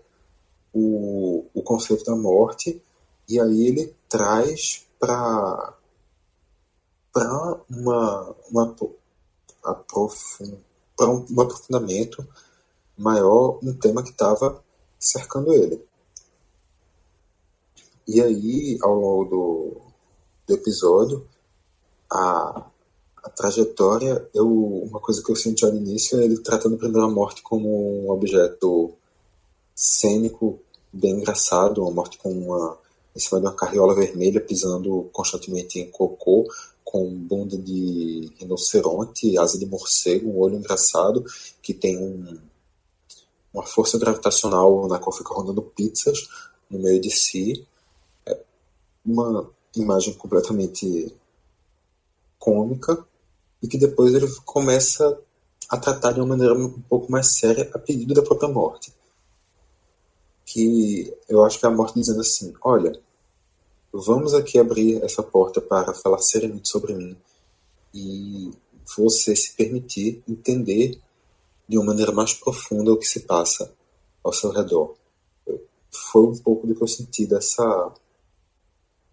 o, 0.72 1.46
o 1.54 1.62
conceito 1.62 2.04
da 2.04 2.14
morte 2.14 2.82
e 3.28 3.40
aí 3.40 3.66
ele 3.66 3.94
traz 4.08 4.86
para 4.98 5.74
para 7.12 7.60
uma, 7.68 8.36
uma 8.50 8.76
aprofund, 9.64 10.58
para 10.96 11.10
um, 11.10 11.26
um 11.28 11.40
aprofundamento 11.40 12.26
maior 12.96 13.58
um 13.62 13.72
tema 13.74 14.02
que 14.02 14.10
estava 14.10 14.62
cercando 14.98 15.52
ele. 15.52 15.82
E 18.06 18.20
aí, 18.20 18.78
ao 18.82 18.94
longo 18.94 19.24
do, 19.24 19.80
do 20.46 20.54
episódio, 20.54 21.26
a, 22.10 22.66
a 23.22 23.30
trajetória, 23.30 24.28
eu, 24.34 24.46
uma 24.48 25.00
coisa 25.00 25.22
que 25.22 25.30
eu 25.30 25.36
senti 25.36 25.64
ao 25.64 25.74
início 25.74 26.20
é 26.20 26.24
ele 26.24 26.38
tratando 26.38 26.76
primeiro 26.76 27.06
a 27.06 27.10
morte 27.10 27.42
como 27.42 28.04
um 28.04 28.10
objeto 28.10 28.94
cênico, 29.80 30.60
bem 30.92 31.12
engraçado, 31.12 31.80
uma 31.80 31.90
morte 31.90 32.18
com 32.18 32.30
uma, 32.30 32.76
em 33.16 33.18
cima 33.18 33.40
de 33.40 33.46
uma 33.46 33.54
carriola 33.54 33.94
vermelha, 33.94 34.38
pisando 34.38 35.08
constantemente 35.10 35.78
em 35.80 35.90
cocô, 35.90 36.46
com 36.84 37.08
bunda 37.10 37.56
de 37.56 38.30
rinoceronte, 38.38 39.38
asa 39.38 39.58
de 39.58 39.64
morcego, 39.64 40.28
um 40.28 40.38
olho 40.38 40.56
engraçado, 40.56 41.24
que 41.62 41.72
tem 41.72 41.96
um, 41.96 42.38
uma 43.54 43.64
força 43.64 43.98
gravitacional 43.98 44.86
na 44.86 44.98
qual 44.98 45.16
fica 45.16 45.32
rodando 45.32 45.62
pizzas 45.62 46.28
no 46.68 46.78
meio 46.78 47.00
de 47.00 47.10
si, 47.10 47.66
uma 49.04 49.48
imagem 49.74 50.12
completamente 50.12 51.10
cômica 52.38 53.02
e 53.62 53.68
que 53.68 53.78
depois 53.78 54.12
ele 54.14 54.28
começa 54.44 55.18
a 55.70 55.78
tratar 55.78 56.12
de 56.12 56.20
uma 56.20 56.26
maneira 56.26 56.52
um 56.52 56.82
pouco 56.82 57.10
mais 57.10 57.38
séria 57.38 57.70
a 57.72 57.78
pedido 57.78 58.12
da 58.12 58.22
própria 58.22 58.48
morte. 58.48 58.92
Que 60.52 61.16
eu 61.28 61.44
acho 61.44 61.60
que 61.60 61.66
é 61.66 61.68
a 61.68 61.72
morte 61.72 61.94
dizendo 61.94 62.20
assim: 62.20 62.52
olha, 62.62 63.00
vamos 63.92 64.34
aqui 64.34 64.58
abrir 64.58 65.02
essa 65.02 65.22
porta 65.22 65.60
para 65.60 65.94
falar 65.94 66.18
seriamente 66.18 66.68
sobre 66.68 66.92
mim 66.94 67.16
e 67.94 68.50
você 68.96 69.36
se 69.36 69.54
permitir 69.54 70.22
entender 70.28 71.00
de 71.68 71.78
uma 71.78 71.86
maneira 71.86 72.10
mais 72.10 72.34
profunda 72.34 72.92
o 72.92 72.96
que 72.96 73.06
se 73.06 73.20
passa 73.20 73.72
ao 74.24 74.32
seu 74.32 74.50
redor. 74.50 74.96
Foi 75.90 76.24
um 76.24 76.36
pouco 76.38 76.66
do 76.66 76.74
que 76.74 76.82
eu 76.82 76.88
senti 76.88 77.26
dessa 77.26 77.94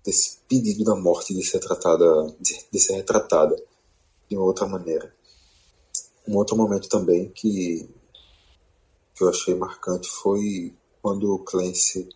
desse 0.03 0.37
pedido 0.47 0.85
da 0.85 0.95
morte 0.95 1.33
de 1.33 1.43
ser 1.43 1.59
tratada, 1.59 2.33
de, 2.39 2.79
ser 2.79 2.93
retratada 2.93 3.61
de 4.29 4.37
outra 4.37 4.65
maneira. 4.65 5.13
Um 6.25 6.37
outro 6.37 6.55
momento 6.55 6.87
também 6.87 7.29
que, 7.29 7.89
que 9.13 9.21
eu 9.21 9.27
achei 9.27 9.53
marcante 9.53 10.07
foi 10.07 10.73
quando 11.07 11.33
o 11.33 11.39
Clancy 11.39 12.09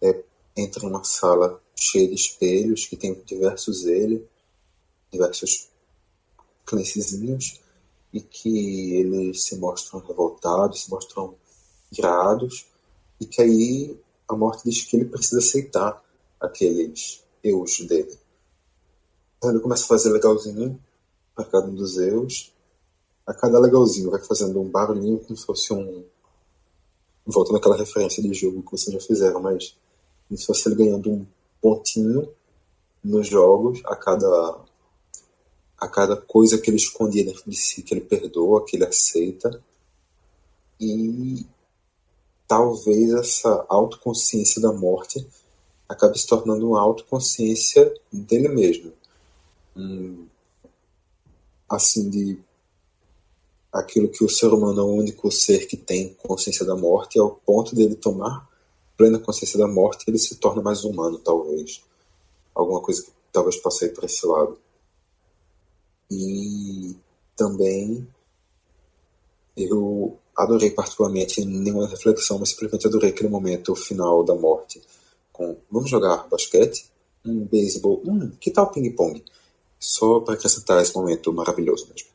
é, 0.00 0.22
entra 0.56 0.84
numa 0.84 1.02
sala 1.02 1.60
cheia 1.74 2.06
de 2.06 2.14
espelhos 2.14 2.86
que 2.86 2.96
tem 2.96 3.12
diversos 3.26 3.86
ele, 3.86 4.24
diversos 5.10 5.68
Clancyzinhos, 6.64 7.60
e 8.12 8.20
que 8.20 8.94
eles 8.94 9.42
se 9.42 9.56
mostram 9.56 9.98
revoltados, 9.98 10.84
se 10.84 10.90
mostram 10.92 11.34
irados, 11.90 12.66
e 13.20 13.26
que 13.26 13.42
aí 13.42 13.98
a 14.28 14.36
morte 14.36 14.62
diz 14.62 14.84
que 14.84 14.96
ele 14.96 15.06
precisa 15.06 15.40
aceitar 15.40 16.00
aqueles 16.40 17.24
eus 17.42 17.80
dele. 17.80 18.16
Então 19.38 19.50
ele 19.50 19.58
começa 19.58 19.82
a 19.82 19.88
fazer 19.88 20.10
legalzinho 20.10 20.80
para 21.34 21.46
cada 21.46 21.66
um 21.66 21.74
dos 21.74 21.98
eus. 21.98 22.52
A 23.26 23.34
cada 23.34 23.58
legalzinho 23.58 24.08
vai 24.08 24.22
fazendo 24.22 24.60
um 24.60 24.68
barulhinho 24.68 25.18
como 25.18 25.36
se 25.36 25.44
fosse 25.44 25.72
um. 25.72 26.04
Voltando 27.26 27.56
àquela 27.56 27.76
referência 27.76 28.22
de 28.22 28.32
jogo 28.34 28.62
que 28.62 28.72
vocês 28.72 28.92
já 28.92 29.00
fizeram, 29.00 29.40
mas 29.40 29.76
se 30.30 30.46
fosse 30.46 30.68
ele 30.68 30.76
ganhando 30.76 31.10
um 31.10 31.26
pontinho 31.60 32.28
nos 33.02 33.26
jogos 33.26 33.80
a 33.84 33.96
cada, 33.96 34.58
a 35.78 35.88
cada 35.88 36.16
coisa 36.16 36.58
que 36.58 36.70
ele 36.70 36.76
escondia 36.76 37.24
dentro 37.24 37.42
de 37.46 37.56
si, 37.56 37.82
que 37.82 37.94
ele 37.94 38.02
perdoa, 38.02 38.64
que 38.64 38.76
ele 38.76 38.84
aceita. 38.84 39.62
E 40.80 41.46
talvez 42.46 43.12
essa 43.12 43.64
autoconsciência 43.68 44.60
da 44.60 44.72
morte 44.72 45.26
acabe 45.88 46.18
se 46.18 46.26
tornando 46.26 46.68
uma 46.68 46.80
autoconsciência 46.80 47.92
dele 48.12 48.48
mesmo. 48.48 48.92
Um, 49.76 50.26
assim, 51.68 52.08
de 52.08 52.38
aquilo 53.72 54.08
que 54.08 54.24
o 54.24 54.28
ser 54.28 54.48
humano 54.48 54.80
é 54.80 54.84
o 54.84 54.94
único 54.94 55.30
ser 55.30 55.66
que 55.66 55.76
tem 55.76 56.14
consciência 56.14 56.64
da 56.64 56.76
morte, 56.76 57.18
ao 57.18 57.30
ponto 57.30 57.74
dele 57.74 57.94
tomar 57.94 58.48
plena 59.00 59.18
consciência 59.18 59.58
da 59.58 59.66
morte, 59.66 60.04
ele 60.08 60.18
se 60.18 60.36
torna 60.36 60.60
mais 60.60 60.84
humano, 60.84 61.18
talvez. 61.18 61.82
Alguma 62.54 62.82
coisa 62.82 63.02
que 63.02 63.10
talvez 63.32 63.56
passe 63.56 63.88
por 63.88 64.04
esse 64.04 64.26
lado. 64.26 64.58
E 66.10 66.94
também 67.34 68.06
eu 69.56 70.18
adorei 70.36 70.70
particularmente, 70.70 71.42
nenhuma 71.44 71.88
reflexão, 71.88 72.38
mas 72.38 72.50
simplesmente 72.50 72.86
adorei 72.86 73.08
aquele 73.08 73.30
momento 73.30 73.74
final 73.74 74.22
da 74.22 74.34
morte. 74.34 74.82
Com 75.32 75.56
vamos 75.70 75.88
jogar 75.88 76.28
basquete, 76.28 76.86
um 77.24 77.46
beisebol, 77.46 78.02
hum, 78.06 78.32
que 78.38 78.50
tal 78.50 78.70
ping-pong? 78.70 79.24
Só 79.78 80.20
para 80.20 80.34
acrescentar 80.34 80.82
esse 80.82 80.94
momento 80.94 81.32
maravilhoso 81.32 81.88
mesmo. 81.88 82.08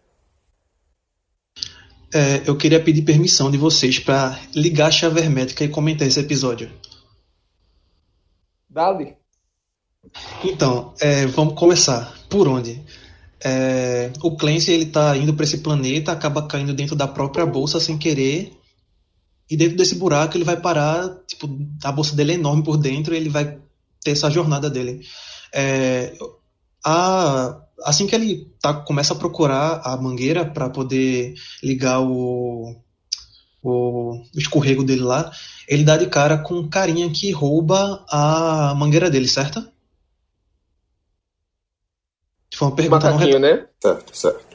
É, 2.15 2.43
eu 2.47 2.55
queria 2.55 2.81
pedir 2.81 3.01
permissão 3.01 3.51
de 3.51 3.57
vocês 3.57 3.99
para 3.99 4.39
ligar 4.55 4.87
a 4.87 4.91
chave 4.91 5.19
hermética 5.19 5.65
e 5.65 5.67
comentar 5.67 6.07
esse 6.07 6.17
episódio. 6.17 6.71
Dali. 8.69 9.17
Então, 10.41 10.93
é, 11.01 11.25
vamos 11.25 11.55
começar. 11.55 12.17
Por 12.29 12.47
onde? 12.47 12.81
É, 13.43 14.13
o 14.23 14.37
Clancy 14.37 14.71
ele 14.71 14.85
tá 14.85 15.17
indo 15.17 15.33
para 15.33 15.43
esse 15.43 15.57
planeta, 15.57 16.13
acaba 16.13 16.47
caindo 16.47 16.73
dentro 16.73 16.95
da 16.95 17.05
própria 17.05 17.45
bolsa 17.45 17.81
sem 17.81 17.97
querer. 17.97 18.53
E 19.49 19.57
dentro 19.57 19.75
desse 19.75 19.95
buraco 19.95 20.37
ele 20.37 20.45
vai 20.45 20.55
parar, 20.55 21.09
tipo, 21.27 21.49
a 21.83 21.91
bolsa 21.91 22.15
dele 22.15 22.31
é 22.31 22.35
enorme 22.35 22.63
por 22.63 22.77
dentro 22.77 23.13
e 23.13 23.17
ele 23.17 23.27
vai 23.27 23.59
ter 24.01 24.11
essa 24.11 24.29
jornada 24.29 24.69
dele. 24.69 25.05
É, 25.53 26.13
a, 26.81 27.61
assim 27.83 28.07
que 28.07 28.15
ele 28.15 28.51
tá, 28.61 28.73
começa 28.73 29.13
a 29.13 29.17
procurar 29.17 29.81
a 29.83 29.97
mangueira 29.97 30.45
para 30.45 30.69
poder 30.69 31.35
ligar 31.63 32.01
o, 32.01 32.75
o, 33.61 34.13
o 34.13 34.23
escorrego 34.35 34.83
dele 34.83 35.01
lá, 35.01 35.31
ele 35.67 35.83
dá 35.83 35.97
de 35.97 36.07
cara 36.07 36.37
com 36.37 36.55
um 36.55 36.69
carinha 36.69 37.09
que 37.09 37.31
rouba 37.31 38.05
a 38.09 38.73
mangueira 38.75 39.09
dele, 39.09 39.27
certo? 39.27 39.65
Foi 42.53 42.67
uma 42.69 42.75
pergunta 42.75 43.09
não 43.09 43.15
Macaquinho, 43.15 43.39
né? 43.39 43.67
Certo, 43.81 44.17
certo. 44.17 44.45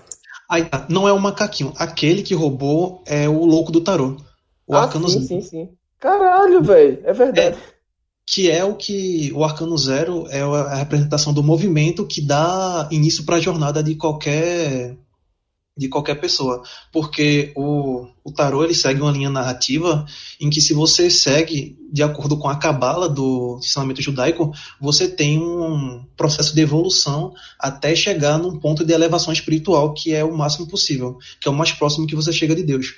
Aí 0.49 0.65
tá, 0.65 0.87
não 0.89 1.07
é 1.07 1.13
o 1.13 1.21
macaquinho. 1.21 1.73
Aquele 1.77 2.23
que 2.23 2.35
roubou 2.35 3.05
é 3.07 3.29
o 3.29 3.45
louco 3.45 3.71
do 3.71 3.83
tarô. 3.83 4.17
O 4.67 4.75
ah, 4.75 4.83
Arcano 4.83 5.09
sim, 5.09 5.23
sim, 5.23 5.43
sim. 5.43 5.69
Caralho, 5.99 6.63
velho. 6.63 7.01
É 7.05 7.13
verdade. 7.13 7.59
Que 8.33 8.51
é 8.51 8.65
o 8.65 8.75
que. 8.75 9.33
O 9.35 9.45
Arcano 9.45 9.77
Zero 9.77 10.27
é 10.29 10.41
a 10.41 10.77
representação 10.77 11.33
do 11.33 11.43
movimento 11.43 12.07
que 12.07 12.21
dá 12.21 12.89
início 12.91 13.25
para 13.25 13.37
a 13.37 13.41
jornada 13.41 13.83
de 13.83 13.95
qualquer. 13.97 14.97
De 15.77 15.89
qualquer 15.89 16.21
pessoa. 16.21 16.63
Porque 16.93 17.53
o, 17.57 18.07
o 18.23 18.33
tarô 18.33 18.63
ele 18.63 18.75
segue 18.75 19.01
uma 19.01 19.11
linha 19.11 19.31
narrativa 19.31 20.05
em 20.41 20.51
que, 20.51 20.61
se 20.61 20.75
você 20.75 21.09
segue 21.09 21.77
de 21.91 22.03
acordo 22.03 22.37
com 22.37 22.49
a 22.49 22.57
cabala 22.57 23.09
do 23.09 23.59
ensinamento 23.59 24.03
judaico, 24.03 24.53
você 24.81 25.09
tem 25.09 25.39
um 25.39 26.05
processo 26.17 26.55
de 26.55 26.61
evolução 26.61 27.33
até 27.59 27.95
chegar 27.97 28.39
num 28.39 28.59
ponto 28.59 28.85
de 28.85 28.93
elevação 28.93 29.33
espiritual 29.33 29.95
que 29.95 30.13
é 30.13 30.23
o 30.23 30.37
máximo 30.37 30.69
possível, 30.69 31.19
que 31.41 31.49
é 31.49 31.51
o 31.51 31.55
mais 31.55 31.73
próximo 31.73 32.07
que 32.07 32.15
você 32.15 32.33
chega 32.33 32.55
de 32.55 32.63
Deus. 32.63 32.95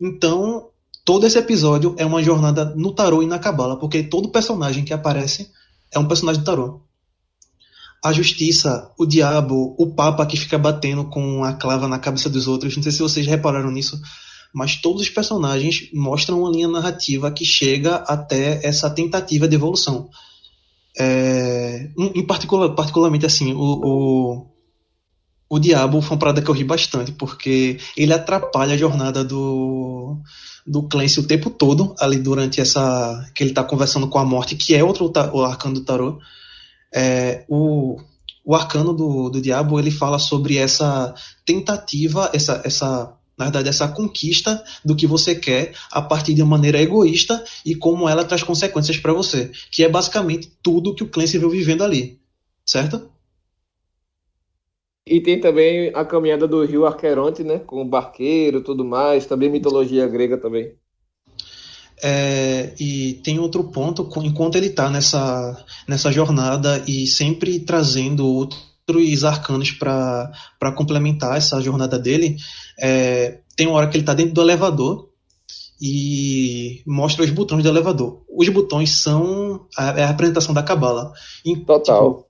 Então, 0.00 0.68
todo 1.04 1.26
esse 1.26 1.38
episódio 1.38 1.94
é 1.98 2.06
uma 2.06 2.22
jornada 2.22 2.74
no 2.76 2.92
tarô 2.92 3.22
e 3.22 3.26
na 3.26 3.38
cabala, 3.38 3.76
porque 3.76 4.02
todo 4.02 4.30
personagem 4.30 4.84
que 4.84 4.92
aparece 4.92 5.50
é 5.92 5.98
um 5.98 6.08
personagem 6.08 6.42
do 6.42 6.44
tarô. 6.44 6.80
A 8.02 8.12
justiça, 8.12 8.90
o 8.98 9.06
diabo, 9.06 9.74
o 9.78 9.94
papa 9.94 10.26
que 10.26 10.36
fica 10.36 10.58
batendo 10.58 11.04
com 11.04 11.44
a 11.44 11.52
clava 11.52 11.88
na 11.88 11.98
cabeça 11.98 12.28
dos 12.28 12.48
outros, 12.48 12.76
não 12.76 12.82
sei 12.82 12.92
se 12.92 13.00
vocês 13.00 13.26
repararam 13.26 13.70
nisso, 13.70 14.00
mas 14.52 14.76
todos 14.76 15.02
os 15.02 15.10
personagens 15.10 15.90
mostram 15.92 16.40
uma 16.40 16.50
linha 16.50 16.68
narrativa 16.68 17.30
que 17.30 17.44
chega 17.44 17.96
até 17.96 18.64
essa 18.66 18.88
tentativa 18.88 19.48
de 19.48 19.56
evolução. 19.56 20.08
É, 20.96 21.90
em 21.98 22.24
particular, 22.24 22.68
particularmente 22.70 23.26
assim, 23.26 23.52
o, 23.52 23.58
o, 23.58 24.46
o 25.48 25.58
Diabo 25.58 26.00
foi 26.00 26.12
uma 26.12 26.18
parada 26.18 26.42
que 26.42 26.48
eu 26.48 26.54
ri 26.54 26.64
bastante, 26.64 27.12
porque 27.12 27.78
ele 27.96 28.12
atrapalha 28.12 28.74
a 28.74 28.78
jornada 28.78 29.22
do, 29.24 30.18
do 30.66 30.88
Clancy 30.88 31.20
o 31.20 31.26
tempo 31.26 31.50
todo, 31.50 31.94
ali 32.00 32.18
durante 32.18 32.60
essa. 32.60 33.30
que 33.34 33.44
ele 33.44 33.52
tá 33.52 33.62
conversando 33.62 34.08
com 34.08 34.18
a 34.18 34.24
morte, 34.24 34.56
que 34.56 34.74
é 34.74 34.82
outro 34.82 35.12
o 35.32 35.42
arcano 35.42 35.74
do 35.74 35.84
tarô. 35.84 36.18
É, 36.92 37.44
o, 37.48 37.98
o 38.44 38.54
arcano 38.54 38.92
do, 38.92 39.28
do 39.28 39.40
Diabo 39.40 39.78
ele 39.78 39.90
fala 39.90 40.18
sobre 40.18 40.56
essa 40.56 41.14
tentativa, 41.44 42.30
essa, 42.32 42.62
essa 42.64 43.12
na 43.36 43.46
verdade, 43.46 43.68
essa 43.68 43.88
conquista 43.88 44.62
do 44.84 44.94
que 44.94 45.06
você 45.06 45.34
quer 45.34 45.74
a 45.90 46.00
partir 46.00 46.34
de 46.34 46.42
uma 46.42 46.56
maneira 46.56 46.80
egoísta 46.80 47.42
e 47.66 47.74
como 47.74 48.08
ela 48.08 48.24
traz 48.24 48.42
consequências 48.42 48.96
para 48.96 49.12
você, 49.12 49.50
que 49.70 49.82
é 49.82 49.88
basicamente 49.88 50.52
tudo 50.62 50.94
que 50.94 51.02
o 51.02 51.08
Clancy 51.08 51.38
veio 51.38 51.50
vivendo 51.50 51.82
ali, 51.82 52.20
certo? 52.64 53.10
E 55.06 55.20
tem 55.20 55.38
também 55.38 55.90
a 55.94 56.04
caminhada 56.04 56.48
do 56.48 56.64
rio 56.64 56.86
Arqueronte, 56.86 57.44
né? 57.44 57.58
Com 57.58 57.82
o 57.82 57.88
barqueiro 57.88 58.58
e 58.58 58.62
tudo 58.62 58.84
mais. 58.84 59.26
Também 59.26 59.50
mitologia 59.50 60.06
grega 60.08 60.38
também. 60.38 60.74
É, 62.02 62.74
e 62.78 63.14
tem 63.24 63.38
outro 63.38 63.64
ponto, 63.64 64.08
enquanto 64.22 64.56
ele 64.56 64.66
está 64.66 64.90
nessa, 64.90 65.64
nessa 65.88 66.10
jornada 66.10 66.82
e 66.86 67.06
sempre 67.06 67.60
trazendo 67.60 68.26
outros 68.26 69.24
arcanos 69.24 69.72
para 69.72 70.72
complementar 70.76 71.36
essa 71.36 71.60
jornada 71.60 71.98
dele, 71.98 72.36
é, 72.78 73.40
tem 73.56 73.66
uma 73.66 73.76
hora 73.76 73.88
que 73.88 73.96
ele 73.96 74.02
está 74.02 74.12
dentro 74.12 74.34
do 74.34 74.42
elevador 74.42 75.08
e 75.80 76.82
mostra 76.86 77.24
os 77.24 77.30
botões 77.30 77.62
do 77.62 77.68
elevador. 77.68 78.22
Os 78.28 78.48
botões 78.48 78.90
são 78.90 79.66
a, 79.76 80.00
é 80.00 80.04
a 80.04 80.08
representação 80.08 80.54
da 80.54 80.62
Cabala. 80.62 81.12
Total. 81.66 82.26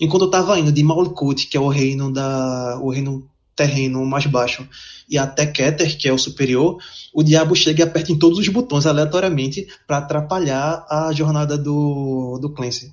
Enquanto 0.00 0.22
eu 0.22 0.30
tava 0.30 0.58
indo 0.58 0.72
de 0.72 0.82
Malkuth, 0.82 1.48
que 1.50 1.56
é 1.56 1.60
o 1.60 1.68
reino 1.68 2.12
da 2.12 2.78
o 2.80 2.90
reino 2.90 3.28
terreno 3.54 4.04
mais 4.04 4.26
baixo, 4.26 4.68
e 5.08 5.16
até 5.16 5.46
Keter, 5.46 5.96
que 5.96 6.08
é 6.08 6.12
o 6.12 6.18
superior, 6.18 6.78
o 7.14 7.22
diabo 7.22 7.56
chega 7.56 7.80
e 7.80 7.82
aperta 7.82 8.12
em 8.12 8.18
todos 8.18 8.38
os 8.38 8.48
botões 8.48 8.86
aleatoriamente 8.86 9.66
para 9.86 9.98
atrapalhar 9.98 10.84
a 10.90 11.10
jornada 11.12 11.56
do, 11.56 12.38
do 12.38 12.52
Clancy. 12.52 12.92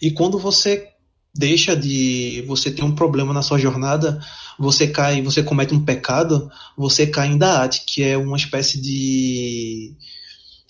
E 0.00 0.10
quando 0.10 0.38
você 0.38 0.88
deixa 1.34 1.76
de 1.76 2.44
você 2.46 2.70
tem 2.70 2.84
um 2.84 2.94
problema 2.94 3.34
na 3.34 3.42
sua 3.42 3.58
jornada, 3.58 4.20
você 4.58 4.86
cai, 4.86 5.20
você 5.20 5.42
comete 5.42 5.74
um 5.74 5.84
pecado, 5.84 6.50
você 6.76 7.06
cai 7.06 7.28
em 7.28 7.36
Daat, 7.36 7.84
que 7.86 8.02
é 8.02 8.16
uma 8.16 8.36
espécie 8.36 8.80
de 8.80 9.92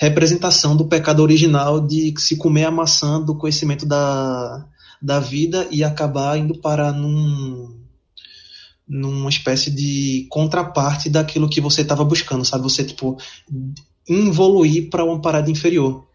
representação 0.00 0.76
do 0.76 0.86
pecado 0.86 1.20
original 1.20 1.80
de 1.80 2.12
se 2.18 2.36
comer 2.36 2.64
a 2.64 2.70
maçã 2.70 3.20
do 3.20 3.36
conhecimento 3.36 3.86
da, 3.86 4.66
da 5.04 5.20
vida 5.20 5.68
e 5.70 5.84
acabar 5.84 6.38
indo 6.38 6.58
parar 6.58 6.90
num 6.92 7.78
numa 8.86 9.28
espécie 9.28 9.70
de 9.70 10.26
contraparte 10.30 11.08
daquilo 11.08 11.48
que 11.48 11.60
você 11.60 11.82
estava 11.82 12.04
buscando, 12.04 12.44
sabe? 12.44 12.64
Você 12.64 12.84
tipo 12.84 13.18
evoluir 14.08 14.88
para 14.88 15.04
uma 15.04 15.20
parada 15.20 15.50
inferior. 15.50 16.06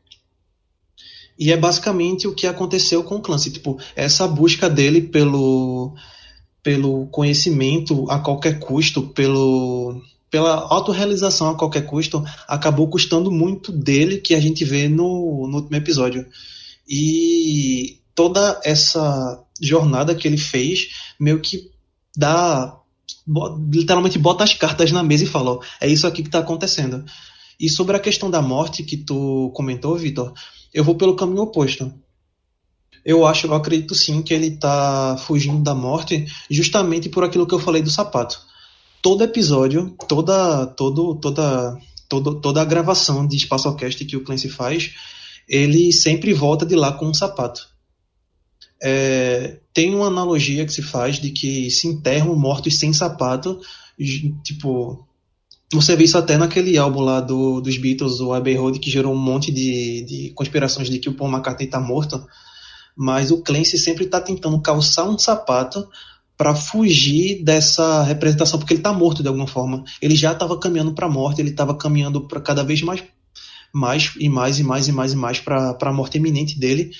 E 1.38 1.52
é 1.52 1.57
basicamente 1.57 2.28
o 2.28 2.34
que 2.34 2.45
aconteceu 2.48 3.03
com 3.03 3.16
o 3.16 3.22
Clancy, 3.22 3.52
tipo, 3.52 3.80
essa 3.95 4.28
busca 4.28 4.70
dele 4.70 5.02
pelo 5.02 5.95
pelo 6.61 7.07
conhecimento 7.07 8.10
a 8.10 8.20
qualquer 8.20 8.60
custo, 8.60 9.03
pelo 9.10 10.02
pela 10.30 10.68
autorrealização 10.68 11.49
a 11.49 11.56
qualquer 11.56 11.86
custo, 11.86 12.24
acabou 12.48 12.88
custando 12.88 13.32
muito 13.32 13.72
dele 13.72 14.18
que 14.18 14.36
a 14.36 14.40
gente 14.40 14.64
vê 14.66 14.88
no, 14.88 15.48
no 15.48 15.57
último 15.57 15.76
episódio. 15.76 16.26
E 16.88 17.99
toda 18.20 18.60
essa 18.66 19.41
jornada 19.62 20.14
que 20.14 20.28
ele 20.28 20.38
fez 20.38 20.90
meio 21.18 21.40
que 21.40 21.72
dá 22.18 22.78
literalmente 23.72 24.20
bota 24.20 24.44
as 24.44 24.54
cartas 24.54 24.91
na 24.91 25.02
mesa 25.02 25.24
e 25.24 25.28
fala, 25.28 25.58
é 25.80 25.88
isso 25.88 26.06
aqui 26.06 26.22
que 26.22 26.28
está 26.28 26.40
acontecendo. 26.40 27.06
E 27.58 27.70
sobre 27.70 27.96
a 27.96 28.00
questão 28.00 28.30
da 28.30 28.41
morte 28.41 28.84
que 28.84 28.98
tu 28.98 29.54
comentou, 29.56 29.96
Vitor, 29.96 30.34
eu 30.74 30.84
vou 30.84 30.96
pelo 30.96 31.16
caminho 31.16 31.44
oposto. 31.44 31.94
Eu 33.06 33.26
acho, 33.26 33.48
eu 33.48 33.54
acredito 33.54 33.96
sim 33.96 34.22
que 34.22 34.34
ele 34.34 34.52
tá 34.52 35.16
fugindo 35.26 35.64
da 35.64 35.74
morte 35.74 36.26
justamente 36.52 37.08
por 37.08 37.24
aquilo 37.24 37.48
que 37.48 37.56
eu 37.56 37.60
falei 37.60 37.82
do 37.82 37.90
sapato. 37.90 38.41
Todo 39.02 39.24
episódio, 39.24 39.96
toda 40.10 40.66
todo 40.66 41.16
toda 41.16 41.78
todo, 42.10 42.41
toda 42.41 42.62
a 42.62 42.66
gravação 42.66 43.26
de 43.26 43.38
Espaçocast 43.38 44.04
que 44.04 44.18
o 44.18 44.26
Clancy 44.26 44.50
faz, 44.50 44.91
ele 45.48 45.94
sempre 45.94 46.34
volta 46.34 46.66
de 46.66 46.76
lá 46.76 46.91
com 46.91 47.08
um 47.08 47.14
sapato. 47.14 47.78
É, 48.81 49.60
tem 49.73 49.93
uma 49.93 50.07
analogia 50.07 50.65
que 50.65 50.73
se 50.73 50.81
faz 50.81 51.19
de 51.19 51.31
que 51.31 51.69
se 51.69 51.88
enterram 51.88 52.35
mortos 52.35 52.77
sem 52.77 52.93
sapato, 52.93 53.60
tipo, 54.43 55.06
você 55.72 55.95
vê 55.95 56.06
isso 56.06 56.18
até 56.18 56.38
naquele 56.38 56.77
álbum 56.77 57.01
lá 57.01 57.22
do, 57.22 57.61
dos 57.61 57.77
Beatles, 57.77 58.19
o 58.19 58.34
Abbey 58.34 58.56
Road, 58.56 58.80
que 58.80 58.89
gerou 58.89 59.14
um 59.14 59.19
monte 59.19 59.51
de, 59.51 60.03
de 60.03 60.30
conspirações 60.31 60.89
de 60.89 60.97
que 60.99 61.10
o 61.10 61.14
Paul 61.14 61.30
McCartney 61.30 61.69
tá 61.69 61.80
morto, 61.80 62.26
mas 62.95 63.31
o 63.31 63.41
Clancy 63.41 63.77
sempre 63.77 64.06
tá 64.06 64.19
tentando 64.19 64.60
calçar 64.61 65.07
um 65.07 65.18
sapato 65.18 65.88
para 66.35 66.56
fugir 66.56 67.43
dessa 67.43 68.01
representação, 68.03 68.57
porque 68.57 68.73
ele 68.73 68.81
tá 68.81 68.93
morto 68.93 69.22
de 69.22 69.27
alguma 69.27 69.45
forma. 69.45 69.84
Ele 70.01 70.15
já 70.15 70.31
estava 70.31 70.57
caminhando 70.57 70.93
para 70.93 71.06
a 71.06 71.10
morte, 71.10 71.41
ele 71.41 71.49
estava 71.49 71.76
caminhando 71.76 72.27
para 72.27 72.39
cada 72.39 72.64
vez 72.64 72.81
mais 72.81 73.03
mais 73.72 74.14
e 74.19 74.30
mais 74.30 74.57
e 74.57 74.64
mais 74.64 74.88
e 74.88 74.91
mais 74.91 75.14
e 75.14 75.15
mais 75.15 75.39
para 75.39 75.77
a 75.80 75.93
morte 75.93 76.18
iminente 76.18 76.57
dele. 76.57 76.91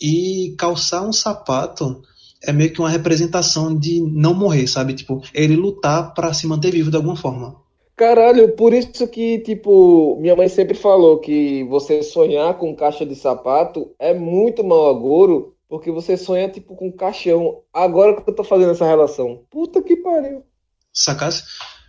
E 0.00 0.54
calçar 0.58 1.02
um 1.02 1.12
sapato 1.12 2.02
é 2.42 2.52
meio 2.52 2.72
que 2.72 2.80
uma 2.80 2.88
representação 2.88 3.76
de 3.76 4.00
não 4.00 4.34
morrer, 4.34 4.66
sabe? 4.66 4.94
Tipo, 4.94 5.20
ele 5.34 5.56
lutar 5.56 6.14
para 6.14 6.32
se 6.32 6.46
manter 6.46 6.72
vivo 6.72 6.90
de 6.90 6.96
alguma 6.96 7.16
forma. 7.16 7.56
Caralho, 7.96 8.54
por 8.54 8.72
isso 8.72 9.08
que, 9.08 9.40
tipo, 9.40 10.16
minha 10.20 10.36
mãe 10.36 10.48
sempre 10.48 10.76
falou 10.76 11.18
que 11.18 11.64
você 11.64 12.00
sonhar 12.00 12.56
com 12.56 12.76
caixa 12.76 13.04
de 13.04 13.16
sapato 13.16 13.90
é 13.98 14.14
muito 14.14 14.62
mau 14.62 14.88
agouro, 14.88 15.56
porque 15.68 15.90
você 15.90 16.16
sonha, 16.16 16.48
tipo, 16.48 16.76
com 16.76 16.92
caixão. 16.92 17.62
Agora 17.74 18.14
que 18.14 18.30
eu 18.30 18.34
tô 18.34 18.44
fazendo 18.44 18.70
essa 18.70 18.86
relação. 18.86 19.42
Puta 19.50 19.82
que 19.82 19.96
pariu. 19.96 20.44
Sacasse? 20.92 21.42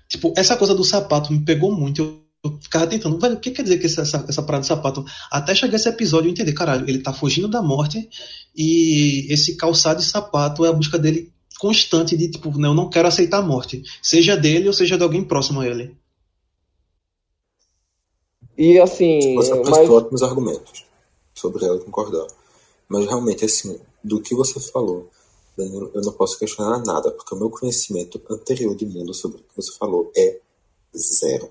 Tipo, 0.07 0.33
essa 0.35 0.57
coisa 0.57 0.73
do 0.73 0.83
sapato 0.83 1.31
me 1.31 1.45
pegou 1.45 1.71
muito. 1.71 2.23
Eu, 2.43 2.57
ficava 2.61 2.87
tentando, 2.87 3.19
velho, 3.19 3.35
o 3.35 3.39
que 3.39 3.51
quer 3.51 3.63
dizer 3.63 3.79
que 3.79 3.85
essa, 3.85 4.01
essa, 4.01 4.25
essa 4.27 4.43
parada 4.43 4.63
do 4.63 4.67
sapato? 4.67 5.05
Até 5.31 5.53
chegar 5.53 5.75
esse 5.75 5.89
episódio 5.89 6.27
eu 6.27 6.31
entender, 6.31 6.53
caralho, 6.53 6.89
ele 6.89 7.01
tá 7.01 7.11
fugindo 7.11 7.47
da 7.47 7.61
morte 7.61 8.09
e 8.55 9.27
esse 9.31 9.57
calçado 9.57 9.99
de 9.99 10.05
sapato 10.05 10.63
é 10.63 10.69
a 10.69 10.73
busca 10.73 10.97
dele 10.97 11.33
constante 11.59 12.15
de, 12.15 12.31
tipo, 12.31 12.57
não, 12.57 12.69
eu 12.69 12.75
não 12.75 12.89
quero 12.89 13.07
aceitar 13.07 13.39
a 13.39 13.41
morte. 13.41 13.83
Seja 14.01 14.37
dele 14.37 14.67
ou 14.67 14.73
seja 14.73 14.97
de 14.97 15.03
alguém 15.03 15.23
próximo 15.23 15.59
a 15.59 15.67
ele. 15.67 15.95
E 18.57 18.79
assim, 18.79 19.35
Você 19.35 19.53
mas 19.55 19.89
ótimos 19.89 20.23
argumentos 20.23 20.85
sobre 21.33 21.65
ela 21.65 21.79
concordar. 21.79 22.27
Mas 22.87 23.05
realmente, 23.05 23.45
assim, 23.45 23.79
do 24.03 24.21
que 24.21 24.33
você 24.35 24.59
falou, 24.59 25.09
Danilo, 25.57 25.91
eu 25.93 26.01
não 26.01 26.13
posso 26.13 26.37
questionar 26.39 26.81
nada, 26.85 27.11
porque 27.11 27.35
o 27.35 27.37
meu 27.37 27.49
conhecimento 27.49 28.21
anterior 28.29 28.75
de 28.75 28.85
mundo 28.85 29.13
sobre 29.13 29.39
o 29.39 29.41
que 29.41 29.55
você 29.55 29.71
falou 29.77 30.11
é 30.15 30.39
zero. 30.97 31.49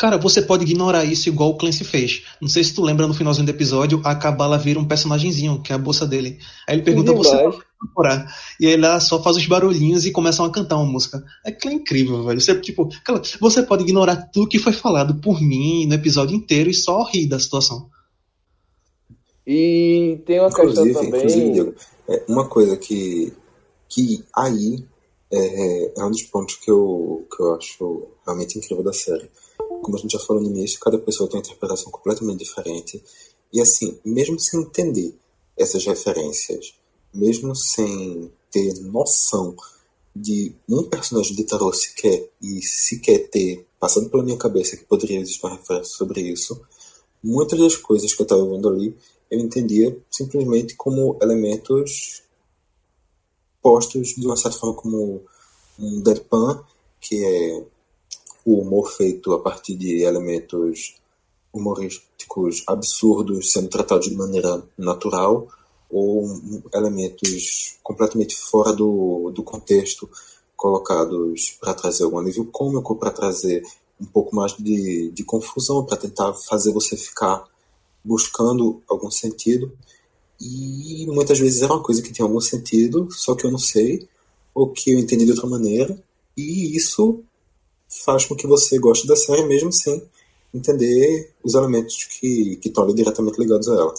Cara, 0.00 0.16
você 0.16 0.40
pode 0.40 0.64
ignorar 0.64 1.04
isso 1.04 1.28
igual 1.28 1.50
o 1.50 1.58
Clancy 1.58 1.84
fez. 1.84 2.22
Não 2.40 2.48
sei 2.48 2.64
se 2.64 2.72
tu 2.72 2.80
lembra 2.80 3.06
no 3.06 3.12
finalzinho 3.12 3.44
do 3.44 3.50
episódio, 3.50 4.00
a 4.02 4.14
Kabbalah 4.14 4.56
vira 4.56 4.80
um 4.80 4.88
personagemzinho, 4.88 5.60
que 5.60 5.72
é 5.72 5.74
a 5.74 5.78
bolsa 5.78 6.06
dele. 6.06 6.38
Aí 6.66 6.74
ele 6.74 6.82
pergunta, 6.82 7.12
você 7.12 7.36
incorporar? 7.36 8.34
E 8.58 8.66
aí 8.66 8.72
ela 8.72 8.98
só 8.98 9.22
faz 9.22 9.36
os 9.36 9.44
barulhinhos 9.44 10.06
e 10.06 10.10
começam 10.10 10.46
a 10.46 10.50
cantar 10.50 10.76
uma 10.76 10.90
música. 10.90 11.22
É 11.44 11.52
que 11.52 11.68
é 11.68 11.72
incrível, 11.74 12.24
velho. 12.24 12.40
Você, 12.40 12.58
tipo, 12.58 12.88
cara, 13.04 13.20
você 13.38 13.62
pode 13.62 13.82
ignorar 13.82 14.16
tudo 14.32 14.48
que 14.48 14.58
foi 14.58 14.72
falado 14.72 15.16
por 15.16 15.38
mim 15.38 15.84
no 15.84 15.92
episódio 15.92 16.34
inteiro 16.34 16.70
e 16.70 16.74
só 16.74 17.02
rir 17.02 17.26
da 17.26 17.38
situação. 17.38 17.90
E 19.46 20.18
tem 20.24 20.40
uma 20.40 20.48
questão 20.48 20.86
Inclusive, 20.86 21.08
inclusive 21.08 21.28
também. 21.28 21.52
Diego, 21.52 21.74
é 22.08 22.24
uma 22.26 22.48
coisa 22.48 22.74
que, 22.78 23.34
que 23.86 24.24
aí 24.34 24.82
é, 25.30 26.00
é 26.00 26.04
um 26.06 26.10
dos 26.10 26.22
pontos 26.22 26.56
que 26.56 26.70
eu, 26.70 27.26
que 27.30 27.42
eu 27.42 27.54
acho 27.54 28.08
realmente 28.24 28.58
incrível 28.58 28.82
da 28.82 28.94
série. 28.94 29.28
Como 29.82 29.96
a 29.96 29.98
gente 29.98 30.12
já 30.12 30.18
falou 30.18 30.42
no 30.42 30.48
início, 30.48 30.80
cada 30.80 30.98
pessoa 30.98 31.28
tem 31.28 31.38
uma 31.38 31.46
interpretação 31.46 31.90
completamente 31.90 32.40
diferente. 32.40 33.02
E 33.52 33.60
assim, 33.60 33.98
mesmo 34.04 34.38
sem 34.38 34.60
entender 34.60 35.14
essas 35.56 35.84
referências, 35.84 36.74
mesmo 37.12 37.54
sem 37.54 38.30
ter 38.50 38.74
noção 38.80 39.54
de 40.14 40.52
um 40.68 40.82
personagem 40.82 41.36
de 41.36 41.44
tarot 41.44 41.76
sequer 41.76 42.28
e 42.42 42.62
sequer 42.62 43.28
ter 43.28 43.66
passado 43.78 44.10
pela 44.10 44.22
minha 44.22 44.36
cabeça 44.36 44.76
que 44.76 44.84
poderia 44.84 45.20
existir 45.20 45.44
uma 45.44 45.56
referência 45.56 45.94
sobre 45.94 46.20
isso, 46.20 46.60
muitas 47.22 47.58
das 47.58 47.76
coisas 47.76 48.12
que 48.12 48.20
eu 48.20 48.24
estava 48.24 48.44
vendo 48.44 48.68
ali 48.68 48.96
eu 49.30 49.38
entendia 49.38 49.96
simplesmente 50.10 50.74
como 50.74 51.16
elementos 51.22 52.22
postos 53.62 54.08
de 54.08 54.26
uma 54.26 54.36
certa 54.36 54.58
forma 54.58 54.74
como 54.74 55.22
um 55.78 56.00
deadpan, 56.02 56.64
que 57.00 57.24
é 57.24 57.64
o 58.44 58.60
humor 58.60 58.90
feito 58.90 59.32
a 59.32 59.40
partir 59.40 59.74
de 59.74 60.02
elementos 60.02 60.96
humorísticos 61.52 62.62
absurdos 62.66 63.52
sendo 63.52 63.68
tratados 63.68 64.08
de 64.08 64.14
maneira 64.14 64.62
natural 64.78 65.48
ou 65.90 66.40
elementos 66.72 67.78
completamente 67.82 68.36
fora 68.36 68.72
do, 68.72 69.32
do 69.34 69.42
contexto 69.42 70.08
colocados 70.56 71.56
para 71.60 71.74
trazer 71.74 72.04
algum 72.04 72.18
alívio 72.18 72.44
cômico, 72.44 72.94
para 72.94 73.10
trazer 73.10 73.62
um 74.00 74.04
pouco 74.04 74.36
mais 74.36 74.54
de, 74.56 75.10
de 75.10 75.24
confusão, 75.24 75.84
para 75.84 75.96
tentar 75.96 76.32
fazer 76.34 76.72
você 76.72 76.96
ficar 76.96 77.44
buscando 78.04 78.82
algum 78.88 79.10
sentido. 79.10 79.72
E 80.40 81.06
muitas 81.06 81.38
vezes 81.38 81.62
era 81.62 81.72
uma 81.72 81.82
coisa 81.82 82.02
que 82.02 82.12
tinha 82.12 82.26
algum 82.26 82.40
sentido, 82.40 83.08
só 83.10 83.34
que 83.34 83.44
eu 83.44 83.50
não 83.50 83.58
sei, 83.58 84.08
ou 84.54 84.68
que 84.70 84.92
eu 84.92 84.98
entendi 84.98 85.24
de 85.24 85.32
outra 85.32 85.46
maneira, 85.46 86.02
e 86.36 86.76
isso 86.76 87.22
faz 88.04 88.24
com 88.24 88.36
que 88.36 88.46
você 88.46 88.78
goste 88.78 89.06
da 89.06 89.16
série 89.16 89.44
mesmo 89.44 89.72
sem 89.72 90.02
entender 90.54 91.32
os 91.42 91.54
elementos 91.54 92.04
que, 92.04 92.56
que 92.56 92.68
estão 92.68 92.86
diretamente 92.94 93.38
ligados 93.38 93.68
a 93.68 93.74
ela. 93.74 93.94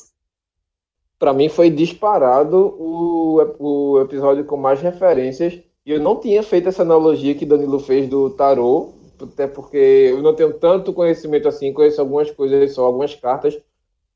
Pra 1.19 1.33
mim 1.33 1.49
foi 1.49 1.69
disparado 1.69 2.75
o, 2.79 3.37
o 3.59 4.01
episódio 4.01 4.45
com 4.45 4.57
mais 4.57 4.81
referências. 4.81 5.59
E 5.85 5.91
eu 5.91 5.99
não 5.99 6.19
tinha 6.19 6.41
feito 6.43 6.69
essa 6.69 6.83
analogia 6.83 7.35
que 7.35 7.45
Danilo 7.45 7.79
fez 7.79 8.07
do 8.07 8.29
tarô, 8.31 8.93
até 9.21 9.47
porque 9.47 9.77
eu 9.77 10.21
não 10.21 10.33
tenho 10.33 10.53
tanto 10.53 10.93
conhecimento 10.93 11.47
assim, 11.47 11.73
conheço 11.73 12.01
algumas 12.01 12.29
coisas, 12.31 12.73
só 12.73 12.85
algumas 12.85 13.15
cartas, 13.15 13.59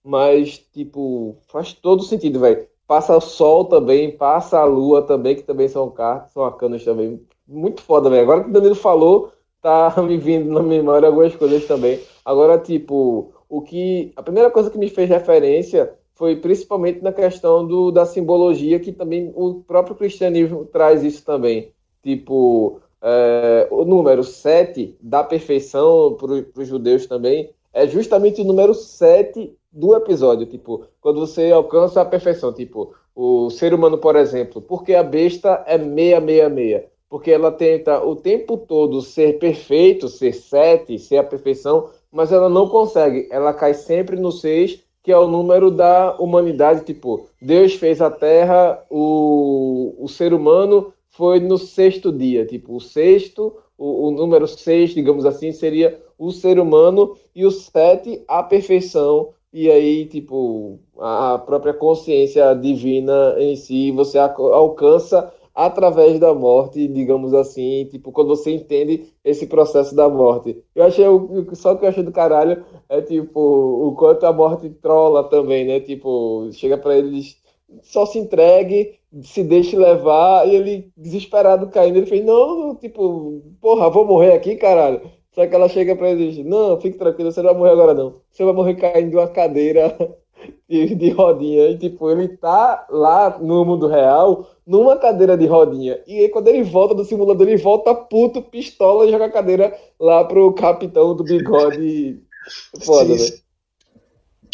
mas, 0.04 0.60
tipo, 0.74 1.36
faz 1.48 1.74
todo 1.74 2.04
sentido, 2.04 2.40
velho. 2.40 2.68
Passa 2.88 3.18
o 3.18 3.22
sol 3.22 3.66
também, 3.66 4.16
passa 4.16 4.60
a 4.60 4.66
lua 4.66 5.02
também, 5.02 5.36
que 5.36 5.42
também 5.42 5.68
são 5.68 5.90
cartas, 5.90 6.32
são 6.32 6.44
arcanos 6.44 6.84
também. 6.84 7.20
Muito 7.48 7.82
foda, 7.82 8.10
velho. 8.10 8.22
Agora 8.22 8.44
que 8.44 8.50
o 8.50 8.54
Danilo 8.54 8.76
falou, 8.76 9.32
tá 9.66 9.96
me 10.04 10.18
vindo 10.18 10.52
na 10.52 10.62
memória 10.62 11.08
algumas 11.08 11.36
coisas 11.36 11.66
também. 11.66 12.00
Agora, 12.24 12.60
tipo, 12.60 13.34
o 13.50 13.62
que. 13.62 14.14
A 14.16 14.22
primeira 14.22 14.52
coisa 14.52 14.70
que 14.70 14.78
me 14.78 14.90
fez 14.92 15.10
referência 15.10 15.92
foi 16.14 16.36
principalmente 16.36 17.02
na 17.02 17.12
questão 17.12 17.66
do, 17.66 17.90
da 17.92 18.06
simbologia, 18.06 18.80
que 18.80 18.92
também 18.92 19.34
o 19.36 19.56
próprio 19.56 19.96
cristianismo 19.96 20.66
traz 20.66 21.04
isso 21.04 21.26
também. 21.26 21.72
Tipo, 22.04 22.80
é, 23.02 23.68
o 23.72 23.84
número 23.84 24.24
7 24.24 24.96
da 25.02 25.24
perfeição 25.24 26.14
para 26.14 26.62
os 26.62 26.68
judeus 26.68 27.08
também 27.08 27.50
é 27.74 27.88
justamente 27.88 28.42
o 28.42 28.46
número 28.46 28.74
7 28.74 29.52
do 29.72 29.96
episódio. 29.96 30.46
Tipo, 30.46 30.86
quando 31.02 31.20
você 31.20 31.52
alcança 31.52 32.02
a 32.02 32.06
perfeição. 32.06 32.54
Tipo, 32.54 32.94
o 33.16 33.50
ser 33.50 33.74
humano, 33.74 33.98
por 33.98 34.16
exemplo, 34.16 34.62
porque 34.62 34.94
a 34.94 35.04
besta 35.04 35.64
é 35.66 35.78
666. 35.78 36.95
Porque 37.16 37.32
ela 37.32 37.50
tenta 37.50 38.06
o 38.06 38.14
tempo 38.14 38.58
todo 38.58 39.02
ser 39.02 39.40
perfeito, 39.40 40.10
ser 40.10 40.34
7, 40.34 41.00
ser 41.00 41.16
a 41.16 41.24
perfeição, 41.24 41.90
mas 42.12 42.30
ela 42.30 42.50
não 42.50 42.68
consegue. 42.68 43.30
Ela 43.32 43.54
cai 43.54 43.74
sempre 43.74 44.18
no 44.18 44.34
6 44.34 44.84
que 45.02 45.14
é 45.14 45.18
o 45.18 45.26
número 45.26 45.72
da 45.72 46.14
humanidade. 46.20 46.84
Tipo, 46.84 47.26
Deus 47.42 47.76
fez 47.76 48.02
a 48.02 48.12
Terra, 48.12 48.84
o, 48.90 49.96
o 49.98 50.10
ser 50.10 50.34
humano 50.34 50.92
foi 51.08 51.40
no 51.40 51.58
sexto 51.58 52.12
dia. 52.12 52.46
Tipo, 52.46 52.76
o 52.76 52.82
sexto, 52.82 53.56
o, 53.78 54.08
o 54.08 54.12
número 54.12 54.46
seis, 54.46 54.94
digamos 54.94 55.26
assim, 55.26 55.54
seria 55.54 55.98
o 56.20 56.34
ser 56.34 56.60
humano, 56.60 57.16
e 57.34 57.46
o 57.46 57.52
sete, 57.52 58.26
a 58.28 58.44
perfeição. 58.44 59.30
E 59.54 59.72
aí, 59.72 60.06
tipo, 60.06 60.80
a 61.00 61.38
própria 61.38 61.74
consciência 61.74 62.54
divina 62.56 63.38
em 63.40 63.56
si, 63.56 63.90
você 63.92 64.18
alcança 64.18 65.32
através 65.56 66.20
da 66.20 66.34
morte, 66.34 66.86
digamos 66.88 67.34
assim, 67.34 67.86
tipo, 67.90 68.12
quando 68.12 68.28
você 68.28 68.52
entende 68.52 69.08
esse 69.24 69.48
processo 69.48 69.96
da 69.96 70.10
morte. 70.10 70.62
Eu 70.76 70.84
achei, 70.84 71.06
só 71.54 71.74
o 71.74 71.78
que 71.78 71.86
eu 71.86 71.90
achei 71.90 72.04
do 72.04 72.12
caralho 72.12 72.66
é, 72.90 73.02
tipo, 73.02 73.40
o 73.40 73.96
quanto 73.96 74.26
a 74.26 74.34
morte 74.34 74.70
trola 74.70 75.24
também, 75.24 75.66
né? 75.66 75.80
Tipo, 75.80 76.50
chega 76.52 76.78
pra 76.78 76.98
ele, 76.98 77.12
diz, 77.12 77.38
só 77.84 78.06
se 78.06 78.20
entregue, 78.20 79.00
se 79.24 79.44
deixe 79.44 79.78
levar, 79.78 80.48
e 80.48 80.56
ele, 80.56 80.92
desesperado, 80.98 81.68
caindo, 81.70 81.98
ele 81.98 82.06
fez, 82.06 82.24
não, 82.26 82.76
tipo, 82.76 83.42
porra, 83.62 83.90
vou 83.90 84.06
morrer 84.06 84.34
aqui, 84.34 84.56
caralho. 84.58 85.02
Só 85.32 85.46
que 85.46 85.56
ela 85.56 85.68
chega 85.70 85.96
pra 85.96 86.10
ele 86.12 86.30
e 86.30 86.32
diz, 86.32 86.46
não, 86.46 86.80
fique 86.80 86.98
tranquilo, 86.98 87.32
você 87.32 87.42
não 87.42 87.50
vai 87.50 87.58
morrer 87.58 87.72
agora 87.72 87.94
não. 87.94 88.22
Você 88.32 88.44
vai 88.44 88.54
morrer 88.54 88.76
caindo 88.76 89.10
de 89.12 89.18
uma 89.18 89.28
cadeira 89.28 89.96
de, 90.68 90.96
de 90.96 91.10
rodinha. 91.10 91.70
E, 91.70 91.78
tipo, 91.78 92.10
ele 92.10 92.30
tá 92.38 92.88
lá 92.90 93.38
no 93.40 93.66
mundo 93.66 93.88
real, 93.88 94.48
numa 94.66 94.98
cadeira 94.98 95.38
de 95.38 95.46
rodinha. 95.46 96.00
E 96.08 96.22
aí, 96.22 96.30
quando 96.30 96.48
ele 96.48 96.64
volta 96.64 96.96
do 96.96 97.06
simulador, 97.06 97.48
ele 97.48 97.58
volta 97.58 97.94
puto, 97.94 98.42
pistola 98.42 99.06
e 99.06 99.12
joga 99.12 99.26
a 99.26 99.32
cadeira 99.32 99.78
lá 100.00 100.24
pro 100.24 100.54
capitão 100.54 101.16
do 101.16 101.24
bigode. 101.24 102.20
Foda, 102.84 103.16
velho. 103.16 103.46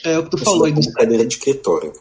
É 0.04 0.18
o 0.18 0.24
que 0.24 0.32
tu 0.32 0.38
Isso 0.38 0.46
falou 0.46 0.66
aí 0.66 0.72
é 0.72 0.76
do 0.76 0.82
uma 0.82 0.94
cadeira 0.94 1.26
de 1.26 1.34
escritório. 1.34 1.94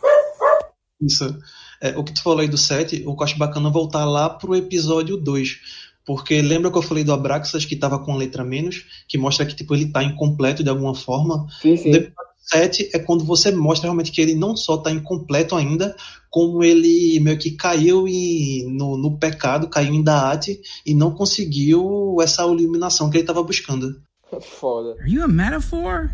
Isso. 1.00 1.38
É, 1.82 1.96
o 1.96 2.04
que 2.04 2.12
tu 2.12 2.22
falou 2.22 2.40
aí 2.40 2.48
do 2.48 2.58
7, 2.58 3.04
eu 3.04 3.16
acho 3.20 3.38
bacana 3.38 3.70
voltar 3.70 4.04
lá 4.04 4.28
pro 4.28 4.56
episódio 4.56 5.16
2. 5.16 5.60
Porque 6.04 6.40
lembra 6.42 6.70
que 6.70 6.78
eu 6.78 6.82
falei 6.82 7.04
do 7.04 7.12
Abraxas 7.12 7.64
que 7.64 7.76
tava 7.76 7.98
com 7.98 8.12
a 8.12 8.16
letra 8.16 8.44
menos, 8.44 9.04
que 9.06 9.18
mostra 9.18 9.46
que 9.46 9.54
tipo, 9.54 9.74
ele 9.74 9.92
tá 9.92 10.02
incompleto 10.02 10.62
de 10.62 10.70
alguma 10.70 10.94
forma? 10.94 11.46
Sim, 11.60 11.76
sim. 11.76 11.90
O 11.90 11.96
episódio 11.96 12.29
7 12.40 12.90
é 12.92 12.98
quando 12.98 13.24
você 13.24 13.50
mostra 13.50 13.86
realmente 13.86 14.10
que 14.10 14.20
ele 14.20 14.34
não 14.34 14.56
só 14.56 14.76
tá 14.78 14.90
incompleto 14.90 15.54
ainda, 15.54 15.94
como 16.30 16.62
ele 16.64 17.20
meio 17.20 17.38
que 17.38 17.52
caiu 17.52 18.08
em- 18.08 18.66
no, 18.72 18.96
no 18.96 19.18
pecado, 19.18 19.68
caiu 19.68 19.92
em 19.94 20.02
Daate 20.02 20.60
e 20.84 20.94
não 20.94 21.12
conseguiu 21.14 22.16
essa 22.20 22.42
iluminação 22.42 23.10
que 23.10 23.18
ele 23.18 23.26
tava 23.26 23.42
buscando. 23.42 24.00
Foda. 24.40 24.96
Are 25.00 25.10
you 25.10 25.22
a 25.22 25.28
metaphor? 25.28 26.10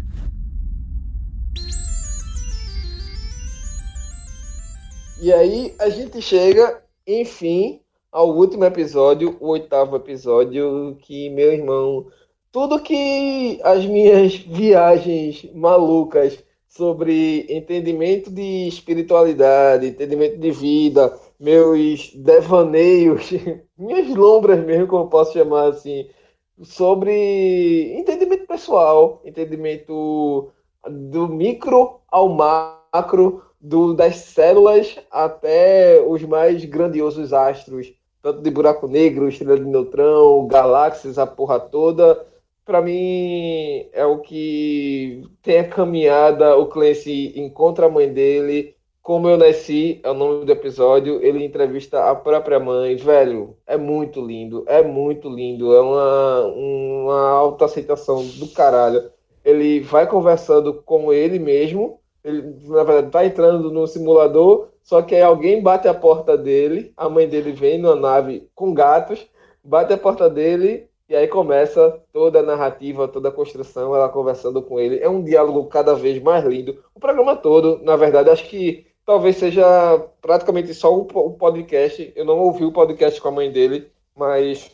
E 5.20 5.32
aí 5.32 5.74
a 5.78 5.88
gente 5.88 6.20
chega, 6.20 6.82
enfim, 7.06 7.80
ao 8.12 8.36
último 8.36 8.64
episódio, 8.64 9.36
o 9.40 9.48
oitavo 9.48 9.96
episódio, 9.96 10.96
que, 11.00 11.30
meu 11.30 11.52
irmão, 11.52 12.06
tudo 12.56 12.80
que 12.80 13.60
as 13.62 13.84
minhas 13.84 14.36
viagens 14.36 15.46
malucas 15.52 16.42
sobre 16.66 17.44
entendimento 17.54 18.30
de 18.30 18.66
espiritualidade, 18.66 19.88
entendimento 19.88 20.38
de 20.38 20.50
vida, 20.52 21.14
meus 21.38 22.14
devaneios, 22.14 23.30
minhas 23.76 24.08
lombras 24.08 24.64
mesmo, 24.64 24.86
como 24.86 25.04
eu 25.04 25.08
posso 25.08 25.34
chamar 25.34 25.68
assim, 25.68 26.08
sobre 26.62 27.92
entendimento 27.92 28.46
pessoal, 28.46 29.20
entendimento 29.22 30.50
do 30.88 31.28
micro 31.28 32.00
ao 32.10 32.30
macro, 32.30 33.42
do, 33.60 33.92
das 33.92 34.16
células 34.16 34.96
até 35.10 36.02
os 36.08 36.22
mais 36.22 36.64
grandiosos 36.64 37.34
astros, 37.34 37.92
tanto 38.22 38.40
de 38.40 38.50
buraco 38.50 38.88
negro, 38.88 39.28
estrela 39.28 39.58
de 39.58 39.66
neutrão, 39.66 40.46
galáxias, 40.46 41.18
a 41.18 41.26
porra 41.26 41.60
toda. 41.60 42.34
Para 42.66 42.82
mim 42.82 43.88
é 43.92 44.04
o 44.04 44.18
que 44.18 45.22
tem 45.40 45.60
a 45.60 45.68
caminhada, 45.68 46.56
o 46.56 46.66
Clancy 46.66 47.32
encontra 47.38 47.86
a 47.86 47.88
mãe 47.88 48.12
dele, 48.12 48.74
como 49.00 49.28
eu 49.28 49.36
nasci, 49.36 50.00
é 50.02 50.10
o 50.10 50.14
nome 50.14 50.44
do 50.44 50.50
episódio, 50.50 51.22
ele 51.22 51.44
entrevista 51.44 52.10
a 52.10 52.14
própria 52.16 52.58
mãe, 52.58 52.96
velho, 52.96 53.56
é 53.64 53.76
muito 53.76 54.20
lindo, 54.20 54.64
é 54.66 54.82
muito 54.82 55.28
lindo, 55.28 55.72
é 55.76 55.80
uma, 55.80 56.46
uma 56.46 57.30
autoaceitação 57.30 58.26
do 58.26 58.48
caralho. 58.48 59.12
Ele 59.44 59.78
vai 59.78 60.08
conversando 60.08 60.74
com 60.74 61.12
ele 61.12 61.38
mesmo, 61.38 62.00
ele, 62.24 62.42
na 62.64 62.82
verdade, 62.82 63.12
tá 63.12 63.24
entrando 63.24 63.70
no 63.70 63.86
simulador, 63.86 64.70
só 64.82 65.00
que 65.02 65.14
aí 65.14 65.22
alguém 65.22 65.62
bate 65.62 65.86
a 65.86 65.94
porta 65.94 66.36
dele, 66.36 66.92
a 66.96 67.08
mãe 67.08 67.28
dele 67.28 67.52
vem 67.52 67.78
numa 67.78 67.94
nave 67.94 68.50
com 68.56 68.74
gatos, 68.74 69.24
bate 69.62 69.92
a 69.92 69.98
porta 69.98 70.28
dele, 70.28 70.88
e 71.08 71.14
aí 71.16 71.28
começa 71.28 72.00
toda 72.12 72.40
a 72.40 72.42
narrativa, 72.42 73.06
toda 73.08 73.28
a 73.28 73.32
construção, 73.32 73.94
ela 73.94 74.08
conversando 74.08 74.60
com 74.62 74.80
ele. 74.80 74.98
É 75.00 75.08
um 75.08 75.22
diálogo 75.22 75.66
cada 75.66 75.94
vez 75.94 76.20
mais 76.22 76.44
lindo. 76.44 76.82
O 76.94 77.00
programa 77.00 77.36
todo, 77.36 77.80
na 77.84 77.96
verdade, 77.96 78.30
acho 78.30 78.48
que 78.48 78.86
talvez 79.04 79.36
seja 79.36 79.64
praticamente 80.20 80.74
só 80.74 80.94
o 80.96 81.04
po- 81.04 81.20
o 81.26 81.34
podcast. 81.34 82.12
Eu 82.16 82.24
não 82.24 82.38
ouvi 82.40 82.64
o 82.64 82.72
podcast 82.72 83.20
com 83.20 83.28
a 83.28 83.32
mãe 83.32 83.50
dele, 83.52 83.88
mas 84.16 84.70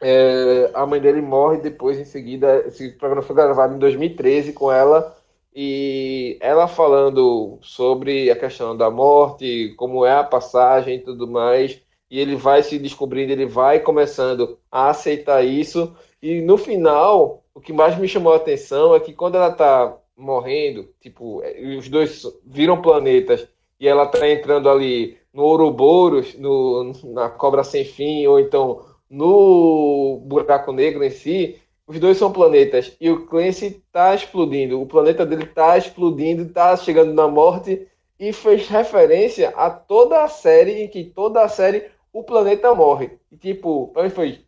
é, 0.00 0.70
a 0.74 0.84
mãe 0.86 1.00
dele 1.00 1.20
morre 1.20 1.58
depois, 1.58 1.98
em 1.98 2.04
seguida. 2.04 2.64
Esse 2.66 2.90
programa 2.92 3.22
foi 3.22 3.36
gravado 3.36 3.74
em 3.74 3.78
2013 3.78 4.52
com 4.52 4.70
ela. 4.72 5.16
E 5.54 6.38
ela 6.40 6.66
falando 6.66 7.58
sobre 7.60 8.30
a 8.30 8.36
questão 8.36 8.74
da 8.76 8.90
morte, 8.90 9.74
como 9.76 10.04
é 10.06 10.12
a 10.12 10.24
passagem 10.24 10.96
e 10.96 11.00
tudo 11.00 11.28
mais. 11.28 11.81
E 12.12 12.20
ele 12.20 12.36
vai 12.36 12.62
se 12.62 12.78
descobrindo, 12.78 13.32
ele 13.32 13.46
vai 13.46 13.80
começando 13.80 14.58
a 14.70 14.90
aceitar 14.90 15.42
isso. 15.42 15.96
E 16.20 16.42
no 16.42 16.58
final, 16.58 17.42
o 17.54 17.58
que 17.58 17.72
mais 17.72 17.96
me 17.96 18.06
chamou 18.06 18.34
a 18.34 18.36
atenção 18.36 18.94
é 18.94 19.00
que 19.00 19.14
quando 19.14 19.36
ela 19.36 19.50
tá 19.50 19.96
morrendo, 20.14 20.90
tipo, 21.00 21.40
eh, 21.42 21.74
os 21.78 21.88
dois 21.88 22.22
viram 22.44 22.82
planetas 22.82 23.48
e 23.80 23.88
ela 23.88 24.06
tá 24.06 24.28
entrando 24.28 24.68
ali 24.68 25.16
no 25.32 25.42
Ouroboros, 25.42 26.34
no, 26.34 26.92
na 27.14 27.30
Cobra 27.30 27.64
Sem 27.64 27.86
Fim, 27.86 28.26
ou 28.26 28.38
então 28.38 28.84
no 29.08 30.20
Buraco 30.26 30.70
Negro 30.70 31.02
em 31.02 31.08
si, 31.08 31.56
os 31.86 31.98
dois 31.98 32.18
são 32.18 32.30
planetas 32.30 32.94
e 33.00 33.08
o 33.08 33.24
Clancy 33.24 33.82
tá 33.90 34.14
explodindo, 34.14 34.78
o 34.78 34.86
planeta 34.86 35.24
dele 35.24 35.46
tá 35.46 35.78
explodindo, 35.78 36.44
tá 36.52 36.76
chegando 36.76 37.14
na 37.14 37.26
morte 37.26 37.88
e 38.20 38.34
fez 38.34 38.68
referência 38.68 39.48
a 39.56 39.70
toda 39.70 40.22
a 40.22 40.28
série 40.28 40.82
em 40.82 40.88
que 40.88 41.04
toda 41.04 41.42
a 41.42 41.48
série 41.48 41.90
o 42.12 42.22
planeta 42.22 42.74
morre. 42.74 43.18
E 43.30 43.36
tipo, 43.36 43.88
pra 43.88 44.02
mim 44.02 44.10
foi 44.10 44.44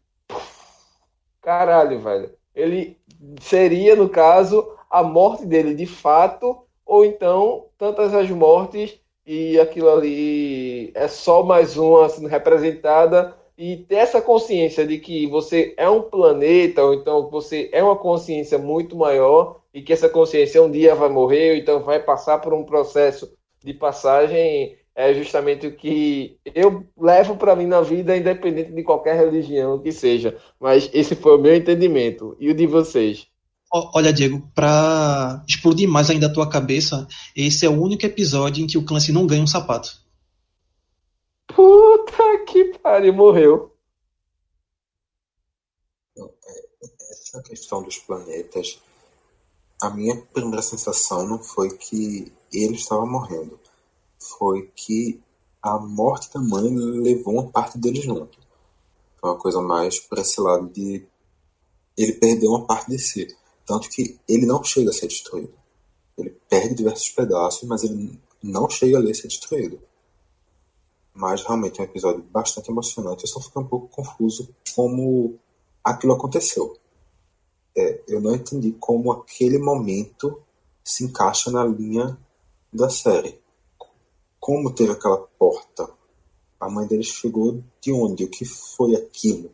caralho, 1.40 2.00
velho. 2.00 2.32
Ele 2.54 2.98
seria, 3.40 3.96
no 3.96 4.08
caso, 4.08 4.72
a 4.90 5.02
morte 5.02 5.46
dele 5.46 5.74
de 5.74 5.86
fato, 5.86 6.64
ou 6.84 7.04
então 7.04 7.66
tantas 7.78 8.14
as 8.14 8.30
mortes 8.30 8.98
e 9.26 9.58
aquilo 9.58 9.90
ali 9.90 10.92
é 10.94 11.08
só 11.08 11.42
mais 11.42 11.76
uma 11.76 12.08
sendo 12.08 12.28
representada 12.28 13.34
e 13.56 13.76
ter 13.76 13.96
essa 13.96 14.20
consciência 14.20 14.86
de 14.86 14.98
que 14.98 15.26
você 15.26 15.74
é 15.76 15.88
um 15.88 16.02
planeta, 16.02 16.82
ou 16.84 16.94
então 16.94 17.30
você 17.30 17.70
é 17.72 17.82
uma 17.82 17.96
consciência 17.96 18.58
muito 18.58 18.96
maior 18.96 19.60
e 19.72 19.80
que 19.80 19.92
essa 19.92 20.08
consciência 20.08 20.62
um 20.62 20.70
dia 20.70 20.94
vai 20.94 21.08
morrer, 21.08 21.52
ou 21.52 21.56
então 21.56 21.80
vai 21.80 22.00
passar 22.00 22.38
por 22.40 22.52
um 22.52 22.64
processo 22.64 23.32
de 23.62 23.72
passagem, 23.72 24.76
é 24.94 25.12
justamente 25.12 25.66
o 25.66 25.76
que 25.76 26.38
eu 26.54 26.86
levo 26.96 27.36
para 27.36 27.56
mim 27.56 27.66
na 27.66 27.80
vida, 27.80 28.16
independente 28.16 28.72
de 28.72 28.82
qualquer 28.82 29.16
religião 29.16 29.80
que 29.80 29.90
seja. 29.90 30.38
Mas 30.60 30.88
esse 30.92 31.16
foi 31.16 31.36
o 31.36 31.40
meu 31.40 31.54
entendimento. 31.54 32.36
E 32.38 32.48
o 32.50 32.54
de 32.54 32.66
vocês? 32.66 33.26
Olha, 33.72 34.12
Diego, 34.12 34.48
pra 34.54 35.42
explodir 35.48 35.88
mais 35.88 36.08
ainda 36.08 36.28
a 36.28 36.32
tua 36.32 36.48
cabeça, 36.48 37.08
esse 37.36 37.66
é 37.66 37.68
o 37.68 37.82
único 37.82 38.06
episódio 38.06 38.62
em 38.62 38.68
que 38.68 38.78
o 38.78 38.84
Clancy 38.84 39.10
não 39.10 39.26
ganha 39.26 39.42
um 39.42 39.48
sapato. 39.48 40.00
Puta 41.48 42.44
que 42.46 42.78
pariu, 42.78 43.12
morreu. 43.12 43.74
Essa 47.10 47.42
questão 47.42 47.82
dos 47.82 47.98
planetas, 47.98 48.80
a 49.82 49.90
minha 49.90 50.16
primeira 50.32 50.62
sensação 50.62 51.26
não 51.26 51.42
foi 51.42 51.76
que 51.76 52.32
ele 52.52 52.74
estava 52.74 53.04
morrendo, 53.04 53.58
foi 54.24 54.70
que 54.74 55.20
a 55.62 55.78
morte 55.78 56.32
da 56.32 56.40
mãe 56.40 56.74
levou 56.74 57.34
uma 57.34 57.50
parte 57.50 57.78
dele 57.78 58.00
junto. 58.00 58.38
Foi 59.16 59.30
uma 59.30 59.38
coisa 59.38 59.60
mais 59.62 59.98
por 59.98 60.18
esse 60.18 60.40
lado 60.40 60.68
de 60.68 61.06
ele 61.96 62.12
perdeu 62.12 62.50
uma 62.50 62.66
parte 62.66 62.90
de 62.90 62.98
si. 62.98 63.26
Tanto 63.64 63.88
que 63.88 64.18
ele 64.28 64.44
não 64.44 64.62
chega 64.62 64.90
a 64.90 64.92
ser 64.92 65.06
destruído. 65.06 65.54
Ele 66.18 66.30
perde 66.48 66.74
diversos 66.74 67.08
pedaços, 67.10 67.66
mas 67.66 67.82
ele 67.82 68.20
não 68.42 68.68
chega 68.68 68.98
a 68.98 69.14
ser 69.14 69.28
destruído. 69.28 69.80
Mas 71.14 71.42
realmente 71.42 71.80
é 71.80 71.82
um 71.82 71.86
episódio 71.86 72.22
bastante 72.24 72.70
emocionante. 72.70 73.24
Eu 73.24 73.28
só 73.28 73.40
fiquei 73.40 73.62
um 73.62 73.66
pouco 73.66 73.88
confuso 73.88 74.54
como 74.74 75.38
aquilo 75.82 76.12
aconteceu. 76.12 76.76
É, 77.76 78.02
eu 78.06 78.20
não 78.20 78.34
entendi 78.34 78.72
como 78.72 79.12
aquele 79.12 79.58
momento 79.58 80.42
se 80.84 81.04
encaixa 81.04 81.50
na 81.50 81.64
linha 81.64 82.18
da 82.72 82.90
série. 82.90 83.40
Como 84.44 84.74
teve 84.74 84.92
aquela 84.92 85.16
porta? 85.16 85.88
A 86.60 86.68
mãe 86.68 86.86
dele 86.86 87.02
chegou 87.02 87.64
de 87.80 87.90
onde? 87.90 88.24
O 88.24 88.28
que 88.28 88.44
foi 88.44 88.94
aquilo? 88.94 89.50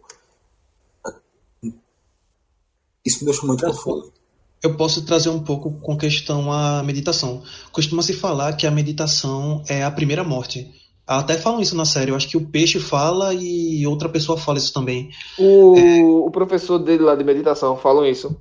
Isso 3.07 3.21
me 3.21 3.27
deixou 3.27 3.47
muito 3.47 3.65
confuso. 3.65 4.13
Eu 4.61 4.77
posso 4.77 5.07
trazer 5.07 5.29
um 5.29 5.45
pouco 5.45 5.71
com 5.79 5.97
questão 5.97 6.51
à 6.51 6.83
meditação. 6.83 7.41
Costuma-se 7.71 8.15
falar 8.15 8.55
que 8.55 8.67
a 8.67 8.71
meditação 8.73 9.63
é 9.69 9.85
a 9.85 9.93
primeira 9.93 10.25
morte. 10.25 10.69
Até 11.07 11.39
falam 11.39 11.61
isso 11.61 11.77
na 11.77 11.85
série. 11.85 12.11
Eu 12.11 12.17
acho 12.17 12.29
que 12.29 12.37
o 12.37 12.51
peixe 12.51 12.81
fala 12.81 13.33
e 13.33 13.87
outra 13.87 14.09
pessoa 14.09 14.37
fala 14.37 14.59
isso 14.59 14.73
também. 14.73 15.11
O, 15.39 16.27
o 16.27 16.31
professor 16.33 16.81
dele 16.81 17.05
lá 17.05 17.15
de 17.15 17.23
meditação 17.23 17.77
falam 17.77 18.05
isso. 18.05 18.37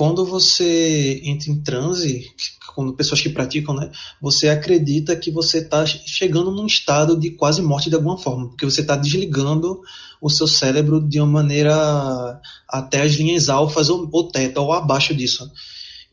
Quando 0.00 0.24
você 0.24 1.20
entra 1.22 1.50
em 1.50 1.62
transe, 1.62 2.32
quando 2.74 2.94
pessoas 2.94 3.20
que 3.20 3.28
praticam, 3.28 3.74
né, 3.74 3.92
você 4.18 4.48
acredita 4.48 5.14
que 5.14 5.30
você 5.30 5.58
está 5.58 5.84
chegando 5.84 6.50
num 6.50 6.64
estado 6.64 7.20
de 7.20 7.32
quase 7.32 7.60
morte 7.60 7.90
de 7.90 7.96
alguma 7.96 8.16
forma, 8.16 8.48
porque 8.48 8.64
você 8.64 8.80
está 8.80 8.96
desligando 8.96 9.82
o 10.18 10.30
seu 10.30 10.46
cérebro 10.46 11.06
de 11.06 11.20
uma 11.20 11.26
maneira 11.26 12.40
até 12.66 13.02
as 13.02 13.12
linhas 13.12 13.50
alfas 13.50 13.90
ou, 13.90 14.08
ou 14.10 14.26
teta 14.26 14.62
ou 14.62 14.72
abaixo 14.72 15.14
disso. 15.14 15.46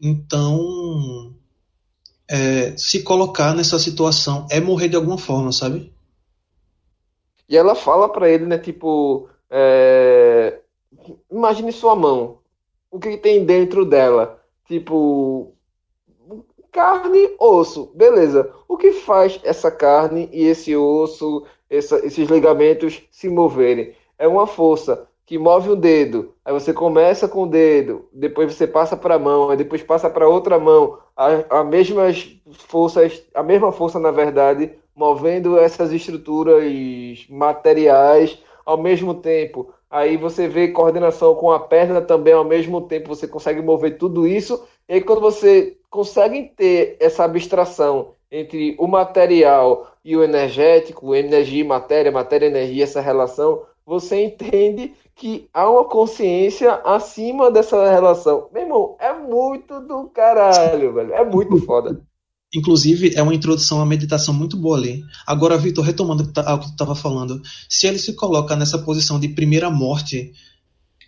Então, 0.02 1.34
é, 2.30 2.76
se 2.76 3.04
colocar 3.04 3.56
nessa 3.56 3.80
situação 3.80 4.46
é 4.52 4.60
morrer 4.60 4.90
de 4.90 4.98
alguma 4.98 5.18
forma, 5.18 5.54
sabe? 5.54 5.94
E 7.48 7.56
ela 7.56 7.74
fala 7.74 8.10
pra 8.10 8.30
ele, 8.30 8.46
né, 8.46 8.58
tipo, 8.58 9.30
é, 9.50 10.60
imagine 11.32 11.72
sua 11.72 11.96
mão. 11.96 12.40
O 12.92 13.00
que 13.00 13.16
tem 13.18 13.46
dentro 13.46 13.86
dela? 13.86 14.42
Tipo, 14.66 15.54
carne, 16.72 17.30
osso, 17.40 17.92
beleza. 17.96 18.52
O 18.68 18.78
que 18.78 18.92
faz 18.92 19.40
essa 19.44 19.72
carne 19.72 20.30
e 20.32 20.46
esse 20.46 20.76
osso, 20.76 21.46
essa- 21.70 22.06
esses 22.06 22.30
ligamentos 22.30 23.02
se 23.12 23.30
moverem? 23.30 23.94
É 24.18 24.28
uma 24.28 24.46
força 24.48 25.08
que 25.26 25.38
move 25.38 25.70
o 25.72 25.76
dedo. 25.76 26.34
Aí 26.46 26.54
você 26.54 26.74
começa 26.74 27.28
com 27.28 27.44
o 27.44 27.48
dedo, 27.48 28.08
depois 28.14 28.54
você 28.54 28.66
passa 28.68 28.96
para 28.96 29.16
a 29.16 29.20
mão, 29.20 29.50
aí 29.50 29.58
depois 29.58 29.84
passa 29.84 30.10
para 30.10 30.28
outra 30.28 30.58
mão. 30.60 31.00
A, 31.16 31.60
a 31.60 31.64
forças, 32.68 33.24
a 33.34 33.44
mesma 33.44 33.72
força, 33.72 34.00
na 34.00 34.12
verdade, 34.12 34.72
movendo 34.96 35.58
essas 35.58 35.92
estruturas 35.92 36.64
materiais 37.30 38.38
ao 38.66 38.78
mesmo 38.78 39.14
tempo. 39.16 39.74
Aí 39.90 40.18
você 40.18 40.48
vê 40.48 40.68
coordenação 40.68 41.36
com 41.36 41.52
a 41.52 41.60
perna 41.60 42.02
também 42.02 42.34
ao 42.34 42.44
mesmo 42.44 42.82
tempo, 42.82 43.08
você 43.08 43.28
consegue 43.28 43.62
mover 43.62 43.98
tudo 43.98 44.28
isso. 44.28 44.68
E 44.88 44.96
aí 44.96 45.02
quando 45.02 45.22
você 45.22 45.78
consegue 45.90 46.52
ter 46.56 46.98
essa 47.00 47.24
abstração 47.24 48.14
entre 48.30 48.76
o 48.78 48.88
material 48.88 49.88
e 50.04 50.16
o 50.18 50.24
energético, 50.24 51.16
energia 51.16 51.62
e 51.62 51.68
matéria, 51.68 52.12
matéria 52.12 52.46
e 52.46 52.50
energia, 52.50 52.84
essa 52.84 53.00
relação, 53.00 53.64
você 53.86 54.26
entende 54.26 54.94
que 55.16 55.50
há 55.54 55.70
uma 55.70 55.86
consciência 55.86 56.74
acima 56.84 57.50
dessa 57.50 57.90
relação. 57.90 58.50
Meu 58.52 58.64
irmão, 58.64 58.96
é 59.00 59.14
muito 59.14 59.80
do 59.80 60.10
caralho, 60.10 60.94
velho. 60.94 61.14
É 61.14 61.24
muito 61.24 61.58
foda. 61.66 62.00
Inclusive, 62.54 63.14
é 63.16 63.22
uma 63.22 63.34
introdução 63.34 63.82
à 63.82 63.86
meditação 63.86 64.34
muito 64.34 64.56
boa 64.58 64.78
ali. 64.78 65.04
Agora, 65.26 65.58
Vitor, 65.58 65.84
retomando 65.84 66.32
tá- 66.32 66.56
o 66.56 66.60
que 66.60 66.68
tu 66.68 66.72
estava 66.72 66.96
falando, 66.96 67.42
se 67.70 67.88
ele 67.88 68.00
se 68.00 68.14
coloca 68.14 68.56
nessa 68.56 68.80
posição 68.80 69.20
de 69.20 69.30
primeira 69.30 69.70
morte, 69.70 70.34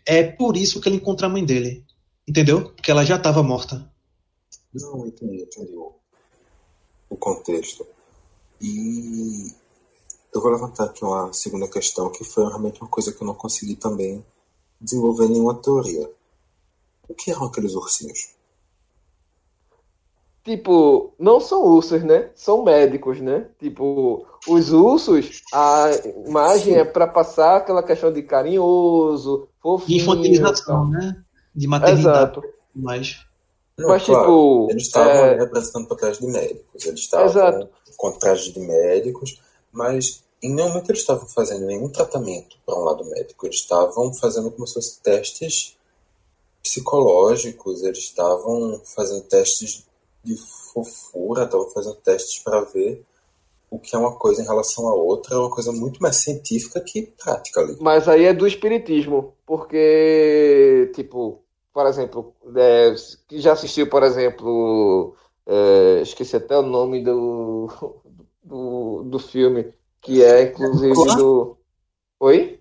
é 0.06 0.24
por 0.24 0.58
isso 0.58 0.82
que 0.82 0.90
ele 0.90 0.98
encontra 0.98 1.28
a 1.28 1.30
mãe 1.30 1.46
dele. 1.46 1.86
Entendeu? 2.28 2.72
Porque 2.72 2.92
ela 2.92 3.06
já 3.06 3.16
estava 3.16 3.42
morta. 3.42 3.90
Não, 4.74 5.08
entendi, 5.08 5.42
entendi 5.42 5.74
o, 5.76 5.94
o 7.10 7.16
contexto. 7.16 7.88
E 8.62 9.52
eu 10.34 10.42
vou 10.42 10.52
levantar 10.52 10.86
aqui 10.86 11.04
uma 11.04 11.32
segunda 11.34 11.68
questão, 11.68 12.12
que 12.12 12.24
foi 12.24 12.46
realmente 12.46 12.82
uma 12.82 12.90
coisa 12.90 13.12
que 13.12 13.22
eu 13.22 13.28
não 13.28 13.34
consegui 13.34 13.76
também 13.76 14.24
desenvolver 14.80 15.28
nenhuma 15.30 15.56
teoria. 15.56 16.10
O 17.08 17.16
que 17.16 17.32
eram 17.32 17.46
aqueles 17.46 17.74
ursinhos? 17.74 18.36
Tipo, 20.44 21.14
não 21.20 21.40
são 21.40 21.64
ursos, 21.64 22.04
né? 22.04 22.30
São 22.34 22.64
médicos, 22.64 23.20
né? 23.20 23.46
Tipo, 23.60 24.26
os 24.48 24.72
ursos, 24.72 25.42
a 25.54 25.90
imagem 26.26 26.76
é 26.76 26.86
pra 26.86 27.06
passar 27.06 27.58
aquela 27.58 27.84
questão 27.84 28.12
de 28.12 28.24
carinhoso, 28.24 29.48
De 29.48 29.62
fofinho. 29.62 30.02
infantilização, 30.02 30.88
né? 30.88 31.22
De 31.54 31.68
maternidade. 31.68 32.40
Exato. 32.40 32.44
Mas, 32.74 33.26
Não, 33.78 33.88
Mas, 33.88 34.04
claro, 34.04 34.22
tipo, 34.24 34.68
eles 34.72 34.84
estavam 34.84 35.12
é- 35.12 35.30
ali 35.30 35.40
representando 35.40 35.88
papéis 35.88 36.18
de 36.20 36.28
médicos, 36.28 36.86
eles 36.86 37.00
estavam 37.00 37.28
Exato. 37.28 37.70
com 37.96 38.12
trajes 38.12 38.54
de 38.54 38.60
médicos, 38.60 39.42
mas 39.72 40.22
em 40.44 40.54
nenhum 40.54 40.68
momento 40.70 40.90
eles 40.90 41.00
estavam 41.02 41.26
fazendo 41.28 41.66
nenhum 41.66 41.88
tratamento 41.88 42.58
para 42.66 42.76
um 42.78 42.84
lado 42.84 43.06
médico, 43.06 43.46
eles 43.46 43.56
estavam 43.58 44.14
fazendo 44.14 44.52
como 44.52 44.68
se 44.68 44.74
fossem 44.74 45.00
testes 45.02 45.78
psicológicos, 46.62 47.82
eles 47.84 48.00
estavam 48.00 48.82
fazendo 48.84 49.22
testes 49.24 49.86
de 50.24 50.36
fofura, 50.74 51.44
estavam 51.44 51.70
fazendo 51.70 51.96
testes 51.96 52.44
para 52.44 52.62
ver 52.62 53.04
o 53.72 53.78
que 53.78 53.96
é 53.96 54.00
uma 54.00 54.16
coisa 54.16 54.42
em 54.42 54.46
relação 54.46 54.88
à 54.88 54.94
outra, 54.94 55.36
é 55.36 55.38
uma 55.38 55.50
coisa 55.50 55.72
muito 55.72 56.02
mais 56.02 56.18
científica 56.18 56.82
que 56.82 57.14
prática 57.24 57.62
ali. 57.62 57.78
Mas 57.80 58.08
aí 58.08 58.26
é 58.26 58.34
do 58.34 58.48
espiritismo, 58.48 59.36
porque, 59.46 60.92
tipo, 60.96 61.44
por 61.72 61.86
exemplo, 61.86 62.34
é, 62.56 62.96
que 63.28 63.40
já 63.40 63.54
assistiu, 63.54 63.88
por 63.88 64.02
exemplo, 64.04 65.16
é, 65.46 66.02
esqueci 66.02 66.36
até 66.36 66.58
o 66.58 66.64
nome 66.64 67.04
do, 67.04 67.70
do, 68.44 69.04
do 69.04 69.20
filme, 69.20 69.72
que 70.02 70.24
é 70.24 70.44
inclusive 70.44 70.94
do. 71.16 71.56
Oi? 72.20 72.60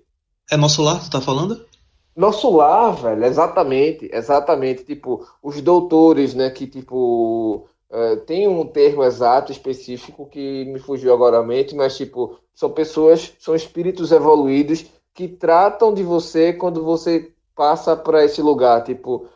é 0.50 0.56
nosso 0.56 0.82
lar, 0.82 1.02
tu 1.02 1.10
tá 1.10 1.20
falando? 1.20 1.66
Nosso 2.18 2.50
lar, 2.50 2.96
velho, 2.96 3.24
exatamente, 3.24 4.10
exatamente. 4.12 4.84
Tipo, 4.84 5.24
os 5.42 5.60
doutores, 5.62 6.34
né, 6.34 6.50
que, 6.50 6.66
tipo, 6.66 7.68
é, 7.90 8.16
tem 8.16 8.48
um 8.48 8.66
termo 8.66 9.04
exato, 9.04 9.52
específico, 9.52 10.26
que 10.26 10.64
me 10.66 10.80
fugiu 10.80 11.12
agora 11.14 11.38
à 11.38 11.42
mente, 11.44 11.74
mas, 11.76 11.96
tipo, 11.96 12.36
são 12.54 12.70
pessoas, 12.72 13.32
são 13.38 13.54
espíritos 13.54 14.10
evoluídos 14.10 14.84
que 15.14 15.28
tratam 15.28 15.94
de 15.94 16.02
você 16.02 16.52
quando 16.52 16.82
você 16.84 17.32
passa 17.54 17.96
para 17.96 18.24
esse 18.24 18.42
lugar, 18.42 18.82
tipo, 18.82 19.28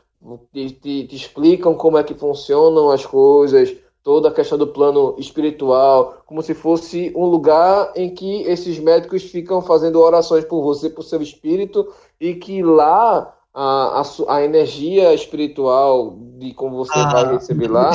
te, 0.52 0.70
te- 0.72 1.06
te 1.06 1.16
explicam 1.16 1.74
como 1.76 1.98
é 1.98 2.04
que 2.04 2.14
funcionam 2.14 2.90
as 2.90 3.06
coisas, 3.06 3.76
toda 4.02 4.28
a 4.28 4.32
questão 4.32 4.58
do 4.58 4.66
plano 4.66 5.14
espiritual, 5.18 6.22
como 6.26 6.42
se 6.42 6.54
fosse 6.54 7.12
um 7.16 7.26
lugar 7.26 7.92
em 7.94 8.12
que 8.14 8.42
esses 8.42 8.78
médicos 8.78 9.22
ficam 9.22 9.62
fazendo 9.62 10.00
orações 10.00 10.44
por 10.44 10.62
você, 10.62 10.90
por 10.90 11.04
seu 11.04 11.22
espírito, 11.22 11.92
e 12.20 12.34
que 12.34 12.62
lá 12.62 13.34
a, 13.54 14.00
a, 14.00 14.36
a 14.36 14.42
energia 14.42 15.14
espiritual 15.14 16.16
de 16.38 16.52
como 16.54 16.76
você 16.76 16.92
vai 16.92 17.34
receber 17.34 17.68
lá. 17.68 17.92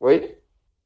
Oi? 0.00 0.36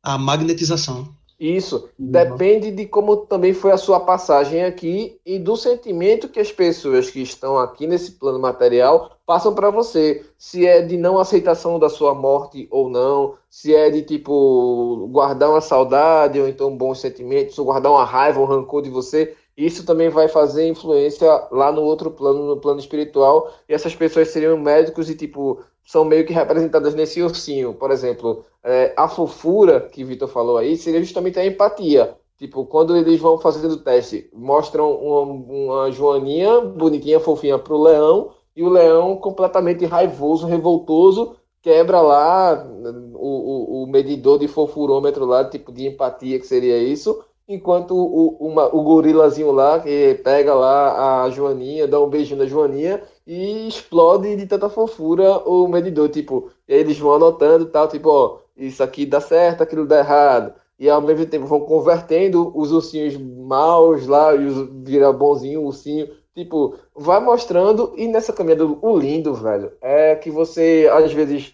A 0.03 0.17
magnetização. 0.17 1.18
Isso. 1.39 1.89
Depende 1.97 2.73
de 2.73 2.85
como 2.85 3.17
também 3.19 3.53
foi 3.55 3.71
a 3.71 3.77
sua 3.77 4.01
passagem 4.01 4.65
aqui 4.65 5.21
e 5.25 5.39
do 5.39 5.57
sentimento 5.57 6.29
que 6.29 6.41
as 6.41 6.51
pessoas 6.51 7.11
que 7.11 7.23
estão 7.23 7.57
aqui 7.57 7.87
nesse 7.87 8.13
plano 8.13 8.41
material 8.41 9.13
passam 9.25 9.55
para 9.55 9.71
você. 9.71 10.27
Se 10.37 10.67
é 10.67 10.83
de 10.83 10.97
não 10.97 11.17
aceitação 11.17 11.79
da 11.79 11.89
sua 11.89 12.13
morte 12.13 12.67
ou 12.73 12.91
não, 12.91 13.37
se 13.49 13.73
é 13.73 13.89
de 13.89 14.03
tipo 14.03 15.07
guardar 15.13 15.51
uma 15.51 15.61
saudade 15.61 16.41
ou 16.41 16.49
então 16.49 16.77
bons 16.77 16.99
sentimentos, 17.01 17.57
ou 17.57 17.67
guardar 17.67 17.93
uma 17.93 18.05
raiva, 18.05 18.41
um 18.41 18.45
rancor 18.45 18.83
de 18.83 18.91
você. 18.91 19.37
Isso 19.57 19.85
também 19.87 20.09
vai 20.09 20.29
fazer 20.29 20.69
influência 20.69 21.29
lá 21.53 21.71
no 21.71 21.83
outro 21.83 22.11
plano, 22.11 22.47
no 22.47 22.61
plano 22.61 22.81
espiritual. 22.81 23.53
E 23.69 23.75
essas 23.75 23.95
pessoas 23.95 24.29
seriam 24.29 24.59
médicos 24.59 25.09
e 25.09 25.15
tipo 25.15 25.61
são 25.89 26.05
meio 26.05 26.27
que 26.27 26.35
representadas 26.35 26.95
nesse 26.95 27.23
ursinho. 27.23 27.73
Por 27.73 27.91
exemplo, 27.91 28.45
é, 28.63 28.93
a 28.95 29.09
fofura 29.09 29.81
que 29.81 30.05
Vitor 30.05 30.29
falou 30.29 30.59
aí 30.59 30.77
seria 30.77 31.03
justamente 31.03 31.39
a 31.39 31.47
empatia. 31.47 32.15
Tipo, 32.37 32.67
quando 32.67 32.95
eles 32.95 33.19
vão 33.19 33.39
fazendo 33.39 33.73
o 33.73 33.79
teste, 33.79 34.29
mostram 34.35 34.93
uma, 34.93 35.23
uma 35.23 35.91
joaninha 35.91 36.61
bonitinha, 36.61 37.19
fofinha 37.19 37.59
pro 37.59 37.83
leão, 37.83 38.33
e 38.55 38.63
o 38.63 38.69
leão 38.69 39.17
completamente 39.17 39.87
raivoso, 39.87 40.47
revoltoso, 40.47 41.37
quebra 41.63 42.03
lá 42.03 42.67
o, 43.15 43.81
o, 43.81 43.85
o 43.85 43.87
medidor 43.87 44.39
de 44.39 44.47
fofurômetro 44.47 45.25
lá, 45.25 45.43
tipo 45.43 45.73
de 45.73 45.87
empatia 45.87 46.39
que 46.39 46.47
seria 46.47 46.77
isso, 46.77 47.25
enquanto 47.49 47.97
o, 47.97 48.37
uma, 48.39 48.67
o 48.75 48.83
gorilazinho 48.83 49.51
lá, 49.51 49.81
que 49.81 50.21
pega 50.23 50.55
lá 50.55 51.25
a 51.25 51.31
joaninha, 51.31 51.89
dá 51.89 51.99
um 51.99 52.09
beijinho 52.09 52.39
na 52.39 52.47
joaninha 52.47 53.03
e 53.27 53.67
explode 53.67 54.37
de 54.37 54.47
tanta 54.47 54.69
fofura 54.69 55.39
o 55.49 55.67
medidor, 55.67 56.11
tipo, 56.11 56.51
eles 56.69 56.99
vão 56.99 57.15
anotando 57.15 57.65
e 57.65 57.69
tal, 57.69 57.89
tipo, 57.89 58.11
ó, 58.11 58.39
isso 58.57 58.83
aqui 58.83 59.07
dá 59.07 59.21
certo, 59.21 59.63
aquilo 59.63 59.87
dá 59.87 60.01
errado. 60.01 60.53
E 60.79 60.89
ao 60.89 61.01
mesmo 61.01 61.27
tempo 61.27 61.47
vão 61.47 61.61
convertendo 61.61 62.53
os 62.57 62.71
ursinhos 62.71 63.17
maus 63.17 64.07
lá 64.07 64.35
e 64.35 64.47
os 64.47 64.69
vira 64.85 65.13
bonzinho, 65.13 65.63
ursinho. 65.63 66.09
Tipo, 66.35 66.77
vai 66.95 67.21
mostrando. 67.21 67.93
E 67.97 68.07
nessa 68.07 68.33
caminhada, 68.33 68.65
o 68.65 68.97
lindo, 68.97 69.35
velho, 69.35 69.73
é 69.83 70.15
que 70.15 70.31
você, 70.31 70.89
às 70.93 71.13
vezes. 71.13 71.53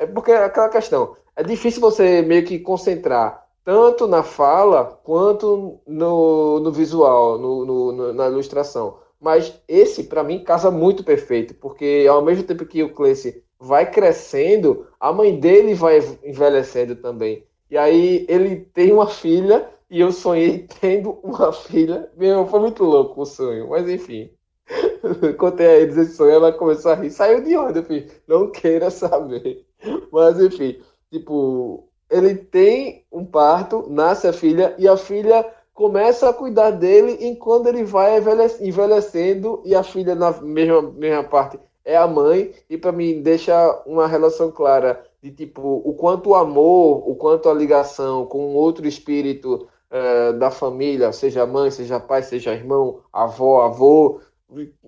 É 0.00 0.06
porque 0.06 0.32
é 0.32 0.44
aquela 0.44 0.68
questão. 0.68 1.14
É 1.36 1.42
difícil 1.44 1.80
você 1.80 2.20
meio 2.22 2.44
que 2.44 2.58
concentrar 2.58 3.47
tanto 3.68 4.06
na 4.06 4.22
fala 4.22 4.84
quanto 5.04 5.80
no, 5.86 6.58
no 6.60 6.72
visual, 6.72 7.38
no, 7.38 7.64
no- 7.92 8.12
na 8.14 8.26
ilustração. 8.28 8.98
Mas 9.20 9.60
esse, 9.68 10.04
pra 10.04 10.22
mim, 10.24 10.42
casa 10.44 10.70
muito 10.70 11.04
perfeito, 11.04 11.54
porque 11.54 12.06
ao 12.08 12.22
mesmo 12.24 12.44
tempo 12.44 12.64
que 12.64 12.82
o 12.82 12.94
Clancy 12.94 13.42
vai 13.58 13.90
crescendo, 13.90 14.86
a 14.98 15.12
mãe 15.12 15.38
dele 15.38 15.74
vai 15.74 15.98
envelhecendo 16.24 16.96
também. 16.96 17.44
E 17.70 17.76
aí 17.76 18.24
ele 18.28 18.56
tem 18.72 18.92
uma 18.92 19.06
filha, 19.08 19.68
e 19.90 20.00
eu 20.00 20.12
sonhei 20.12 20.66
tendo 20.80 21.18
uma 21.22 21.52
filha. 21.52 22.10
Meu, 22.16 22.46
foi 22.46 22.60
muito 22.60 22.84
louco 22.84 23.20
o 23.22 23.26
sonho, 23.26 23.68
mas 23.68 23.88
enfim. 23.88 24.30
Contei 25.38 25.66
a 25.66 25.76
eles 25.78 25.96
esse 25.96 26.16
sonho, 26.16 26.30
ela 26.32 26.52
começou 26.52 26.92
a 26.92 26.94
rir. 26.94 27.10
Saiu 27.10 27.42
de 27.42 27.56
onde, 27.56 27.82
filho? 27.82 28.10
Não 28.26 28.50
queira 28.50 28.90
saber. 28.90 29.64
Mas 30.12 30.40
enfim, 30.40 30.80
tipo, 31.12 31.87
ele 32.10 32.34
tem 32.34 33.04
um 33.12 33.24
parto, 33.24 33.86
nasce 33.88 34.26
a 34.26 34.32
filha, 34.32 34.74
e 34.78 34.88
a 34.88 34.96
filha 34.96 35.44
começa 35.74 36.28
a 36.28 36.32
cuidar 36.32 36.70
dele 36.72 37.18
enquanto 37.20 37.66
ele 37.68 37.84
vai 37.84 38.18
envelhe- 38.18 38.56
envelhecendo, 38.60 39.62
e 39.64 39.74
a 39.74 39.82
filha, 39.82 40.14
na 40.14 40.32
mesma, 40.40 40.82
mesma 40.82 41.24
parte, 41.24 41.58
é 41.84 41.96
a 41.96 42.06
mãe, 42.06 42.52
e 42.68 42.76
para 42.76 42.92
mim 42.92 43.22
deixa 43.22 43.82
uma 43.86 44.06
relação 44.06 44.50
clara 44.50 45.04
de 45.22 45.30
tipo 45.30 45.82
o 45.84 45.94
quanto 45.94 46.30
o 46.30 46.34
amor, 46.34 47.08
o 47.08 47.14
quanto 47.14 47.48
a 47.48 47.54
ligação 47.54 48.26
com 48.26 48.54
outro 48.54 48.86
espírito 48.86 49.68
eh, 49.90 50.32
da 50.34 50.50
família, 50.50 51.12
seja 51.12 51.46
mãe, 51.46 51.70
seja 51.70 51.98
pai, 51.98 52.22
seja 52.22 52.52
irmão, 52.52 53.00
avó, 53.12 53.62
avô, 53.62 54.20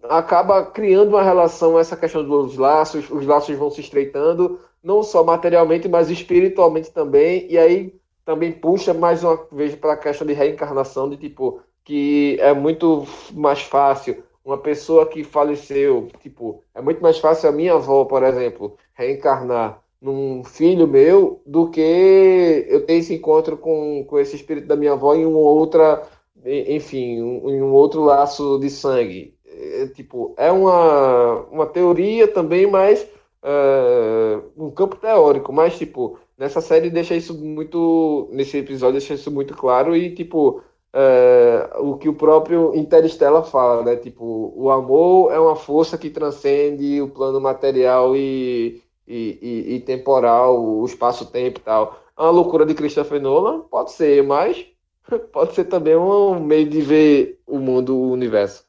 acaba 0.04 0.64
criando 0.64 1.10
uma 1.10 1.22
relação, 1.22 1.78
essa 1.78 1.96
questão 1.96 2.24
dos 2.24 2.56
laços, 2.56 3.10
os 3.10 3.26
laços 3.26 3.56
vão 3.56 3.70
se 3.70 3.80
estreitando 3.80 4.58
não 4.82 5.02
só 5.02 5.22
materialmente, 5.24 5.88
mas 5.88 6.10
espiritualmente 6.10 6.90
também. 6.90 7.46
E 7.50 7.58
aí 7.58 7.94
também 8.24 8.52
puxa 8.52 8.94
mais 8.94 9.24
uma 9.24 9.38
vez 9.52 9.74
para 9.74 9.94
a 9.94 9.96
questão 9.96 10.26
de 10.26 10.32
reencarnação, 10.32 11.08
de 11.08 11.16
tipo, 11.16 11.60
que 11.84 12.36
é 12.40 12.52
muito 12.54 13.06
mais 13.32 13.60
fácil 13.62 14.22
uma 14.44 14.58
pessoa 14.58 15.06
que 15.06 15.22
faleceu, 15.22 16.08
tipo, 16.22 16.62
é 16.74 16.80
muito 16.80 17.02
mais 17.02 17.18
fácil 17.18 17.48
a 17.48 17.52
minha 17.52 17.74
avó, 17.74 18.04
por 18.04 18.22
exemplo, 18.22 18.76
reencarnar 18.94 19.82
num 20.00 20.42
filho 20.42 20.88
meu 20.88 21.42
do 21.44 21.68
que 21.68 22.66
eu 22.68 22.86
ter 22.86 22.94
esse 22.94 23.14
encontro 23.14 23.56
com, 23.56 24.04
com 24.04 24.18
esse 24.18 24.34
espírito 24.34 24.66
da 24.66 24.76
minha 24.76 24.92
avó 24.92 25.14
em 25.14 25.26
uma 25.26 25.38
outra, 25.38 26.02
enfim, 26.44 27.20
um, 27.22 27.50
em 27.50 27.62
um 27.62 27.72
outro 27.72 28.02
laço 28.02 28.58
de 28.58 28.70
sangue. 28.70 29.34
É, 29.46 29.86
tipo, 29.88 30.34
é 30.38 30.50
uma, 30.50 31.42
uma 31.50 31.66
teoria 31.66 32.26
também, 32.26 32.66
mas 32.66 33.06
é, 33.42 34.40
um 34.56 34.70
campo 34.70 34.96
teórico, 34.96 35.52
mas 35.52 35.76
tipo, 35.76 36.18
nessa 36.36 36.60
série 36.60 36.90
deixa 36.90 37.14
isso 37.14 37.34
muito, 37.34 38.28
nesse 38.32 38.58
episódio 38.58 38.98
deixa 38.98 39.14
isso 39.14 39.30
muito 39.30 39.54
claro 39.56 39.96
e 39.96 40.14
tipo, 40.14 40.62
é, 40.92 41.70
o 41.78 41.96
que 41.96 42.08
o 42.08 42.14
próprio 42.14 42.74
Interstellar 42.74 43.44
fala, 43.44 43.82
né? 43.82 43.96
Tipo, 43.96 44.52
o 44.56 44.70
amor 44.70 45.32
é 45.32 45.38
uma 45.38 45.56
força 45.56 45.96
que 45.96 46.10
transcende 46.10 47.00
o 47.00 47.08
plano 47.08 47.40
material 47.40 48.16
e, 48.16 48.82
e, 49.06 49.38
e, 49.40 49.74
e 49.76 49.80
temporal, 49.80 50.62
o 50.62 50.84
espaço-tempo 50.84 51.60
e 51.60 51.62
tal. 51.62 51.98
É 52.18 52.22
uma 52.22 52.30
loucura 52.30 52.66
de 52.66 52.74
Christopher 52.74 53.20
Nolan? 53.20 53.60
Pode 53.60 53.92
ser, 53.92 54.22
mas 54.22 54.66
pode 55.32 55.54
ser 55.54 55.64
também 55.64 55.96
um 55.96 56.40
meio 56.40 56.68
de 56.68 56.80
ver 56.80 57.40
o 57.46 57.58
mundo, 57.58 57.96
o 57.96 58.10
universo. 58.10 58.64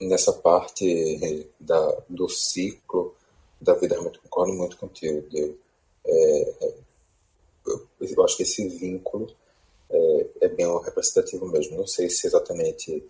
Nessa 0.00 0.32
parte 0.32 1.48
da, 1.58 1.96
do 2.08 2.28
ciclo 2.28 3.14
da 3.64 3.74
vida, 3.74 3.94
realmente 3.94 4.20
concordo 4.20 4.52
muito 4.52 4.76
contigo. 4.76 5.28
De, 5.28 5.56
é, 6.06 6.66
é 6.66 6.74
eu, 7.66 7.88
eu 8.00 8.24
acho 8.24 8.36
que 8.36 8.42
esse 8.42 8.68
vínculo 8.68 9.34
é, 9.90 10.30
é 10.42 10.48
bem 10.48 10.66
representativo 10.82 11.46
mesmo. 11.46 11.76
Não 11.76 11.86
sei 11.86 12.10
se 12.10 12.26
é 12.26 12.28
exatamente 12.28 13.04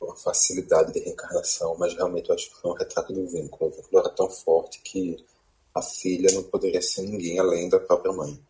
uma 0.00 0.16
facilidade 0.16 0.92
de 0.92 1.00
reencarnação, 1.00 1.76
mas 1.78 1.94
realmente 1.94 2.28
eu 2.30 2.34
acho 2.34 2.50
que 2.50 2.60
foi 2.60 2.70
um 2.70 2.74
retrato 2.74 3.12
do 3.12 3.26
vínculo. 3.26 3.70
O 3.70 3.74
vínculo 3.74 3.98
era 3.98 4.08
tão 4.10 4.28
forte 4.30 4.80
que 4.82 5.24
a 5.74 5.82
filha 5.82 6.32
não 6.32 6.42
poderia 6.42 6.82
ser 6.82 7.02
ninguém 7.02 7.38
além 7.38 7.68
da 7.68 7.78
própria 7.78 8.12
mãe. 8.12 8.40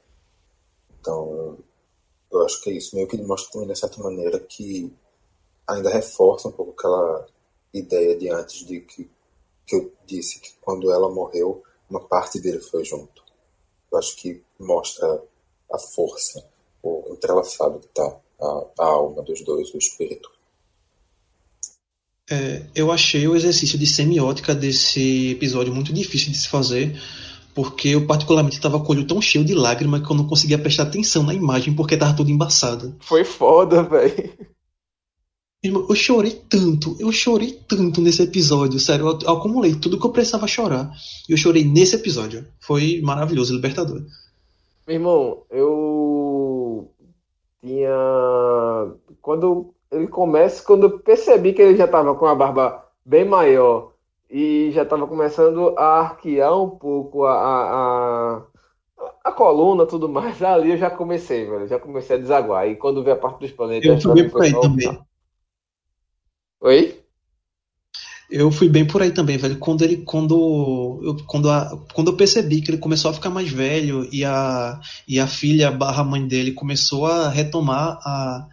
Então, 0.99 1.59
eu 2.31 2.45
acho 2.45 2.63
que 2.63 2.71
é 2.71 2.75
isso. 2.75 2.95
Meio 2.95 3.09
que 3.09 3.17
ele 3.17 3.27
mostra 3.27 3.53
também, 3.53 3.69
de 3.69 3.79
certa 3.79 4.03
maneira, 4.03 4.39
que 4.41 4.93
ainda 5.67 5.91
reforça 5.91 6.49
um 6.49 6.53
pouco 6.53 6.73
aquela 6.73 7.27
ideia 7.73 8.17
de 8.17 8.29
antes 8.31 8.67
de 8.67 8.81
que, 8.81 9.11
que 9.71 9.77
eu 9.77 9.93
disse 10.05 10.41
que 10.41 10.51
quando 10.61 10.91
ela 10.91 11.09
morreu, 11.09 11.63
uma 11.89 12.01
parte 12.01 12.41
dele 12.41 12.59
foi 12.59 12.85
junto. 12.85 13.23
Eu 13.91 13.99
acho 13.99 14.17
que 14.17 14.43
mostra 14.59 15.23
a 15.73 15.79
força 15.79 16.45
o 16.83 17.13
entrelaçado 17.13 17.79
que 17.79 17.87
está 17.87 18.17
a, 18.41 18.65
a, 18.81 18.85
alma 18.85 19.23
dos 19.23 19.45
dois, 19.45 19.73
o 19.73 19.79
espírito. 19.79 20.31
É, 22.29 22.65
eu 22.75 22.91
achei 22.91 23.29
o 23.29 23.37
exercício 23.37 23.79
de 23.79 23.87
semiótica 23.87 24.55
desse 24.55 25.33
episódio 25.33 25.75
muito 25.75 25.93
difícil 25.93 26.33
de 26.33 26.39
se 26.39 26.49
fazer, 26.49 26.99
porque 27.55 27.89
eu 27.89 28.07
particularmente 28.07 28.57
estava 28.57 28.81
com 28.81 28.93
o 28.93 28.97
olho 28.97 29.07
tão 29.07 29.21
cheio 29.21 29.45
de 29.45 29.55
lágrimas 29.55 30.05
que 30.05 30.11
eu 30.11 30.17
não 30.17 30.27
conseguia 30.27 30.59
prestar 30.59 30.85
atenção 30.85 31.23
na 31.23 31.35
imagem 31.35 31.75
porque 31.75 31.95
estava 31.95 32.17
tudo 32.17 32.31
embaçado. 32.31 32.97
Foi 33.01 33.25
foda, 33.25 33.83
velho. 33.85 34.33
Eu 35.63 35.95
chorei 35.95 36.31
tanto, 36.49 36.97
eu 36.99 37.13
chorei 37.13 37.53
tanto 37.69 38.01
nesse 38.01 38.23
episódio, 38.23 38.81
sério, 38.81 39.07
eu, 39.07 39.19
eu 39.23 39.37
acumulei 39.37 39.75
tudo 39.75 40.01
que 40.01 40.07
eu 40.07 40.11
precisava 40.11 40.47
chorar. 40.47 40.91
E 41.29 41.33
eu 41.33 41.37
chorei 41.37 41.65
nesse 41.65 41.97
episódio. 41.97 42.47
Foi 42.59 43.01
maravilhoso, 43.03 43.55
libertador. 43.55 44.01
Meu 44.87 44.97
irmão, 44.97 45.43
eu 45.51 46.91
tinha. 47.63 47.91
Quando 49.21 49.75
ele 49.93 50.07
começa, 50.07 50.65
quando 50.65 50.85
eu 50.85 50.99
percebi 50.99 51.53
que 51.53 51.61
ele 51.61 51.77
já 51.77 51.85
estava 51.85 52.15
com 52.15 52.25
a 52.25 52.35
barba 52.35 52.83
bem 53.05 53.27
maior 53.27 53.93
e 54.31 54.71
já 54.73 54.83
estava 54.83 55.07
começando 55.07 55.75
a 55.77 56.01
arquear 56.01 56.59
um 56.59 56.71
pouco 56.71 57.25
a, 57.25 57.35
a, 57.35 58.37
a, 58.37 59.11
a 59.25 59.33
coluna 59.33 59.85
tudo 59.85 60.09
mais, 60.09 60.43
ali 60.43 60.71
eu 60.71 60.79
já 60.79 60.89
comecei, 60.89 61.45
velho. 61.45 61.69
Já 61.69 61.79
comecei 61.79 62.17
a 62.17 62.19
desaguar. 62.19 62.67
E 62.67 62.77
quando 62.77 63.05
vê 63.05 63.11
a 63.11 63.17
parte 63.17 63.41
dos 63.41 63.51
planetas. 63.51 64.03
Eu 64.05 64.13
fui 64.13 64.27
por 64.27 64.43
aí 64.43 64.59
também. 64.59 65.10
Oi? 66.61 67.01
Eu 68.31 68.51
fui 68.53 68.69
bem 68.69 68.87
por 68.87 69.03
aí 69.03 69.11
também, 69.11 69.37
velho. 69.39 69.59
Quando 69.59 69.83
ele, 69.83 69.99
quando 69.99 71.01
eu, 71.03 71.17
quando, 71.27 71.51
a, 71.51 71.77
quando 71.93 72.11
eu 72.13 72.17
percebi 72.17 72.61
que 72.61 72.71
ele 72.71 72.79
começou 72.79 73.11
a 73.11 73.15
ficar 73.15 73.31
mais 73.31 73.51
velho 73.51 74.09
e 74.13 74.25
a, 74.25 74.79
e 75.09 75.19
a 75.19 75.27
filha 75.27 75.71
barra 75.71 76.05
mãe 76.05 76.27
dele 76.27 76.53
começou 76.53 77.07
a 77.07 77.29
retomar 77.29 77.99
a, 78.05 78.47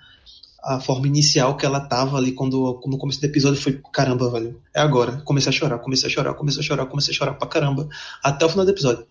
a 0.63 0.79
forma 0.79 1.05
inicial 1.05 1.57
que 1.57 1.65
ela 1.65 1.79
tava 1.81 2.17
ali 2.17 2.31
quando, 2.31 2.81
no 2.88 2.97
começo 2.97 3.19
do 3.19 3.25
episódio 3.25 3.61
foi 3.61 3.79
caramba, 3.93 4.31
velho. 4.31 4.59
É 4.73 4.79
agora. 4.79 5.21
Comecei 5.25 5.49
a 5.49 5.53
chorar, 5.53 5.79
comecei 5.79 6.09
a 6.09 6.11
chorar, 6.11 6.34
comecei 6.34 6.61
a 6.61 6.65
chorar, 6.65 6.85
comecei 6.88 7.13
a 7.13 7.17
chorar 7.17 7.34
pra 7.34 7.47
caramba. 7.47 7.88
Até 8.23 8.45
o 8.45 8.49
final 8.49 8.65
do 8.65 8.71
episódio. 8.71 9.05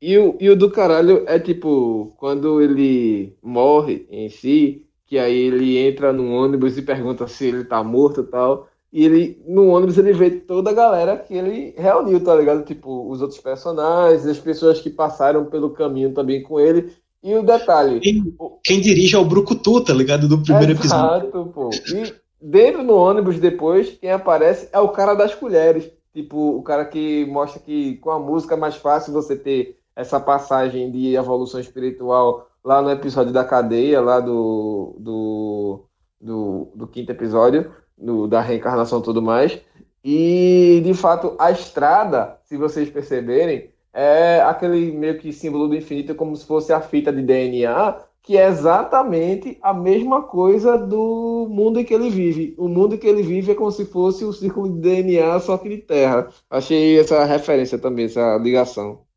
E 0.00 0.16
o, 0.16 0.38
e 0.40 0.48
o 0.48 0.56
do 0.56 0.70
caralho 0.70 1.24
é 1.26 1.40
tipo, 1.40 2.14
quando 2.16 2.62
ele 2.62 3.36
morre 3.42 4.06
em 4.10 4.30
si, 4.30 4.87
que 5.08 5.18
aí 5.18 5.36
ele 5.36 5.78
entra 5.78 6.12
no 6.12 6.30
ônibus 6.30 6.76
e 6.76 6.82
pergunta 6.82 7.26
se 7.26 7.46
ele 7.46 7.64
tá 7.64 7.82
morto 7.82 8.20
e 8.20 8.24
tal. 8.24 8.68
E 8.92 9.04
ele, 9.04 9.42
no 9.46 9.68
ônibus, 9.68 9.96
ele 9.96 10.12
vê 10.12 10.30
toda 10.30 10.70
a 10.70 10.74
galera 10.74 11.16
que 11.16 11.34
ele 11.34 11.74
reuniu, 11.76 12.22
tá 12.22 12.34
ligado? 12.34 12.64
Tipo, 12.64 13.10
os 13.10 13.20
outros 13.22 13.40
personagens, 13.40 14.26
as 14.26 14.38
pessoas 14.38 14.80
que 14.80 14.90
passaram 14.90 15.46
pelo 15.46 15.70
caminho 15.70 16.12
também 16.12 16.42
com 16.42 16.60
ele. 16.60 16.92
E 17.22 17.34
o 17.34 17.42
detalhe. 17.42 18.00
Quem, 18.00 18.36
quem 18.62 18.80
dirige 18.80 19.16
é 19.16 19.18
o 19.18 19.24
Brucutu, 19.24 19.82
tá 19.82 19.92
ligado? 19.92 20.28
Do 20.28 20.42
primeiro 20.42 20.72
exato, 20.72 21.26
episódio. 21.26 21.52
pô. 21.52 21.70
E 21.94 22.14
dentro 22.40 22.82
no 22.82 22.94
ônibus, 22.94 23.38
depois, 23.38 23.90
quem 23.90 24.10
aparece 24.10 24.68
é 24.72 24.78
o 24.78 24.90
cara 24.90 25.14
das 25.14 25.34
colheres. 25.34 25.90
Tipo, 26.14 26.56
o 26.56 26.62
cara 26.62 26.84
que 26.84 27.24
mostra 27.26 27.60
que 27.60 27.96
com 27.96 28.10
a 28.10 28.18
música 28.18 28.54
é 28.54 28.58
mais 28.58 28.76
fácil 28.76 29.12
você 29.12 29.36
ter 29.36 29.78
essa 29.96 30.20
passagem 30.20 30.90
de 30.90 31.14
evolução 31.14 31.60
espiritual 31.60 32.47
lá 32.68 32.82
no 32.82 32.90
episódio 32.90 33.32
da 33.32 33.46
cadeia, 33.46 33.98
lá 33.98 34.20
do, 34.20 34.94
do, 34.98 35.84
do, 36.20 36.72
do 36.74 36.86
quinto 36.86 37.10
episódio 37.10 37.72
no, 37.96 38.28
da 38.28 38.42
reencarnação 38.42 39.00
e 39.00 39.02
tudo 39.02 39.22
mais. 39.22 39.58
E, 40.04 40.82
de 40.84 40.92
fato, 40.92 41.34
a 41.38 41.50
estrada, 41.50 42.38
se 42.44 42.58
vocês 42.58 42.90
perceberem, 42.90 43.70
é 43.90 44.42
aquele 44.42 44.92
meio 44.92 45.18
que 45.18 45.32
símbolo 45.32 45.66
do 45.66 45.74
infinito, 45.76 46.14
como 46.14 46.36
se 46.36 46.44
fosse 46.44 46.70
a 46.70 46.78
fita 46.82 47.10
de 47.10 47.22
DNA, 47.22 48.02
que 48.22 48.36
é 48.36 48.46
exatamente 48.46 49.58
a 49.62 49.72
mesma 49.72 50.24
coisa 50.24 50.76
do 50.76 51.48
mundo 51.50 51.80
em 51.80 51.84
que 51.84 51.94
ele 51.94 52.10
vive. 52.10 52.54
O 52.58 52.68
mundo 52.68 52.96
em 52.96 52.98
que 52.98 53.06
ele 53.06 53.22
vive 53.22 53.52
é 53.52 53.54
como 53.54 53.72
se 53.72 53.86
fosse 53.86 54.26
o 54.26 54.32
círculo 54.34 54.68
de 54.74 54.80
DNA, 54.80 55.40
só 55.40 55.56
que 55.56 55.70
de 55.70 55.78
terra. 55.78 56.28
Achei 56.50 57.00
essa 57.00 57.24
referência 57.24 57.78
também, 57.78 58.04
essa 58.04 58.36
ligação. 58.36 59.07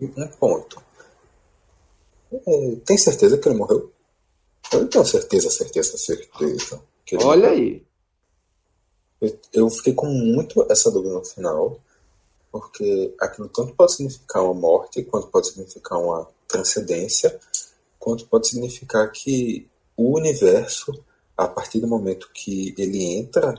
Um 0.00 0.28
ponto. 0.38 0.82
É, 2.32 2.76
tem 2.84 2.98
certeza 2.98 3.38
que 3.38 3.48
ele 3.48 3.58
morreu? 3.58 3.90
Eu 4.72 4.80
não 4.80 4.88
tenho 4.88 5.04
certeza, 5.04 5.50
certeza, 5.50 5.96
certeza. 5.96 6.82
Que 7.04 7.16
Olha 7.16 7.50
aí. 7.50 7.84
Eu, 9.20 9.38
eu 9.52 9.70
fiquei 9.70 9.94
com 9.94 10.06
muito 10.06 10.66
essa 10.70 10.90
dúvida 10.90 11.14
no 11.14 11.24
final, 11.24 11.80
porque 12.50 13.14
aquilo 13.20 13.48
tanto 13.48 13.74
pode 13.74 13.92
significar 13.92 14.42
uma 14.42 14.54
morte, 14.54 15.04
quanto 15.04 15.28
pode 15.28 15.48
significar 15.48 15.98
uma 15.98 16.28
transcendência, 16.48 17.38
quanto 17.98 18.26
pode 18.26 18.48
significar 18.48 19.10
que 19.10 19.68
o 19.96 20.16
universo, 20.16 20.92
a 21.36 21.48
partir 21.48 21.80
do 21.80 21.86
momento 21.86 22.30
que 22.34 22.74
ele 22.76 23.04
entra 23.04 23.54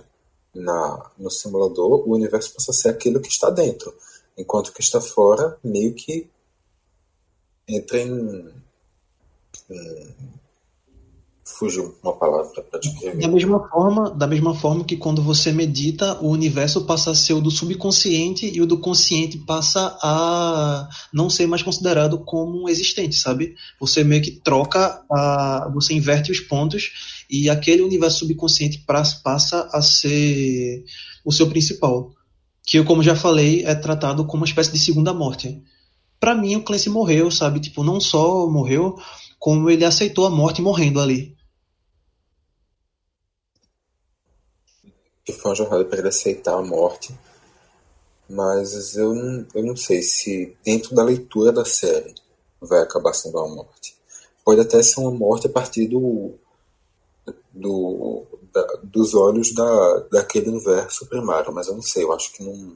na, 0.54 1.12
no 1.18 1.30
simulador, 1.32 2.08
o 2.08 2.14
universo 2.14 2.54
passa 2.54 2.72
a 2.72 2.74
ser 2.74 2.90
aquilo 2.90 3.20
que 3.20 3.30
está 3.30 3.50
dentro, 3.50 3.94
enquanto 4.38 4.72
que 4.72 4.82
está 4.82 5.02
fora 5.02 5.58
meio 5.64 5.94
que 5.94 6.30
entra 7.68 8.00
em, 8.00 8.54
em 9.70 10.16
fugiu 11.48 11.96
uma 12.04 12.14
palavra 12.14 12.62
para 12.62 12.80
descrever. 12.80 13.22
Da 13.22 13.28
mesma 13.28 13.68
forma, 13.70 14.10
da 14.12 14.28
mesma 14.28 14.54
forma 14.54 14.84
que 14.84 14.98
quando 14.98 15.22
você 15.22 15.52
medita, 15.52 16.20
o 16.22 16.30
universo 16.30 16.86
passa 16.86 17.12
a 17.12 17.16
ser 17.16 17.34
o 17.34 17.42
do 17.42 17.50
subconsciente 17.50 18.46
e 18.46 18.62
o 18.62 18.66
do 18.66 18.78
consciente 18.80 19.38
passa 19.38 19.98
a 20.04 20.90
não 21.14 21.30
ser 21.30 21.48
mais 21.48 21.64
considerado 21.64 22.20
como 22.20 22.68
existente, 22.68 23.16
sabe? 23.16 23.56
Você 23.80 24.04
meio 24.04 24.22
que 24.22 24.32
troca, 24.32 25.02
a, 25.10 25.72
você 25.74 25.94
inverte 25.94 26.32
os 26.32 26.42
pontos 26.42 27.24
e 27.30 27.50
aquele 27.50 27.82
universo 27.82 28.20
subconsciente 28.20 28.84
passa 29.24 29.70
a 29.72 29.82
ser 29.82 30.84
o 31.24 31.32
seu 31.32 31.48
principal, 31.48 32.12
que 32.68 32.78
eu, 32.78 32.86
como 32.86 33.02
já 33.02 33.16
falei, 33.16 33.66
é 33.66 33.74
tratado 33.74 34.26
como 34.26 34.44
uma 34.44 34.48
espécie 34.48 34.72
de 34.72 34.78
segunda 34.78 35.14
morte. 35.14 35.64
Para 36.20 36.36
mim, 36.36 36.56
o 36.56 36.64
Clancy 36.64 36.90
morreu, 36.90 37.32
sabe? 37.32 37.60
Tipo, 37.60 37.84
não 37.84 38.00
só 38.00 38.48
morreu, 38.48 38.96
como 39.40 39.70
ele 39.70 39.86
aceitou 39.86 40.28
a 40.28 40.30
morte 40.30 40.62
morrendo 40.62 41.00
ali. 41.00 41.38
que 45.28 45.34
foi 45.34 45.52
uma 45.52 45.56
jornada 45.56 45.84
para 45.84 46.00
ele 46.00 46.08
aceitar 46.08 46.54
a 46.54 46.62
morte. 46.62 47.14
Mas 48.30 48.96
eu 48.96 49.14
eu 49.54 49.62
não 49.62 49.76
sei 49.76 50.02
se 50.02 50.56
dentro 50.64 50.96
da 50.96 51.04
leitura 51.04 51.52
da 51.52 51.66
série 51.66 52.16
vai 52.62 52.82
acabar 52.82 53.14
sendo 53.14 53.38
uma 53.38 53.56
morte. 53.56 53.94
Pode 54.46 54.62
até 54.62 54.82
ser 54.82 55.02
uma 55.02 55.12
morte 55.12 55.48
a 55.48 55.50
partir 55.50 55.88
do, 55.88 56.32
do, 57.52 58.24
da- 58.62 58.80
dos 58.84 59.14
olhos 59.14 59.54
da, 59.54 60.00
daquele 60.12 60.50
universo 60.50 61.06
primário, 61.08 61.54
mas 61.54 61.68
eu 61.68 61.76
não 61.76 61.82
sei, 61.82 62.04
eu 62.04 62.14
acho 62.14 62.34
que 62.34 62.44
não, 62.44 62.74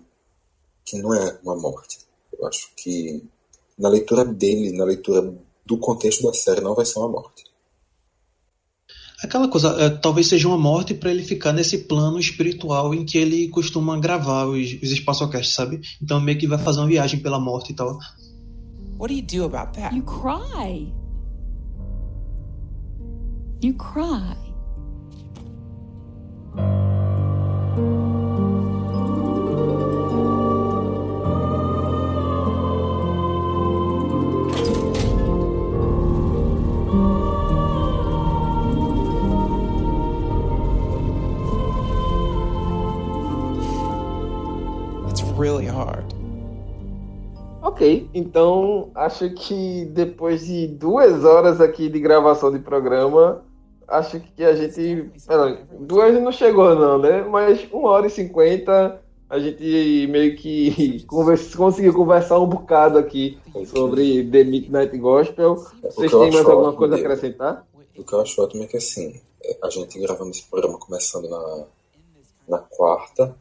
que 0.86 0.98
não 1.02 1.14
é 1.14 1.40
uma 1.44 1.56
morte. 1.56 2.00
Eu 2.38 2.48
acho 2.48 2.70
que 2.76 3.24
na 3.78 3.90
leitura 3.90 4.24
dele, 4.26 4.72
na 4.78 4.84
leitura 4.86 5.34
do 5.66 5.78
contexto 5.78 6.24
da 6.24 6.34
série, 6.34 6.62
não 6.62 6.76
vai 6.76 6.86
ser 6.86 7.00
uma 7.00 7.10
morte. 7.10 7.46
Aquela 9.24 9.48
coisa, 9.48 9.70
é, 9.80 9.90
talvez 9.90 10.28
seja 10.28 10.48
uma 10.48 10.58
morte 10.58 10.96
pra 10.96 11.12
ele 11.12 11.24
ficar 11.24 11.54
nesse 11.54 11.78
plano 11.80 12.20
espiritual 12.20 12.92
em 12.94 13.06
que 13.06 13.18
ele 13.20 13.50
costuma 13.50 14.00
gravar 14.00 14.46
os, 14.48 14.74
os 14.82 14.92
espaçocasts, 14.92 15.54
sabe? 15.54 15.80
Então 16.02 16.20
meio 16.20 16.40
que 16.40 16.48
vai 16.48 16.58
fazer 16.58 16.80
uma 16.80 16.88
viagem 16.88 17.20
pela 17.20 17.40
morte 17.40 17.72
e 17.72 17.76
tal. 17.76 18.00
What 18.98 19.14
do 19.14 19.36
you 19.36 19.50
do 19.50 19.56
about 19.56 19.74
that? 19.80 19.96
You 19.96 20.04
cry. 20.04 20.92
You 23.62 23.76
cry. 23.76 24.51
Ok, 47.82 48.10
então 48.14 48.92
acho 48.94 49.28
que 49.32 49.86
depois 49.86 50.46
de 50.46 50.68
duas 50.68 51.26
horas 51.26 51.60
aqui 51.60 51.90
de 51.90 52.00
gravação 52.00 52.52
de 52.52 52.60
programa, 52.60 53.42
acho 53.92 54.20
que 54.20 54.44
a 54.44 54.56
gente. 54.56 55.12
Pera, 55.28 55.68
duas 55.80 56.14
não 56.22 56.32
chegou 56.32 56.74
não, 56.76 56.98
né? 56.98 57.22
Mas 57.24 57.68
uma 57.72 57.90
hora 57.90 58.08
e 58.08 58.10
cinquenta 58.10 59.02
a 59.30 59.40
gente 59.40 60.08
meio 60.10 60.36
que 60.36 61.04
conversa- 61.08 61.56
conseguiu 61.58 61.94
conversar 61.94 62.40
um 62.40 62.48
bocado 62.48 62.98
aqui 62.98 63.38
sobre 63.66 64.26
The 64.30 64.44
Midnight 64.44 64.98
Gospel. 64.98 65.56
Vocês 65.84 66.12
têm 66.12 66.32
mais 66.32 66.46
alguma 66.46 66.74
coisa 66.74 66.96
a 66.96 67.00
acrescentar? 67.00 67.68
O 67.98 68.04
que 68.04 68.14
eu 68.14 68.22
acho 68.22 68.42
ótimo 68.42 68.64
é 68.64 68.68
que 68.68 68.78
assim, 68.78 69.22
a 69.64 69.70
gente 69.70 70.00
gravando 70.00 70.32
esse 70.32 70.44
programa 70.44 70.78
começando 70.78 71.30
na, 71.30 71.66
na 72.48 72.58
quarta. 72.60 73.36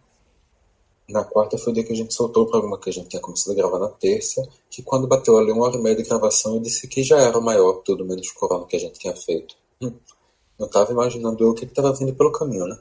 Na 1.08 1.24
quarta 1.24 1.58
foi 1.58 1.72
o 1.72 1.74
dia 1.74 1.82
que 1.82 1.92
a 1.92 1.96
gente 1.96 2.14
soltou 2.14 2.44
o 2.44 2.46
programa 2.46 2.78
que 2.78 2.88
a 2.88 2.92
gente 2.92 3.08
tinha 3.08 3.20
começado 3.20 3.50
a 3.52 3.56
gravar 3.56 3.80
na 3.80 3.88
terça, 3.88 4.48
que 4.70 4.80
quando 4.80 5.08
bateu 5.08 5.36
ali 5.38 5.50
uma 5.50 5.64
hora 5.66 5.76
e 5.76 5.82
meia 5.82 5.96
de 5.96 6.04
gravação, 6.04 6.54
eu 6.54 6.60
disse 6.60 6.86
que 6.86 7.02
já 7.02 7.18
era 7.18 7.36
o 7.36 7.42
maior, 7.42 7.82
tudo 7.84 8.04
menos 8.04 8.30
corona 8.30 8.64
que 8.66 8.76
a 8.76 8.78
gente 8.78 8.96
tinha 9.00 9.16
feito. 9.16 9.56
Hum, 9.82 9.92
não 10.60 10.66
estava 10.66 10.92
imaginando 10.92 11.42
eu 11.42 11.50
o 11.50 11.54
que 11.54 11.64
estava 11.64 11.92
vindo 11.94 12.14
pelo 12.14 12.30
caminho, 12.30 12.66
né? 12.66 12.78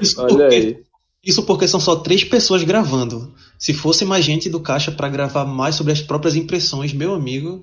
Isso 0.00 0.20
Olha 0.20 0.28
porque, 0.28 0.54
aí. 0.54 0.84
isso 1.24 1.46
porque 1.46 1.68
são 1.68 1.80
só 1.80 1.96
três 1.96 2.24
pessoas 2.24 2.62
gravando. 2.62 3.32
Se 3.58 3.72
fosse 3.72 4.04
mais 4.04 4.24
gente 4.24 4.50
do 4.50 4.60
caixa 4.60 4.92
pra 4.92 5.08
gravar 5.08 5.44
mais 5.44 5.76
sobre 5.76 5.92
as 5.92 6.02
próprias 6.02 6.36
impressões, 6.36 6.92
meu 6.92 7.14
amigo. 7.14 7.62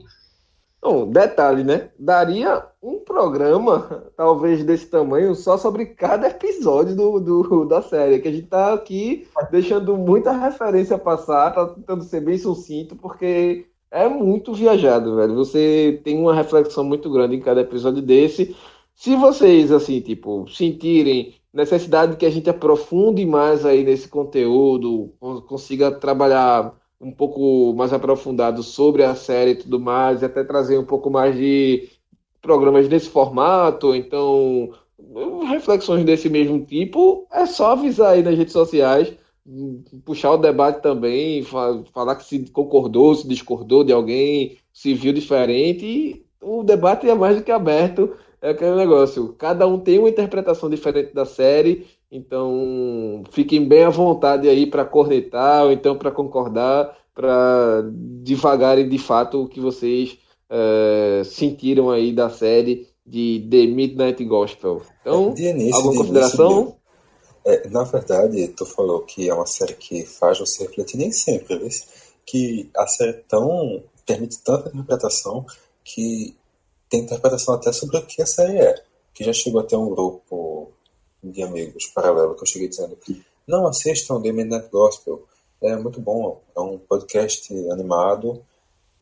Um 0.83 1.09
detalhe, 1.09 1.63
né? 1.63 1.89
Daria 1.97 2.65
um 2.81 2.99
programa, 2.99 4.03
talvez 4.17 4.63
desse 4.65 4.87
tamanho, 4.87 5.33
só 5.35 5.57
sobre 5.57 5.85
cada 5.85 6.27
episódio 6.27 6.93
do, 6.95 7.19
do- 7.19 7.65
da 7.65 7.81
série. 7.81 8.19
Que 8.19 8.27
a 8.27 8.31
gente 8.31 8.47
tá 8.47 8.73
aqui 8.73 9.27
deixando 9.51 9.95
muita 9.95 10.31
referência 10.31 10.97
passar, 10.97 11.51
tá 11.53 11.67
tentando 11.67 12.03
ser 12.03 12.19
bem 12.21 12.37
sucinto, 12.37 12.95
porque 12.97 13.65
é 13.93 14.09
muito 14.09 14.53
viajado, 14.53 15.15
velho. 15.15 15.35
Você 15.35 16.01
tem 16.03 16.19
uma 16.19 16.33
reflexão 16.33 16.83
muito 16.83 17.09
grande 17.11 17.35
em 17.35 17.39
cada 17.39 17.61
episódio 17.61 18.01
desse. 18.01 18.55
Se 18.95 19.15
vocês, 19.15 19.71
assim, 19.71 20.01
tipo, 20.01 20.47
sentirem 20.49 21.35
necessidade 21.53 22.17
que 22.17 22.25
a 22.25 22.29
gente 22.29 22.49
aprofunde 22.49 23.25
mais 23.25 23.65
aí 23.65 23.83
nesse 23.83 24.07
conteúdo, 24.09 25.13
con- 25.19 25.41
consiga 25.41 25.91
trabalhar 25.91 26.75
um 26.99 27.11
pouco 27.11 27.73
mais 27.75 27.93
aprofundado 27.93 28.63
sobre 28.63 29.03
a 29.03 29.13
série 29.15 29.51
e 29.51 29.55
tudo 29.55 29.79
mais, 29.79 30.21
e 30.21 30.25
até 30.25 30.43
trazer 30.43 30.77
um 30.77 30.85
pouco 30.85 31.09
mais 31.09 31.35
de 31.35 31.89
programas 32.41 32.87
nesse 32.89 33.09
formato, 33.09 33.93
então 33.95 34.71
reflexões 35.49 36.03
desse 36.05 36.29
mesmo 36.29 36.65
tipo, 36.65 37.27
é 37.31 37.45
só 37.45 37.71
avisar 37.73 38.13
aí 38.13 38.23
nas 38.23 38.37
redes 38.37 38.53
sociais, 38.53 39.13
puxar 40.05 40.31
o 40.31 40.37
debate 40.37 40.81
também, 40.81 41.43
fa- 41.43 41.83
falar 41.93 42.15
que 42.15 42.25
se 42.25 42.39
concordou, 42.51 43.13
se 43.15 43.27
discordou 43.27 43.83
de 43.83 43.91
alguém, 43.91 44.57
se 44.71 44.93
viu 44.93 45.13
diferente, 45.13 45.85
e 45.85 46.25
o 46.41 46.63
debate 46.63 47.09
é 47.09 47.13
mais 47.15 47.37
do 47.37 47.43
que 47.43 47.51
aberto, 47.51 48.11
é 48.41 48.49
aquele 48.49 48.75
negócio, 48.75 49.33
cada 49.37 49.67
um 49.67 49.79
tem 49.79 49.99
uma 49.99 50.09
interpretação 50.09 50.69
diferente 50.69 51.13
da 51.13 51.25
série, 51.25 51.85
então 52.11 53.23
fiquem 53.31 53.65
bem 53.65 53.83
à 53.83 53.89
vontade 53.89 54.47
aí 54.47 54.65
para 54.65 54.85
cornetar 54.85 55.65
ou 55.65 55.71
então 55.71 55.95
para 55.97 56.11
concordar, 56.11 56.97
para 57.13 57.83
divagarem 58.23 58.87
de 58.87 58.97
fato 58.97 59.43
o 59.43 59.47
que 59.47 59.59
vocês 59.59 60.17
eh, 60.49 61.21
sentiram 61.25 61.89
aí 61.89 62.11
da 62.11 62.29
série 62.29 62.87
de 63.05 63.45
The 63.49 63.67
Midnight 63.67 64.23
Gospel. 64.25 64.81
Então, 65.01 65.33
De 65.33 65.43
início, 65.49 65.75
alguma 65.75 65.93
de 65.93 65.97
consideração? 65.99 66.75
É, 67.45 67.67
na 67.69 67.83
verdade, 67.83 68.47
tu 68.49 68.65
falou 68.65 69.01
que 69.01 69.29
é 69.29 69.33
uma 69.33 69.45
série 69.45 69.73
que 69.73 70.05
faz 70.05 70.39
você 70.39 70.63
refletir 70.63 70.97
nem 70.97 71.11
sempre, 71.11 71.57
viu? 71.57 71.69
que 72.25 72.69
a 72.75 72.87
série 72.87 73.11
é 73.11 73.23
tão 73.27 73.83
permite 74.05 74.39
tanta 74.39 74.69
interpretação 74.69 75.45
que 75.83 76.35
tem 76.89 77.01
interpretação 77.01 77.55
até 77.55 77.71
sobre 77.71 77.97
o 77.97 78.05
que 78.05 78.21
a 78.21 78.25
série 78.25 78.59
é. 78.59 78.83
Que 79.13 79.23
já 79.23 79.33
chegou 79.33 79.61
até 79.61 79.77
um 79.77 79.89
grupo 79.89 80.71
de 81.23 81.41
amigos 81.43 81.87
paralelo 81.87 82.35
que 82.35 82.43
eu 82.43 82.47
cheguei 82.47 82.67
dizendo 82.67 82.97
não 83.47 83.67
assistam 83.67 84.21
The 84.21 84.31
Midnight 84.31 84.69
Gospel, 84.69 85.25
é 85.61 85.75
muito 85.75 85.99
bom, 85.99 86.41
é 86.55 86.59
um 86.59 86.77
podcast 86.77 87.53
animado 87.69 88.43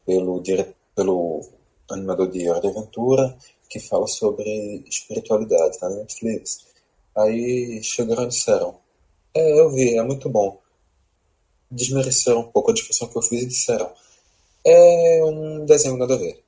pelo, 0.06 0.40
dire... 0.42 0.76
pelo 0.96 1.42
animador 1.90 2.30
de 2.30 2.50
Hora 2.50 2.62
de 2.62 2.68
Aventura 2.68 3.38
que 3.70 3.80
fala 3.80 4.08
sobre 4.08 4.84
espiritualidade 4.88 5.78
na 5.82 5.90
Netflix. 5.90 6.70
Aí 7.16 7.82
chegaram 7.84 8.24
e 8.24 8.28
disseram: 8.28 8.80
É, 9.34 9.60
eu 9.60 9.70
vi, 9.70 9.98
é 9.98 10.04
muito 10.04 10.30
bom. 10.30 10.60
Desmereceram 11.70 12.42
um 12.42 12.52
pouco 12.52 12.72
a 12.72 12.74
descrição 12.74 13.08
que 13.08 13.18
eu 13.18 13.22
fiz 13.22 13.44
e 13.44 13.48
disseram: 13.48 13.92
É 14.66 15.22
um 15.26 15.66
desenho 15.66 15.98
nada 15.98 16.16
a 16.16 16.18
ver. 16.18 16.44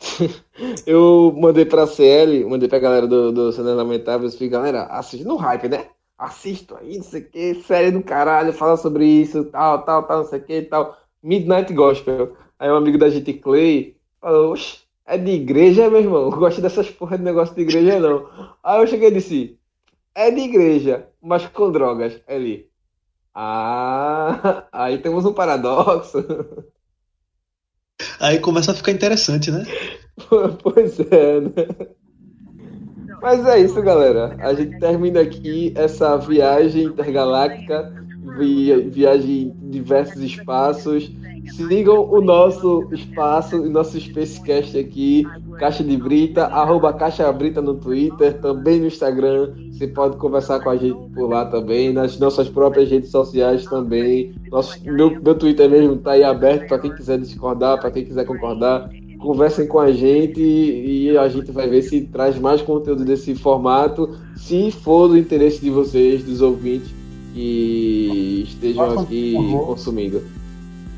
Eu 0.86 1.32
mandei 1.36 1.64
pra 1.64 1.86
CL, 1.86 2.44
mandei 2.44 2.68
pra 2.68 2.78
galera 2.78 3.06
do, 3.06 3.32
do 3.32 3.52
Cenas 3.52 3.76
Lamentáveis, 3.76 4.34
falei, 4.34 4.48
galera, 4.48 4.84
assiste 4.84 5.24
no 5.24 5.36
hype, 5.36 5.68
né? 5.68 5.88
Assisto 6.16 6.76
aí, 6.76 6.96
não 6.96 7.04
sei 7.04 7.22
o 7.22 7.30
que, 7.30 7.54
série 7.62 7.90
do 7.92 8.02
caralho, 8.02 8.52
fala 8.52 8.76
sobre 8.76 9.04
isso, 9.06 9.44
tal, 9.46 9.84
tal, 9.84 10.02
tal, 10.04 10.18
não 10.18 10.24
sei 10.24 10.40
o 10.40 10.44
que, 10.44 10.62
tal. 10.62 10.96
Midnight 11.22 11.72
Gospel. 11.72 12.36
Aí 12.58 12.70
um 12.70 12.76
amigo 12.76 12.98
da 12.98 13.08
gente, 13.08 13.32
Clay, 13.34 13.96
falou, 14.20 14.52
oxe, 14.52 14.78
é 15.08 15.16
de 15.16 15.30
igreja, 15.30 15.90
meu 15.90 16.00
irmão? 16.00 16.22
Eu 16.24 16.30
gosto 16.30 16.60
dessas 16.60 16.90
porra 16.90 17.16
de 17.16 17.24
negócio 17.24 17.54
de 17.54 17.62
igreja, 17.62 17.98
não. 17.98 18.28
Aí 18.62 18.80
eu 18.80 18.86
cheguei 18.86 19.08
e 19.08 19.12
disse, 19.12 19.58
é 20.14 20.30
de 20.30 20.40
igreja, 20.40 21.08
mas 21.20 21.46
com 21.46 21.72
drogas. 21.72 22.20
Ele, 22.28 22.70
ah, 23.34 24.66
aí 24.70 24.98
temos 24.98 25.24
um 25.24 25.32
paradoxo. 25.32 26.24
Aí 28.20 28.38
começa 28.38 28.72
a 28.72 28.74
ficar 28.74 28.92
interessante, 28.92 29.50
né? 29.50 29.64
Pois 30.62 30.98
é, 30.98 31.40
né? 31.40 31.94
Mas 33.22 33.46
é 33.46 33.60
isso, 33.60 33.80
galera. 33.82 34.36
A 34.40 34.52
gente 34.52 34.78
termina 34.78 35.20
aqui 35.20 35.72
essa 35.76 36.16
viagem 36.16 36.84
intergaláctica, 36.84 37.92
vi- 38.36 38.82
viagem 38.90 39.54
em 39.62 39.70
diversos 39.70 40.22
espaços. 40.22 41.10
Sigam 41.52 42.10
o 42.10 42.20
nosso 42.20 42.86
espaço, 42.92 43.56
o 43.56 43.70
nosso 43.70 43.98
Spacecast 43.98 44.78
aqui, 44.78 45.24
Caixa 45.58 45.82
de 45.82 45.96
Brita, 45.96 46.44
arroba 46.44 46.92
Caixa 46.92 47.30
Brita 47.32 47.62
no 47.62 47.74
Twitter, 47.74 48.38
também 48.40 48.80
no 48.80 48.86
Instagram. 48.86 49.54
Você 49.70 49.86
pode 49.86 50.16
conversar 50.18 50.60
com 50.60 50.68
a 50.70 50.76
gente 50.76 50.98
por 51.14 51.30
lá 51.30 51.46
também, 51.46 51.92
nas 51.92 52.18
nossas 52.18 52.48
próprias 52.48 52.90
redes 52.90 53.10
sociais 53.10 53.64
também. 53.64 54.34
Nosso, 54.50 54.78
meu, 54.84 55.10
meu 55.22 55.34
Twitter 55.34 55.70
mesmo 55.70 55.94
está 55.94 56.12
aí 56.12 56.22
aberto 56.22 56.68
para 56.68 56.78
quem 56.80 56.94
quiser 56.94 57.18
discordar, 57.18 57.80
para 57.80 57.90
quem 57.90 58.04
quiser 58.04 58.24
concordar 58.26 58.90
conversem 59.18 59.66
com 59.66 59.80
a 59.80 59.90
gente 59.90 60.40
e 60.40 61.18
a 61.18 61.28
gente 61.28 61.50
vai 61.50 61.68
ver 61.68 61.82
se 61.82 62.02
traz 62.02 62.38
mais 62.38 62.62
conteúdo 62.62 63.04
desse 63.04 63.34
formato, 63.34 64.10
se 64.36 64.70
for 64.70 65.08
do 65.08 65.18
interesse 65.18 65.60
de 65.60 65.70
vocês, 65.70 66.22
dos 66.22 66.40
ouvintes 66.40 66.97
que 67.38 68.44
estejam 68.48 68.86
Façam, 68.86 69.02
aqui 69.04 69.32
por 69.32 69.42
favor. 69.44 69.66
consumindo. 69.66 70.22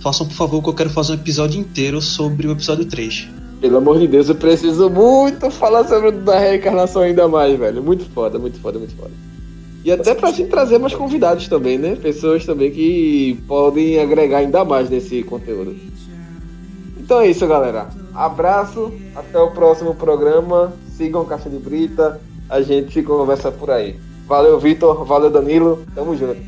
Façam, 0.00 0.26
por 0.26 0.34
favor, 0.34 0.62
que 0.62 0.68
eu 0.70 0.74
quero 0.74 0.90
fazer 0.90 1.12
um 1.12 1.16
episódio 1.16 1.60
inteiro 1.60 2.00
sobre 2.00 2.48
o 2.48 2.52
episódio 2.52 2.86
3. 2.86 3.28
Pelo 3.60 3.76
amor 3.76 3.98
de 3.98 4.08
Deus, 4.08 4.30
eu 4.30 4.34
preciso 4.34 4.88
muito 4.88 5.50
falar 5.50 5.86
sobre 5.86 6.08
a 6.08 6.10
da 6.12 6.38
reencarnação 6.38 7.02
ainda 7.02 7.28
mais, 7.28 7.58
velho. 7.58 7.82
Muito 7.82 8.06
foda, 8.06 8.38
muito 8.38 8.58
foda, 8.58 8.78
muito 8.78 8.96
foda. 8.96 9.10
E 9.84 9.92
até 9.92 10.14
pra 10.14 10.30
gente 10.30 10.48
trazer 10.48 10.78
mais 10.78 10.94
convidados 10.94 11.46
também, 11.46 11.76
né? 11.76 11.94
Pessoas 11.96 12.46
também 12.46 12.70
que 12.70 13.38
podem 13.46 13.98
agregar 13.98 14.38
ainda 14.38 14.64
mais 14.64 14.88
nesse 14.88 15.22
conteúdo. 15.22 15.76
Então 16.98 17.20
é 17.20 17.28
isso, 17.28 17.46
galera. 17.46 17.88
Abraço, 18.14 18.92
até 19.14 19.38
o 19.38 19.50
próximo 19.50 19.94
programa. 19.94 20.72
Sigam 20.96 21.24
Caixa 21.26 21.50
de 21.50 21.58
Brita. 21.58 22.20
A 22.48 22.62
gente 22.62 22.92
se 22.92 23.02
conversa 23.02 23.50
por 23.52 23.70
aí. 23.70 23.96
Valeu, 24.30 24.60
Vitor. 24.60 25.04
Valeu, 25.04 25.28
Danilo. 25.28 25.84
Tamo 25.92 26.16
junto. 26.16 26.40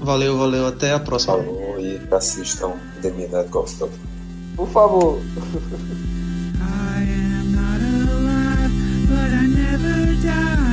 Valeu, 0.00 0.38
valeu. 0.38 0.66
Até 0.66 0.94
a 0.94 0.98
próxima. 0.98 1.36
Falou 1.36 1.78
e 1.78 2.00
assistam 2.10 2.72
The 3.02 3.10
Midnight 3.10 3.50
Golf 3.50 3.78
Por 4.56 4.68
favor. 4.70 5.18
I 6.58 7.02
am 7.02 7.52
not 7.52 7.82
alive, 7.82 8.72
but 9.10 9.30
I 9.30 9.46
never 9.46 10.16
die. 10.22 10.65